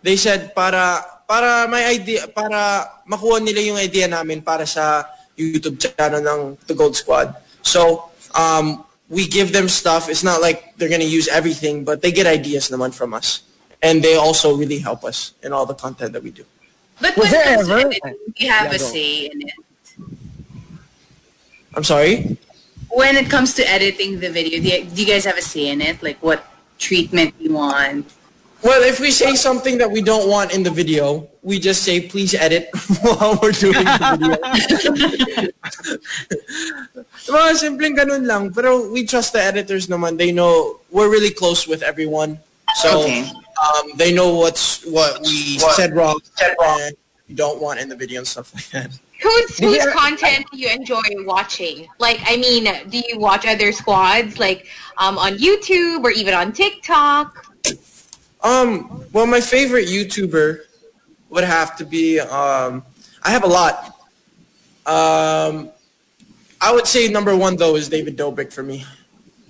They 0.03 0.19
said 0.19 0.53
para 0.53 1.01
para 1.25 1.65
may 1.65 1.97
idea 1.97 2.29
para 2.29 2.85
makuha 3.09 3.41
nila 3.41 3.61
yung 3.65 3.79
idea 3.81 4.05
namin 4.05 4.45
para 4.45 4.69
sa 4.69 5.07
YouTube 5.33 5.79
channel 5.81 6.21
ng 6.21 6.39
The 6.67 6.75
Gold 6.75 6.95
Squad. 6.95 7.33
So, 7.65 8.11
um, 8.37 8.85
we 9.09 9.27
give 9.27 9.51
them 9.51 9.67
stuff. 9.69 10.09
It's 10.09 10.23
not 10.23 10.41
like 10.41 10.77
they're 10.77 10.89
going 10.89 11.03
to 11.03 11.09
use 11.09 11.27
everything, 11.27 11.83
but 11.83 12.01
they 12.01 12.11
get 12.11 12.25
ideas 12.25 12.69
naman 12.69 12.93
from 12.93 13.13
us. 13.13 13.44
And 13.85 14.01
they 14.01 14.15
also 14.17 14.57
really 14.57 14.79
help 14.81 15.05
us 15.05 15.33
in 15.45 15.53
all 15.53 15.65
the 15.69 15.75
content 15.77 16.13
that 16.17 16.23
we 16.25 16.31
do. 16.33 16.43
But 16.99 17.13
Was 17.15 17.29
when 17.29 17.31
there 17.37 17.53
it 17.53 17.55
comes 17.55 17.67
to 17.67 17.73
ever- 17.75 17.85
editing, 17.93 18.17
do 18.33 18.39
you 18.43 18.49
have 18.51 18.67
Yeah, 18.73 18.75
a 18.75 18.79
say 18.79 19.09
in 19.29 19.37
it? 19.45 19.53
I'm 21.75 21.83
sorry? 21.85 22.37
When 22.89 23.15
it 23.19 23.29
comes 23.29 23.53
to 23.59 23.63
editing 23.69 24.19
the 24.23 24.31
video, 24.31 24.57
do 24.63 24.67
you, 24.67 24.85
do 24.85 24.95
you 25.03 25.07
guys 25.07 25.25
have 25.25 25.37
a 25.37 25.41
say 25.43 25.67
in 25.69 25.81
it? 25.81 26.01
Like 26.01 26.17
what 26.23 26.47
treatment 26.79 27.35
you 27.37 27.53
want? 27.53 28.07
Well, 28.63 28.81
if 28.81 28.99
we 28.99 29.11
say 29.11 29.35
something 29.35 29.77
that 29.77 29.91
we 29.91 30.01
don't 30.01 30.27
want 30.31 30.49
in 30.55 30.63
the 30.63 30.71
video, 30.71 31.27
we 31.43 31.59
just 31.59 31.83
say, 31.83 32.01
please 32.01 32.33
edit 32.33 32.69
while 33.03 33.37
we're 33.43 33.51
doing 33.51 33.77
the 33.77 34.07
video. 34.17 35.51
Mga 37.29 37.49
simpleng 37.61 37.93
ganun 37.93 38.25
lang. 38.25 38.49
Pero 38.53 38.89
we 38.89 39.05
trust 39.05 39.33
the 39.33 39.41
editors 39.43 39.85
naman. 39.85 40.17
They 40.17 40.31
know 40.31 40.79
we're 40.89 41.11
really 41.11 41.29
close 41.29 41.67
with 41.67 41.83
everyone. 41.83 42.39
So 42.81 43.03
Okay. 43.03 43.29
Um, 43.65 43.91
they 43.95 44.13
know 44.13 44.35
what's 44.35 44.85
what 44.85 45.21
we 45.21 45.59
said 45.59 45.95
wrong, 45.95 46.19
and 46.41 46.95
we 47.27 47.35
don't 47.35 47.61
want 47.61 47.79
in 47.79 47.89
the 47.89 47.95
video 47.95 48.19
and 48.19 48.27
stuff 48.27 48.53
like 48.53 48.69
that. 48.69 48.99
Whose, 49.21 49.57
whose 49.57 49.77
ever- 49.77 49.91
content 49.91 50.45
do 50.51 50.57
you 50.57 50.69
enjoy 50.69 51.01
watching? 51.19 51.87
Like, 51.99 52.19
I 52.25 52.35
mean, 52.35 52.65
do 52.89 52.99
you 52.99 53.17
watch 53.17 53.45
other 53.47 53.71
squads, 53.71 54.37
like 54.37 54.67
um, 54.97 55.17
on 55.17 55.33
YouTube 55.37 56.03
or 56.03 56.11
even 56.11 56.33
on 56.33 56.51
TikTok? 56.51 57.45
Um, 58.41 59.03
well, 59.13 59.25
my 59.25 59.41
favorite 59.41 59.87
YouTuber 59.87 60.65
would 61.29 61.43
have 61.43 61.75
to 61.77 61.85
be, 61.85 62.19
um, 62.19 62.83
I 63.23 63.31
have 63.31 63.43
a 63.43 63.47
lot. 63.47 63.85
Um, 64.85 65.71
I 66.61 66.71
would 66.71 66.85
say 66.85 67.07
number 67.07 67.35
one, 67.35 67.55
though, 67.55 67.75
is 67.75 67.89
David 67.89 68.17
Dobrik 68.17 68.53
for 68.53 68.61
me. 68.61 68.85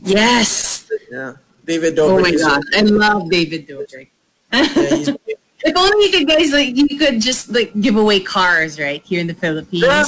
Yes. 0.02 0.90
Yeah. 1.12 1.34
David 1.66 1.96
Dobrik 1.98 2.14
Oh 2.14 2.22
my 2.22 2.30
is 2.30 2.42
god, 2.44 2.62
I 2.78 2.82
love 2.82 3.30
David 3.30 3.68
Dobrik. 3.68 4.08
yeah, 4.54 5.16
If 5.66 5.74
only 5.76 6.06
you 6.06 6.12
could 6.14 6.28
guys 6.30 6.54
like 6.54 6.78
you 6.78 6.86
could 6.98 7.18
just 7.20 7.50
like 7.50 7.74
give 7.82 7.98
away 7.98 8.20
cars 8.22 8.78
right 8.80 9.02
here 9.04 9.20
in 9.20 9.26
the 9.26 9.34
Philippines. 9.34 9.82
Yeah. 9.82 10.06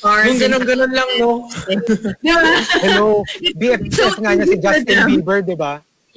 Cars 0.00 0.40
yung 0.40 0.52
and 0.52 0.64
ganun-ganun 0.64 0.92
lang, 0.92 1.08
no? 1.20 1.48
Yeah. 2.24 2.64
Hello, 2.80 3.20
BFF 3.60 4.16
nga 4.24 4.32
niya 4.36 4.46
si 4.48 4.56
Justin 4.56 4.98
Bieber, 5.08 5.40
di 5.44 5.52
ba? 5.56 5.84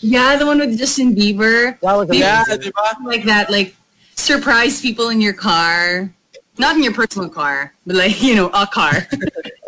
yeah, 0.00 0.36
the 0.36 0.44
one 0.46 0.58
with 0.58 0.76
Justin 0.78 1.14
Bieber. 1.14 1.78
That 1.80 1.96
was 1.96 2.08
Yeah, 2.12 2.44
amazing. 2.44 2.60
di 2.60 2.70
ba? 2.72 2.96
Like 3.04 3.24
that, 3.24 3.48
like 3.50 3.76
surprise 4.16 4.80
people 4.80 5.08
in 5.08 5.20
your 5.20 5.34
car. 5.34 6.10
Not 6.56 6.76
in 6.76 6.84
your 6.86 6.94
personal 6.94 7.28
car, 7.28 7.74
but 7.86 7.96
like, 7.96 8.22
you 8.22 8.36
know, 8.36 8.46
a 8.54 8.62
car. 8.66 9.08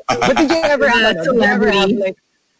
But 0.09 0.37
did 0.39 0.51
you 0.51 0.63
ever 0.63 0.87
have, 0.89 1.19
The 1.19 1.21
ano, 1.21 1.25
did 1.25 1.35
you 1.35 1.43
ever 1.43 1.67
have 1.73 1.91
celebrity. 1.91 1.97
like, 1.99 2.17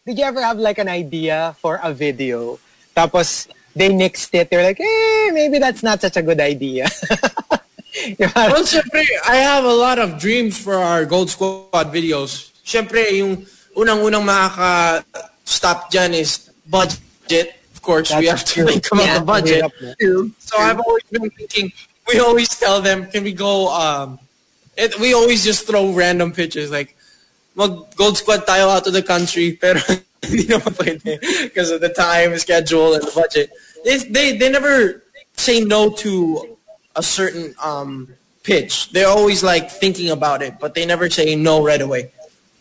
did 0.07 0.17
you 0.17 0.23
ever 0.23 0.41
have 0.41 0.57
like 0.57 0.79
an 0.79 0.87
idea 0.87 1.53
for 1.59 1.79
a 1.83 1.91
video? 1.91 2.57
Tapos 2.95 3.51
they 3.75 3.89
nixed 3.89 4.33
it. 4.33 4.49
They're 4.49 4.63
like, 4.63 4.79
eh, 4.79 5.29
maybe 5.35 5.59
that's 5.59 5.83
not 5.83 5.99
such 5.99 6.15
a 6.15 6.23
good 6.23 6.39
idea. 6.39 6.87
Well, 8.19 8.61
syempre, 8.61 9.01
I 9.27 9.37
have 9.37 9.65
a 9.65 9.73
lot 9.73 9.97
of 9.97 10.19
dreams 10.19 10.53
for 10.53 10.75
our 10.75 11.03
Gold 11.03 11.31
Squad 11.31 11.89
videos. 11.89 12.53
Syempre, 12.61 13.01
yung 13.17 13.41
unang-unang 13.73 14.21
makaka-stop 14.21 15.89
dyan 15.89 16.13
is 16.13 16.51
budget. 16.69 17.57
Of 17.73 17.81
course, 17.81 18.13
we 18.13 18.29
have 18.29 18.45
That's 18.45 18.53
to 18.53 18.65
like, 18.69 18.83
come 18.83 18.99
up 18.99 19.05
Yeah. 19.07 19.17
with 19.17 19.25
budget. 19.25 19.61
Hirap 19.65 19.73
na. 19.81 19.93
True. 19.97 20.29
So 20.37 20.61
I've 20.61 20.77
always 20.79 21.09
been 21.09 21.25
thinking, 21.31 21.73
we 22.05 22.19
always 22.19 22.49
tell 22.53 22.81
them, 22.85 23.09
can 23.09 23.23
we 23.23 23.33
go, 23.33 23.73
um, 23.73 24.19
it, 24.77 24.93
we 24.99 25.15
always 25.17 25.41
just 25.43 25.65
throw 25.65 25.89
random 25.89 26.31
pitches 26.31 26.69
like, 26.69 26.93
mag 27.57 27.73
gold 27.97 28.17
squad 28.17 28.45
tayo 28.45 28.69
out 28.69 28.85
of 28.85 28.93
the 28.93 29.03
country, 29.03 29.57
pero 29.61 29.81
hindi 30.21 30.45
naman 30.45 30.73
pwede 30.77 31.19
because 31.49 31.73
of 31.73 31.81
the 31.81 31.89
time, 31.89 32.37
schedule, 32.37 32.93
and 32.93 33.03
the 33.03 33.11
budget. 33.11 33.49
They, 33.83 33.97
they, 33.97 34.37
they 34.37 34.49
never 34.49 35.03
say 35.33 35.61
no 35.61 35.89
to 36.05 36.57
a 36.95 37.03
certain 37.03 37.53
um, 37.63 38.13
pitch. 38.43 38.91
They're 38.91 39.09
always 39.09 39.43
like 39.43 39.69
thinking 39.69 40.09
about 40.09 40.41
it, 40.41 40.59
but 40.59 40.73
they 40.73 40.85
never 40.85 41.09
say 41.09 41.35
no 41.35 41.63
right 41.63 41.81
away 41.81 42.11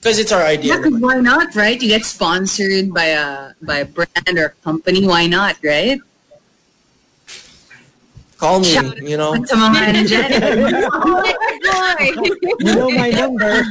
because 0.00 0.18
it's 0.18 0.32
our 0.32 0.42
idea. 0.42 0.78
Yeah, 0.78 0.98
why 0.98 1.20
not, 1.20 1.54
right? 1.54 1.80
You 1.80 1.88
get 1.88 2.04
sponsored 2.04 2.92
by 2.92 3.16
a 3.16 3.52
by 3.62 3.78
a 3.78 3.84
brand 3.84 4.38
or 4.38 4.46
a 4.46 4.54
company. 4.62 5.06
Why 5.06 5.26
not, 5.26 5.56
right? 5.64 5.98
Call 8.38 8.60
me, 8.60 8.68
Shout 8.68 9.00
you 9.00 9.16
know. 9.16 9.32
Sa 9.48 9.56
mga 9.56 9.78
ano 9.80 10.04
you 12.60 12.74
know 12.76 12.90
my 12.92 13.08
number. 13.10 13.64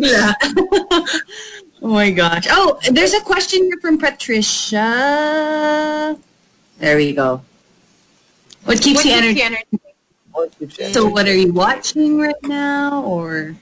Yeah. 0.00 0.32
oh 1.84 1.92
my 1.92 2.10
gosh. 2.10 2.48
Oh, 2.48 2.80
there's 2.90 3.12
a 3.12 3.20
question 3.20 3.64
here 3.64 3.76
from 3.82 3.98
Patricia. 3.98 4.86
There 6.78 6.96
we 6.96 7.12
go. 7.12 7.42
What 8.64 8.80
keeps 8.80 9.04
What 9.04 9.04
you 9.04 9.12
keeps 9.12 9.42
energetic? 9.44 9.66
you 9.70 9.80
energetic? 10.56 10.94
So 10.94 11.06
what 11.08 11.28
are 11.28 11.36
you 11.36 11.52
watching 11.52 12.16
right 12.16 12.40
now 12.44 13.04
or 13.04 13.56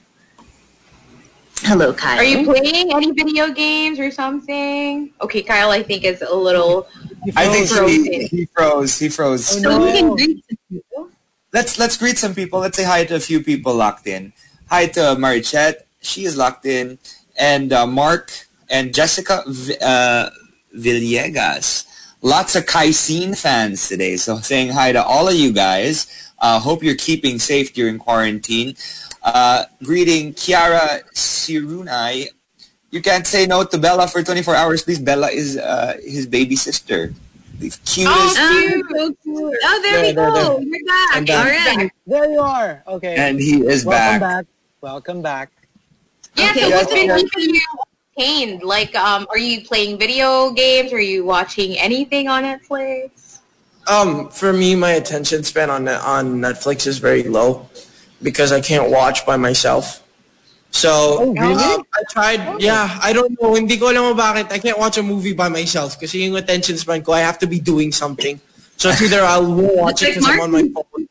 Hello 1.65 1.91
Kyle. 1.91 2.19
Are 2.19 2.23
you 2.23 2.45
playing 2.45 2.93
any 2.93 3.11
video 3.11 3.49
games 3.49 3.99
or 3.99 4.11
something? 4.11 5.09
Okay, 5.19 5.41
Kyle, 5.41 5.71
I 5.71 5.81
think 5.81 6.03
is 6.03 6.21
a 6.21 6.35
little. 6.35 6.87
I 7.35 7.47
think 7.49 7.89
he, 7.89 8.27
he 8.27 8.45
froze. 8.45 8.99
He 8.99 9.09
froze. 9.09 9.57
Oh, 9.57 9.59
no. 9.59 9.83
we 9.83 9.91
can 9.91 10.09
greet 10.15 10.45
some 10.47 10.57
people? 10.69 11.09
Let's 11.51 11.79
let's 11.79 11.97
greet 11.97 12.19
some 12.19 12.35
people. 12.35 12.59
Let's 12.59 12.77
say 12.77 12.83
hi 12.83 13.03
to 13.05 13.15
a 13.15 13.19
few 13.19 13.41
people 13.41 13.73
locked 13.73 14.05
in. 14.05 14.31
Hi 14.69 14.85
to 14.93 15.15
Marichet. 15.17 15.77
She 16.01 16.25
is 16.25 16.37
locked 16.37 16.67
in, 16.67 16.99
and 17.35 17.73
uh, 17.73 17.87
Mark 17.87 18.29
and 18.69 18.93
Jessica 18.93 19.41
v- 19.47 19.77
uh, 19.81 20.29
Villegas. 20.77 21.89
Lots 22.21 22.55
of 22.55 22.67
Kaiseen 22.67 23.35
fans 23.35 23.89
today. 23.89 24.17
So 24.17 24.37
saying 24.37 24.69
hi 24.69 24.91
to 24.91 25.03
all 25.03 25.27
of 25.27 25.33
you 25.33 25.51
guys. 25.51 26.05
Uh, 26.37 26.59
hope 26.59 26.83
you're 26.83 26.95
keeping 26.95 27.39
safe 27.39 27.73
during 27.73 27.97
quarantine. 27.97 28.75
Uh, 29.25 29.65
greeting 29.83 30.33
Kiara 30.33 31.01
Sirunai. 31.13 32.27
You 32.91 33.01
can't 33.01 33.25
say 33.25 33.47
no 33.47 33.63
to 33.63 33.77
Bella 33.79 34.07
for 34.07 34.21
24 34.21 34.55
hours, 34.55 34.83
please. 34.83 34.99
Bella 34.99 35.29
is 35.31 35.57
uh, 35.57 35.97
his 36.05 36.27
baby 36.27 36.55
sister. 36.55 37.11
The 37.57 37.69
cutest. 37.69 38.07
Oh, 38.07 38.61
cute. 38.61 38.85
So 38.91 39.13
cute. 39.23 39.57
Oh, 39.63 39.81
there 39.81 40.01
we 40.01 40.11
There, 40.11 40.13
there, 40.13 40.31
go. 40.31 40.57
there. 40.59 40.61
You're 40.61 40.85
back. 40.85 41.09
I'm 41.17 41.25
back. 41.25 41.45
All 41.69 41.77
right. 41.77 41.91
There 42.05 42.31
you 42.31 42.39
are. 42.39 42.83
Okay. 42.87 43.15
And 43.15 43.39
he 43.39 43.65
is 43.65 43.83
Welcome 43.83 44.19
back. 44.19 44.21
back. 44.21 44.45
Welcome 44.81 45.21
back. 45.23 45.51
Yeah, 46.37 46.51
Okay, 46.51 46.69
so 46.69 46.69
what's 46.69 46.93
been 46.93 47.17
keeping 47.17 47.55
you 47.55 47.61
entertained? 48.17 48.61
Like, 48.63 48.93
um, 48.95 49.25
are 49.31 49.37
you 49.39 49.65
playing 49.65 49.97
video 49.97 50.51
games? 50.51 50.93
Are 50.93 50.99
you 51.01 51.25
watching 51.25 51.79
anything 51.79 52.27
on 52.27 52.43
Netflix? 52.43 53.39
Um, 53.87 54.29
for 54.29 54.53
me, 54.53 54.75
my 54.75 54.91
attention 54.91 55.43
span 55.43 55.69
on 55.71 55.87
on 55.87 56.39
Netflix 56.39 56.85
is 56.87 56.99
very 56.99 57.23
low 57.23 57.67
because 58.25 58.49
I 58.51 58.59
can't 58.59 58.89
watch 58.89 59.21
by 59.29 59.37
myself. 59.37 60.01
So 60.73 60.91
Oh, 61.21 61.31
really? 61.31 61.63
um, 61.63 61.85
I 61.93 62.01
tried. 62.11 62.41
Yeah, 62.59 62.89
I 62.99 63.13
don't 63.13 63.31
know. 63.39 63.53
Hindi 63.55 63.77
ko 63.77 63.93
alam 63.93 64.17
bakit. 64.17 64.51
I 64.51 64.57
can't 64.59 64.75
watch 64.81 64.97
a 64.97 65.05
movie 65.05 65.31
by 65.31 65.47
myself 65.47 65.95
kasi 65.95 66.25
yung 66.25 66.35
attention 66.35 66.75
span 66.75 66.99
ko, 67.05 67.13
I 67.13 67.21
have 67.23 67.37
to 67.39 67.47
be 67.47 67.61
doing 67.63 67.93
something. 67.93 68.41
So 68.75 68.89
it's 68.91 68.99
either 68.99 69.23
I'll 69.23 69.47
watch 69.55 70.03
it 70.03 70.19
because 70.19 70.27
I'm 70.27 70.41
on 70.43 70.51
my 70.51 70.65
phone. 70.67 71.07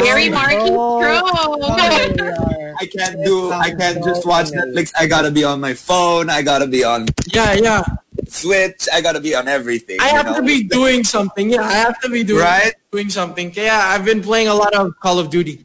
Very 0.00 0.28
Marky 0.32 0.56
Oh, 0.72 1.00
Pro. 1.00 1.76
there 1.76 2.08
you 2.08 2.24
are. 2.24 2.72
I 2.80 2.86
can't 2.86 3.16
do. 3.24 3.52
I 3.52 3.68
can't 3.76 4.00
just 4.04 4.24
watch. 4.24 4.48
Netflix. 4.48 4.92
I 4.96 5.04
gotta 5.04 5.30
be 5.30 5.44
on 5.44 5.60
my 5.60 5.74
phone. 5.74 6.28
I 6.32 6.40
gotta 6.40 6.66
be 6.68 6.84
on 6.84 7.08
Yeah, 7.32 7.52
yeah. 7.60 7.82
Switch. 8.28 8.88
I 8.92 9.00
gotta 9.00 9.20
be 9.20 9.34
on 9.36 9.48
everything. 9.48 10.00
I 10.00 10.08
have 10.08 10.26
know? 10.26 10.40
to 10.40 10.42
be 10.42 10.64
doing 10.64 11.04
something. 11.04 11.50
Yeah, 11.52 11.64
I 11.68 11.72
have 11.84 12.00
to 12.00 12.08
be 12.08 12.24
doing 12.24 12.44
Right? 12.44 12.74
Doing 12.92 13.08
something. 13.10 13.52
Yeah, 13.54 13.80
I've 13.94 14.04
been 14.04 14.22
playing 14.22 14.48
a 14.48 14.54
lot 14.54 14.74
of 14.74 14.98
Call 15.00 15.18
of 15.18 15.30
Duty. 15.30 15.64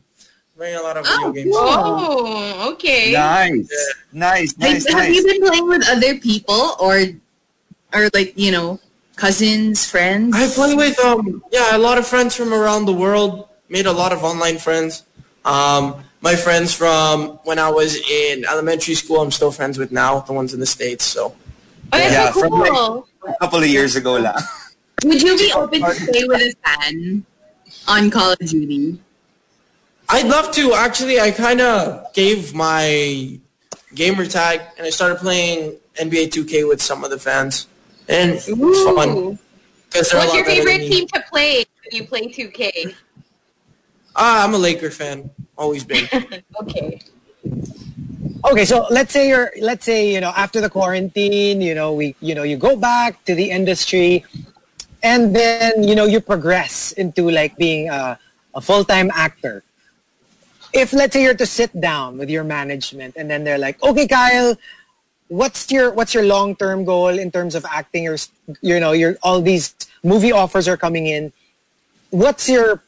Playing 0.56 0.78
a 0.78 0.82
lot 0.82 0.96
of 0.98 1.06
video 1.06 1.28
Oh, 1.28 1.32
games. 1.34 1.52
Oh, 1.58 2.72
okay. 2.74 3.12
Nice, 3.12 3.68
nice, 4.14 4.58
Like, 4.58 4.72
nice, 4.86 4.94
have 4.94 5.10
you 5.10 5.24
been 5.26 5.42
playing 5.46 5.68
with 5.68 5.84
other 5.90 6.18
people 6.20 6.78
or, 6.80 7.02
or 7.94 8.10
like 8.14 8.38
you 8.38 8.52
know, 8.52 8.80
cousins, 9.18 9.90
friends? 9.90 10.34
I 10.36 10.48
play 10.48 10.74
with 10.76 10.98
um 11.00 11.44
yeah 11.52 11.76
a 11.76 11.80
lot 11.80 11.98
of 11.98 12.08
friends 12.08 12.36
from 12.36 12.54
around 12.54 12.86
the 12.86 12.94
world. 12.94 13.50
Made 13.68 13.86
a 13.86 13.92
lot 13.92 14.14
of 14.14 14.24
online 14.24 14.58
friends. 14.60 15.04
Um, 15.44 16.04
my 16.22 16.36
friends 16.36 16.74
from 16.74 17.40
when 17.44 17.60
I 17.60 17.70
was 17.70 17.98
in 18.10 18.46
elementary 18.46 18.96
school, 18.96 19.20
I'm 19.22 19.32
still 19.32 19.52
friends 19.52 19.78
with 19.78 19.92
now. 19.92 20.22
The 20.22 20.32
ones 20.34 20.54
in 20.54 20.60
the 20.62 20.66
states. 20.70 21.04
So 21.04 21.36
Oh, 21.92 21.98
Yeah, 21.98 22.32
so 22.32 22.40
from 22.48 22.60
like- 22.60 23.04
A 23.28 23.34
couple 23.42 23.60
of 23.60 23.68
years 23.68 23.96
ago 23.98 24.14
lang. 24.18 24.36
Would 25.04 25.22
you 25.22 25.38
be 25.38 25.52
open 25.54 25.82
to 25.82 25.94
play 25.94 26.24
with 26.26 26.42
a 26.42 26.54
fan 26.66 27.26
on 27.88 28.10
Call 28.10 28.32
of 28.32 28.40
Duty? 28.40 29.00
I'd 30.10 30.28
love 30.28 30.52
to. 30.54 30.74
Actually, 30.74 31.20
I 31.20 31.32
kind 31.32 31.62
of 31.62 32.14
gave 32.14 32.54
my 32.54 33.40
gamer 33.94 34.26
tag 34.26 34.62
and 34.78 34.86
I 34.86 34.90
started 34.90 35.20
playing 35.20 35.78
NBA 36.00 36.30
2K 36.30 36.68
with 36.68 36.82
some 36.82 37.04
of 37.04 37.10
the 37.10 37.20
fans, 37.20 37.68
and 38.08 38.32
it's 38.32 38.48
fun 38.48 39.40
because 39.90 40.14
What's 40.14 40.34
your 40.36 40.46
favorite 40.46 40.80
team 40.80 41.08
to 41.08 41.24
play 41.30 41.66
when 41.84 42.02
you 42.02 42.08
play 42.08 42.28
2K? 42.28 42.94
Ah, 44.16 44.44
I'm 44.44 44.54
a 44.54 44.58
Laker 44.58 44.92
fan. 44.92 45.30
Always 45.58 45.84
been. 45.84 46.08
Okay. 46.62 47.02
Okay, 48.46 48.66
so 48.66 48.86
let's 48.90 49.12
say 49.12 49.28
you're 49.28 49.52
let's 49.60 49.86
say 49.86 50.14
you 50.14 50.22
know 50.22 50.32
after 50.36 50.62
the 50.62 50.70
quarantine, 50.70 51.62
you 51.62 51.74
know 51.74 51.94
we 51.94 52.16
you 52.22 52.36
know 52.36 52.44
you 52.44 52.58
go 52.58 52.76
back 52.76 53.24
to 53.26 53.34
the 53.36 53.50
industry, 53.50 54.24
and 55.06 55.36
then 55.36 55.84
you 55.86 55.94
know 55.94 56.06
you 56.10 56.20
progress 56.20 56.92
into 56.94 57.30
like 57.30 57.56
being 57.58 57.90
a, 57.90 58.18
a 58.56 58.60
full 58.60 58.84
time 58.84 59.12
actor. 59.14 59.64
If 60.74 60.92
let's 60.92 61.14
say 61.14 61.24
you're 61.24 61.38
to 61.38 61.46
sit 61.46 61.72
down 61.80 62.18
with 62.18 62.30
your 62.30 62.44
management, 62.44 63.16
and 63.16 63.30
then 63.30 63.46
they're 63.46 63.62
like, 63.62 63.82
okay, 63.84 64.08
Kyle, 64.08 64.58
what's 65.28 65.72
your 65.72 65.94
what's 65.94 66.14
your 66.18 66.26
long 66.26 66.56
term 66.56 66.84
goal 66.84 67.14
in 67.14 67.30
terms 67.30 67.54
of 67.54 67.64
acting? 67.70 68.04
Your 68.04 68.18
you 68.62 68.80
know 68.80 68.94
your 68.94 69.16
all 69.22 69.42
these 69.42 69.76
movie 70.04 70.32
offers 70.32 70.68
are 70.68 70.76
coming 70.76 71.06
in. 71.06 71.32
What's 72.10 72.50
your 72.50 72.82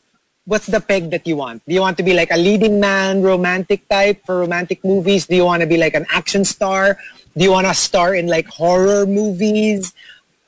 what's 0.45 0.65
the 0.65 0.81
peg 0.81 1.11
that 1.11 1.27
you 1.27 1.37
want? 1.37 1.61
Do 1.67 1.73
you 1.75 1.81
want 1.81 1.97
to 1.97 2.03
be 2.03 2.13
like 2.13 2.31
a 2.31 2.37
leading 2.37 2.79
man, 2.79 3.21
romantic 3.21 3.87
type 3.87 4.25
for 4.25 4.39
romantic 4.39 4.83
movies? 4.83 5.27
Do 5.27 5.35
you 5.35 5.45
want 5.45 5.61
to 5.61 5.67
be 5.67 5.77
like 5.77 5.93
an 5.93 6.07
action 6.09 6.43
star? 6.45 6.97
Do 7.37 7.43
you 7.43 7.51
want 7.51 7.67
to 7.67 7.75
star 7.75 8.15
in 8.15 8.25
like 8.25 8.47
horror 8.47 9.05
movies? 9.05 9.93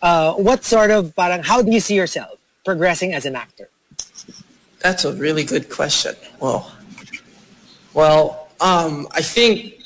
Uh, 0.02 0.34
what 0.34 0.64
sort 0.64 0.92
of 0.92 1.16
parang 1.16 1.44
how 1.44 1.62
do 1.62 1.72
you 1.72 1.80
see 1.80 1.96
yourself 1.96 2.40
progressing 2.64 3.14
as 3.14 3.26
an 3.26 3.36
actor? 3.36 3.70
That's 4.80 5.04
a 5.04 5.14
really 5.14 5.44
good 5.44 5.70
question. 5.70 6.16
Well, 6.40 6.72
well, 7.94 8.48
um, 8.62 9.08
I 9.12 9.22
think 9.22 9.80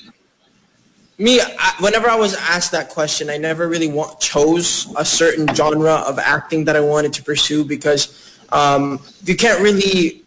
me. 1.18 1.40
I, 1.42 1.74
whenever 1.80 2.10
I 2.10 2.16
was 2.16 2.36
asked 2.36 2.72
that 2.74 2.90
question, 2.90 3.30
I 3.30 3.38
never 3.38 3.68
really 3.68 3.88
want, 3.88 4.20
chose 4.20 4.94
a 4.98 5.06
certain 5.06 5.48
genre 5.56 5.96
of 6.08 6.20
acting 6.20 6.66
that 6.66 6.76
I 6.76 6.80
wanted 6.80 7.14
to 7.14 7.24
pursue 7.24 7.64
because 7.66 8.40
um, 8.52 9.00
you 9.26 9.36
can't 9.36 9.62
really 9.62 10.24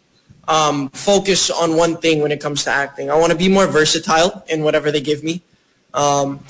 um, 0.49 0.89
focus 0.91 1.51
on 1.51 1.77
one 1.77 1.97
thing 1.97 2.21
when 2.21 2.33
it 2.33 2.41
comes 2.41 2.65
to 2.65 2.71
acting. 2.71 3.11
I 3.11 3.17
want 3.17 3.33
to 3.33 3.39
be 3.39 3.49
more 3.49 3.67
versatile 3.67 4.45
in 4.49 4.63
whatever 4.63 4.91
they 4.91 5.01
give 5.01 5.23
me. 5.23 5.43
Um, 5.95 6.41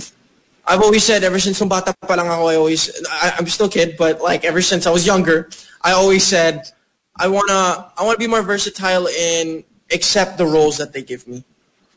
I've 0.67 0.83
always 0.83 1.05
said 1.05 1.23
ever 1.23 1.39
since 1.39 1.61
nung 1.61 1.69
bata 1.69 1.95
pa 1.95 2.15
lang 2.15 2.27
ako, 2.27 2.47
I 2.49 2.57
always, 2.57 2.91
I, 3.09 3.35
I'm 3.39 3.47
still 3.47 3.67
a 3.67 3.71
kid, 3.71 3.97
but 3.97 4.21
like 4.21 4.45
ever 4.45 4.61
since 4.61 4.87
I 4.87 4.91
was 4.91 5.07
younger, 5.07 5.49
I 5.83 5.93
always 5.93 6.27
said, 6.27 6.67
I 7.15 7.29
wanna, 7.29 7.93
I 7.97 8.03
wanna 8.03 8.19
be 8.19 8.27
more 8.27 8.43
versatile 8.43 9.07
in 9.07 9.63
accept 9.93 10.39
the 10.39 10.47
roles 10.47 10.79
that 10.79 10.93
they 10.93 11.03
give 11.03 11.27
me 11.29 11.45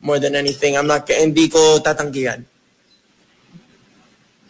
more 0.00 0.18
than 0.18 0.34
anything. 0.36 0.76
I'm 0.76 0.86
not, 0.86 1.08
hindi 1.10 1.48
ko 1.48 1.78
tatanggihan. 1.82 2.44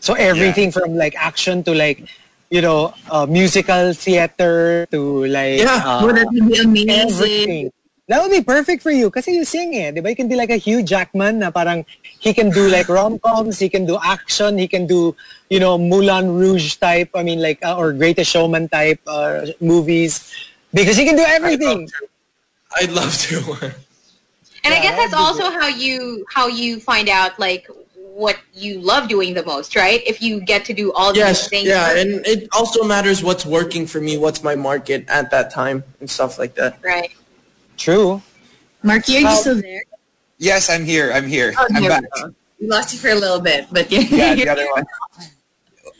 So 0.00 0.14
everything 0.14 0.72
from 0.72 0.96
like 0.96 1.14
action 1.14 1.62
to 1.64 1.74
like 1.74 2.08
you 2.48 2.60
know 2.60 2.94
uh, 3.10 3.26
musical 3.26 3.92
theater 3.92 4.86
to 4.90 5.26
like 5.26 5.60
Yeah, 5.60 5.76
uh, 5.84 6.04
Would 6.04 6.16
that 6.16 6.28
be 6.32 6.40
amazing? 6.40 6.90
everything. 6.90 7.72
That 8.10 8.20
would 8.22 8.34
be 8.34 8.42
perfect 8.42 8.82
for 8.82 8.90
you 8.90 9.08
kasi 9.08 9.38
you 9.38 9.44
sing 9.46 9.70
eh. 9.78 9.94
Di 9.94 10.02
ba? 10.02 10.10
You 10.10 10.18
can 10.18 10.26
be 10.26 10.34
like 10.34 10.50
a 10.50 10.58
Hugh 10.58 10.82
Jackman 10.82 11.38
na 11.38 11.54
parang 11.54 11.86
he 12.02 12.34
can 12.34 12.50
do 12.50 12.66
like 12.66 12.88
rom-coms, 12.90 13.62
he 13.62 13.68
can 13.70 13.86
do 13.86 14.02
action, 14.02 14.58
he 14.58 14.66
can 14.66 14.84
do, 14.84 15.14
you 15.48 15.60
know, 15.60 15.78
Moulin 15.78 16.34
Rouge 16.34 16.74
type, 16.74 17.14
I 17.14 17.22
mean 17.22 17.40
like, 17.40 17.62
uh, 17.62 17.78
or 17.78 17.92
Greatest 17.92 18.34
Showman 18.34 18.68
type 18.68 18.98
uh, 19.06 19.46
movies. 19.60 20.26
Because 20.74 20.96
he 20.96 21.06
can 21.06 21.14
do 21.14 21.22
everything. 21.22 21.88
I'd 22.82 22.90
love 22.90 23.14
to. 23.30 23.74
And 24.62 24.74
I 24.74 24.82
guess 24.82 24.92
that's 24.94 25.12
that'd 25.12 25.24
also 25.24 25.48
how 25.48 25.68
you 25.68 26.26
how 26.28 26.46
you 26.46 26.80
find 26.80 27.08
out 27.08 27.38
like 27.38 27.66
what 27.96 28.36
you 28.52 28.78
love 28.78 29.08
doing 29.08 29.32
the 29.32 29.42
most, 29.46 29.74
right? 29.74 30.02
If 30.04 30.20
you 30.20 30.44
get 30.44 30.66
to 30.66 30.74
do 30.74 30.92
all 30.92 31.16
yes, 31.16 31.48
these 31.48 31.48
things. 31.48 31.68
yeah, 31.68 31.96
and 31.96 32.20
it 32.26 32.46
also 32.52 32.84
matters 32.84 33.24
what's 33.24 33.46
working 33.46 33.86
for 33.86 34.02
me, 34.02 34.18
what's 34.18 34.44
my 34.44 34.54
market 34.54 35.08
at 35.08 35.30
that 35.30 35.50
time 35.50 35.82
and 36.00 36.10
stuff 36.10 36.38
like 36.38 36.56
that. 36.56 36.76
right. 36.84 37.08
True. 37.80 38.20
Marky, 38.82 39.16
are 39.16 39.20
you 39.20 39.36
still 39.36 39.56
there? 39.60 39.82
Yes, 40.36 40.68
I'm 40.68 40.84
here. 40.84 41.10
I'm 41.12 41.26
here. 41.26 41.54
Oh, 41.56 41.66
I'm 41.72 41.82
there 41.82 41.90
back. 41.90 42.04
we. 42.14 42.30
We 42.60 42.66
lost 42.68 42.92
you 42.92 42.98
for 43.00 43.08
a 43.08 43.14
little 43.14 43.40
bit, 43.40 43.68
but 43.72 43.90
yeah. 43.90 44.00
Yeah, 44.00 44.34
the 44.34 44.48
other 44.50 44.68
one. 44.76 44.84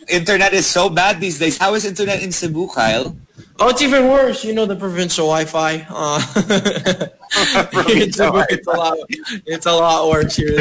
Internet 0.09 0.53
is 0.53 0.67
so 0.67 0.91
bad 0.91 1.21
these 1.21 1.39
days. 1.39 1.57
How 1.57 1.73
is 1.73 1.87
internet 1.87 2.23
in 2.23 2.33
Cebu, 2.33 2.69
Kyle? 2.69 3.17
Oh, 3.59 3.71
it's 3.71 3.81
even 3.81 4.09
worse. 4.09 4.45
You 4.45 4.53
know 4.53 4.67
the 4.67 4.77
provincial 4.77 5.25
Wi-Fi. 5.29 5.87
Uh, 5.89 6.21
it's, 7.97 8.21
a, 8.21 8.29
it's 8.51 8.67
a 8.67 8.73
lot. 8.73 8.99
It's 9.47 9.67
a 9.67 9.73
lot 9.73 10.11
worse 10.11 10.37
here. 10.37 10.61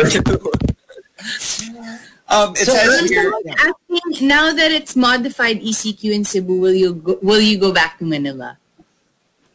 Um, 2.30 2.54
it 2.56 2.64
So- 2.64 2.76
says 2.76 3.02
I'm 3.02 3.08
here. 3.08 3.34
asking, 3.58 4.28
now 4.28 4.54
that 4.54 4.72
it's 4.72 4.96
modified 4.96 5.60
ECQ 5.60 6.14
in 6.14 6.24
Cebu, 6.24 6.60
will 6.60 6.74
you 6.76 6.94
go, 6.94 7.18
will 7.22 7.42
you 7.42 7.58
go 7.58 7.74
back 7.74 7.98
to 8.00 8.06
Manila? 8.06 8.59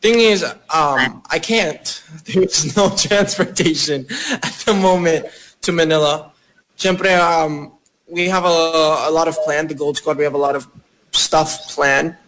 Thing 0.05 0.21
is, 0.21 0.45
um, 0.45 1.23
I 1.31 1.39
can't. 1.41 2.03
There's 2.27 2.77
no 2.77 2.91
transportation 2.95 4.05
at 4.33 4.53
the 4.67 4.75
moment 4.75 5.25
to 5.63 5.73
Manila. 5.73 6.31
Siyempre, 6.77 7.19
um, 7.19 7.73
we 8.07 8.29
have 8.29 8.45
a, 8.45 9.09
a 9.09 9.11
lot 9.11 9.29
of 9.29 9.37
plan. 9.45 9.67
The 9.67 9.75
Gold 9.75 9.97
Squad, 9.97 10.19
we 10.19 10.25
have 10.25 10.35
a 10.35 10.45
lot 10.47 10.57
of 10.57 10.69
stuff 11.13 11.75
planned. 11.75 12.19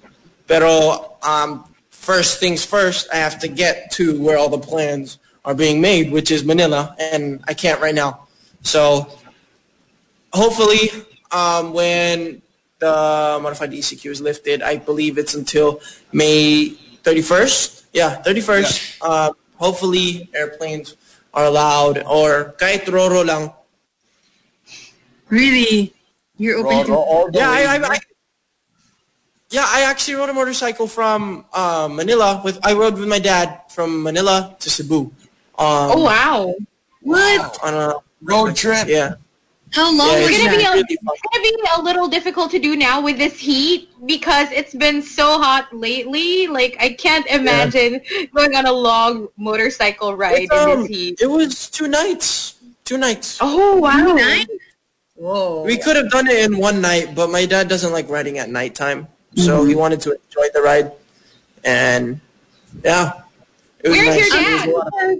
Pero 0.48 1.18
um, 1.22 1.66
first 1.90 2.40
things 2.40 2.64
first, 2.64 3.08
I 3.12 3.16
have 3.16 3.38
to 3.40 3.48
get 3.48 3.90
to 4.00 4.18
where 4.22 4.38
all 4.38 4.48
the 4.48 4.56
plans 4.56 5.18
are 5.44 5.54
being 5.54 5.78
made, 5.78 6.10
which 6.10 6.30
is 6.30 6.46
Manila, 6.46 6.96
and 6.98 7.44
I 7.46 7.52
can't 7.52 7.78
right 7.82 7.94
now. 7.94 8.26
So 8.62 9.06
hopefully, 10.32 10.88
um, 11.30 11.74
when 11.74 12.40
the 12.78 13.38
modified 13.42 13.72
ECQ 13.72 14.12
is 14.12 14.22
lifted, 14.22 14.62
I 14.62 14.78
believe 14.78 15.18
it's 15.18 15.34
until 15.34 15.82
May 16.10 16.78
31st. 17.06 17.86
Yeah, 17.94 18.20
31st. 18.26 18.98
Uh, 19.00 19.30
hopefully, 19.54 20.28
airplanes 20.34 20.96
are 21.32 21.46
allowed, 21.46 22.02
or 22.02 22.54
kahit 22.58 22.82
roro 22.90 23.22
lang. 23.22 23.54
Really? 25.30 25.94
You're 26.36 26.58
open 26.58 26.86
to 26.86 27.30
Yeah, 27.32 27.48
I, 27.48 27.78
I, 27.78 27.94
I, 27.94 27.98
yeah, 29.50 29.64
I 29.66 29.82
actually 29.82 30.14
rode 30.18 30.28
a 30.28 30.34
motorcycle 30.34 30.86
from 30.86 31.46
uh, 31.54 31.88
Manila 31.90 32.42
with. 32.44 32.58
I 32.66 32.74
rode 32.74 32.98
with 32.98 33.08
my 33.08 33.18
dad 33.22 33.62
from 33.70 34.02
Manila 34.02 34.56
to 34.58 34.68
Cebu. 34.68 35.06
Um, 35.56 35.94
Oh 35.94 36.02
wow. 36.04 36.54
what? 37.00 37.58
On 37.62 37.72
a 37.72 37.94
Road 38.22 38.56
trip. 38.56 38.88
yeah, 38.88 39.14
How 39.72 39.90
long 39.94 40.08
Yeah, 40.08 40.20
was 40.20 40.30
It's 40.30 40.38
gonna 40.44 40.56
be 40.56 40.64
a, 40.64 40.84
it's 40.88 41.02
gonna 41.02 41.42
be 41.42 41.56
a 41.76 41.82
little 41.82 42.08
difficult 42.08 42.50
to 42.52 42.58
do 42.58 42.76
now 42.76 43.00
with 43.00 43.18
this 43.18 43.38
heat 43.38 43.88
because 44.06 44.50
it's 44.52 44.74
been 44.74 45.02
so 45.02 45.38
hot 45.40 45.72
lately. 45.74 46.46
Like 46.46 46.76
I 46.80 46.90
can't 46.90 47.26
imagine 47.26 48.00
going 48.34 48.54
on 48.54 48.66
a 48.66 48.72
long 48.72 49.28
motorcycle 49.36 50.16
ride 50.16 50.42
It's, 50.42 50.52
in 50.52 50.58
um, 50.58 50.78
this 50.82 50.88
heat. 50.88 51.20
it 51.20 51.26
was 51.26 51.68
two 51.68 51.88
nights. 51.88 52.54
Two 52.84 52.96
nights. 52.96 53.38
Oh 53.40 53.76
wow! 53.78 54.14
Nine? 54.14 54.46
Whoa. 55.16 55.64
We 55.64 55.76
could 55.76 55.96
have 55.96 56.10
done 56.10 56.28
it 56.28 56.44
in 56.44 56.56
one 56.58 56.80
night, 56.80 57.14
but 57.16 57.30
my 57.30 57.44
dad 57.46 57.68
doesn't 57.68 57.92
like 57.92 58.08
riding 58.08 58.38
at 58.38 58.48
nighttime, 58.48 59.08
so 59.34 59.58
Mm-hmm. 59.60 59.68
he 59.68 59.74
wanted 59.74 60.00
to 60.02 60.12
enjoy 60.12 60.46
the 60.54 60.62
ride. 60.62 60.92
And 61.64 62.20
yeah, 62.84 63.22
it 63.82 63.88
was 63.88 63.98
Where's 63.98 64.30
nice. 64.30 64.32
your 64.32 64.82
dad? 64.84 65.16
of. 65.16 65.18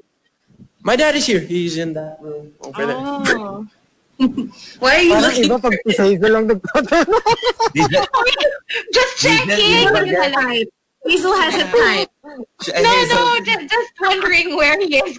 My 0.83 0.95
dad 0.95 1.17
is 1.17 1.27
here. 1.27 1.41
He's 1.41 1.77
in 1.77 1.93
that 1.95 2.19
room 2.21 2.53
over 2.61 2.87
there. 2.87 3.67
Why 4.81 4.97
are 4.97 5.03
you 5.03 5.13
Parang 5.13 5.29
looking 5.29 5.45
iba 5.45 5.59
pag 5.61 5.77
si 5.85 5.93
Hazel 5.93 6.31
lang 6.33 6.45
nagtatanong. 6.49 7.25
Just 8.97 9.13
checking. 9.21 9.89
type? 10.33 10.69
Hazel 11.05 11.35
has 11.37 11.55
a 11.55 11.67
type. 11.77 12.11
No, 12.83 12.93
no, 13.13 13.39
just, 13.45 13.71
just 13.71 13.93
wondering 14.01 14.57
where 14.57 14.75
he 14.81 14.99
is. 14.99 15.15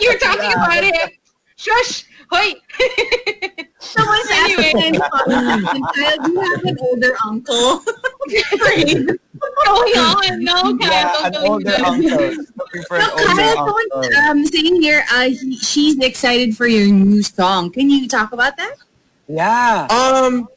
You're 0.00 0.18
talking 0.18 0.52
about 0.56 0.84
it. 0.86 1.12
Shush! 1.56 2.06
Hoy! 2.30 2.54
Someone's 3.80 4.30
Anyway. 4.30 4.72
asking, 4.74 5.00
Kyle, 5.00 6.18
do 6.24 6.32
you 6.32 6.40
have 6.40 6.64
an 6.64 6.76
older 6.80 7.16
uncle? 7.24 7.82
going 9.64 9.96
on? 9.96 10.44
No, 10.44 10.76
Kyle, 10.78 10.90
Yeah, 10.90 11.26
an 11.26 11.36
older 11.36 11.70
uncle. 11.84 12.44
Looking 12.56 12.82
for 12.88 12.96
an 12.96 13.02
So 13.02 13.10
older 13.12 13.24
Kyle, 13.24 13.58
uncle. 13.58 13.82
someone's 14.02 14.16
um, 14.28 14.46
saying 14.46 14.82
here, 14.82 15.04
uh, 15.12 15.28
he, 15.30 15.56
she's 15.58 15.98
excited 16.00 16.56
for 16.56 16.66
your 16.66 16.86
new 16.92 17.22
song. 17.22 17.70
Can 17.70 17.88
you 17.90 18.06
talk 18.08 18.32
about 18.32 18.56
that? 18.56 18.74
Yeah. 19.28 19.86
Um, 19.90 20.48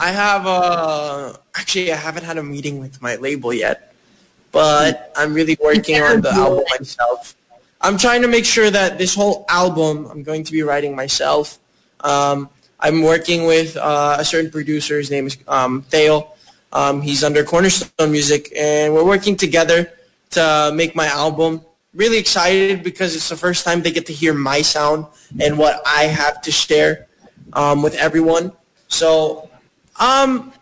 I 0.00 0.10
have 0.10 0.46
uh 0.46 1.34
actually 1.56 1.92
I 1.92 1.96
haven't 1.96 2.24
had 2.24 2.36
a 2.38 2.42
meeting 2.42 2.80
with 2.80 3.00
my 3.00 3.16
label 3.16 3.52
yet, 3.54 3.94
but 4.50 5.12
I'm 5.16 5.34
really 5.34 5.56
working 5.62 6.02
on 6.02 6.20
the 6.20 6.30
album 6.32 6.64
myself. 6.78 7.36
I'm 7.84 7.98
trying 7.98 8.22
to 8.22 8.28
make 8.28 8.46
sure 8.46 8.70
that 8.70 8.96
this 8.96 9.14
whole 9.14 9.44
album 9.48 10.06
I'm 10.10 10.22
going 10.22 10.42
to 10.44 10.52
be 10.52 10.62
writing 10.62 10.96
myself. 10.96 11.58
Um, 12.00 12.48
I'm 12.80 13.02
working 13.02 13.44
with 13.44 13.76
uh, 13.76 14.16
a 14.18 14.24
certain 14.24 14.50
producer. 14.50 14.96
His 14.96 15.10
name 15.10 15.26
is 15.26 15.36
um, 15.46 15.82
Theo. 15.82 16.32
Um, 16.72 17.02
he's 17.02 17.22
under 17.22 17.44
Cornerstone 17.44 18.10
Music, 18.10 18.50
and 18.56 18.94
we're 18.94 19.04
working 19.04 19.36
together 19.36 19.92
to 20.30 20.72
make 20.74 20.96
my 20.96 21.06
album. 21.06 21.60
Really 21.92 22.16
excited 22.18 22.82
because 22.82 23.14
it's 23.14 23.28
the 23.28 23.36
first 23.36 23.66
time 23.66 23.82
they 23.82 23.92
get 23.92 24.06
to 24.06 24.12
hear 24.14 24.32
my 24.32 24.62
sound 24.62 25.06
and 25.38 25.58
what 25.58 25.82
I 25.86 26.04
have 26.04 26.40
to 26.42 26.50
share 26.50 27.06
um, 27.52 27.82
with 27.82 27.94
everyone. 27.96 28.50
So, 28.88 29.48
um, 30.00 30.52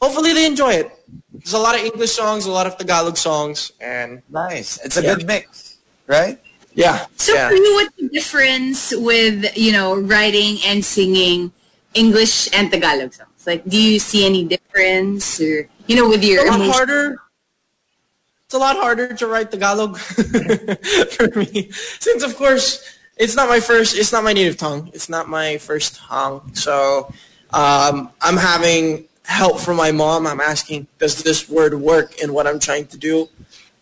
hopefully 0.00 0.32
they 0.32 0.46
enjoy 0.46 0.72
it. 0.72 0.90
There's 1.32 1.52
a 1.52 1.58
lot 1.58 1.78
of 1.78 1.84
English 1.84 2.12
songs, 2.12 2.46
a 2.46 2.50
lot 2.50 2.66
of 2.66 2.76
Tagalog 2.78 3.16
songs, 3.18 3.70
and 3.80 4.22
Nice. 4.30 4.78
It's 4.82 4.96
a 4.96 5.02
Yeah. 5.02 5.14
good 5.14 5.26
mix, 5.26 5.76
right? 6.08 6.40
Yeah, 6.74 7.06
So 7.16 7.34
yeah. 7.34 7.48
for 7.48 7.54
you, 7.54 7.74
what's 7.74 7.96
the 7.96 8.08
difference 8.08 8.94
with, 8.96 9.56
you 9.56 9.72
know, 9.72 9.96
writing 9.96 10.58
and 10.66 10.84
singing 10.84 11.52
English 11.94 12.48
and 12.52 12.70
Tagalog 12.70 13.12
songs? 13.14 13.46
Like, 13.46 13.64
do 13.64 13.80
you 13.80 13.98
see 13.98 14.26
any 14.26 14.44
difference 14.44 15.40
or, 15.40 15.68
you 15.86 15.96
know, 15.96 16.08
with 16.08 16.24
your 16.24 16.40
It's 16.40 16.48
a 16.48 16.50
lot 16.50 16.60
emotion? 16.60 16.72
harder. 16.72 17.16
It's 18.46 18.54
a 18.54 18.58
lot 18.58 18.76
harder 18.76 19.14
to 19.14 19.26
write 19.26 19.50
Tagalog 19.50 19.98
for 21.16 21.28
me, 21.38 21.70
since 21.98 22.22
of 22.22 22.36
course 22.36 22.98
it's 23.16 23.34
not 23.36 23.48
my 23.48 23.60
first. 23.60 23.96
It's 23.96 24.12
not 24.12 24.24
my 24.24 24.32
native 24.32 24.56
tongue. 24.56 24.90
It's 24.92 25.08
not 25.08 25.28
my 25.28 25.58
first 25.58 25.96
tongue. 25.96 26.54
So 26.54 27.12
um, 27.52 28.10
I'm 28.20 28.36
having 28.36 29.06
help 29.24 29.60
from 29.60 29.76
my 29.76 29.92
mom. 29.92 30.26
I'm 30.26 30.40
asking, 30.40 30.86
does 30.98 31.22
this 31.22 31.48
word 31.48 31.74
work 31.80 32.20
in 32.22 32.32
what 32.34 32.46
I'm 32.46 32.58
trying 32.58 32.86
to 32.88 32.98
do? 32.98 33.28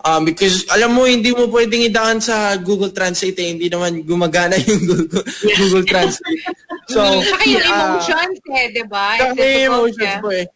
Um, 0.05 0.27
because 0.27 0.67
alam 0.69 0.99
mo, 0.99 1.07
hindi 1.07 1.31
mo 1.31 1.47
pwedeng 1.47 1.87
idaan 1.87 2.19
sa 2.19 2.59
Google 2.59 2.91
Translate 2.91 3.39
eh. 3.39 3.49
Hindi 3.55 3.67
naman 3.71 4.03
gumagana 4.03 4.59
yung 4.67 4.83
Google, 4.83 5.23
Google 5.59 5.87
Translate. 5.87 6.43
So, 6.91 7.01
Tsaka 7.23 7.45
yung 7.47 7.63
uh, 7.63 8.59
eh, 8.59 8.67
di 8.75 8.85
ba? 8.87 9.15
It's 9.15 9.23
Kami 9.23 9.39
difficult, 9.39 9.71
emotions 9.71 10.03
yeah. 10.03 10.21
po 10.21 10.29
eh. 10.35 10.47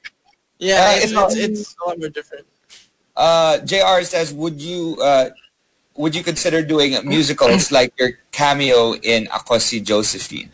Yeah, 0.56 0.81
Uh, 0.81 0.94
it's, 0.97 1.12
it's 1.12 1.35
it's, 1.36 1.60
it's 1.60 1.77
a 1.77 1.89
lot 1.89 1.98
more 2.01 2.09
different. 2.09 2.47
Uh, 3.16 3.59
JR 3.64 4.02
says, 4.05 4.32
would 4.32 4.60
you 4.60 4.97
uh, 5.01 5.31
would 5.97 6.14
you 6.14 6.23
consider 6.23 6.62
doing 6.62 6.97
musicals 7.05 7.73
like 7.73 7.93
your 7.98 8.18
cameo 8.32 8.94
in 9.01 9.28
Ako 9.28 9.59
si 9.59 9.81
Josephine? 9.81 10.51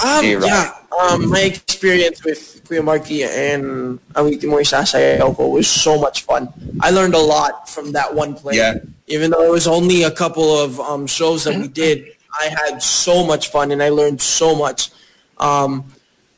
Um, 0.00 0.24
yeah, 0.24 0.72
um, 1.00 1.28
my 1.28 1.40
experience 1.40 2.24
with 2.24 2.64
Kuya 2.64 2.82
Marky 2.82 3.24
and 3.24 4.00
Awiti 4.14 4.48
Mo 4.48 4.56
Isasayaw 4.56 5.36
ko 5.36 5.48
was 5.48 5.68
so 5.68 6.00
much 6.00 6.22
fun. 6.22 6.48
I 6.80 6.90
learned 6.90 7.14
a 7.14 7.18
lot 7.20 7.68
from 7.68 7.92
that 7.92 8.14
one 8.14 8.34
play. 8.34 8.56
Yeah. 8.56 8.78
Even 9.06 9.30
though 9.30 9.44
it 9.44 9.50
was 9.50 9.66
only 9.66 10.04
a 10.04 10.10
couple 10.10 10.56
of 10.56 10.80
um, 10.80 11.06
shows 11.06 11.44
that 11.44 11.56
we 11.56 11.68
did, 11.68 12.08
I 12.40 12.48
had 12.48 12.82
so 12.82 13.24
much 13.26 13.50
fun 13.50 13.70
and 13.70 13.82
I 13.82 13.90
learned 13.90 14.20
so 14.22 14.54
much. 14.54 14.90
Um, 15.36 15.84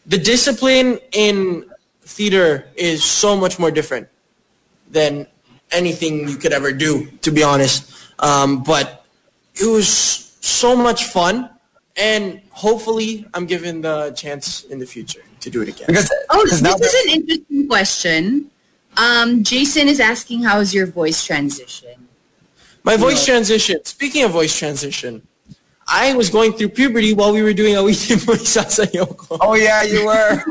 the 0.06 0.18
discipline 0.18 0.98
in 1.12 1.70
theater 2.02 2.66
is 2.74 3.04
so 3.04 3.36
much 3.36 3.58
more 3.58 3.70
different 3.70 4.08
than 4.90 5.26
anything 5.70 6.28
you 6.28 6.36
could 6.36 6.52
ever 6.52 6.72
do, 6.72 7.06
to 7.22 7.30
be 7.30 7.42
honest. 7.42 7.90
Um, 8.18 8.62
but 8.62 9.06
it 9.54 9.66
was 9.66 9.88
so 10.40 10.76
much 10.76 11.04
fun, 11.04 11.50
and 11.96 12.40
hopefully, 12.50 13.26
I'm 13.34 13.46
given 13.46 13.80
the 13.82 14.10
chance 14.12 14.64
in 14.64 14.78
the 14.78 14.86
future 14.86 15.22
to 15.40 15.50
do 15.50 15.62
it 15.62 15.68
again. 15.68 15.86
Because 15.88 16.10
Oh, 16.30 16.42
this 16.46 16.60
is 16.94 17.06
an 17.06 17.12
interesting 17.20 17.68
question. 17.68 18.50
Um, 18.96 19.42
Jason 19.42 19.88
is 19.88 20.00
asking, 20.00 20.42
how's 20.44 20.72
your 20.72 20.86
voice 20.86 21.24
transition? 21.24 22.08
My 22.84 22.96
voice 22.96 23.24
transition. 23.24 23.84
Speaking 23.84 24.24
of 24.24 24.30
voice 24.32 24.56
transition, 24.56 25.26
I 25.88 26.14
was 26.14 26.30
going 26.30 26.52
through 26.54 26.70
puberty 26.70 27.12
while 27.12 27.32
we 27.32 27.42
were 27.42 27.52
doing 27.52 27.74
Awiti 27.74 28.16
Mo 28.26 28.34
Isasayaw 28.34 29.16
ko. 29.16 29.38
oh 29.40 29.54
yeah, 29.54 29.82
you 29.82 30.06
were 30.06 30.42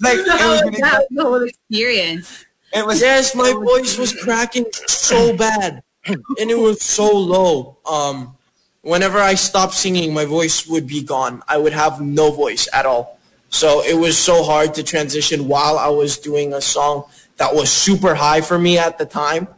like 0.00 0.18
it 0.18 0.26
was, 0.26 0.28
How 0.28 0.50
really- 0.52 0.70
was 0.70 0.80
that 0.80 1.06
the 1.10 1.22
whole 1.22 1.42
experience? 1.42 2.44
it 2.72 2.84
was 2.86 3.00
Yes, 3.00 3.34
my 3.34 3.52
voice 3.52 3.96
was 3.98 4.12
cracking 4.12 4.66
so 4.86 5.36
bad, 5.36 5.82
and 6.06 6.50
it 6.50 6.58
was 6.58 6.82
so 6.82 7.06
low. 7.16 7.78
Um, 7.86 8.36
whenever 8.84 9.18
I 9.18 9.34
stopped 9.34 9.74
singing, 9.74 10.12
my 10.14 10.24
voice 10.24 10.66
would 10.66 10.86
be 10.86 11.02
gone. 11.02 11.42
I 11.48 11.56
would 11.58 11.72
have 11.72 12.00
no 12.00 12.30
voice 12.30 12.68
at 12.72 12.86
all. 12.86 13.18
So 13.50 13.82
it 13.82 13.94
was 13.98 14.16
so 14.18 14.42
hard 14.44 14.74
to 14.74 14.82
transition 14.82 15.48
while 15.48 15.78
I 15.78 15.88
was 15.88 16.18
doing 16.18 16.52
a 16.52 16.60
song 16.60 17.04
that 17.36 17.54
was 17.54 17.70
super 17.70 18.14
high 18.14 18.40
for 18.40 18.58
me 18.58 18.78
at 18.78 18.98
the 18.98 19.06
time. 19.06 19.48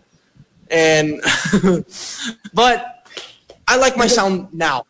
And 0.71 1.21
but 2.55 3.09
I 3.69 3.77
like 3.77 3.97
my 3.97 4.07
sound 4.07 4.53
now 4.53 4.85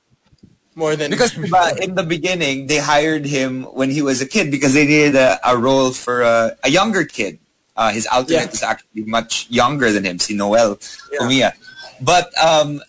more 0.75 0.97
than 0.97 1.11
because 1.11 1.37
uh, 1.53 1.75
in 1.81 1.95
the 1.95 2.03
beginning 2.03 2.67
they 2.67 2.79
hired 2.79 3.25
him 3.27 3.65
when 3.65 3.91
he 3.91 4.03
was 4.03 4.21
a 4.21 4.27
kid 4.27 4.51
because 4.51 4.75
they 4.75 4.87
needed 4.87 5.15
a, 5.15 5.39
a 5.49 5.57
role 5.57 5.93
for 5.93 6.23
a, 6.23 6.57
a 6.65 6.71
younger 6.71 7.05
kid. 7.05 7.39
Uh, 7.77 7.93
his 7.93 8.07
alternate 8.07 8.49
Yeah. 8.49 8.51
is 8.51 8.63
actually 8.63 9.05
much 9.05 9.47
younger 9.51 9.93
than 9.93 10.05
him, 10.05 10.19
see 10.19 10.35
Noel 10.35 10.79
Yeah. 11.13 11.21
Umia. 11.21 11.53
But 12.01 12.33
um, 12.43 12.81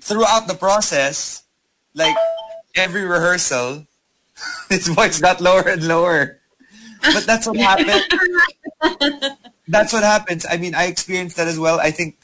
throughout 0.00 0.46
the 0.46 0.54
process, 0.54 1.42
like 1.94 2.16
every 2.74 3.04
rehearsal, 3.04 3.86
his 4.68 4.88
voice 4.88 5.20
got 5.20 5.40
lower 5.40 5.68
and 5.68 5.86
lower. 5.86 6.38
But 7.02 7.24
that's 7.24 7.46
what 7.46 7.56
happened. 7.56 8.02
that's 9.68 9.92
what 9.92 10.02
happens. 10.02 10.44
I 10.48 10.56
mean, 10.56 10.74
I 10.74 10.86
experienced 10.86 11.36
that 11.36 11.46
as 11.46 11.58
well. 11.58 11.78
I 11.80 11.90
think 11.90 12.16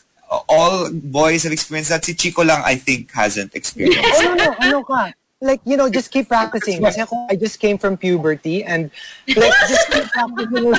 all 0.49 0.91
boys 0.93 1.45
have 1.45 1.53
experienced 1.53 1.91
that. 1.91 2.05
Si 2.05 2.15
Chico 2.15 2.45
lang, 2.45 2.63
I 2.65 2.77
think, 2.77 3.13
hasn't 3.13 3.55
experienced. 3.55 4.03
Oh, 4.03 4.35
no, 4.35 4.45
no, 4.45 4.55
ano 4.59 4.83
ka? 4.83 5.13
Like, 5.41 5.61
you 5.65 5.77
know, 5.77 5.91
just 5.91 6.11
keep 6.11 6.29
practicing. 6.29 6.81
Kasi 6.81 7.01
ako, 7.03 7.27
I 7.29 7.37
just 7.37 7.61
came 7.61 7.77
from 7.77 7.97
puberty 7.99 8.65
and 8.65 8.91
like, 9.37 9.53
just 9.69 9.87
keep 9.91 10.05
practicing. 10.09 10.73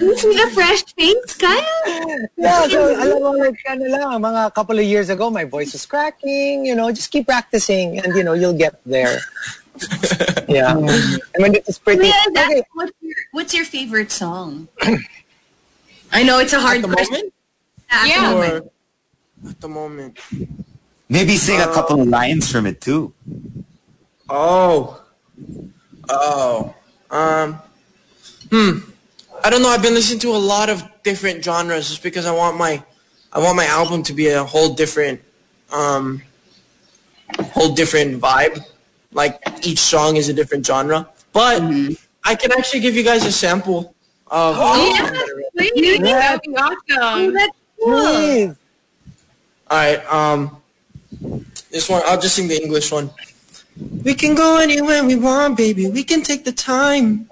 You 0.00 0.12
see 0.18 0.34
the 0.36 0.50
fresh 0.52 0.84
face, 0.94 1.32
Kyle? 1.38 2.28
yeah, 2.36 2.66
so 2.68 2.92
alam 2.92 3.22
mo, 3.22 3.30
like, 3.32 3.56
ano 3.68 3.84
lang, 3.88 4.08
mga 4.20 4.52
couple 4.54 4.78
of 4.78 4.84
years 4.84 5.08
ago, 5.08 5.30
my 5.30 5.44
voice 5.44 5.72
was 5.72 5.86
cracking, 5.86 6.66
you 6.66 6.74
know, 6.74 6.90
just 6.92 7.10
keep 7.10 7.26
practicing 7.26 7.98
and, 8.00 8.14
you 8.16 8.24
know, 8.24 8.34
you'll 8.34 8.56
get 8.56 8.80
there. 8.84 9.20
yeah. 10.48 10.74
Mm. 10.74 11.20
I 11.32 11.36
mean, 11.38 11.54
it's 11.54 11.78
pretty. 11.78 12.10
Kuya, 12.10 12.34
that- 12.34 12.50
Okay, 12.50 12.62
what's, 12.74 12.92
your, 13.00 13.14
what's 13.32 13.54
your 13.54 13.64
favorite 13.64 14.10
song? 14.10 14.68
I 16.12 16.22
know 16.24 16.40
it's 16.40 16.52
a 16.52 16.60
hard 16.60 16.78
at 16.78 16.82
the 16.82 16.88
question. 16.92 17.14
moment. 17.30 17.32
At 17.88 18.02
the 18.02 18.08
Yeah. 18.08 18.32
moment. 18.32 18.72
At 19.48 19.60
the 19.60 19.68
moment. 19.68 20.18
Maybe 21.08 21.36
sing 21.36 21.60
a 21.60 21.66
couple 21.66 22.00
of 22.00 22.08
lines 22.08 22.50
from 22.50 22.66
it 22.66 22.80
too. 22.80 23.12
Oh. 24.28 25.02
Oh. 26.08 26.74
Um. 27.10 27.60
Hmm. 28.50 28.78
I 29.42 29.50
don't 29.50 29.62
know. 29.62 29.68
I've 29.68 29.82
been 29.82 29.94
listening 29.94 30.20
to 30.20 30.30
a 30.30 30.36
lot 30.36 30.68
of 30.68 30.84
different 31.02 31.42
genres 31.44 31.88
just 31.88 32.02
because 32.02 32.26
I 32.26 32.32
want 32.32 32.56
my, 32.56 32.82
I 33.32 33.38
want 33.38 33.56
my 33.56 33.66
album 33.66 34.02
to 34.04 34.12
be 34.12 34.28
a 34.28 34.44
whole 34.44 34.74
different, 34.74 35.20
um, 35.72 36.22
whole 37.52 37.74
different 37.74 38.20
vibe. 38.20 38.62
Like 39.12 39.40
each 39.66 39.78
song 39.78 40.16
is 40.16 40.28
a 40.28 40.34
different 40.34 40.66
genre. 40.66 41.08
But 41.32 41.62
I 42.24 42.34
can 42.34 42.52
actually 42.52 42.80
give 42.80 42.94
you 42.94 43.04
guys 43.04 43.24
a 43.24 43.32
sample 43.32 43.94
of. 44.26 44.56
Yes, 45.58 45.72
please. 45.74 46.00
That 46.00 46.32
would 46.32 46.42
be 46.42 46.56
awesome. 46.56 47.34
That's 47.34 47.58
Please. 47.80 48.54
All 49.70 49.78
right. 49.78 50.12
Um, 50.12 50.57
this 51.70 51.88
one 51.88 52.02
I'll 52.06 52.20
just 52.20 52.36
sing 52.36 52.48
the 52.48 52.62
English 52.62 52.92
one. 52.92 53.10
We 54.04 54.14
can 54.14 54.34
go 54.34 54.58
anywhere 54.58 55.02
we 55.04 55.16
want, 55.16 55.56
baby. 55.56 55.88
We 55.88 56.04
can 56.04 56.22
take 56.22 56.44
the 56.44 56.52
time. 56.52 57.28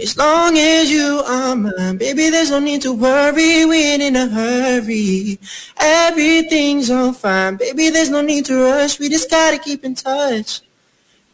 As 0.00 0.16
long 0.16 0.56
as 0.56 0.92
you 0.92 1.24
are 1.26 1.56
mine, 1.56 1.96
baby, 1.96 2.30
there's 2.30 2.50
no 2.50 2.60
need 2.60 2.82
to 2.82 2.92
worry. 2.92 3.64
We 3.64 3.82
ain't 3.82 4.00
in 4.02 4.14
a 4.14 4.28
hurry. 4.28 5.40
Everything's 5.76 6.88
all 6.88 7.12
fine, 7.12 7.56
baby. 7.56 7.90
There's 7.90 8.10
no 8.10 8.20
need 8.20 8.44
to 8.46 8.62
rush. 8.62 9.00
We 9.00 9.08
just 9.08 9.28
gotta 9.28 9.58
keep 9.58 9.84
in 9.84 9.96
touch. 9.96 10.60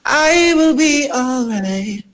I 0.04 0.54
will 0.54 0.74
be 0.74 1.10
alright. 1.10 2.04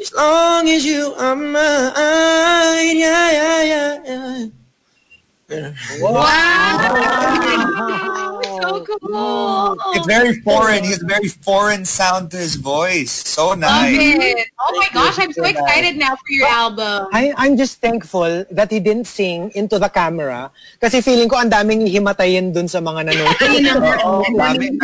As 0.00 0.12
long 0.14 0.70
as 0.70 0.86
you 0.86 1.12
are 1.18 1.36
mine. 1.36 2.96
Yeah, 2.96 3.30
yeah, 3.30 3.62
yeah, 3.62 3.98
yeah. 4.04 4.46
Yeah. 5.50 5.72
Wow. 6.00 8.26
So 8.60 8.84
cool. 8.84 9.76
It's 9.94 10.06
very 10.06 10.40
foreign. 10.40 10.84
He 10.84 10.90
has 10.90 11.02
a 11.02 11.06
very 11.06 11.28
foreign 11.28 11.84
sound 11.84 12.30
to 12.32 12.36
his 12.36 12.56
voice. 12.56 13.10
So 13.10 13.48
Love 13.48 13.60
nice. 13.60 13.96
it. 13.96 14.48
Oh 14.60 14.72
my 14.76 14.88
gosh, 14.92 15.18
I'm 15.18 15.32
so 15.32 15.44
excited 15.44 15.96
now 15.96 16.16
for 16.16 16.30
your 16.30 16.48
album. 16.48 17.08
I, 17.12 17.32
I'm 17.36 17.56
just 17.56 17.80
thankful 17.80 18.44
that 18.50 18.70
he 18.70 18.80
didn't 18.80 19.06
sing 19.06 19.50
into 19.54 19.78
the 19.78 19.88
camera 19.88 20.50
kasi 20.80 21.00
feeling 21.00 21.28
ko 21.28 21.36
ang 21.36 21.50
daming 21.50 21.86
hihimatayin 21.86 22.52
dun 22.52 22.68
sa 22.68 22.80
mga 22.80 23.10
nanonood. 23.10 24.00
Oo, 24.06 24.24
dami. 24.36 24.76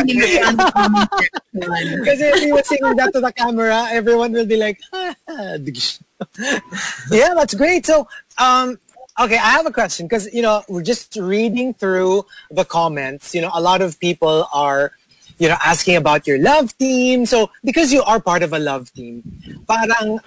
kasi 2.04 2.22
if 2.24 2.40
he 2.40 2.52
was 2.52 2.66
singing 2.68 2.96
that 2.96 3.12
to 3.12 3.20
the 3.20 3.32
camera, 3.32 3.88
everyone 3.90 4.32
will 4.32 4.46
be 4.46 4.56
like, 4.56 4.80
yeah, 7.10 7.34
that's 7.34 7.54
great. 7.54 7.86
So, 7.86 8.08
um, 8.38 8.78
okay, 9.18 9.36
I 9.36 9.50
have 9.56 9.66
a 9.66 9.72
question 9.72 10.06
because, 10.06 10.32
you 10.32 10.42
know, 10.42 10.62
we're 10.68 10.82
just 10.82 11.16
reading 11.16 11.74
through 11.74 12.26
the 12.50 12.64
comments. 12.64 13.34
You 13.34 13.42
know, 13.42 13.50
a 13.54 13.60
lot 13.60 13.80
of 13.80 13.98
people 13.98 14.46
are, 14.52 14.92
you 15.38 15.48
know, 15.48 15.56
asking 15.64 15.96
about 15.96 16.26
your 16.26 16.38
love 16.38 16.76
team. 16.78 17.26
So, 17.26 17.50
because 17.64 17.92
you 17.92 18.02
are 18.02 18.20
part 18.20 18.42
of 18.42 18.52
a 18.52 18.58
love 18.58 18.92
team, 18.92 19.22
parang, 19.66 20.20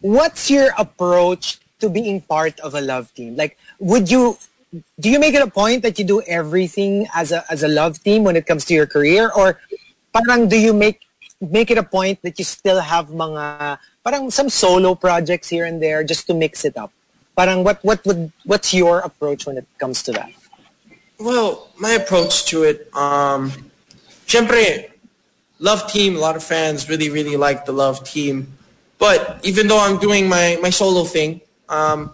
what's 0.00 0.50
your 0.50 0.70
approach 0.78 1.58
to 1.80 1.88
being 1.88 2.20
part 2.20 2.58
of 2.60 2.74
a 2.74 2.80
love 2.80 3.12
team? 3.14 3.36
Like, 3.36 3.58
would 3.78 4.10
you, 4.10 4.38
do 5.00 5.10
you 5.10 5.18
make 5.18 5.34
it 5.34 5.42
a 5.42 5.50
point 5.50 5.82
that 5.82 5.98
you 5.98 6.04
do 6.04 6.22
everything 6.22 7.06
as 7.14 7.32
a, 7.32 7.44
as 7.50 7.62
a 7.62 7.68
love 7.68 8.02
team 8.02 8.24
when 8.24 8.36
it 8.36 8.46
comes 8.46 8.64
to 8.66 8.74
your 8.74 8.86
career? 8.86 9.30
Or 9.34 9.58
parang 10.12 10.48
do 10.48 10.58
you 10.58 10.72
make, 10.72 11.00
make 11.40 11.70
it 11.70 11.78
a 11.78 11.82
point 11.82 12.22
that 12.22 12.38
you 12.38 12.44
still 12.44 12.80
have 12.80 13.08
mga, 13.08 13.78
parang 14.04 14.30
some 14.30 14.48
solo 14.48 14.94
projects 14.94 15.48
here 15.48 15.64
and 15.64 15.82
there 15.82 16.04
just 16.04 16.26
to 16.26 16.34
mix 16.34 16.64
it 16.64 16.76
up? 16.76 16.92
Parang 17.36 17.64
what, 17.64 17.82
what 17.82 18.04
would, 18.06 18.32
what's 18.44 18.74
your 18.74 19.00
approach 19.00 19.46
when 19.46 19.56
it 19.56 19.66
comes 19.78 20.02
to 20.04 20.12
that? 20.12 20.30
Well, 21.18 21.68
my 21.78 21.92
approach 21.92 22.46
to 22.46 22.64
it, 22.64 22.90
um, 22.94 23.52
syempre, 24.26 24.90
Love 25.58 25.90
Team, 25.90 26.16
a 26.16 26.18
lot 26.18 26.36
of 26.36 26.42
fans 26.42 26.88
really, 26.88 27.08
really 27.08 27.36
like 27.36 27.64
the 27.64 27.72
Love 27.72 28.04
Team. 28.04 28.58
But 28.98 29.40
even 29.44 29.68
though 29.68 29.80
I'm 29.80 29.98
doing 29.98 30.28
my, 30.28 30.58
my 30.60 30.70
solo 30.70 31.04
thing, 31.04 31.40
um, 31.68 32.12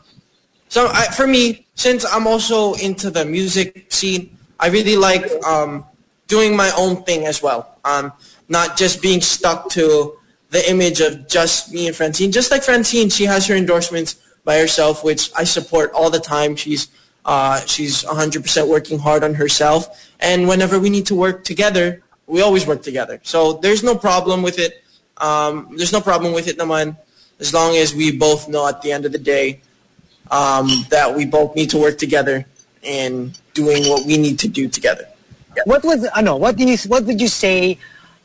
so 0.69 0.89
I, 0.93 1.07
for 1.07 1.27
me, 1.27 1.66
since 1.74 2.05
I'm 2.05 2.27
also 2.27 2.74
into 2.74 3.11
the 3.11 3.24
music 3.24 3.90
scene, 3.90 4.36
I 4.61 4.69
really 4.69 4.97
like 4.97 5.24
um, 5.45 5.85
doing 6.27 6.57
my 6.57 6.70
own 6.77 7.03
thing 7.05 7.24
as 7.27 7.43
well. 7.43 7.78
Um, 7.85 8.12
not 8.49 8.77
just 8.77 9.01
being 9.01 9.20
stuck 9.20 9.70
to 9.70 10.19
the 10.51 10.70
image 10.70 11.01
of 11.01 11.28
just 11.28 11.73
me 11.73 11.86
and 11.86 11.97
Francine. 11.97 12.32
Just 12.32 12.51
like 12.51 12.62
Francine, 12.62 13.09
she 13.09 13.24
has 13.24 13.47
her 13.47 13.55
endorsements 13.55 14.16
by 14.49 14.57
herself, 14.57 15.05
which 15.05 15.31
I 15.37 15.45
support 15.45 15.93
all 15.93 16.09
the 16.09 16.19
time. 16.19 16.57
She's 16.57 16.89
uh, 17.27 17.61
she's 17.66 18.05
100% 18.05 18.66
working 18.66 18.99
hard 18.99 19.23
on 19.23 19.35
herself. 19.35 20.09
And 20.19 20.49
whenever 20.49 20.81
we 20.81 20.89
need 20.89 21.05
to 21.12 21.15
work 21.15 21.45
together, 21.45 22.01
we 22.27 22.41
always 22.41 22.65
work 22.66 22.81
together. 22.81 23.20
So 23.23 23.61
there's 23.61 23.85
no 23.85 23.95
problem 23.95 24.41
with 24.41 24.59
it. 24.59 24.83
Um, 25.19 25.77
there's 25.77 25.93
no 25.93 26.01
problem 26.01 26.33
with 26.33 26.49
it 26.49 26.57
naman 26.57 26.97
as 27.39 27.53
long 27.53 27.77
as 27.77 27.95
we 27.95 28.11
both 28.16 28.49
know 28.49 28.66
at 28.66 28.81
the 28.81 28.91
end 28.91 29.05
of 29.05 29.12
the 29.12 29.20
day 29.20 29.61
um, 30.31 30.66
that 30.89 31.12
we 31.15 31.27
both 31.27 31.55
need 31.55 31.69
to 31.77 31.79
work 31.79 31.99
together 31.99 32.47
in 32.81 33.35
doing 33.53 33.85
what 33.93 34.07
we 34.07 34.16
need 34.16 34.39
to 34.39 34.49
do 34.49 34.65
together. 34.66 35.05
What 35.69 35.85
was, 35.85 36.09
ano, 36.16 36.41
you, 36.57 36.79
what 36.89 37.05
would 37.05 37.20
you 37.20 37.29
say 37.29 37.77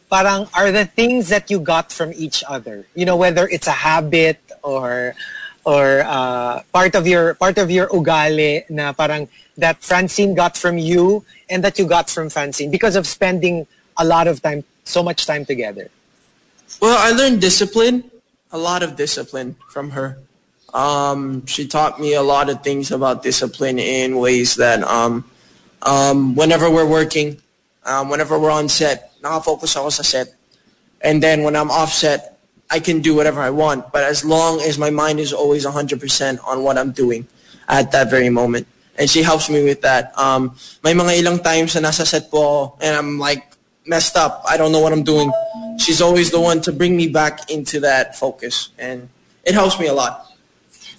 parang 0.10 0.48
are 0.54 0.72
the 0.72 0.86
things 0.86 1.28
that 1.28 1.52
you 1.52 1.60
got 1.60 1.91
from 1.91 2.14
each 2.16 2.45
other? 2.48 2.88
You 2.95 3.04
know, 3.04 3.18
whether 3.18 3.44
it's 3.50 3.68
a 3.68 3.76
habit 3.76 4.40
or 4.64 5.16
or 5.65 6.03
uh, 6.06 6.61
part 6.72 6.95
of 6.95 7.07
your 7.07 7.35
part 7.35 7.57
of 7.57 7.72
your 7.72 7.88
ugali 7.90 8.69
na 8.69 8.91
parang 8.94 9.27
that 9.57 9.84
Francine 9.84 10.34
got 10.35 10.57
from 10.57 10.77
you 10.77 11.23
and 11.49 11.64
that 11.64 11.77
you 11.80 11.85
got 11.85 12.10
from 12.10 12.30
Francine 12.30 12.72
because 12.72 12.95
of 12.95 13.07
spending 13.07 13.68
a 13.98 14.06
lot 14.06 14.27
of 14.27 14.41
time, 14.41 14.64
so 14.84 15.03
much 15.03 15.26
time 15.26 15.45
together. 15.45 15.90
Well, 16.81 16.98
I 16.98 17.15
learned 17.15 17.41
discipline, 17.41 18.10
a 18.52 18.57
lot 18.57 18.84
of 18.84 18.95
discipline 18.95 19.56
from 19.69 19.91
her. 19.91 20.18
Um, 20.73 21.45
she 21.45 21.68
taught 21.68 21.99
me 22.02 22.15
a 22.15 22.23
lot 22.23 22.49
of 22.49 22.64
things 22.64 22.91
about 22.91 23.22
discipline 23.22 23.77
in 23.77 24.18
ways 24.18 24.56
that 24.56 24.81
um, 24.84 25.30
um, 25.84 26.35
whenever 26.35 26.69
we're 26.69 26.88
working, 26.88 27.38
um, 27.85 28.10
whenever 28.10 28.40
we're 28.40 28.52
on 28.52 28.69
set, 28.69 29.14
nakafocus 29.22 29.77
ako 29.77 29.90
sa 29.90 30.03
set. 30.03 30.34
And 31.02 31.22
then 31.22 31.44
when 31.44 31.56
I'm 31.56 31.69
off 31.69 31.94
set, 31.94 32.32
I 32.74 32.80
can 32.80 33.02
do 33.06 33.14
whatever 33.14 33.40
I 33.40 33.52
want. 33.52 33.94
But 33.94 34.04
as 34.04 34.26
long 34.26 34.60
as 34.60 34.80
my 34.82 34.90
mind 34.90 35.20
is 35.20 35.32
always 35.32 35.64
100% 35.64 36.02
on 36.41 36.64
what 36.64 36.76
I'm 36.80 36.91
doing 36.91 37.28
at 37.70 37.91
that 37.91 38.10
very 38.10 38.30
moment. 38.30 38.66
And 38.98 39.08
she 39.08 39.22
helps 39.22 39.48
me 39.48 39.64
with 39.64 39.82
that. 39.82 40.18
Um, 40.18 40.58
may 40.84 40.94
mga 40.98 41.22
ilang 41.22 41.44
times 41.44 41.78
na 41.78 41.90
nasa 41.90 42.02
set 42.02 42.34
po 42.34 42.74
and 42.82 42.98
I'm 42.98 43.20
like 43.20 43.45
messed 43.86 44.18
up. 44.18 44.41
I 44.50 44.58
don't 44.58 44.72
know 44.72 44.82
what 44.82 44.91
I'm 44.91 45.06
doing. 45.06 45.30
She's 45.78 46.02
always 46.02 46.32
the 46.34 46.41
one 46.41 46.62
to 46.66 46.74
bring 46.74 46.98
me 46.98 47.08
back 47.08 47.45
into 47.50 47.80
that 47.82 48.18
focus. 48.18 48.70
And 48.82 49.10
it 49.45 49.54
helps 49.54 49.78
me 49.78 49.86
a 49.86 49.94
lot. 49.94 50.32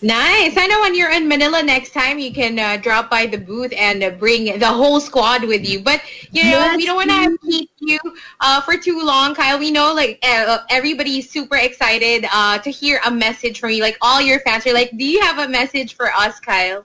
Nice. 0.05 0.55
I 0.59 0.66
know 0.66 0.81
when 0.81 0.94
you're 0.94 1.10
in 1.10 1.26
Manila 1.26 1.62
next 1.62 1.94
time, 1.94 2.18
you 2.18 2.31
can 2.31 2.59
uh, 2.59 2.76
drop 2.76 3.09
by 3.09 3.24
the 3.24 3.39
booth 3.39 3.72
and 3.74 4.05
uh, 4.05 4.10
bring 4.10 4.59
the 4.59 4.68
whole 4.68 5.01
squad 5.01 5.44
with 5.44 5.66
you. 5.66 5.81
But 5.81 6.02
you 6.31 6.43
know, 6.43 6.51
Yes, 6.51 6.76
we 6.76 6.85
don't 6.85 6.97
want 6.97 7.09
to 7.09 7.39
keep 7.48 7.70
you 7.81 7.98
uh, 8.40 8.60
for 8.60 8.76
too 8.76 9.01
long, 9.02 9.35
Kyle. 9.35 9.59
We 9.59 9.70
know 9.70 9.94
like 9.94 10.18
uh, 10.22 10.59
everybody's 10.68 11.31
super 11.31 11.56
excited 11.56 12.26
uh, 12.31 12.59
to 12.59 12.70
hear 12.70 13.01
a 13.06 13.10
message 13.10 13.60
from 13.60 13.70
you. 13.70 13.81
Like 13.81 13.97
all 14.02 14.20
your 14.20 14.40
fans 14.40 14.66
are 14.66 14.74
like, 14.74 14.90
"Do 14.90 15.06
you 15.06 15.22
have 15.22 15.39
a 15.39 15.48
message 15.48 15.94
for 15.94 16.12
us, 16.12 16.39
Kyle?" 16.39 16.85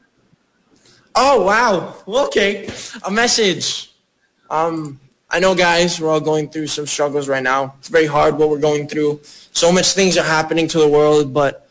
Oh, 1.13 1.43
wow. 1.43 1.95
Okay. 2.07 2.69
A 3.03 3.11
message. 3.11 3.91
Um, 4.49 4.97
I 5.29 5.39
know, 5.39 5.53
guys, 5.53 5.99
we're 5.99 6.09
all 6.09 6.21
going 6.21 6.49
through 6.49 6.67
some 6.67 6.87
struggles 6.87 7.27
right 7.27 7.43
now. 7.43 7.75
It's 7.79 7.89
very 7.89 8.05
hard 8.05 8.37
what 8.37 8.49
we're 8.49 8.59
going 8.59 8.87
through. 8.87 9.19
So 9.51 9.73
much 9.73 9.91
things 9.91 10.17
are 10.17 10.23
happening 10.23 10.69
to 10.69 10.79
the 10.79 10.87
world, 10.87 11.33
but 11.33 11.68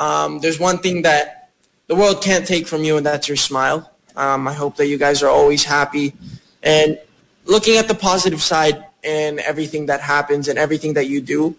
um, 0.00 0.40
there's 0.40 0.58
one 0.58 0.78
thing 0.78 1.02
that 1.02 1.50
the 1.86 1.94
world 1.94 2.22
can't 2.22 2.46
take 2.46 2.66
from 2.66 2.82
you, 2.84 2.96
and 2.96 3.04
that's 3.04 3.28
your 3.28 3.36
smile. 3.36 3.92
Um, 4.16 4.48
I 4.48 4.54
hope 4.54 4.76
that 4.76 4.86
you 4.86 4.96
guys 4.96 5.22
are 5.22 5.28
always 5.28 5.62
happy 5.62 6.14
and 6.62 6.98
looking 7.44 7.76
at 7.76 7.86
the 7.86 7.94
positive 7.94 8.42
side 8.42 8.84
in 9.02 9.38
everything 9.40 9.86
that 9.86 10.00
happens 10.00 10.48
and 10.48 10.58
everything 10.58 10.94
that 10.94 11.06
you 11.06 11.20
do. 11.20 11.54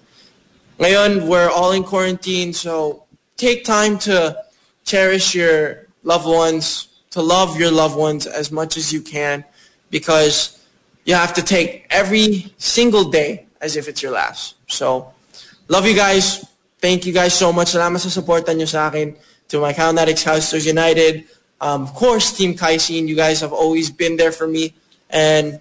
Ngayon, 0.80 1.28
we're 1.28 1.50
all 1.50 1.72
in 1.72 1.84
quarantine, 1.84 2.52
so 2.52 3.04
take 3.38 3.64
time 3.64 4.00
to 4.00 4.36
cherish 4.86 5.36
your 5.36 5.88
loved 6.04 6.26
ones, 6.28 6.88
to 7.12 7.22
love 7.22 7.60
your 7.60 7.72
loved 7.72 7.96
ones 7.96 8.26
as 8.26 8.52
much 8.52 8.76
as 8.76 8.92
you 8.92 9.02
can 9.02 9.46
because 9.92 10.66
you 11.06 11.14
have 11.14 11.34
to 11.34 11.44
take 11.44 11.86
every 11.92 12.54
single 12.58 13.06
day 13.06 13.46
as 13.62 13.76
if 13.76 13.88
it's 13.88 14.02
your 14.02 14.12
last. 14.12 14.56
So, 14.68 15.14
love 15.68 15.86
you 15.86 15.96
guys. 15.96 16.46
Thank 16.82 17.06
you 17.06 17.14
guys 17.14 17.34
so 17.38 17.54
much. 17.54 17.72
Salamat 17.78 18.02
sa 18.02 18.10
supportan 18.10 18.58
nyo 18.58 18.66
sa 18.66 18.90
akin. 18.90 19.14
To 19.54 19.62
my 19.62 19.74
Counatics 19.74 20.24
Housers 20.26 20.66
United. 20.66 21.24
Um, 21.62 21.84
of 21.86 21.94
course, 21.94 22.34
Team 22.34 22.58
Kaisin. 22.58 23.06
You 23.08 23.16
guys 23.16 23.40
have 23.46 23.54
always 23.54 23.92
been 23.94 24.18
there 24.18 24.32
for 24.34 24.48
me. 24.48 24.74
And 25.12 25.60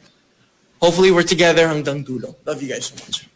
hopefully 0.80 1.10
we're 1.12 1.26
together 1.28 1.68
hanggang 1.68 2.06
dulo. 2.06 2.36
Love 2.46 2.62
you 2.64 2.72
guys 2.72 2.86
so 2.88 2.96
much. 3.04 3.28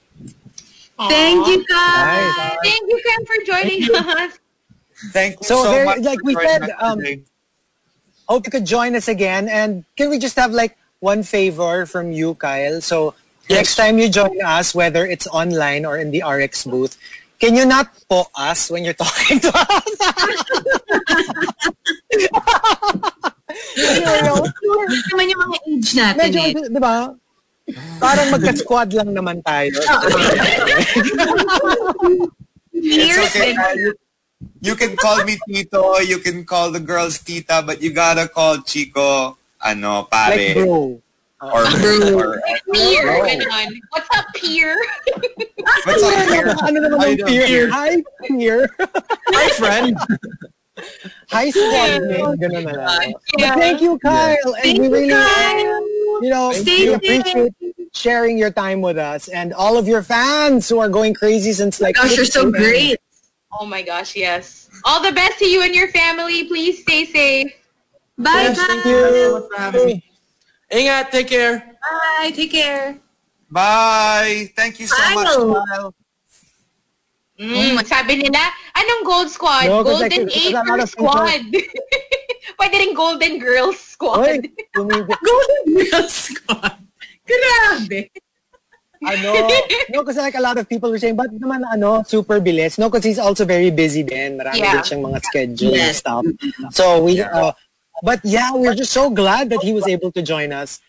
Thank 1.10 1.42
you, 1.50 1.58
Kyle. 1.66 2.30
Nice. 2.32 2.56
Thank 2.62 2.84
you, 2.88 2.98
Ken, 3.04 3.20
for 3.26 3.36
joining 3.44 3.82
us. 3.92 4.32
Thank 5.12 5.32
you 5.42 5.44
So 5.44 5.64
so, 5.64 5.70
very- 5.74 5.84
much. 5.84 6.00
like 6.00 6.22
we 6.24 6.34
said, 6.40 6.70
um. 6.80 7.02
Hope 8.24 8.46
you 8.48 8.52
could 8.56 8.64
join 8.64 8.96
us 8.96 9.04
again. 9.06 9.50
And 9.52 9.84
can 10.00 10.08
we 10.08 10.16
just 10.16 10.36
have 10.40 10.48
like 10.56 10.78
one 11.04 11.20
favor 11.22 11.84
from 11.84 12.08
you, 12.16 12.32
Kyle? 12.40 12.80
So 12.80 13.12
next 13.50 13.76
time 13.76 13.98
you 14.00 14.08
join 14.08 14.40
us, 14.40 14.72
whether 14.72 15.04
it's 15.04 15.26
online 15.28 15.84
or 15.84 15.98
in 16.00 16.08
the 16.10 16.24
RX 16.24 16.64
booth, 16.64 16.96
can 17.38 17.54
you 17.54 17.66
not 17.66 17.88
po 18.08 18.26
us 18.34 18.70
when 18.70 18.84
you're 18.84 18.96
talking 18.96 19.40
to 19.40 19.50
us? 19.52 19.90
Naman 25.12 25.24
yung 25.30 25.40
mga 25.40 25.58
age 25.68 25.90
natin 25.94 26.18
medyo, 26.18 26.40
eh. 26.42 26.54
di 26.70 26.80
ba? 26.80 27.12
Parang 27.96 28.28
magka-squad 28.28 28.92
lang 28.92 29.10
naman 29.16 29.40
tayo. 29.40 29.72
It's 32.74 33.16
okay. 33.30 33.54
You, 33.54 33.94
you 34.60 34.74
can 34.76 34.96
call 34.96 35.24
me 35.24 35.38
Tito, 35.48 36.00
you 36.04 36.18
can 36.18 36.44
call 36.44 36.70
the 36.70 36.80
girls 36.80 37.18
Tita, 37.20 37.62
but 37.64 37.80
you 37.80 37.92
gotta 37.92 38.28
call 38.28 38.60
Chico, 38.60 39.38
ano, 39.62 40.04
pare. 40.10 40.54
like 40.54 40.60
bro. 40.60 41.03
Or, 41.52 41.62
or, 42.14 42.40
Peer. 42.72 43.10
Oh. 43.10 43.26
Ganon. 43.26 43.68
What's 43.90 44.08
up, 44.16 44.26
peer? 44.34 44.76
what's 45.84 46.02
up 46.02 46.28
here? 46.28 46.54
ano 46.62 46.78
naman 46.80 46.98
How 47.00 47.06
you 47.06 47.12
ang 47.12 47.16
doing, 47.18 47.26
peer? 47.26 47.46
peer? 47.46 47.70
Hi, 47.70 47.90
peer. 48.24 48.58
Hi, 49.34 49.48
friend. 49.58 49.96
Hi, 51.30 51.50
squad 51.50 52.02
mate. 52.08 52.40
Ganun 52.40 52.64
na 52.64 52.72
lang. 52.74 53.12
But 53.14 53.40
Yeah. 53.40 53.54
thank 53.54 53.80
you, 53.80 53.98
Kyle. 53.98 54.54
And 54.64 54.78
we 54.78 54.88
really, 54.88 55.62
you 56.22 56.30
know, 56.30 56.50
Stay 56.52 56.88
we 56.88 56.94
appreciate 56.94 57.52
sharing 57.94 58.36
your 58.38 58.50
time 58.50 58.80
with 58.82 58.98
us 58.98 59.28
and 59.28 59.52
all 59.54 59.78
of 59.78 59.86
your 59.86 60.02
fans 60.02 60.68
who 60.68 60.78
are 60.80 60.88
going 60.88 61.14
crazy 61.14 61.52
since 61.52 61.80
like. 61.80 61.94
Gosh, 61.94 62.16
you're 62.16 62.26
so 62.26 62.50
great. 62.50 62.98
Oh 63.54 63.66
my 63.66 63.82
gosh, 63.82 64.16
yes. 64.16 64.68
All 64.84 64.98
the 65.02 65.12
best 65.12 65.38
to 65.38 65.46
you 65.46 65.62
and 65.62 65.74
your 65.74 65.88
family. 65.94 66.44
Please 66.50 66.82
stay 66.82 67.04
safe. 67.06 67.52
Bye, 68.18 68.50
Yes, 68.50 68.58
thank 68.58 68.82
Kyle. 68.82 68.90
you. 69.14 69.48
for 69.50 69.56
having 69.58 69.86
me. 69.86 70.04
Ingat, 70.72 71.10
take 71.10 71.28
care. 71.28 71.62
Bye. 71.80 72.32
Take 72.34 72.50
care. 72.50 72.96
Bye! 73.50 74.50
Thank 74.56 74.80
you 74.80 74.86
so 74.88 74.98
much, 75.14 75.30
Kyle. 75.30 75.94
Mm, 77.34 77.82
sabi 77.86 78.14
nila, 78.22 78.38
anong 78.74 79.02
gold 79.04 79.30
squad? 79.30 79.66
No, 79.66 79.82
Golden 79.82 80.06
like, 80.06 80.30
there's 80.30 80.54
a 80.54 80.54
lot 80.54 80.66
Acre 80.66 80.82
of 80.82 80.90
people- 80.90 81.10
squad. 81.10 81.42
Pwede 82.58 82.74
rin 82.78 82.92
Golden 82.94 83.38
Girls 83.38 83.78
squad. 83.78 84.38
Golden 84.74 85.02
Girls 85.66 86.14
Squad. 86.30 86.78
Grabe. 87.26 88.10
ano, 89.04 89.28
no, 89.92 90.00
kasi 90.06 90.16
like 90.22 90.34
a 90.38 90.40
lot 90.40 90.56
of 90.56 90.64
people 90.68 90.88
were 90.88 90.98
saying, 90.98 91.16
but 91.16 91.28
naman 91.34 91.60
ano, 91.68 92.02
super 92.06 92.40
bilis. 92.40 92.78
No, 92.78 92.88
because 92.88 93.04
he's 93.04 93.18
also 93.18 93.44
very 93.44 93.68
busy 93.70 94.02
din. 94.02 94.38
Marami 94.38 94.62
Yeah. 94.62 94.80
din 94.80 94.82
siyang 94.86 95.02
mga 95.04 95.18
schedule 95.26 95.74
and 95.76 95.90
Yes. 95.92 95.98
stuff. 96.00 96.24
So 96.72 97.02
we, 97.04 97.20
uh, 97.20 97.52
but 98.02 98.20
yeah, 98.24 98.50
we're 98.54 98.74
just 98.74 98.92
so 98.92 99.10
glad 99.10 99.50
that 99.50 99.62
he 99.62 99.72
was 99.72 99.86
able 99.86 100.10
to 100.12 100.22
join 100.22 100.52
us. 100.52 100.80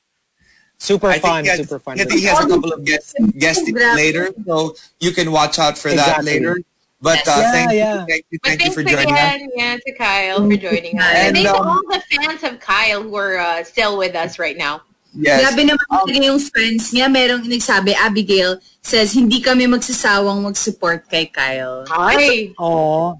Super 0.78 1.08
I 1.08 1.20
fun, 1.20 1.46
think, 1.46 1.48
has, 1.48 1.60
super 1.60 1.80
fun. 1.80 2.00
I 2.00 2.04
think 2.04 2.20
he 2.20 2.26
has 2.26 2.44
a 2.44 2.48
couple 2.48 2.74
of 2.74 2.84
guests, 2.84 3.14
guests 3.38 3.70
later, 3.72 4.30
so 4.46 4.76
you 5.00 5.12
can 5.12 5.32
watch 5.32 5.58
out 5.58 5.78
for 5.78 5.92
that 5.94 6.26
later. 6.26 6.60
But 7.02 7.20
uh, 7.28 7.38
Yeah, 7.38 7.52
thank, 7.52 7.72
yeah. 7.72 7.94
you, 7.94 8.06
thank 8.08 8.26
you, 8.30 8.40
But 8.42 8.48
thank 8.50 8.60
you 8.60 8.72
thanks 8.72 8.76
for 8.76 8.84
joining 8.84 9.14
us. 9.14 9.36
again 9.36 9.50
yeah, 9.56 9.78
to 9.78 9.92
Kyle 9.94 10.38
for 10.50 10.58
joining 10.58 11.00
us. 11.00 11.14
And, 11.14 11.28
And, 11.28 11.36
thanks 11.38 11.52
to 11.52 11.60
um, 11.62 11.68
all 11.68 11.82
the 11.88 12.02
fans 12.10 12.44
of 12.44 12.60
Kyle 12.60 13.04
who 13.04 13.16
are 13.16 13.38
uh, 13.38 13.64
still 13.64 13.98
with 13.98 14.16
us 14.16 14.40
right 14.40 14.58
now. 14.58 14.82
Yes. 15.14 15.48
Grabe 15.48 15.64
naman 15.64 15.86
talaga 15.88 16.20
yung 16.28 16.40
friends 16.44 16.92
niya. 16.92 17.08
Merong 17.08 17.48
nagsabi, 17.48 17.96
Abigail 17.96 18.60
says, 18.82 19.16
hindi 19.16 19.40
kami 19.40 19.64
magsasawang 19.64 20.44
mag-support 20.44 21.08
kay 21.08 21.28
Kyle. 21.32 21.86
Hi. 21.88 22.52
Oh, 22.60 23.16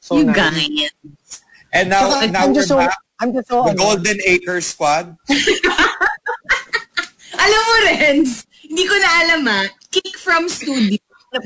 so 0.00 0.18
you 0.18 0.24
nice. 0.24 0.34
guys. 0.34 0.90
And 1.72 1.90
now, 1.90 2.10
Saka, 2.10 2.26
now 2.32 2.42
I'm 2.42 2.50
we're 2.50 2.54
just 2.58 2.68
so, 2.68 2.78
back. 2.78 2.96
I'm 3.20 3.32
just 3.32 3.48
so, 3.48 3.64
The 3.64 3.70
ano, 3.70 3.82
Golden 3.82 4.18
Acre 4.24 4.60
Squad. 4.60 5.16
Alam 7.38 7.60
mo, 7.66 7.74
Renz, 7.86 8.46
hindi 8.66 8.84
ko 8.86 8.94
na 8.98 9.08
alam 9.22 9.42
ah. 9.46 9.66
Kick 9.90 10.18
from 10.18 10.48
studio. 10.48 10.98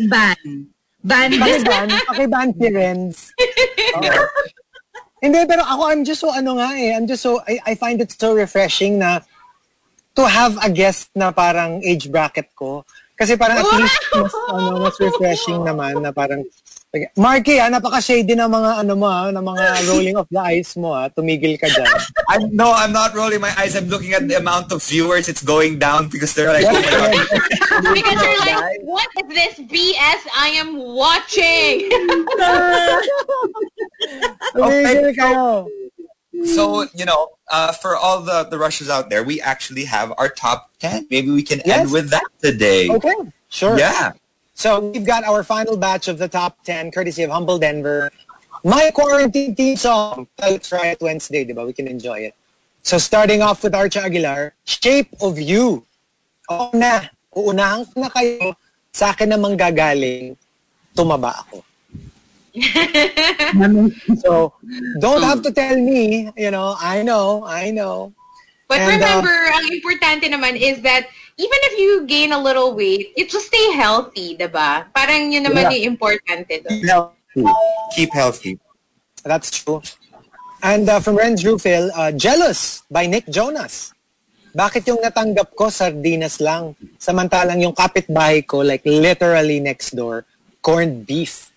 Ban. 0.08 0.68
Ban. 1.04 1.30
pakiban, 1.36 1.88
pakiban 2.06 2.48
si 2.54 2.68
Renz. 2.70 3.16
Oo. 3.98 4.24
Hindi, 5.22 5.38
pero 5.46 5.62
ako, 5.62 5.82
I'm 5.86 6.02
just 6.02 6.18
so, 6.18 6.34
ano 6.34 6.58
nga 6.58 6.74
eh, 6.74 6.90
I'm 6.98 7.06
just 7.06 7.22
so, 7.22 7.38
I, 7.46 7.62
I 7.62 7.72
find 7.78 8.02
it 8.02 8.10
so 8.10 8.34
refreshing 8.34 8.98
na 8.98 9.22
to 10.18 10.26
have 10.26 10.58
a 10.58 10.66
guest 10.66 11.14
na 11.14 11.30
parang 11.30 11.78
age 11.86 12.10
bracket 12.10 12.50
ko. 12.58 12.82
Kasi 13.14 13.38
parang 13.38 13.62
at 13.62 13.70
least 13.78 14.02
mas, 14.18 14.34
ano, 14.50 14.82
mas 14.82 14.96
refreshing 14.98 15.62
naman 15.62 16.02
na 16.02 16.10
parang, 16.10 16.42
like, 16.92 17.08
Marky, 17.16 17.56
ah, 17.58 17.72
napaka-shady 17.72 18.36
ng 18.36 18.52
mga, 18.52 18.84
ano 18.84 18.92
mo, 18.96 19.06
ah, 19.08 19.32
ng 19.32 19.40
mga 19.40 19.64
rolling 19.88 20.16
of 20.16 20.28
the 20.30 20.38
eyes 20.40 20.76
mo, 20.76 20.92
ah, 20.92 21.08
tumigil 21.08 21.56
ka 21.58 21.66
dyan. 21.72 21.88
I'm, 22.28 22.52
no, 22.54 22.72
I'm 22.72 22.92
not 22.92 23.14
rolling 23.16 23.40
my 23.40 23.52
eyes. 23.56 23.74
I'm 23.74 23.88
looking 23.88 24.12
at 24.12 24.28
the 24.28 24.36
amount 24.36 24.72
of 24.72 24.82
viewers. 24.84 25.28
It's 25.28 25.42
going 25.42 25.78
down 25.78 26.08
because 26.08 26.34
they're 26.34 26.52
like, 26.52 26.68
oh 26.68 26.72
my 26.72 26.84
god. 26.84 27.16
Because 27.96 28.18
you're 28.20 28.38
like, 28.44 28.80
what 28.84 29.08
is 29.16 29.28
this 29.32 29.54
BS 29.66 30.20
I 30.36 30.48
am 30.60 30.76
watching? 30.76 31.88
Tumigil 34.54 35.16
kayo. 35.16 35.66
So, 36.44 36.84
you 36.94 37.04
know, 37.04 37.38
uh, 37.50 37.72
for 37.72 37.96
all 37.96 38.20
the, 38.20 38.44
the 38.44 38.58
rushers 38.58 38.88
out 38.88 39.10
there, 39.10 39.22
we 39.22 39.40
actually 39.40 39.84
have 39.84 40.12
our 40.18 40.28
top 40.28 40.70
10. 40.80 41.06
Maybe 41.10 41.30
we 41.30 41.42
can 41.42 41.60
Yes. 41.64 41.80
end 41.80 41.92
with 41.92 42.10
that 42.10 42.24
today. 42.42 42.88
Okay, 42.90 43.14
sure. 43.48 43.78
Yeah. 43.78 44.12
So 44.62 44.78
we've 44.78 45.02
got 45.02 45.26
our 45.26 45.42
final 45.42 45.76
batch 45.76 46.06
of 46.06 46.22
the 46.22 46.28
top 46.28 46.62
10, 46.62 46.92
courtesy 46.92 47.24
of 47.24 47.34
Humble 47.34 47.58
Denver. 47.58 48.12
My 48.62 48.92
quarantine 48.94 49.56
team 49.56 49.74
song. 49.74 50.28
Let's 50.38 50.68
try 50.68 50.94
it 50.94 51.02
Wednesday, 51.02 51.42
di 51.42 51.50
ba? 51.50 51.66
We 51.66 51.72
can 51.72 51.90
enjoy 51.90 52.30
it. 52.30 52.38
So 52.86 52.94
starting 52.94 53.42
off 53.42 53.66
with 53.66 53.74
Archa 53.74 54.06
Aguilar, 54.06 54.54
Shape 54.62 55.10
of 55.18 55.42
You. 55.42 55.82
Oo 56.46 56.70
na, 56.78 57.10
uunahan 57.34 57.90
ko 57.90 58.06
na 58.06 58.10
kayo. 58.14 58.54
Sa 58.94 59.10
akin 59.10 59.34
namang 59.34 59.58
gagaling, 59.58 60.38
tumaba 60.94 61.42
ako. 61.42 61.66
so, 64.22 64.54
don't 65.02 65.26
have 65.26 65.42
to 65.42 65.50
tell 65.50 65.74
me, 65.74 66.30
you 66.38 66.54
know, 66.54 66.78
I 66.78 67.02
know, 67.02 67.42
I 67.42 67.74
know. 67.74 68.14
But 68.70 68.78
And, 68.78 68.94
uh, 68.94 68.94
remember, 68.94 69.34
ang 69.58 69.66
importante 69.74 70.30
naman 70.30 70.54
is 70.54 70.78
that 70.86 71.10
even 71.38 71.60
if 71.72 71.74
you 71.78 72.06
gain 72.06 72.32
a 72.32 72.40
little 72.40 72.74
weight, 72.74 73.12
you 73.16 73.26
just 73.26 73.46
stay 73.48 73.72
healthy, 73.72 74.36
diba? 74.36 74.86
Parang 74.92 75.32
yun 75.32 75.44
naman 75.44 75.70
Yeah. 75.70 75.88
yung 75.88 75.96
importante 75.96 76.60
doon. 76.60 76.76
Keep 76.76 76.88
healthy. 76.88 77.44
Keep 77.96 78.10
healthy. 78.12 78.52
That's 79.24 79.48
true. 79.50 79.80
And 80.62 80.86
uh, 80.86 81.00
from 81.00 81.18
Renz 81.18 81.42
Rufil, 81.42 81.90
uh, 81.94 82.12
Jealous 82.12 82.84
by 82.90 83.06
Nick 83.06 83.26
Jonas. 83.26 83.90
Bakit 84.52 84.84
yung 84.84 85.00
natanggap 85.00 85.56
ko, 85.56 85.72
sardinas 85.72 86.36
lang? 86.38 86.76
Samantalang 87.00 87.58
yung 87.64 87.72
kapitbahay 87.72 88.44
ko, 88.44 88.60
like 88.60 88.84
literally 88.84 89.58
next 89.64 89.96
door, 89.96 90.28
corned 90.60 91.08
beef. 91.08 91.48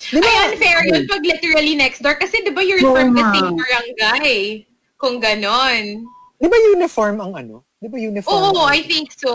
Di 0.00 0.16
ba? 0.16 0.24
Ay, 0.24 0.56
unfair 0.56 0.80
yun 0.88 1.04
pag 1.04 1.20
literally 1.20 1.76
next 1.76 2.00
door. 2.00 2.16
Kasi 2.16 2.40
di 2.40 2.48
ba 2.48 2.64
you're 2.64 2.80
Oo 2.80 2.96
from 2.96 3.12
the 3.12 3.20
same 3.36 3.52
barangay? 3.52 4.64
Kung 4.96 5.20
ganon. 5.20 6.08
Di 6.40 6.48
ba 6.48 6.56
uniform 6.72 7.20
ang 7.20 7.32
ano? 7.36 7.60
Di 7.80 7.88
ba 7.88 7.96
uniform? 7.96 8.52
Oo, 8.52 8.68
I 8.68 8.84
think 8.84 9.08
so. 9.16 9.32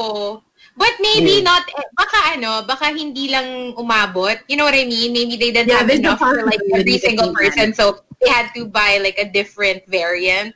But 0.77 0.93
maybe 1.01 1.41
Weird. 1.41 1.49
not, 1.49 1.65
eh, 1.65 1.87
baka 1.97 2.37
ano, 2.37 2.61
baka 2.61 2.93
hindi 2.93 3.31
lang 3.31 3.73
umabot. 3.73 4.37
You 4.45 4.57
know 4.59 4.69
what 4.69 4.77
I 4.77 4.85
mean? 4.85 5.17
Maybe 5.17 5.33
they 5.33 5.49
didn't 5.49 5.73
Yeah, 5.73 5.81
have 5.81 5.89
enough 5.89 6.21
for 6.21 6.45
like 6.45 6.61
every 6.69 7.01
single 7.01 7.33
person. 7.33 7.73
So 7.73 8.05
they 8.21 8.29
had 8.29 8.53
to 8.53 8.69
buy 8.69 9.01
like 9.01 9.17
a 9.17 9.25
different 9.25 9.87
variant. 9.89 10.53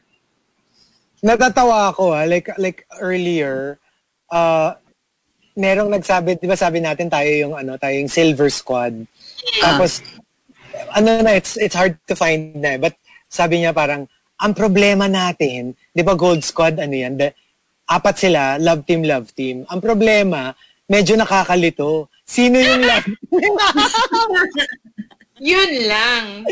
Natatawa 1.26 1.90
ako 1.90 2.14
ha, 2.14 2.30
like, 2.30 2.48
like 2.62 2.86
earlier, 3.02 3.80
uh, 4.30 4.78
merong 5.58 5.90
nagsabi, 5.92 6.40
di 6.40 6.48
ba 6.48 6.56
sabi 6.56 6.80
natin 6.80 7.10
tayo 7.10 7.28
yung 7.28 7.54
ano, 7.58 7.76
tayo 7.76 7.96
yung 7.98 8.08
silver 8.08 8.48
squad. 8.54 8.96
Tapos, 9.60 10.00
ano 10.96 11.20
na, 11.26 11.36
it's, 11.36 11.58
it's 11.58 11.76
hard 11.76 11.98
to 12.08 12.16
find 12.16 12.56
na. 12.56 12.76
eh. 12.76 12.80
But 12.80 12.96
sabi 13.28 13.60
niya 13.60 13.74
parang, 13.76 14.08
ang 14.40 14.54
problema 14.56 15.12
natin, 15.12 15.76
di 15.92 16.04
ba 16.04 16.16
gold 16.16 16.44
squad, 16.44 16.80
ano 16.80 16.96
yan, 16.96 17.20
the, 17.20 17.36
apat 17.90 18.16
sila, 18.22 18.62
love 18.62 18.86
team, 18.86 19.02
love 19.02 19.34
team. 19.34 19.66
Ang 19.66 19.82
problema, 19.82 20.54
medyo 20.86 21.18
nakakalito. 21.18 22.06
Sino 22.22 22.62
yung 22.62 22.86
love 22.86 23.10
team? 23.34 23.54
Yun 25.40 25.88
lang. 25.88 26.44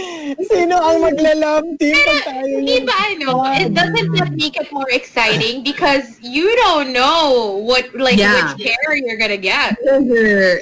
Sino 0.48 0.80
ang 0.80 1.04
magla-love 1.04 1.76
team 1.76 1.92
pag 1.92 2.24
tayo 2.24 2.56
Di 2.64 2.80
yung... 2.80 2.88
ba 2.88 2.96
ano, 3.04 3.28
it 3.60 3.76
doesn't 3.76 4.10
that 4.16 4.32
make 4.32 4.56
it 4.56 4.72
more 4.72 4.88
exciting 4.96 5.60
because 5.60 6.16
you 6.24 6.48
don't 6.64 6.96
know 6.96 7.60
what, 7.68 7.84
like, 7.92 8.16
Yeah. 8.16 8.56
which 8.56 8.64
pair 8.64 8.96
you're 8.96 9.20
gonna 9.20 9.36
get. 9.36 9.76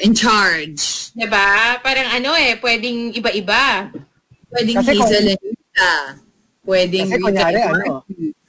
In 0.02 0.18
charge. 0.18 1.14
Diba? 1.14 1.78
Parang 1.86 2.10
ano 2.12 2.34
eh, 2.34 2.58
pwedeng 2.58 3.14
iba-iba. 3.14 3.94
Pwedeng 4.50 4.76
Kasi 4.82 4.92
kung- 4.98 5.06
Hazel 5.06 5.26
and 5.30 5.42
Rita. 5.46 5.94
Pwedeng 6.66 7.08
Kasi 7.08 7.22
kunyari, 7.22 7.56
Rita 7.56 7.70
and 7.70 7.78
ano, 7.78 7.94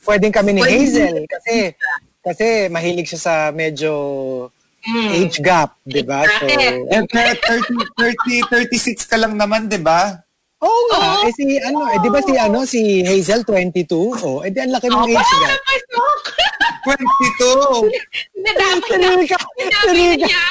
pwedeng 0.08 0.32
kami 0.32 0.50
ni 0.56 0.60
Pwedeng- 0.64 0.80
Hazel 0.88 1.16
kasi 1.28 1.54
kasi 2.26 2.66
mahilig 2.66 3.06
siya 3.06 3.20
sa 3.22 3.34
medyo 3.50 3.94
Mm. 4.82 5.10
age 5.18 5.38
gap, 5.40 5.74
di 5.82 5.98
ba? 6.00 6.22
So. 6.22 6.46
Eh, 6.46 7.02
pero 7.10 7.30
30, 7.34 7.90
30, 7.98 8.46
36 8.70 9.02
ka 9.04 9.18
lang 9.18 9.34
naman, 9.34 9.66
di 9.66 9.78
ba? 9.78 10.14
oh 10.56 10.80
nga, 10.88 10.98
Oo. 11.20 11.26
eh 11.26 11.32
si 11.32 11.42
ano, 11.58 11.84
eh 11.86 11.98
di 11.98 12.06
ba 12.06 12.18
si 12.20 12.32
ano 12.34 12.62
si 12.62 13.02
Hazel 13.02 13.42
22? 13.42 14.14
Oh, 14.16 14.40
eh 14.40 14.48
di 14.48 14.56
ang 14.56 14.70
laki 14.70 14.86
ng 14.86 14.94
Oh, 14.94 15.02
age 15.04 15.18
gap. 15.36 15.50
napasok. 15.50 16.20
22! 16.86 17.90
Nadamay 18.40 18.88
Si 18.88 18.94
na. 18.94 19.08
Nadamay 19.58 20.04
na 20.06 20.16
niya. 20.22 20.44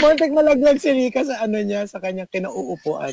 muntik 0.00 0.32
malaglag 0.32 0.80
si 0.80 0.88
Rika 0.90 1.20
sa 1.22 1.44
ano 1.44 1.60
niya, 1.60 1.84
sa 1.84 2.00
kanyang 2.00 2.32
kinauupuan. 2.32 3.12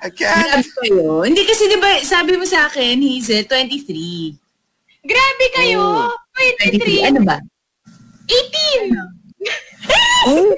I 0.00 0.08
can't. 0.08 0.40
Grabe 0.42 0.64
kayo. 0.80 1.20
Hindi 1.20 1.44
kasi 1.44 1.68
di 1.68 1.76
ba, 1.76 2.00
sabi 2.00 2.32
mo 2.32 2.48
sa 2.48 2.64
akin, 2.66 2.96
Hazel, 2.96 3.44
23. 3.44 4.40
Grabe 5.00 5.46
kayo. 5.56 6.08
23. 6.60 7.04
23. 7.04 7.08
Ano 7.08 7.20
ba? 7.24 7.36
18! 8.28 8.94
Oh, 10.20 10.52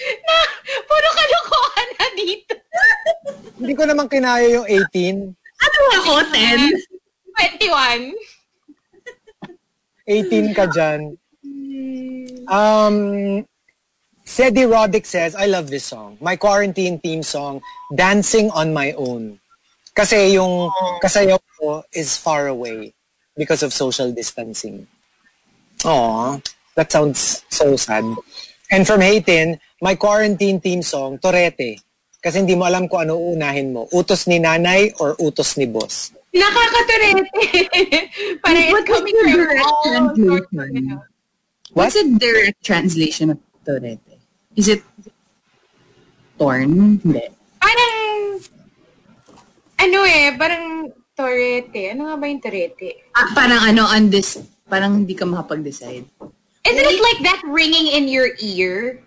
Na, 0.00 0.36
puro 0.88 1.08
kalokohan 1.12 1.88
na 1.92 2.06
dito. 2.16 2.54
hindi 3.60 3.72
ko 3.76 3.84
naman 3.84 4.08
kinaya 4.08 4.48
yung 4.48 4.64
18. 4.64 5.28
Ano 5.36 5.80
ako, 6.00 6.12
10? 6.32 6.72
21. 7.68 8.16
18 10.08 10.56
ka 10.56 10.64
dyan. 10.72 11.20
Um, 12.48 12.96
Sedi 14.24 14.64
Roddick 14.64 15.04
says, 15.04 15.36
I 15.36 15.44
love 15.46 15.68
this 15.68 15.84
song. 15.84 16.16
My 16.18 16.36
quarantine 16.36 16.96
theme 16.98 17.22
song, 17.22 17.60
Dancing 17.92 18.48
on 18.56 18.72
My 18.72 18.96
Own. 18.96 19.36
Kasi 19.92 20.32
yung 20.32 20.72
kasayaw 21.00 21.36
ko 21.58 21.84
is 21.92 22.16
far 22.16 22.46
away 22.46 22.92
because 23.36 23.62
of 23.62 23.72
social 23.72 24.12
distancing. 24.12 24.86
Aw, 25.84 26.40
that 26.74 26.92
sounds 26.92 27.44
so 27.50 27.76
sad. 27.76 28.04
And 28.70 28.86
from 28.86 29.00
Haytin, 29.00 29.58
my 29.80 29.94
quarantine 29.94 30.60
theme 30.60 30.82
song, 30.82 31.18
Torete. 31.18 31.80
Kasi 32.22 32.42
hindi 32.42 32.56
mo 32.58 32.66
alam 32.66 32.88
kung 32.88 33.06
ano 33.06 33.14
uunahin 33.14 33.70
mo. 33.72 33.86
Utos 33.94 34.26
ni 34.26 34.40
nanay 34.42 34.90
or 34.98 35.14
utos 35.22 35.54
ni 35.56 35.66
boss. 35.66 36.10
Nakakaturete. 36.34 37.28
Parang 38.44 38.64
it's 38.66 38.72
What 38.72 38.82
is 38.82 38.90
coming 38.90 39.16
from 39.20 39.40
all 39.62 39.84
sorts 39.84 40.10
of, 40.10 40.16
translation? 40.18 40.74
you 40.74 40.82
know. 40.90 41.00
What's 41.76 41.94
the 41.94 42.16
direct 42.18 42.58
translation 42.64 43.30
of 43.30 43.38
Torete? 43.62 44.00
Is 44.56 44.68
it 44.68 44.82
torn? 46.40 46.98
Hindi. 47.04 47.28
Parang, 47.60 47.94
ano 49.76 49.98
eh, 50.08 50.32
parang 50.34 50.64
torete. 51.16 51.96
Ano 51.96 52.12
nga 52.12 52.16
ba 52.20 52.28
yung 52.28 52.44
torete? 52.44 53.08
Ah, 53.16 53.32
parang 53.32 53.64
ano, 53.64 53.88
on 53.88 54.12
this, 54.12 54.36
parang 54.68 55.02
hindi 55.02 55.16
ka 55.16 55.24
makapag-decide. 55.24 56.04
Isn't 56.66 56.90
it 56.92 57.00
like 57.00 57.20
that 57.24 57.40
ringing 57.48 57.88
in 57.88 58.06
your 58.06 58.36
ear? 58.38 59.00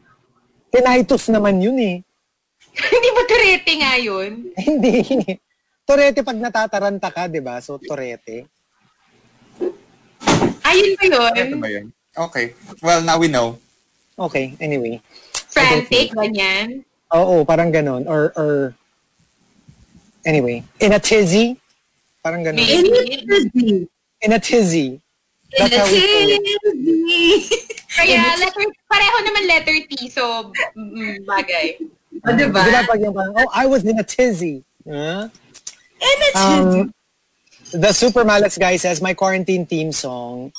Tinaitos 0.73 1.29
naman 1.29 1.61
yun 1.61 1.77
eh. 1.77 1.97
Hindi 2.93 3.09
ba 3.11 3.23
torete 3.27 3.71
nga 3.81 3.93
yun? 3.99 4.31
Hindi. 4.69 4.93
Torete 5.83 6.23
pag 6.23 6.37
natataranta 6.39 7.09
ka, 7.11 7.27
di 7.27 7.41
ba? 7.43 7.59
So, 7.59 7.75
torete. 7.81 8.47
Ayun 10.63 10.93
ba 10.95 11.03
yun? 11.03 11.33
Ano 11.35 11.57
ba 11.59 11.69
yun? 11.69 11.85
Okay. 12.15 12.55
Well, 12.79 13.03
now 13.03 13.19
we 13.19 13.27
know. 13.27 13.59
Okay, 14.15 14.55
anyway. 14.63 15.03
Frantic, 15.51 16.15
ganyan. 16.15 16.87
Oo, 17.11 17.43
parang 17.43 17.73
ganon. 17.73 18.07
Or, 18.07 18.31
or, 18.39 18.71
anyway. 20.23 20.63
In 20.79 20.95
a 20.95 21.01
tizzy. 21.01 21.58
Parang 22.29 22.45
ganon. 22.45 22.61
Maybe. 22.61 23.89
In 24.21 24.33
a 24.33 24.37
tizzy. 24.37 25.01
That's 25.57 25.73
how 25.73 25.89
we 25.89 25.97
call 25.97 26.29
it. 26.29 26.45
Kaya 27.89 28.21
letter, 28.37 28.69
pareho 28.85 29.17
naman 29.25 29.43
letter 29.49 29.73
T, 29.89 30.13
so 30.13 30.53
mm, 30.77 31.25
bagay. 31.25 31.81
O, 32.21 32.29
diba? 32.37 32.61
Di 32.61 32.69
ba 32.69 32.85
pag 32.85 33.01
yung 33.01 33.17
parang, 33.17 33.33
oh, 33.33 33.49
I 33.49 33.65
was 33.65 33.81
in 33.81 33.97
a 33.97 34.05
tizzy. 34.05 34.61
Huh? 34.85 35.25
And 35.25 36.19
it's 36.29 36.37
Um, 36.37 36.93
the 37.73 37.89
Super 37.97 38.21
Malas 38.21 38.61
guy 38.61 38.77
says, 38.77 39.01
my 39.01 39.17
quarantine 39.17 39.65
theme 39.65 39.89
song, 39.89 40.53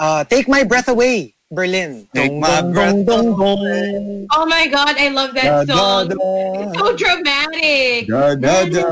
uh, 0.00 0.24
Take 0.24 0.48
My 0.48 0.64
Breath 0.64 0.88
Away, 0.88 1.35
Berlin. 1.50 2.10
Take 2.10 2.34
Dong, 2.34 2.40
my 2.42 2.58
dong, 2.58 2.72
breath 2.74 2.98
dong, 3.06 3.26
dong, 3.38 3.58
dong. 3.62 4.26
Oh 4.34 4.46
my 4.50 4.66
God, 4.66 4.98
I 4.98 5.08
love 5.14 5.30
Da, 5.30 5.62
that 5.62 5.70
da, 5.70 5.76
song. 5.78 6.08
da. 6.10 6.16
It's 6.58 6.74
so 6.74 6.86
dramatic. 6.98 8.10
Da, 8.10 8.34
da, 8.34 8.54
da. 8.66 8.82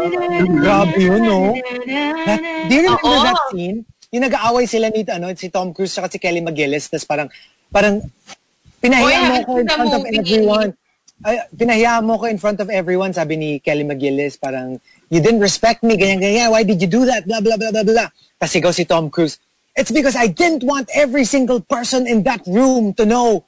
Grabe 0.62 0.98
yun, 1.02 1.20
no? 1.26 1.40
That, 1.50 2.38
do 2.70 2.72
you 2.78 2.82
remember 2.86 3.10
Oo. 3.10 3.26
that 3.26 3.42
scene? 3.50 3.82
Yung 4.14 4.22
nag-aaway 4.30 4.70
sila 4.70 4.86
ni 4.94 5.02
ano, 5.02 5.34
si 5.34 5.50
Tom 5.50 5.74
Cruise 5.74 5.98
at 5.98 6.14
si 6.14 6.22
Kelly 6.22 6.38
McGillis, 6.38 6.86
tapos 6.86 7.02
parang, 7.02 7.28
parang, 7.74 7.98
pinahiya 8.78 9.42
mo 9.42 9.42
ko 9.42 9.52
in 9.58 9.66
front 9.66 9.90
of 9.90 10.04
everyone. 10.14 10.70
Ay, 11.26 11.34
pinahiya 11.58 11.92
mo 12.06 12.14
ko 12.22 12.24
in 12.30 12.38
front 12.38 12.58
of 12.62 12.70
everyone, 12.70 13.10
sabi 13.10 13.34
ni 13.34 13.50
Kelly 13.58 13.82
McGillis, 13.82 14.38
parang, 14.38 14.78
you 15.10 15.18
didn't 15.18 15.42
respect 15.42 15.82
me, 15.82 15.98
ganyan, 15.98 16.22
ganyan, 16.22 16.54
why 16.54 16.62
did 16.62 16.78
you 16.78 16.86
do 16.86 17.02
that, 17.02 17.26
blah, 17.26 17.42
blah, 17.42 17.58
blah, 17.58 17.74
blah, 17.74 17.82
blah. 17.82 18.06
Tapos 18.38 18.54
sigaw 18.54 18.70
si 18.70 18.86
Tom 18.86 19.10
Cruise, 19.10 19.42
it's 19.76 19.90
because 19.90 20.16
I 20.16 20.26
didn't 20.26 20.62
want 20.62 20.90
every 20.94 21.24
single 21.24 21.60
person 21.60 22.06
in 22.06 22.22
that 22.24 22.46
room 22.46 22.94
to 22.94 23.04
know 23.04 23.46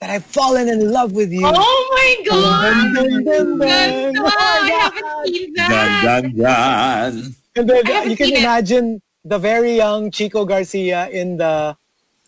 that 0.00 0.10
I've 0.10 0.24
fallen 0.24 0.68
in 0.68 0.90
love 0.90 1.12
with 1.12 1.32
you. 1.32 1.42
Oh 1.44 1.80
my 1.90 2.24
God! 2.24 2.94
Dun, 2.94 2.94
dun, 2.94 3.24
dun, 3.24 3.58
Ganda! 3.58 4.12
dun. 4.12 4.18
Oh, 4.18 4.30
I 4.38 4.70
haven't 4.80 5.34
seen 5.34 5.52
that. 5.54 6.02
dun, 6.04 6.36
dun. 6.36 7.34
And 7.56 7.68
then 7.68 8.10
you 8.10 8.16
can 8.16 8.26
seen 8.26 8.36
it. 8.36 8.42
imagine 8.42 9.02
the 9.24 9.38
very 9.38 9.76
young 9.76 10.10
Chico 10.10 10.44
Garcia 10.44 11.08
in 11.08 11.36
the 11.36 11.76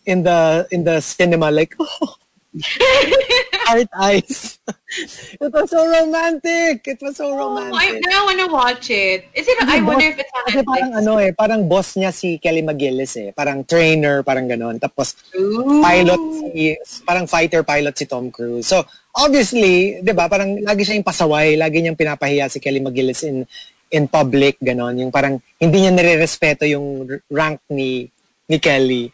in 0.05 0.23
the 0.23 0.67
in 0.71 0.83
the 0.83 0.99
cinema, 0.99 1.51
like 1.51 1.75
oh, 1.79 2.15
heart 3.65 3.87
eyes. 3.95 4.59
it 5.39 5.51
was 5.51 5.69
so 5.71 5.79
romantic. 5.81 6.83
It 6.83 6.99
was 6.99 7.15
so 7.15 7.31
Oh, 7.31 7.55
I, 7.55 7.63
romantic. 7.63 8.03
now 8.05 8.21
I 8.21 8.25
want 8.27 8.39
to 8.39 8.49
watch 8.51 8.87
it. 8.89 9.25
Is 9.33 9.47
it? 9.47 9.57
I 9.61 9.79
Kasi 9.79 9.81
wonder 9.81 10.03
boss- 10.03 10.11
if 10.11 10.19
it's 10.19 10.33
on 10.35 10.43
Kasi 10.45 10.59
parang 10.63 10.89
Netflix. 10.91 10.99
ano 10.99 11.11
eh, 11.17 11.31
parang 11.31 11.61
boss 11.65 11.89
niya 11.95 12.11
si 12.11 12.37
Kelly 12.37 12.61
McGillis 12.61 13.13
eh. 13.17 13.29
Parang 13.31 13.63
trainer, 13.63 14.19
parang 14.21 14.47
ganon. 14.47 14.75
Tapos 14.77 15.15
Ooh. 15.33 15.79
pilot 15.79 16.21
si, 16.51 16.75
parang 17.01 17.25
fighter 17.25 17.63
pilot 17.63 17.95
si 17.95 18.05
Tom 18.05 18.27
Cruise. 18.29 18.67
So, 18.67 18.83
obviously, 19.15 20.01
di 20.01 20.11
ba, 20.11 20.27
parang 20.27 20.59
lagi 20.59 20.83
siya 20.83 20.99
yung 20.99 21.07
pasaway, 21.07 21.55
lagi 21.55 21.79
niyang 21.79 21.95
pinapahiya 21.95 22.51
si 22.51 22.59
Kelly 22.59 22.79
McGillis 22.79 23.23
in 23.23 23.47
in 23.91 24.07
public, 24.07 24.55
ganon. 24.59 24.95
Yung 24.97 25.11
parang 25.11 25.39
hindi 25.57 25.77
niya 25.79 25.91
nire-respeto 25.91 26.63
yung 26.63 27.03
rank 27.27 27.59
ni 27.69 28.07
ni 28.47 28.57
Kelly. 28.57 29.07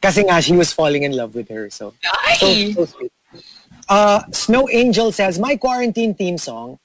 Kasi 0.00 0.24
nga, 0.24 0.40
she 0.40 0.56
was 0.56 0.72
falling 0.72 1.04
in 1.04 1.12
love 1.12 1.34
with 1.34 1.48
her. 1.52 1.68
So, 1.68 1.92
so, 2.40 2.46
Nice. 2.56 2.74
so 2.74 2.84
sweet. 2.88 3.12
Uh, 3.88 4.22
Snow 4.32 4.68
Angel 4.70 5.12
says, 5.12 5.38
my 5.38 5.56
quarantine 5.56 6.14
theme 6.14 6.38
song, 6.38 6.78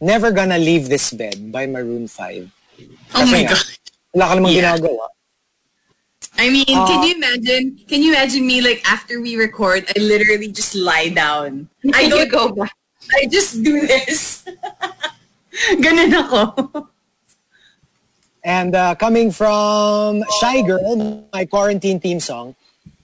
Never 0.00 0.32
Gonna 0.32 0.58
Leave 0.58 0.88
This 0.88 1.12
Bed 1.12 1.52
by 1.52 1.66
Maroon 1.66 2.08
5. 2.08 2.50
Oh 3.14 3.26
my 3.26 3.42
nga, 3.44 3.52
God. 3.54 3.64
Wala 4.14 4.24
ka 4.28 4.34
namang 4.40 4.52
Yeah. 4.54 4.76
ginagawa. 4.76 5.06
I 6.38 6.50
mean, 6.50 6.66
Uh, 6.66 6.86
can 6.86 7.02
you 7.04 7.14
imagine? 7.14 7.64
Can 7.86 8.02
you 8.02 8.10
imagine 8.10 8.42
me 8.46 8.58
like 8.60 8.82
after 8.90 9.20
we 9.20 9.36
record, 9.36 9.86
I 9.94 10.00
literally 10.00 10.50
just 10.50 10.74
lie 10.74 11.08
down. 11.08 11.68
I 11.94 12.08
don't 12.08 12.26
go 12.30 12.50
back. 12.50 12.74
I 13.12 13.26
just 13.30 13.62
do 13.62 13.86
this. 13.86 14.42
Ganun 15.84 16.10
ako. 16.10 16.40
And 18.44 18.76
uh, 18.76 18.94
coming 18.94 19.32
from 19.32 20.22
Shy 20.40 20.60
Girl, 20.60 21.24
my 21.32 21.46
quarantine 21.46 21.98
theme 21.98 22.20
song, 22.20 22.54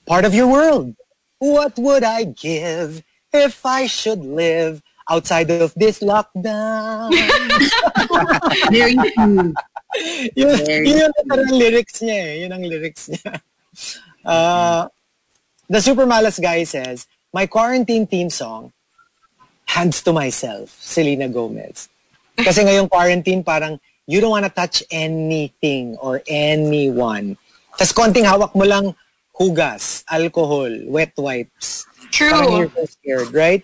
Part 0.05 0.27
of 0.27 0.35
Your 0.35 0.47
World. 0.47 0.95
What 1.39 1.79
would 1.79 2.05
I 2.05 2.25
give 2.25 3.03
if 3.33 3.65
I 3.65 3.87
should 3.87 4.21
live 4.21 4.83
outside 5.09 5.51
of 5.51 5.73
this 5.75 6.01
lockdown? 6.01 7.09
Very 8.71 8.95
true. 8.95 9.55
yun, 10.37 10.57
Very 10.61 10.89
yun 10.91 11.09
yung 11.09 11.12
literal 11.25 11.57
lyrics 11.57 12.05
niya 12.05 12.21
eh. 12.21 12.33
Yun 12.45 12.53
ang 12.53 12.62
lyrics 12.62 13.09
niya. 13.09 13.41
Uh, 14.21 14.85
the 15.71 15.81
Super 15.81 16.05
Malas 16.05 16.37
guy 16.37 16.65
says, 16.65 17.07
my 17.33 17.47
quarantine 17.47 18.07
theme 18.07 18.29
song, 18.29 18.71
Hands 19.65 19.97
to 20.03 20.12
Myself, 20.12 20.77
Selena 20.77 21.25
Gomez. 21.25 21.89
Kasi 22.37 22.61
ngayong 22.69 22.93
quarantine, 22.93 23.41
parang 23.41 23.81
you 24.11 24.19
don't 24.19 24.35
wanna 24.35 24.51
touch 24.51 24.82
anything 24.91 25.95
or 26.03 26.19
anyone. 26.27 27.39
Tapos 27.78 27.95
konting 27.95 28.27
hawak 28.27 28.51
mo 28.59 28.66
lang 28.66 28.91
hugas, 29.39 30.03
alcohol, 30.11 30.69
wet 30.91 31.15
wipes. 31.15 31.87
Parang 32.11 32.43
True. 32.43 32.57
you're 32.59 32.73
so 32.74 32.85
scared, 32.91 33.31
right? 33.31 33.62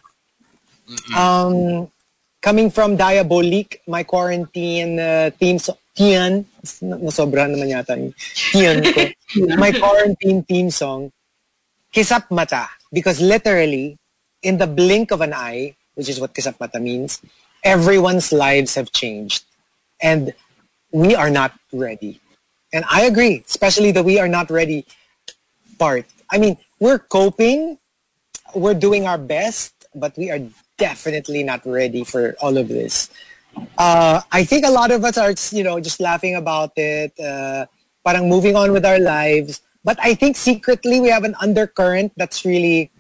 Um, 1.19 1.91
coming 2.41 2.71
from 2.71 2.97
Diabolique, 2.97 3.83
my 3.91 4.07
quarantine 4.07 5.01
uh, 5.01 5.31
theme 5.35 5.59
song, 5.59 5.77
Tian, 5.97 6.47
nasobra 6.85 7.49
naman 7.49 7.73
yata 7.73 7.97
yung 7.97 8.15
Tian 8.53 8.85
ko. 8.85 9.03
my 9.59 9.73
quarantine 9.73 10.45
theme 10.45 10.71
song, 10.71 11.11
Kisap 11.91 12.31
Mata. 12.31 12.69
Because 12.93 13.19
literally, 13.21 13.99
in 14.45 14.59
the 14.59 14.69
blink 14.69 15.11
of 15.11 15.21
an 15.21 15.35
eye, 15.35 15.75
which 15.97 16.09
is 16.09 16.21
what 16.21 16.37
Kisap 16.37 16.61
Mata 16.61 16.79
means, 16.79 17.21
everyone's 17.65 18.31
lives 18.31 18.77
have 18.77 18.93
changed. 18.93 19.46
And 20.01 20.35
we 20.93 21.15
are 21.15 21.31
not 21.31 21.53
ready. 21.73 22.21
And 22.73 22.85
I 22.91 23.03
agree, 23.03 23.45
especially 23.47 23.93
the 23.93 24.03
we 24.03 24.19
are 24.19 24.29
not 24.29 24.51
ready 24.51 24.87
part. 25.79 26.07
I 26.31 26.39
mean, 26.39 26.57
we're 26.81 26.99
coping, 26.99 27.79
we're 28.55 28.75
doing 28.75 29.07
our 29.07 29.19
best, 29.19 29.87
but 29.95 30.17
we 30.17 30.31
are 30.31 30.41
definitely 30.77 31.43
not 31.43 31.65
ready 31.65 32.05
for 32.05 32.35
all 32.41 32.57
of 32.59 32.69
this. 32.69 33.11
Uh, 33.79 34.21
I 34.33 34.45
think 34.45 34.67
a 34.67 34.71
lot 34.71 34.91
of 34.91 35.05
us 35.05 35.17
are, 35.17 35.33
you 35.57 35.65
know, 35.65 35.81
just 35.81 36.01
laughing 36.01 36.35
about 36.35 36.73
it, 36.77 37.19
uh, 37.19 37.67
parang 38.05 38.29
moving 38.29 38.57
on 38.57 38.73
with 38.73 38.85
our 38.85 38.99
lives. 38.99 39.63
But 39.85 39.99
I 40.03 40.15
think 40.15 40.37
secretly 40.37 41.01
we 41.01 41.09
have 41.09 41.25
an 41.25 41.35
undercurrent 41.41 42.13
that's 42.17 42.45
really, 42.45 42.91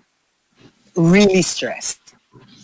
really 0.94 1.43
stressed. 1.43 2.01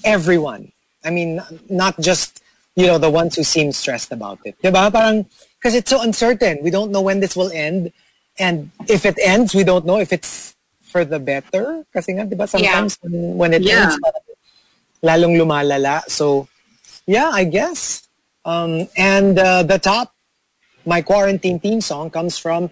Everyone. 0.04 0.72
I 1.04 1.10
mean, 1.10 1.42
not 1.68 1.98
just, 2.00 2.41
you 2.76 2.86
know, 2.86 2.98
the 2.98 3.10
ones 3.10 3.36
who 3.36 3.42
seem 3.44 3.72
stressed 3.72 4.12
about 4.12 4.38
it. 4.44 4.56
Diba? 4.62 4.90
Parang, 4.92 5.26
because 5.58 5.74
it's 5.74 5.90
so 5.90 6.00
uncertain. 6.02 6.58
We 6.62 6.70
don't 6.70 6.90
know 6.90 7.02
when 7.02 7.20
this 7.20 7.36
will 7.36 7.50
end. 7.52 7.92
and 8.40 8.70
if 8.88 9.04
it 9.04 9.12
ends, 9.20 9.52
we 9.54 9.60
don't 9.62 9.84
know 9.84 9.98
if 10.00 10.08
it's 10.12 10.56
for 10.88 11.04
the 11.04 11.18
better. 11.20 11.84
Kasi 11.92 12.16
nga, 12.16 12.24
di 12.24 12.32
ba, 12.34 12.48
sometimes 12.48 12.96
when, 13.04 13.36
when 13.36 13.52
it 13.52 13.60
Yeah. 13.60 13.92
ends, 13.92 14.00
lalong 15.04 15.36
lumalala. 15.36 16.00
So, 16.08 16.48
yeah, 17.04 17.28
I 17.28 17.44
guess. 17.44 18.08
Um, 18.48 18.88
and 18.96 19.36
uh, 19.38 19.62
the 19.68 19.76
top, 19.78 20.16
my 20.88 21.02
quarantine 21.04 21.60
theme 21.60 21.82
song 21.84 22.08
comes 22.08 22.38
from 22.40 22.70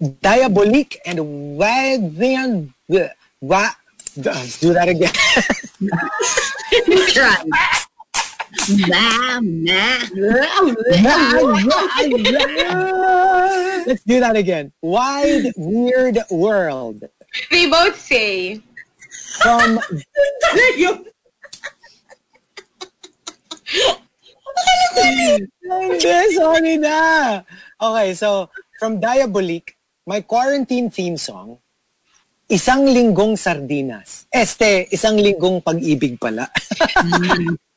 Diabolique 0.00 0.96
and 1.04 1.20
Wadian. 1.60 2.72
Wa, 2.88 3.68
let's 4.16 4.56
do 4.64 4.72
that 4.72 4.88
again. 4.88 5.12
Try. 7.12 7.44
Let's 13.86 14.04
do 14.04 14.20
that 14.20 14.36
again. 14.36 14.72
Wide, 14.82 15.52
weird 15.56 16.18
world. 16.30 17.02
They 17.50 17.70
both 17.70 17.98
say. 17.98 18.60
From 19.40 19.80
Hindi, 24.92 26.36
sorry 26.36 26.76
na. 26.76 27.40
Okay, 27.80 28.14
so 28.14 28.52
from 28.78 29.00
Diabolique, 29.00 29.74
my 30.06 30.20
quarantine 30.20 30.90
theme 30.92 31.16
song, 31.16 31.56
Isang 32.52 32.84
Linggong 32.84 33.32
Sardinas. 33.40 34.28
Este, 34.28 34.84
Isang 34.92 35.16
Linggong 35.16 35.64
Pag-ibig 35.64 36.20
pala. 36.20 36.52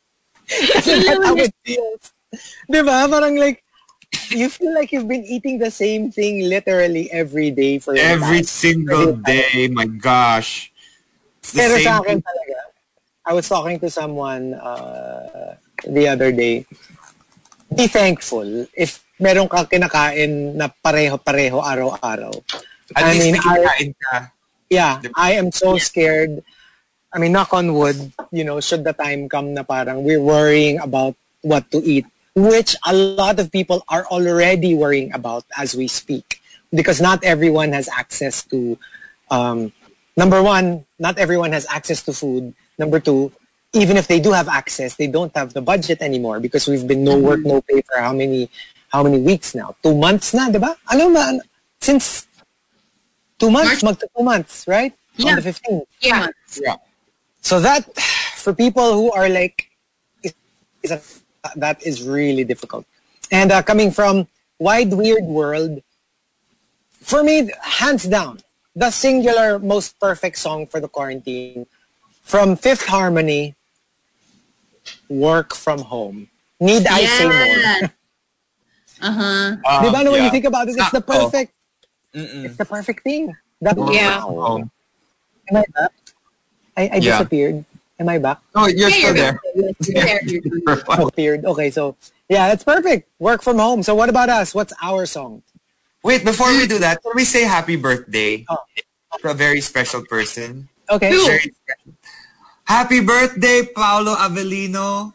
Kasi 0.47 1.03
that's 1.03 1.25
how 1.25 1.35
it 1.35 1.53
feels. 1.65 2.03
Di 2.69 2.81
ba? 2.81 3.05
Parang 3.09 3.35
like, 3.37 3.63
you 4.29 4.49
feel 4.49 4.73
like 4.73 4.91
you've 4.91 5.07
been 5.07 5.25
eating 5.25 5.59
the 5.59 5.71
same 5.71 6.11
thing 6.11 6.47
literally 6.49 7.09
every 7.11 7.51
day 7.51 7.79
for 7.79 7.95
Every 7.95 8.41
past- 8.45 8.55
single 8.55 9.13
day, 9.21 9.67
my 9.71 9.85
gosh. 9.85 10.71
It's 11.41 11.51
the 11.53 11.61
Pero 11.61 11.73
same 11.77 11.85
sa 11.85 11.93
akin 12.01 12.17
talaga, 12.21 12.57
I 13.25 13.33
was 13.33 13.45
talking 13.49 13.79
to 13.81 13.89
someone 13.89 14.53
uh, 14.53 15.57
the 15.85 16.07
other 16.09 16.31
day. 16.31 16.65
Be 17.73 17.87
thankful 17.87 18.65
if 18.77 19.01
meron 19.17 19.49
ka 19.49 19.65
kinakain 19.65 20.53
na 20.53 20.69
pareho-pareho 20.69 21.57
araw-araw. 21.61 22.33
At 22.93 23.01
I 23.01 23.13
least 23.13 23.21
mean, 23.25 23.35
I, 23.41 23.93
ka. 23.97 24.29
yeah, 24.69 25.01
I 25.17 25.33
am 25.33 25.49
so 25.51 25.77
scared. 25.81 26.45
I 27.15 27.17
mean, 27.17 27.31
knock 27.31 27.53
on 27.53 27.73
wood, 27.73 28.11
you 28.31 28.43
know, 28.43 28.59
should 28.59 28.83
the 28.83 28.91
time 28.91 29.29
come 29.29 29.53
na 29.53 29.63
parang 29.63 30.03
we're 30.03 30.19
worrying 30.19 30.79
about 30.83 31.15
what 31.41 31.71
to 31.71 31.79
eat, 31.79 32.05
which 32.35 32.75
a 32.85 32.91
lot 32.91 33.39
of 33.39 33.53
people 33.53 33.85
are 33.87 34.03
already 34.07 34.75
worrying 34.75 35.13
about 35.13 35.45
as 35.57 35.75
we 35.75 35.87
speak. 35.87 36.41
Because 36.75 36.99
not 36.99 37.23
everyone 37.23 37.71
has 37.71 37.87
access 37.87 38.43
to, 38.51 38.77
um, 39.31 39.71
number 40.17 40.43
one, 40.43 40.83
not 40.99 41.17
everyone 41.17 41.53
has 41.53 41.65
access 41.71 42.03
to 42.03 42.11
food. 42.11 42.53
Number 42.77 42.99
two, 42.99 43.31
even 43.71 43.95
if 43.95 44.09
they 44.09 44.19
do 44.19 44.33
have 44.33 44.49
access, 44.49 44.95
they 44.95 45.07
don't 45.07 45.31
have 45.37 45.53
the 45.53 45.61
budget 45.61 46.01
anymore 46.01 46.41
because 46.41 46.67
we've 46.67 46.85
been 46.85 47.05
no 47.05 47.17
work, 47.17 47.39
no 47.45 47.61
pay 47.61 47.81
for 47.87 48.01
how 48.01 48.11
many, 48.11 48.49
how 48.91 49.03
many 49.03 49.19
weeks 49.19 49.55
now? 49.55 49.73
Two 49.81 49.95
months 49.95 50.33
na, 50.33 50.49
di 50.49 50.59
ba? 50.59 50.75
Alam 50.91 51.13
mo, 51.13 51.39
since 51.79 52.27
two 53.39 53.49
months, 53.49 53.83
mag 53.83 53.95
two 53.99 54.23
months, 54.23 54.67
right? 54.67 54.91
Yeah. 55.15 55.29
On 55.29 55.35
the 55.39 55.49
15th. 55.49 55.85
Yeah. 56.01 56.27
Yeah. 56.59 56.75
So 57.45 57.59
that, 57.59 57.85
for 58.41 58.55
people 58.55 58.93
who 58.93 59.11
are 59.11 59.29
like, 59.29 59.69
is, 60.23 60.33
is 60.81 60.89
a, 60.89 60.99
that 61.55 61.77
is 61.85 62.01
really 62.01 62.43
difficult. 62.43 62.87
And 63.31 63.51
uh, 63.51 63.61
coming 63.61 63.91
from 63.91 64.27
Wide 64.57 64.91
Weird 64.91 65.25
World, 65.25 65.83
for 66.89 67.23
me, 67.23 67.51
hands 67.61 68.05
down, 68.05 68.39
the 68.75 68.89
singular 68.89 69.59
most 69.59 69.99
perfect 69.99 70.39
song 70.39 70.65
for 70.65 70.79
the 70.79 70.87
quarantine 70.87 71.67
from 72.23 72.55
Fifth 72.55 72.87
Harmony, 72.87 73.53
Work 75.07 75.53
From 75.53 75.81
Home. 75.85 76.27
Need 76.59 76.87
I 76.87 77.05
say 77.05 77.29
more? 77.29 77.89
Uh-huh. 79.01 79.57
Um, 79.67 79.83
Di 79.83 79.91
ba, 79.91 80.03
no, 80.03 80.11
when 80.13 80.23
you 80.23 80.31
think 80.31 80.45
about 80.45 80.69
it, 80.69 80.75
it's 80.79 80.89
the 80.89 81.01
perfect, 81.01 81.51
Mm-mm. 82.15 82.45
it's 82.45 82.55
the 82.55 82.63
perfect 82.63 83.03
thing. 83.03 83.35
That, 83.61 83.75
Yeah. 83.91 84.23
Oh. 84.23 84.63
Am 85.51 85.57
I 85.57 85.63
back? 85.75 85.91
I, 86.77 86.81
I 86.87 86.95
Yeah. 86.97 87.17
disappeared. 87.17 87.65
Am 87.99 88.09
I 88.09 88.17
back? 88.19 88.39
Oh, 88.55 88.67
you're 88.67 88.89
Yeah, 88.89 88.95
still 88.95 89.01
you're 89.01 89.13
there. 89.13 89.39
There. 89.79 90.19
Disappeared. 90.99 91.45
Okay, 91.45 91.71
so 91.71 91.95
yeah, 92.27 92.47
that's 92.49 92.63
perfect. 92.63 93.07
Work 93.19 93.41
from 93.41 93.57
home. 93.57 93.83
So 93.83 93.95
what 93.95 94.09
about 94.09 94.27
us? 94.29 94.53
What's 94.53 94.73
our 94.83 95.05
song? 95.05 95.43
Wait, 96.03 96.25
before 96.25 96.51
we 96.51 96.67
do 96.67 96.77
that, 96.79 97.01
can 97.01 97.13
we 97.15 97.23
say 97.23 97.43
happy 97.43 97.77
birthday 97.77 98.45
Oh. 98.49 98.57
to 99.21 99.29
a 99.29 99.33
very 99.33 99.61
special 99.61 100.03
person? 100.05 100.67
Okay. 100.91 101.09
Who? 101.11 101.19
Special. 101.23 101.51
Happy 102.65 102.99
birthday, 102.99 103.63
Paolo 103.73 104.13
Avellino. 104.15 105.13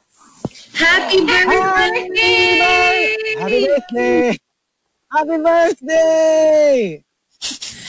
Happy 0.73 1.21
birthday! 1.27 3.17
Happy 3.39 3.67
birthday! 3.67 4.39
Happy 5.13 5.37
birthday! 5.43 6.93
Happy 6.93 7.05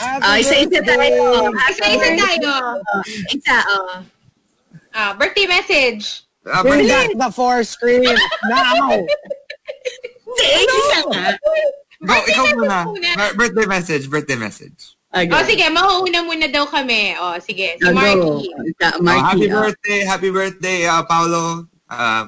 Oh, 0.01 0.35
isa-isa 0.37 0.79
tayo. 0.81 1.49
Isa-isa 1.69 2.09
tayo. 2.17 2.53
Isa, 3.31 3.57
oh. 3.69 4.01
Ah, 4.91 5.13
birthday 5.15 5.47
message. 5.47 6.25
Ah, 6.43 6.65
Bring 6.65 6.89
birthday. 6.89 7.13
back 7.13 7.29
the 7.29 7.29
four 7.31 7.63
screen 7.63 8.03
now! 8.49 8.89
Hindi, 10.31 10.47
isa 10.65 10.99
nga. 11.07 11.25
Go, 12.01 12.13
ikaw 12.25 12.45
muna. 12.57 12.77
muna. 12.89 13.09
Bir- 13.15 13.35
Birthday 13.37 13.67
message, 13.69 14.03
birthday 14.09 14.35
message. 14.35 14.97
Okay. 15.11 15.27
Oh, 15.29 15.43
sige, 15.43 15.65
mauuna 15.69 16.23
muna 16.25 16.47
daw 16.49 16.65
kami. 16.65 17.13
Oh, 17.19 17.35
sige. 17.37 17.77
Si 17.77 17.85
Ah. 17.87 17.93
Marky. 17.93 18.47
Oh, 18.81 19.21
happy 19.21 19.47
oh. 19.51 19.61
birthday, 19.61 19.99
happy 20.07 20.29
birthday, 20.31 20.79
uh, 20.87 21.03
Paolo. 21.05 21.67
Uh, 21.91 22.25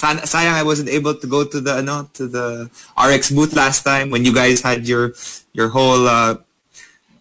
san- 0.00 0.24
sayang 0.24 0.56
I 0.56 0.64
wasn't 0.64 0.88
able 0.88 1.12
to 1.12 1.26
go 1.28 1.44
to 1.44 1.60
the 1.60 1.84
ano 1.84 2.08
to 2.16 2.24
the 2.24 2.72
RX 2.96 3.36
booth 3.36 3.52
last 3.52 3.84
time 3.84 4.08
when 4.08 4.24
you 4.24 4.32
guys 4.32 4.64
had 4.64 4.88
your 4.88 5.12
your 5.52 5.68
whole 5.68 6.08
uh, 6.08 6.40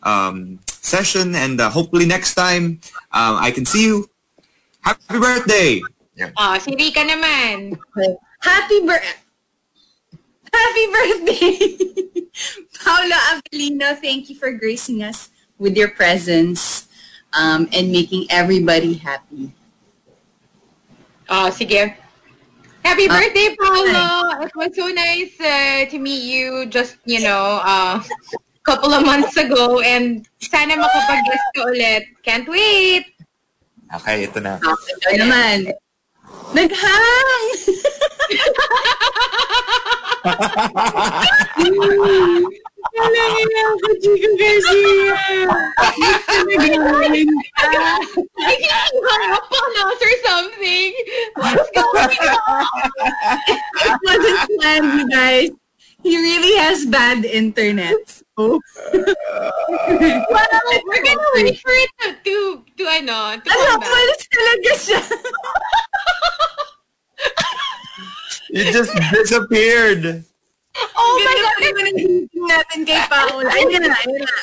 um, 0.03 0.63
session, 0.71 1.35
and 1.35 1.59
uh, 1.59 1.67
hopefully 1.69 2.07
next 2.07 2.39
time 2.39 2.79
um, 3.11 3.35
I 3.35 3.51
can 3.51 3.67
see 3.67 3.83
you. 3.83 4.07
Happy 4.79 5.19
birthday! 5.19 5.83
Yeah. 6.15 6.31
Oh, 6.39 6.55
si 6.55 6.71
Rika 6.71 7.03
naman. 7.03 7.75
Happy 8.39 8.79
birthday! 8.87 9.19
Happy 10.55 10.85
birthday! 10.87 11.51
Paolo 12.79 13.17
Avellino, 13.35 13.99
thank 13.99 14.31
you 14.31 14.39
for 14.39 14.55
gracing 14.55 15.03
us 15.03 15.29
with 15.59 15.75
your 15.75 15.91
presence 15.91 16.87
um, 17.35 17.67
and 17.75 17.91
making 17.91 18.25
everybody 18.31 18.95
happy. 18.95 19.51
Oh, 21.27 21.51
sige. 21.51 21.93
Happy 22.83 23.07
Ah. 23.09 23.19
birthday, 23.19 23.55
Paolo! 23.59 24.41
It 24.43 24.51
was 24.55 24.75
so 24.75 24.87
nice 24.87 25.35
uh, 25.39 25.85
to 25.89 25.99
meet 25.99 26.23
you 26.23 26.65
just, 26.67 26.97
you 27.05 27.21
know, 27.21 27.59
a 27.63 28.03
couple 28.63 28.93
of 28.93 29.03
months 29.05 29.35
ago 29.37 29.79
and 29.81 30.25
sana 30.39 30.75
makapag-guest 30.75 31.45
ka 31.55 31.61
ulit. 31.67 32.03
Can't 32.23 32.47
wait! 32.47 33.05
Okay, 33.89 34.29
ito 34.29 34.37
na. 34.39 34.57
Ito 34.61 35.09
naman. 35.17 35.73
Naghang! 36.53 37.45
Alay 42.79 43.43
ako, 43.43 43.87
Chico 43.99 44.29
Garcia! 44.39 45.15
Ka! 47.59 47.83
I 48.39 48.53
you 48.55 48.71
hung 49.03 49.25
up 49.35 49.51
on 49.51 49.71
us 49.83 49.99
or 49.99 50.15
something. 50.23 50.89
What's 51.35 51.69
going 51.75 52.15
on? 52.39 52.65
It 53.83 53.95
wasn't 54.03 54.39
planned, 54.59 54.89
you 54.95 55.05
guys. 55.11 55.49
He 56.03 56.15
really 56.15 56.55
has 56.63 56.85
bad 56.87 57.25
internet. 57.27 57.99
So, 58.07 58.59
Well, 58.95 60.47
we're 60.87 61.03
gonna 61.03 61.29
wait 61.35 61.59
for 61.59 61.75
it 61.75 61.91
to, 61.99 62.07
to, 62.23 62.63
to 62.79 62.83
ano, 62.87 63.35
to 63.35 63.47
alam 63.51 63.79
back. 63.83 64.19
talaga. 64.31 64.71
You 68.49 68.63
just 68.71 68.95
disappeared. 69.11 70.23
Oh 70.99 71.13
my 71.19 71.33
Ganda 71.33 71.41
God! 71.41 71.55
pa 71.55 71.67
naman 71.67 71.93
natin 72.49 72.79
kay 72.83 72.99
Paula. 73.07 73.49
Ayun 73.55 73.81
na, 73.83 73.95
ayun 73.95 74.21
na. 74.21 74.33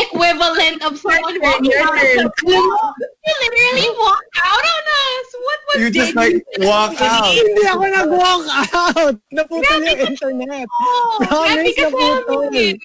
Equivalent 0.00 0.78
of 0.86 0.92
someone 0.98 1.36
walking 1.42 1.74
out. 1.78 1.94
turn. 1.94 2.26
You 2.46 3.34
literally 3.42 3.90
walked 3.98 4.36
out 4.42 4.64
on 4.64 4.84
us. 4.86 5.26
What 5.34 5.58
was 5.66 5.76
You 5.82 5.88
just 5.90 6.14
like 6.14 6.36
walk 6.64 6.96
out. 7.02 7.30
Hindi 7.34 7.62
ako 7.68 7.84
nag-walk 7.90 8.44
out! 8.48 9.14
Naputol 9.34 9.80
yung 9.82 10.00
internet. 10.08 10.66
Oh, 10.70 11.20
Promise 11.26 11.74
grabe 11.74 11.74
ka 11.76 11.86
na 11.90 12.18
putol. 12.24 12.76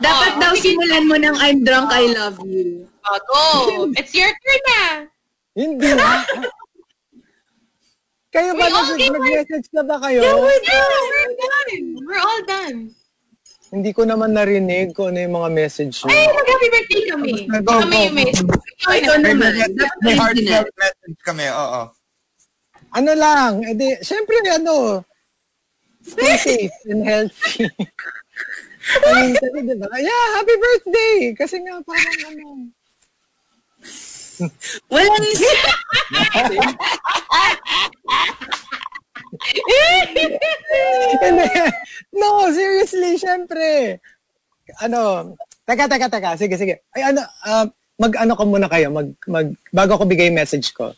Dapat 0.00 0.30
Oh, 0.32 0.40
daw 0.40 0.52
simulan 0.56 1.04
mo 1.04 1.16
ng 1.20 1.36
I'm 1.36 1.60
drunk, 1.60 1.92
I 1.92 2.08
love 2.08 2.40
you. 2.48 2.88
Oh, 3.04 3.18
go. 3.28 3.42
It's 4.00 4.16
your 4.16 4.32
turn 4.32 4.62
na. 4.64 4.82
Hindi 5.52 5.88
na. 5.92 6.24
Kayo 8.30 8.54
ba 8.54 8.66
nag- 8.66 8.94
nag-message 8.94 9.68
na 9.74 9.82
ba 9.82 9.96
kayo? 9.98 10.22
Yeah, 10.22 10.38
we're 10.38 10.62
done. 10.62 10.86
We're 11.10 11.34
done. 11.36 11.84
We're 12.06 12.22
all 12.22 12.42
done. 12.46 12.76
Hindi 13.70 13.90
ko 13.90 14.02
naman 14.02 14.34
narinig 14.34 14.94
kung 14.94 15.14
ano 15.14 15.18
yung 15.20 15.34
mga 15.36 15.50
message 15.50 16.02
Ay, 16.02 16.26
nyo. 16.26 16.34
mag-happy 16.34 16.68
birthday 16.68 17.02
kami. 17.06 17.32
Go, 17.62 17.72
Kami 17.76 17.90
go. 17.90 18.02
yung 18.06 18.16
message. 18.18 18.50
Ikaw 18.80 19.14
May, 19.18 19.34
naman. 19.34 19.52
may, 20.02 20.14
heartfelt 20.14 20.70
message 20.74 21.20
kami, 21.22 21.46
oo. 21.46 21.82
Ano 22.90 23.12
lang, 23.14 23.62
edi, 23.62 23.94
syempre, 24.00 24.34
ano, 24.50 25.06
stay 26.02 26.34
safe 26.36 26.74
and 26.90 27.06
healthy. 27.06 27.70
I 29.06 29.10
mean, 29.14 29.38
kasi 29.38 29.58
diba, 29.62 29.86
yeah, 30.02 30.26
happy 30.34 30.56
birthday! 30.58 31.16
Kasi 31.38 31.62
nga, 31.62 31.78
parang 31.86 32.18
ano, 32.26 32.46
Walang 34.92 35.26
no, 42.14 42.28
seriously, 42.52 43.16
syempre. 43.20 43.98
Ano, 44.80 45.34
teka, 45.66 45.86
teka, 45.90 46.08
teka. 46.08 46.30
Sige, 46.38 46.54
sige. 46.56 46.74
Ay, 46.94 47.12
ano, 47.12 47.20
ah, 47.44 47.66
mag-ano 48.00 48.32
ko 48.36 48.42
muna 48.48 48.68
kayo. 48.70 48.88
Mag, 48.90 49.08
mag, 49.28 49.46
bago 49.74 49.98
ko 50.00 50.04
bigay 50.08 50.32
yung 50.32 50.40
message 50.40 50.72
ko. 50.72 50.94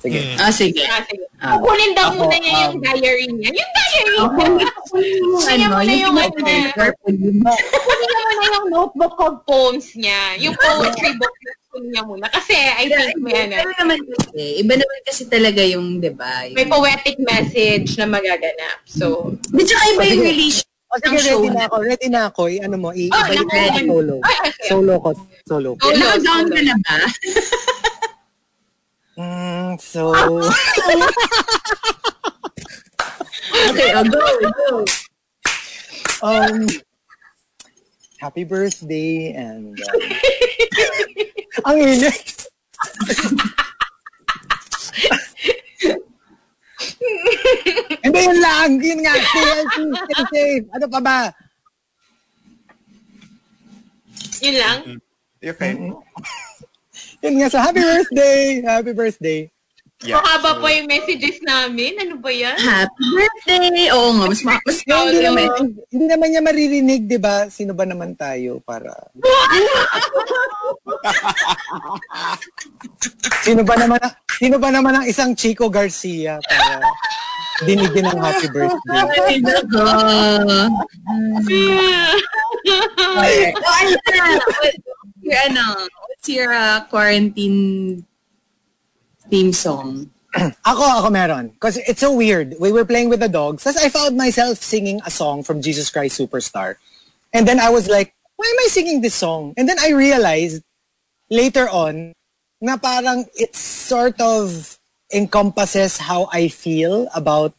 Sige. 0.00 0.20
Ah, 0.40 0.52
sige. 0.52 0.80
Ah, 0.86 1.02
sige. 1.04 1.24
Ah. 1.40 1.56
Kukunin 1.56 1.92
daw 1.92 2.08
muna 2.16 2.36
niya 2.40 2.52
yung 2.68 2.76
um, 2.78 2.84
diary 2.84 3.26
niya. 3.28 3.50
Yung 3.52 3.72
diary 3.74 4.14
Yung 4.16 4.34
niya. 4.56 4.70
Kunin 4.90 5.68
mo 5.68 5.80
na 5.80 5.94
yung 5.94 6.16
ano. 6.16 6.72
purple 6.72 7.16
yun. 7.16 7.36
Kunin 7.44 8.08
mo 8.10 8.20
na 8.20 8.44
yung 8.48 8.66
notebook 8.70 9.16
of 9.20 9.34
poems 9.44 9.88
niya. 9.96 10.36
Yung 10.40 10.56
poetry 10.56 11.12
book 11.20 11.34
kunin 11.80 11.96
niya 11.96 12.02
muna. 12.04 12.26
Kasi 12.28 12.52
I 12.52 12.84
think 12.86 13.16
may 13.24 13.48
ano. 13.48 13.56
Pero 13.56 13.72
naman 13.80 13.98
kasi, 14.04 14.42
iba 14.60 14.74
naman 14.76 15.00
kasi 15.02 15.22
talaga 15.26 15.62
yung, 15.64 15.96
di 15.96 16.12
ba? 16.12 16.44
May 16.52 16.68
poetic 16.68 17.16
message 17.18 17.96
na 17.96 18.04
magaganap. 18.04 18.84
So, 18.84 19.32
Di 19.48 19.64
tsaka 19.64 19.84
iba 19.96 20.04
yung 20.04 20.24
relation 20.28 20.68
O 20.90 20.98
sige, 20.98 21.22
show 21.22 21.38
ready 21.38 21.54
na 21.54 21.62
ako. 21.70 21.76
Ready 21.86 22.08
na 22.10 22.20
ako. 22.28 22.40
I, 22.50 22.56
ano 22.60 22.76
mo, 22.76 22.90
i- 22.90 23.06
Oh, 23.08 23.22
ibalik 23.22 23.46
mo 23.46 23.54
naku. 23.54 23.62
ako 23.62 23.78
solo. 23.86 24.14
Ay, 24.20 24.36
okay. 24.42 24.66
Solo 24.66 24.92
ko. 24.98 25.10
Solo 25.46 25.68
ko. 25.72 25.82
Solo. 25.86 25.94
Naka-down 25.96 26.46
ka 26.50 26.60
na 26.60 26.74
ba? 26.82 26.96
Mm, 29.14 29.70
so, 29.78 30.02
Okay, 33.70 33.90
oh, 33.94 34.02
go, 34.02 34.18
go. 34.18 34.84
um, 36.22 36.66
happy 38.18 38.42
birthday 38.44 39.30
and 39.32 39.78
um, 39.78 40.00
ang 41.66 41.76
init. 41.78 42.16
Hindi 48.00 48.20
yun 48.24 48.38
lang. 48.40 48.70
Yun 48.80 49.00
nga. 49.04 49.14
Stay 49.18 49.44
healthy. 49.44 49.84
Stay 49.90 50.24
safe. 50.32 50.66
Ano 50.72 50.86
pa 50.88 51.00
ba? 51.00 51.18
yun 54.40 54.56
lang. 54.56 54.78
Okay. 55.40 55.72
Yun 57.20 57.34
nga. 57.40 57.48
So, 57.52 57.60
happy 57.60 57.84
birthday. 57.84 58.64
Happy 58.64 58.92
birthday. 58.96 59.40
Yeah. 60.00 60.16
Mahaba 60.16 60.56
so- 60.56 60.60
pa 60.64 60.68
yung 60.72 60.88
messages 60.88 61.44
namin. 61.44 61.92
Ano 62.00 62.16
ba 62.24 62.32
yan? 62.32 62.56
Happy 62.56 63.04
birthday! 63.12 63.92
Oo 63.92 64.16
nga, 64.16 64.24
mas, 64.32 64.40
ma- 64.40 64.64
mas 64.64 64.80
Hindi, 64.80 64.88
bawal 64.88 65.12
hindi, 65.12 65.24
naman. 65.28 65.48
hindi 65.92 66.06
naman 66.08 66.28
niya 66.32 66.40
maririnig, 66.40 67.02
di 67.04 67.18
ba? 67.20 67.52
Sino 67.52 67.76
ba 67.76 67.84
naman 67.84 68.16
tayo 68.16 68.64
para... 68.64 68.96
sino 73.44 73.60
ba 73.60 73.76
naman 73.76 74.00
ang, 74.00 74.14
sino 74.40 74.56
ba 74.56 74.68
naman 74.72 74.94
ang 74.96 75.04
isang 75.04 75.36
Chico 75.36 75.68
Garcia 75.68 76.40
para 76.48 76.80
dinigin 77.68 78.08
ng 78.08 78.20
happy 78.24 78.48
birthday? 78.48 79.04
Ay, 79.20 79.36
nako. 79.44 79.84
Okay. 83.20 83.52
Oh, 83.52 83.76
ano 83.84 83.96
na? 84.00 84.24
What- 84.48 84.80
Your, 85.20 85.40
ano, 85.46 85.64
what's 86.08 86.26
your 86.26 86.50
uh, 86.50 86.80
quarantine 86.88 88.00
theme 89.30 89.52
song? 89.52 90.10
Ako, 90.64 90.82
ako 90.82 91.10
meron. 91.10 91.48
Because 91.48 91.76
it's 91.76 92.00
so 92.00 92.14
weird. 92.14 92.54
We 92.60 92.70
were 92.70 92.84
playing 92.84 93.08
with 93.08 93.18
the 93.18 93.28
dogs. 93.28 93.64
Tapos 93.64 93.82
I 93.82 93.88
found 93.88 94.16
myself 94.16 94.62
singing 94.62 95.00
a 95.04 95.10
song 95.10 95.42
from 95.42 95.60
Jesus 95.60 95.90
Christ 95.90 96.20
Superstar. 96.20 96.76
And 97.32 97.48
then 97.48 97.58
I 97.58 97.70
was 97.70 97.88
like, 97.88 98.14
why 98.36 98.46
am 98.46 98.58
I 98.62 98.68
singing 98.70 99.00
this 99.00 99.14
song? 99.14 99.54
And 99.56 99.68
then 99.68 99.78
I 99.80 99.90
realized 99.90 100.62
later 101.30 101.68
on 101.68 102.12
na 102.60 102.76
parang 102.76 103.26
it 103.34 103.56
sort 103.56 104.20
of 104.20 104.78
encompasses 105.12 105.98
how 105.98 106.28
I 106.32 106.48
feel 106.48 107.08
about, 107.14 107.54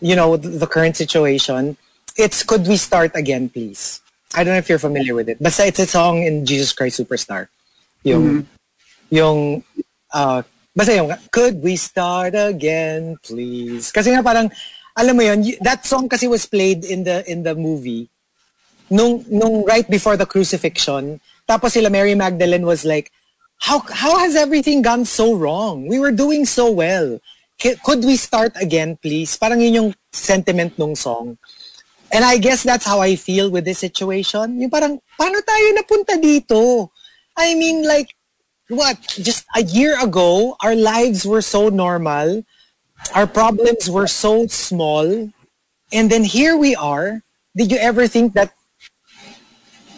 you 0.00 0.16
know, 0.16 0.36
the, 0.36 0.66
current 0.66 0.96
situation. 0.96 1.76
It's 2.16 2.42
Could 2.42 2.66
We 2.66 2.76
Start 2.76 3.12
Again, 3.14 3.48
Please? 3.48 4.00
I 4.34 4.42
don't 4.42 4.54
know 4.54 4.58
if 4.58 4.68
you're 4.68 4.78
familiar 4.82 5.14
with 5.14 5.28
it. 5.28 5.42
Basta 5.42 5.66
it's 5.66 5.78
a 5.78 5.86
song 5.86 6.22
in 6.22 6.46
Jesus 6.46 6.72
Christ 6.72 6.98
Superstar. 6.98 7.48
Yung, 8.02 8.46
yung, 9.10 9.64
uh, 10.12 10.42
basta 10.76 10.94
yung, 10.94 11.10
Could 11.30 11.62
We 11.62 11.76
Start 11.76 12.34
Again, 12.34 13.16
Please? 13.22 13.90
Kasi 13.90 14.10
nga 14.14 14.22
parang, 14.22 14.50
alam 14.96 15.14
mo 15.16 15.22
yun, 15.22 15.44
that 15.62 15.86
song 15.86 16.08
kasi 16.08 16.26
was 16.26 16.46
played 16.46 16.84
in 16.84 17.04
the 17.04 17.22
in 17.30 17.42
the 17.46 17.54
movie 17.54 18.10
nung 18.90 19.22
nung 19.30 19.62
right 19.64 19.88
before 19.88 20.18
the 20.18 20.26
crucifixion. 20.26 21.22
Tapos 21.46 21.78
sila 21.78 21.88
Mary 21.88 22.14
Magdalene 22.14 22.66
was 22.66 22.84
like, 22.84 23.14
how 23.62 23.80
how 23.90 24.18
has 24.18 24.34
everything 24.34 24.82
gone 24.82 25.06
so 25.06 25.34
wrong? 25.34 25.86
We 25.86 26.02
were 26.02 26.12
doing 26.12 26.44
so 26.44 26.70
well. 26.70 27.22
Could 27.60 28.04
we 28.04 28.16
start 28.16 28.56
again, 28.56 28.96
please? 28.96 29.36
Parang 29.36 29.60
yun 29.60 29.74
yung 29.74 29.90
sentiment 30.12 30.74
nung 30.80 30.96
song. 30.96 31.36
And 32.10 32.24
I 32.24 32.40
guess 32.40 32.64
that's 32.64 32.88
how 32.88 32.98
I 33.04 33.14
feel 33.14 33.52
with 33.52 33.68
this 33.68 33.78
situation. 33.78 34.58
Yung 34.58 34.72
parang, 34.72 34.98
paano 35.14 35.38
tayo 35.44 35.66
napunta 35.76 36.18
dito? 36.18 36.90
I 37.36 37.54
mean, 37.54 37.86
like, 37.86 38.16
what? 38.70 38.96
Just 39.20 39.44
a 39.54 39.62
year 39.62 39.98
ago, 40.00 40.56
our 40.62 40.74
lives 40.74 41.26
were 41.26 41.42
so 41.42 41.68
normal. 41.68 42.44
Our 43.14 43.26
problems 43.26 43.90
were 43.90 44.06
so 44.06 44.46
small. 44.46 45.30
And 45.92 46.10
then 46.10 46.24
here 46.24 46.56
we 46.56 46.74
are. 46.74 47.22
Did 47.56 47.70
you 47.70 47.78
ever 47.78 48.06
think 48.06 48.34
that 48.34 48.54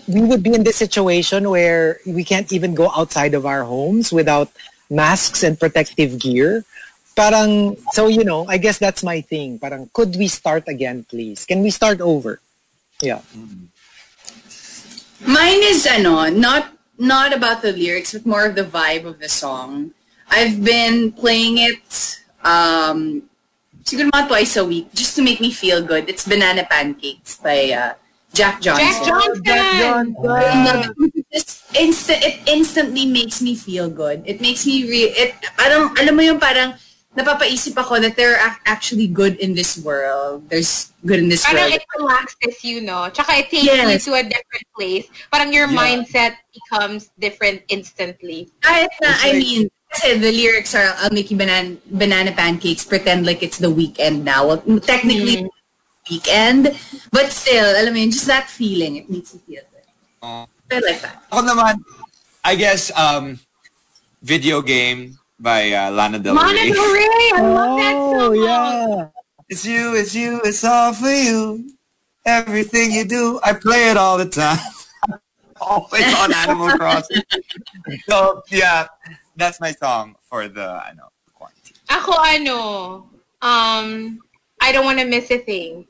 we 0.08 0.22
would 0.22 0.42
be 0.42 0.54
in 0.54 0.64
this 0.64 0.76
situation 0.76 1.50
where 1.50 2.00
we 2.06 2.24
can't 2.24 2.52
even 2.52 2.74
go 2.74 2.90
outside 2.96 3.34
of 3.34 3.44
our 3.46 3.62
homes 3.64 4.10
without 4.12 4.48
masks 4.88 5.42
and 5.42 5.60
protective 5.60 6.18
gear? 6.18 6.64
Parang, 7.14 7.76
so 7.92 8.08
you 8.08 8.24
know, 8.24 8.46
I 8.48 8.56
guess 8.56 8.78
that's 8.78 9.04
my 9.04 9.20
thing. 9.20 9.58
Parang, 9.58 9.90
could 9.92 10.16
we 10.16 10.28
start 10.28 10.64
again, 10.66 11.04
please? 11.04 11.44
Can 11.44 11.62
we 11.62 11.68
start 11.68 12.00
over? 12.00 12.40
Yeah. 13.02 13.20
Mm-hmm. 13.36 13.68
Mine 15.30 15.62
is 15.62 15.86
ano, 15.86 16.26
not 16.30 16.72
not 17.02 17.34
about 17.34 17.66
the 17.66 17.74
lyrics, 17.74 18.14
but 18.14 18.24
more 18.24 18.46
of 18.46 18.54
the 18.54 18.62
vibe 18.62 19.04
of 19.04 19.18
the 19.18 19.28
song. 19.28 19.90
I've 20.30 20.62
been 20.62 21.10
playing 21.10 21.58
it 21.58 22.22
um 22.46 23.26
siguro 23.82 24.10
mga 24.14 24.30
twice 24.30 24.54
a 24.56 24.64
week 24.64 24.86
just 24.94 25.18
to 25.18 25.22
make 25.22 25.42
me 25.42 25.50
feel 25.50 25.82
good. 25.82 26.08
It's 26.08 26.22
Banana 26.22 26.62
Pancakes 26.64 27.42
by 27.42 27.74
uh, 27.74 27.92
Jack 28.32 28.62
Johnson. 28.62 28.86
Jack 28.86 29.42
Johnson! 29.42 30.16
I 30.24 30.64
love 30.64 30.86
it. 30.86 31.26
Just 31.32 31.64
instant, 31.76 32.22
it 32.22 32.36
instantly 32.46 33.04
makes 33.04 33.42
me 33.42 33.56
feel 33.56 33.90
good. 33.90 34.22
It 34.24 34.40
makes 34.40 34.64
me 34.64 34.84
re- 34.86 35.12
it 35.12 35.34
parang 35.58 35.92
alam 35.98 36.14
mo 36.16 36.22
yung 36.22 36.40
parang 36.40 36.78
napapaisip 37.16 37.76
ako 37.76 38.00
that 38.00 38.16
there 38.16 38.40
are 38.40 38.56
actually 38.64 39.06
good 39.06 39.36
in 39.36 39.52
this 39.54 39.76
world. 39.76 40.48
There's 40.48 40.92
good 41.04 41.20
in 41.20 41.28
this 41.28 41.44
Parang 41.44 41.68
world. 41.68 41.76
it 41.76 41.84
relaxes 41.98 42.64
you, 42.64 42.80
no? 42.80 43.10
Tsaka 43.12 43.44
it 43.44 43.50
takes 43.52 43.68
Yes. 43.68 43.84
you 43.84 44.12
to 44.12 44.20
a 44.20 44.24
different 44.24 44.66
place. 44.72 45.06
Parang 45.28 45.52
your 45.52 45.68
Yeah. 45.68 45.76
mindset 45.76 46.32
becomes 46.52 47.12
different 47.20 47.62
instantly. 47.68 48.48
Kahit 48.64 48.88
na, 49.04 49.12
I 49.20 49.36
mean, 49.36 49.68
kasi 49.92 50.16
the 50.16 50.32
lyrics 50.32 50.72
are, 50.72 50.96
I'll 51.04 51.12
make 51.12 51.28
you 51.28 51.36
banana, 51.36 51.76
banana 51.92 52.32
pancakes, 52.32 52.84
pretend 52.84 53.28
like 53.28 53.44
it's 53.44 53.60
the 53.60 53.68
weekend 53.70 54.24
now. 54.24 54.48
Well, 54.48 54.80
technically, 54.80 55.44
mm. 55.44 55.52
weekend, 56.08 56.72
but 57.12 57.28
still, 57.28 57.76
alam 57.76 57.92
mo 57.92 58.00
yun, 58.00 58.10
just 58.10 58.26
that 58.26 58.48
feeling, 58.48 58.96
it 58.96 59.12
makes 59.12 59.36
you 59.36 59.40
feel 59.44 59.64
good. 59.68 59.86
Oh. 60.24 60.48
I 60.72 60.80
like 60.80 61.04
that. 61.04 61.20
Ako 61.28 61.44
naman, 61.44 61.76
I 62.40 62.56
guess, 62.56 62.88
um, 62.96 63.36
video 64.24 64.64
game 64.64 65.20
by 65.42 65.72
uh, 65.72 65.90
Lana 65.90 66.18
Del 66.20 66.34
Lana 66.34 66.52
Rey. 66.52 66.70
Del 66.70 66.92
Rey! 66.92 67.30
I 67.34 67.40
love 67.42 67.78
that 67.78 67.94
Oh, 67.96 68.34
song! 68.34 68.44
yeah. 68.44 69.08
It's 69.48 69.66
you, 69.66 69.94
it's 69.96 70.14
you, 70.14 70.40
it's 70.44 70.64
all 70.64 70.94
for 70.94 71.10
you. 71.10 71.68
Everything 72.24 72.92
you 72.92 73.04
do, 73.04 73.40
I 73.42 73.52
play 73.52 73.90
it 73.90 73.96
all 73.96 74.16
the 74.16 74.28
time. 74.28 74.58
Always 75.60 76.14
on 76.14 76.32
Animal 76.32 76.70
Crossing. 76.78 77.22
so, 78.08 78.42
yeah, 78.50 78.86
that's 79.36 79.60
my 79.60 79.72
song 79.72 80.14
for 80.22 80.48
the, 80.48 80.62
I 80.62 80.92
know, 80.96 81.08
quarantine. 81.34 81.76
Ako 81.90 82.12
ano, 82.18 82.56
um, 83.42 84.18
I 84.60 84.70
don't 84.72 84.84
wanna 84.84 85.04
miss 85.04 85.30
a 85.30 85.38
thing. 85.38 85.86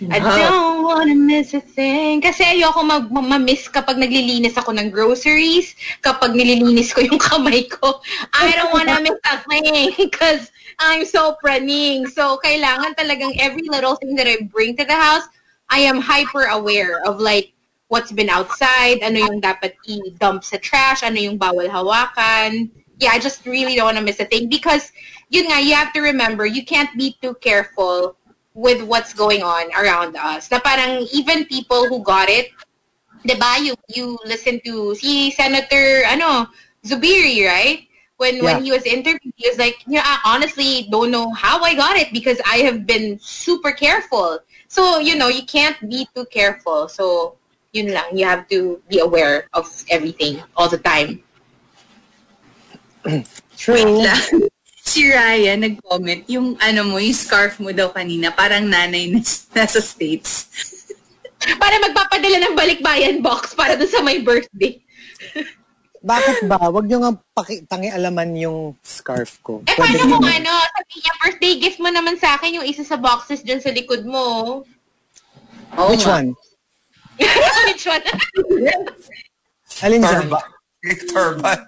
I 0.00 0.18
don't 0.18 0.82
wanna 0.82 1.14
miss 1.14 1.52
a 1.52 1.60
thing. 1.60 2.24
Kasi 2.24 2.42
ayoko 2.42 2.80
mag 2.80 3.12
ma- 3.12 3.36
ma-miss 3.36 3.68
kapag 3.68 4.00
naglilinis 4.00 4.56
ako 4.56 4.72
ng 4.72 4.88
groceries, 4.88 5.76
kapag 6.00 6.32
nililinis 6.32 6.96
ko 6.96 7.04
yung 7.04 7.20
kamay 7.28 7.68
ko. 7.68 8.00
I 8.32 8.56
don't 8.56 8.72
wanna 8.72 9.04
miss 9.04 9.20
a 9.28 9.36
thing 9.44 9.92
because 10.00 10.48
I'm 10.80 11.04
so 11.04 11.36
praning. 11.44 12.08
So, 12.08 12.40
kailangan 12.40 12.96
talagang 12.96 13.36
every 13.36 13.68
little 13.68 14.00
thing 14.00 14.16
that 14.16 14.24
I 14.24 14.48
bring 14.48 14.80
to 14.80 14.84
the 14.88 14.96
house, 14.96 15.28
I 15.68 15.84
am 15.84 16.00
hyper 16.00 16.48
aware 16.48 17.04
of 17.04 17.20
like 17.20 17.52
what's 17.92 18.10
been 18.10 18.32
outside, 18.32 19.04
ano 19.04 19.20
yung 19.20 19.40
dapat 19.44 19.76
i-dump 19.84 20.48
sa 20.48 20.56
trash, 20.56 21.04
ano 21.04 21.20
yung 21.20 21.36
bawal 21.36 21.68
hawakan. 21.68 22.72
Yeah, 22.96 23.12
I 23.12 23.20
just 23.20 23.44
really 23.44 23.76
don't 23.76 23.92
want 23.92 24.00
to 24.00 24.04
miss 24.04 24.20
a 24.20 24.24
thing 24.24 24.48
because 24.48 24.88
yun 25.28 25.52
nga, 25.52 25.60
you 25.60 25.76
have 25.76 25.92
to 25.92 26.00
remember, 26.00 26.48
you 26.48 26.64
can't 26.64 26.88
be 26.96 27.16
too 27.20 27.36
careful 27.44 28.16
with 28.54 28.82
what's 28.82 29.14
going 29.14 29.42
on 29.42 29.72
around 29.72 30.16
us. 30.16 30.50
Na 30.50 30.60
parang 30.60 31.06
even 31.12 31.44
people 31.46 31.88
who 31.88 32.02
got 32.02 32.28
it, 32.28 32.52
'di 33.24 33.34
ba? 33.38 33.58
You 33.60 33.74
you 33.88 34.18
listen 34.24 34.60
to 34.66 34.94
si 34.94 35.30
Senator 35.30 36.04
ano, 36.06 36.48
Zubiri, 36.84 37.46
right? 37.46 37.88
When 38.18 38.38
Yeah. 38.38 38.54
when 38.54 38.56
he 38.62 38.70
was 38.70 38.86
interviewed, 38.86 39.34
he 39.34 39.48
was 39.48 39.58
like, 39.58 39.82
"Yeah, 39.86 40.04
I 40.06 40.36
honestly 40.36 40.86
don't 40.90 41.10
know 41.10 41.32
how 41.34 41.58
I 41.64 41.74
got 41.74 41.96
it 41.96 42.12
because 42.12 42.38
I 42.46 42.62
have 42.62 42.86
been 42.86 43.18
super 43.18 43.72
careful." 43.72 44.38
So, 44.68 44.98
you 45.02 45.16
know, 45.16 45.28
you 45.28 45.42
can't 45.44 45.76
be 45.90 46.06
too 46.14 46.24
careful. 46.30 46.86
So, 46.88 47.36
yun 47.72 47.92
lang, 47.92 48.16
you 48.16 48.24
have 48.24 48.48
to 48.48 48.80
be 48.88 49.00
aware 49.00 49.48
of 49.52 49.68
everything 49.90 50.40
all 50.56 50.68
the 50.68 50.78
time. 50.78 51.22
True. 53.56 54.06
Si 54.92 55.08
Ryan 55.08 55.64
nag-comment, 55.64 56.28
yung 56.28 56.52
ano 56.60 56.84
mo, 56.84 57.00
yung 57.00 57.16
scarf 57.16 57.56
mo 57.56 57.72
daw 57.72 57.88
kanina, 57.88 58.28
parang 58.28 58.68
nanay 58.68 59.08
na 59.08 59.24
nasa 59.56 59.80
States. 59.80 60.52
Para 61.56 61.80
magpapadala 61.80 62.38
ng 62.44 62.54
balikbayan 62.54 63.24
box 63.24 63.56
para 63.56 63.72
dun 63.72 63.88
sa 63.88 64.04
my 64.04 64.20
birthday. 64.20 64.76
Bakit 66.04 66.44
ba? 66.44 66.68
Huwag 66.68 66.92
nyo 66.92 66.98
nga 67.00 67.12
paki- 67.32 67.64
tangi-alaman 67.64 68.36
yung 68.36 68.58
scarf 68.84 69.40
ko. 69.40 69.64
Eh, 69.64 69.72
Pwede 69.72 69.96
paano 69.96 70.20
kung 70.20 70.28
ano, 70.28 70.52
sabi 70.52 70.94
niya, 71.00 71.12
birthday 71.24 71.54
gift 71.56 71.78
mo 71.80 71.88
naman 71.88 72.20
sa 72.20 72.36
akin 72.36 72.60
yung 72.60 72.66
isa 72.68 72.84
sa 72.84 73.00
boxes 73.00 73.40
dyan 73.40 73.64
sa 73.64 73.72
likod 73.72 74.04
mo. 74.04 74.60
Oo 75.72 75.88
Which 75.88 76.04
nga. 76.04 76.20
one? 76.20 76.36
Which 77.72 77.86
one? 77.88 78.04
Alin 79.80 80.04
dyan? 80.04 80.20
Turban. 80.28 80.46
Turban. 81.16 81.58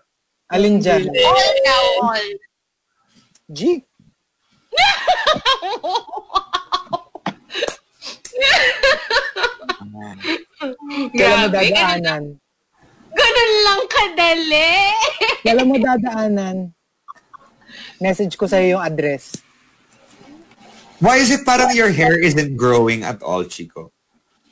Alin 0.52 0.76
dyan? 0.76 1.08
all 1.08 1.54
now, 1.64 1.84
all. 2.04 2.26
G? 3.52 3.84
Kailan 11.14 11.38
mo 11.44 11.48
dadaanan? 11.52 12.22
ganun 13.14 13.52
lang 13.62 13.82
kadali. 13.92 14.72
Kailan 15.44 15.66
mo 15.68 15.76
dadaanan? 15.76 16.56
Message 18.00 18.34
ko 18.40 18.48
sa'yo 18.48 18.80
yung 18.80 18.84
address. 18.84 19.36
Why 21.04 21.20
is 21.20 21.28
it 21.28 21.44
parang 21.44 21.76
your 21.76 21.92
hair 21.92 22.16
isn't 22.16 22.56
growing 22.56 23.04
at 23.04 23.20
all, 23.20 23.44
Chico? 23.44 23.92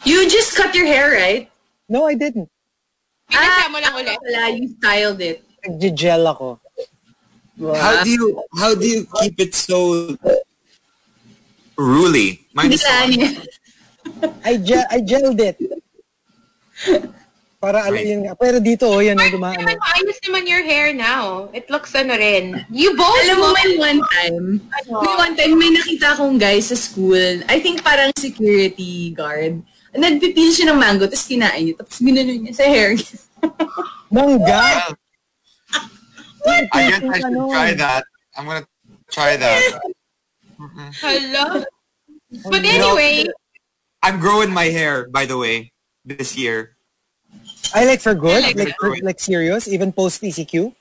You 0.04 0.28
just 0.28 0.52
cut 0.52 0.74
your 0.76 0.86
hair, 0.86 1.16
right? 1.16 1.48
No, 1.88 2.04
I 2.04 2.14
didn't. 2.14 2.50
Pinasa 3.30 3.72
mo 3.72 3.78
lang 3.80 3.94
ulit. 3.96 4.18
Wala, 4.20 4.52
you 4.52 4.68
styled 4.76 5.20
it. 5.24 5.40
Nag-gel 5.64 6.26
ako. 6.28 6.61
How 7.60 8.00
do 8.04 8.10
you 8.10 8.26
how 8.56 8.72
do 8.72 8.86
you 8.86 9.04
keep 9.20 9.36
it 9.36 9.52
so 9.52 10.16
ruly? 11.76 12.46
Niya. 12.56 13.48
I, 14.44 14.56
gel, 14.56 14.84
I 14.90 14.98
gelled 15.00 15.40
it. 15.40 15.56
Para 17.62 17.86
alam 17.86 17.94
Right. 17.94 18.10
yun 18.10 18.20
nga. 18.26 18.34
Pero 18.34 18.58
dito, 18.58 18.90
oh, 18.90 18.98
yan, 18.98 19.14
oh, 19.14 19.30
dumaan. 19.30 19.54
Naman, 19.54 19.78
ayos 19.78 20.18
naman 20.26 20.50
your 20.50 20.66
hair 20.66 20.90
now. 20.90 21.46
It 21.54 21.70
looks 21.70 21.94
ano 21.94 22.18
rin. 22.18 22.58
You 22.74 22.98
both 22.98 23.22
Alam 23.22 23.38
mo, 23.38 23.48
may 23.54 23.78
one 23.78 24.00
time, 24.02 24.58
may 24.90 25.14
one 25.14 25.34
time, 25.38 25.54
may 25.54 25.70
nakita 25.70 26.18
akong 26.18 26.42
guy 26.42 26.58
sa 26.58 26.74
school, 26.74 27.38
I 27.46 27.62
think 27.62 27.86
parang 27.86 28.10
security 28.18 29.14
guard, 29.14 29.62
nagpipil 29.94 30.50
siya 30.50 30.74
ng 30.74 30.78
mango, 30.82 31.06
tapos 31.06 31.30
kinain 31.30 31.70
niya, 31.70 31.78
tapos 31.78 32.02
ginano 32.02 32.34
niya 32.34 32.50
sa 32.50 32.66
hair. 32.66 32.98
Mangga! 34.10 34.98
I 36.46 36.90
guess 36.90 37.02
I 37.02 37.20
should 37.20 37.50
try 37.50 37.74
that. 37.74 38.04
I'm 38.36 38.46
gonna 38.46 38.66
try 39.10 39.36
that. 39.36 39.80
Hello? 41.02 41.64
But 42.50 42.64
anyway, 42.64 43.26
I'm 44.02 44.18
growing 44.20 44.50
my 44.50 44.66
hair, 44.66 45.08
by 45.08 45.26
the 45.26 45.36
way, 45.36 45.72
this 46.04 46.36
year. 46.36 46.76
I 47.74 47.84
like 47.84 48.00
for 48.00 48.14
good? 48.14 48.44
I 48.44 48.52
like 48.52 48.56
Like, 48.56 48.76
for, 48.80 48.96
like 49.02 49.20
serious? 49.20 49.68
Even 49.68 49.92
post 49.92 50.22
ECQ? 50.22 50.74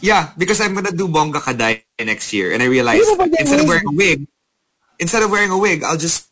Yeah, 0.00 0.32
because 0.36 0.60
I'm 0.60 0.74
gonna 0.74 0.92
do 0.92 1.08
bongga 1.08 1.40
kaday 1.40 1.82
next 2.04 2.32
year, 2.32 2.52
and 2.52 2.62
I 2.62 2.66
realized 2.66 3.04
Hindi 3.04 3.16
mo 3.16 3.28
ba 3.28 3.36
instead 3.40 3.60
of 3.60 3.66
wearing 3.68 3.88
a 3.88 3.96
wig, 3.96 4.28
instead 4.98 5.22
of 5.22 5.30
wearing 5.30 5.50
a 5.50 5.58
wig, 5.58 5.82
I'll 5.82 5.96
just 5.96 6.28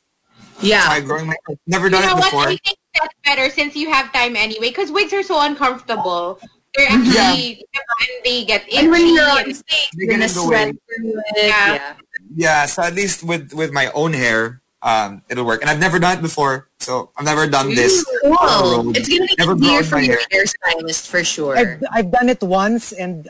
try 0.61 0.69
Yeah. 0.69 1.01
growing 1.01 1.27
my 1.27 1.37
hair. 1.49 1.57
Never 1.67 1.87
you 1.89 1.97
done 1.97 2.05
know 2.05 2.17
it 2.17 2.21
what? 2.21 2.25
before. 2.29 2.49
I 2.53 2.57
think 2.61 2.77
that's 2.93 3.17
better 3.25 3.49
since 3.49 3.75
you 3.75 3.89
have 3.91 4.13
time 4.13 4.37
anyway 4.37 4.69
because 4.69 4.93
wigs 4.93 5.13
are 5.13 5.25
so 5.25 5.41
uncomfortable. 5.41 6.39
They're 6.77 6.89
actually, 6.91 7.65
and 7.75 8.25
they 8.25 8.45
get 8.45 8.63
itchy. 8.67 8.77
And 8.79 8.91
when 8.91 9.07
you're 9.15 9.29
on 9.31 9.45
and- 9.45 9.57
stage, 9.57 9.91
They 9.95 10.05
you're 10.07 10.19
get 10.19 10.21
gonna 10.21 10.25
in 10.25 10.35
the 10.35 10.43
sweat 10.43 10.69
way. 10.69 10.75
it. 10.75 11.47
Yeah. 11.47 11.75
Yeah. 11.75 11.95
Yeah, 12.37 12.67
so 12.67 12.83
at 12.83 12.95
least 12.95 13.23
with 13.23 13.53
with 13.55 13.71
my 13.73 13.91
own 13.95 14.13
hair, 14.13 14.61
um, 14.83 15.23
it'll 15.29 15.45
work. 15.47 15.61
And 15.63 15.71
I've 15.71 15.79
never 15.79 15.99
done 16.01 16.19
it 16.19 16.23
before, 16.23 16.69
so 16.81 17.11
I've 17.17 17.25
never 17.25 17.47
done 17.47 17.75
this. 17.75 18.05
Cool. 18.23 18.91
It's 18.97 19.09
gonna 19.09 19.27
be 19.27 19.35
Never 19.39 19.55
easier 19.57 19.71
grown 19.71 19.85
for 19.85 20.01
your 20.01 20.19
hair. 20.31 20.43
hairstylist 20.45 21.07
for 21.07 21.23
sure. 21.23 21.57
I've, 21.57 21.83
I've 21.93 22.11
done 22.11 22.29
it 22.29 22.43
once 22.43 22.91
and 22.93 23.29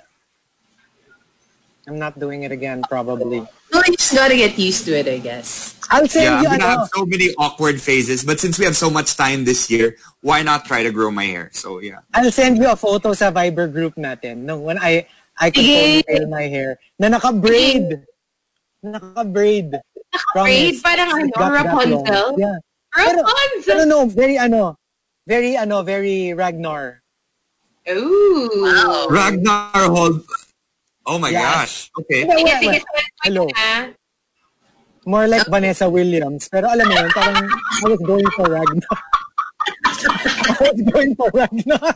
I'm 1.86 1.98
not 1.98 2.18
doing 2.18 2.42
it 2.44 2.52
again 2.52 2.82
probably. 2.88 3.44
Well, 3.72 3.82
you 3.86 3.96
just 3.96 4.14
gotta 4.14 4.36
get 4.36 4.58
used 4.58 4.84
to 4.86 4.96
it, 4.96 5.08
I 5.08 5.18
guess. 5.18 5.76
I'll 5.90 6.08
send 6.08 6.24
you 6.24 6.30
a 6.30 6.34
phone. 6.34 6.42
Yeah, 6.44 6.50
I'm 6.50 6.58
gonna 6.58 6.78
have 6.80 6.88
so 6.94 7.04
many 7.04 7.34
awkward 7.36 7.80
phases, 7.80 8.24
but 8.24 8.40
since 8.40 8.58
we 8.58 8.64
have 8.64 8.76
so 8.76 8.88
much 8.88 9.16
time 9.16 9.44
this 9.44 9.70
year, 9.70 9.96
why 10.22 10.42
not 10.42 10.64
try 10.64 10.82
to 10.82 10.90
grow 10.90 11.10
my 11.10 11.24
hair? 11.24 11.50
So 11.52 11.80
yeah. 11.80 12.00
I'll 12.14 12.32
send 12.32 12.56
you 12.58 12.70
a 12.70 12.76
photo 12.76 13.12
sa 13.12 13.30
Viber 13.30 13.70
group 13.70 13.96
natin 13.96 14.48
no, 14.48 14.58
when 14.58 14.78
I 14.78 15.06
I 15.38 15.50
could 15.50 15.64
Sige. 15.64 16.04
ponytail 16.06 16.28
my 16.30 16.46
hair 16.48 16.78
na 16.98 17.08
naka-braid. 17.08 18.06
Naka-braid. 18.82 19.74
braid, 20.32 20.74
parang 20.82 21.10
ano, 21.10 21.28
Got 21.34 21.52
that 21.52 21.66
Rapunzel? 21.66 22.04
long. 22.06 22.34
Yeah. 22.38 22.58
Pero, 22.94 23.18
Rapunzel. 23.20 23.66
pero 23.66 23.82
no, 23.84 24.06
very 24.06 24.38
ano, 24.38 24.78
very 25.26 25.56
ano, 25.56 25.82
very 25.82 26.32
Ragnar. 26.32 27.02
Ooh. 27.90 28.48
Wow. 28.62 29.08
Ragnar 29.10 29.90
hold. 29.90 30.24
Oh 31.06 31.18
my 31.20 31.28
Yes. 31.30 31.42
gosh. 31.44 31.74
Okay. 32.00 32.20
Hindi, 32.24 32.42
Sige, 32.48 32.54
sige. 32.60 32.78
Hello. 33.22 33.44
More 35.04 35.28
like 35.28 35.44
Vanessa 35.46 35.84
Williams. 35.84 36.48
Pero 36.48 36.64
alam 36.72 36.88
mo 36.88 36.94
yun, 36.96 37.10
parang 37.12 37.44
I 37.44 37.84
was 37.92 38.00
going 38.00 38.28
for 38.32 38.48
Ragnar. 38.48 38.96
I 39.84 40.56
was 40.64 40.80
going 40.80 41.12
for 41.12 41.28
Ragnar. 41.36 41.92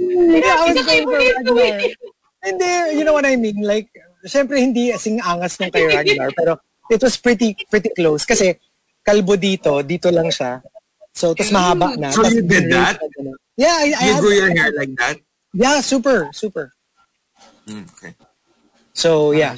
yeah, 0.00 0.56
I 0.56 0.72
was 0.72 0.80
going 0.80 1.04
for 1.04 1.20
Ragnar. 1.20 1.76
Hindi, 2.40 2.72
you 2.96 3.04
know 3.04 3.12
what 3.12 3.28
I 3.28 3.36
mean? 3.36 3.60
Like, 3.60 3.92
syempre 4.24 4.56
hindi 4.64 4.92
asing 4.96 5.20
angas 5.20 5.60
nung 5.60 5.68
kay 5.70 5.84
Ragnar, 5.84 6.32
pero 6.32 6.56
it 6.88 7.00
was 7.04 7.20
pretty 7.20 7.52
pretty 7.68 7.92
close. 7.92 8.24
Kasi 8.24 8.56
kalbo 9.04 9.36
dito, 9.36 9.84
dito 9.84 10.08
lang 10.08 10.32
siya. 10.32 10.64
So, 11.12 11.36
tas 11.36 11.52
mahaba 11.52 12.00
na. 12.00 12.08
So 12.16 12.24
you 12.32 12.40
did 12.40 12.72
that? 12.72 12.96
Yeah, 13.60 13.76
I, 13.76 13.92
I 13.92 14.04
You 14.08 14.12
had- 14.16 14.22
grew 14.24 14.32
your 14.40 14.50
hair 14.56 14.72
like 14.72 14.94
that? 14.96 15.20
Yeah, 15.52 15.80
super, 15.80 16.30
super. 16.32 16.72
Mm, 17.66 17.90
okay. 17.92 18.14
So, 18.92 19.32
yeah. 19.32 19.56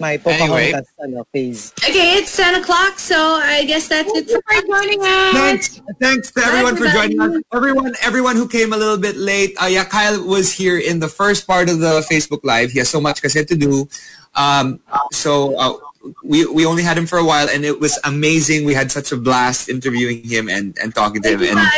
My 0.00 0.14
Anyway. 0.14 0.72
Pocahontas 0.72 0.88
ano, 0.98 1.24
phase. 1.32 1.72
Okay, 1.78 2.18
it's 2.18 2.36
10 2.36 2.60
o'clock, 2.60 2.98
so 2.98 3.16
I 3.16 3.64
guess 3.64 3.86
that's 3.86 4.10
it 4.12 4.28
for 4.28 4.42
for 4.42 4.66
joining 4.66 5.00
us. 5.00 5.32
Thanks, 5.32 5.80
thanks 6.00 6.32
to 6.32 6.42
everyone 6.42 6.76
for 6.76 6.88
joining 6.88 7.20
us. 7.20 7.40
Everyone, 7.52 7.94
everyone 8.02 8.36
who 8.36 8.48
came 8.48 8.72
a 8.72 8.76
little 8.76 8.98
bit 8.98 9.16
late. 9.16 9.54
Uh, 9.62 9.66
yeah, 9.66 9.84
Kyle 9.84 10.18
was 10.26 10.52
here 10.52 10.78
in 10.78 10.98
the 10.98 11.08
first 11.08 11.46
part 11.46 11.70
of 11.70 11.78
the 11.78 12.04
Facebook 12.10 12.42
Live. 12.42 12.72
He 12.72 12.80
has 12.80 12.90
so 12.90 13.00
much 13.00 13.22
kasi 13.22 13.44
to 13.44 13.56
do. 13.56 13.88
Um, 14.34 14.80
so 15.12 15.54
uh, 15.56 15.78
we 16.24 16.44
we 16.46 16.66
only 16.66 16.82
had 16.82 16.98
him 16.98 17.06
for 17.06 17.18
a 17.18 17.24
while, 17.24 17.48
and 17.48 17.64
it 17.64 17.78
was 17.78 17.98
amazing. 18.02 18.66
We 18.66 18.74
had 18.74 18.90
such 18.90 19.12
a 19.12 19.16
blast 19.16 19.68
interviewing 19.68 20.24
him 20.24 20.48
and, 20.48 20.76
and 20.82 20.94
talking 20.94 21.22
to 21.22 21.38
him 21.38 21.56
and 21.56 21.68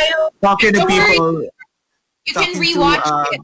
talking 0.41 0.73
to 0.73 0.85
people. 0.85 1.47
You 2.27 2.33
can 2.33 2.53
talking 2.53 2.73
to, 2.75 2.81
uh, 2.83 3.25
it. 3.31 3.41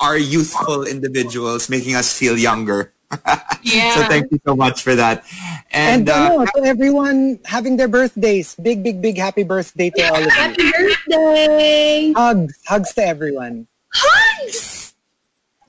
Our 0.00 0.16
youthful 0.16 0.84
individuals, 0.84 1.68
making 1.68 1.96
us 1.96 2.12
feel 2.12 2.36
younger. 2.36 2.92
Yeah. 3.62 3.94
So 3.96 4.00
thank 4.04 4.30
you 4.30 4.38
so 4.46 4.54
much 4.54 4.82
for 4.82 4.94
that. 4.94 5.24
And, 5.72 6.08
And, 6.08 6.08
uh, 6.08 6.40
ano, 6.40 6.46
to 6.56 6.64
everyone 6.64 7.40
having 7.44 7.76
their 7.76 7.88
birthdays, 7.88 8.54
big, 8.54 8.84
big, 8.84 9.02
big 9.02 9.18
happy 9.18 9.42
birthday 9.42 9.90
to 9.90 10.02
all 10.08 10.16
of 10.16 10.24
you. 10.24 10.30
Happy 10.30 10.70
birthday! 10.70 12.12
Hugs, 12.12 12.54
hugs 12.64 12.94
to 12.94 13.02
everyone. 13.02 13.66
Hugs! 13.92 14.94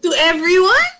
To 0.03 0.13
everyone? 0.19 0.91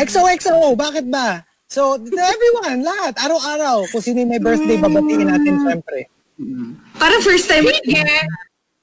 XOXO, 0.00 0.74
bakit 0.74 1.10
ba? 1.12 1.44
So, 1.68 1.98
to 1.98 2.20
everyone, 2.20 2.82
lahat, 2.86 3.18
araw-araw, 3.22 3.86
kung 3.92 4.02
sino 4.02 4.24
may 4.24 4.38
birthday, 4.38 4.78
babatiin 4.78 5.30
natin 5.30 5.62
syempre. 5.62 6.08
Parang 6.98 7.22
first 7.22 7.46
time. 7.46 7.66
Yeah. 7.84 8.24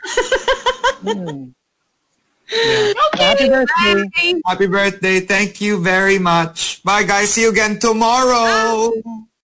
Hmm. 0.03 1.49
Happy 3.13 3.47
birthday. 3.47 4.41
happy 4.47 4.65
birthday. 4.65 5.19
Thank 5.19 5.61
you 5.61 5.77
very 5.79 6.17
much. 6.17 6.81
Bye 6.83 7.03
guys. 7.03 7.33
See 7.33 7.43
you 7.43 7.51
again 7.51 7.77
tomorrow. 7.77 8.91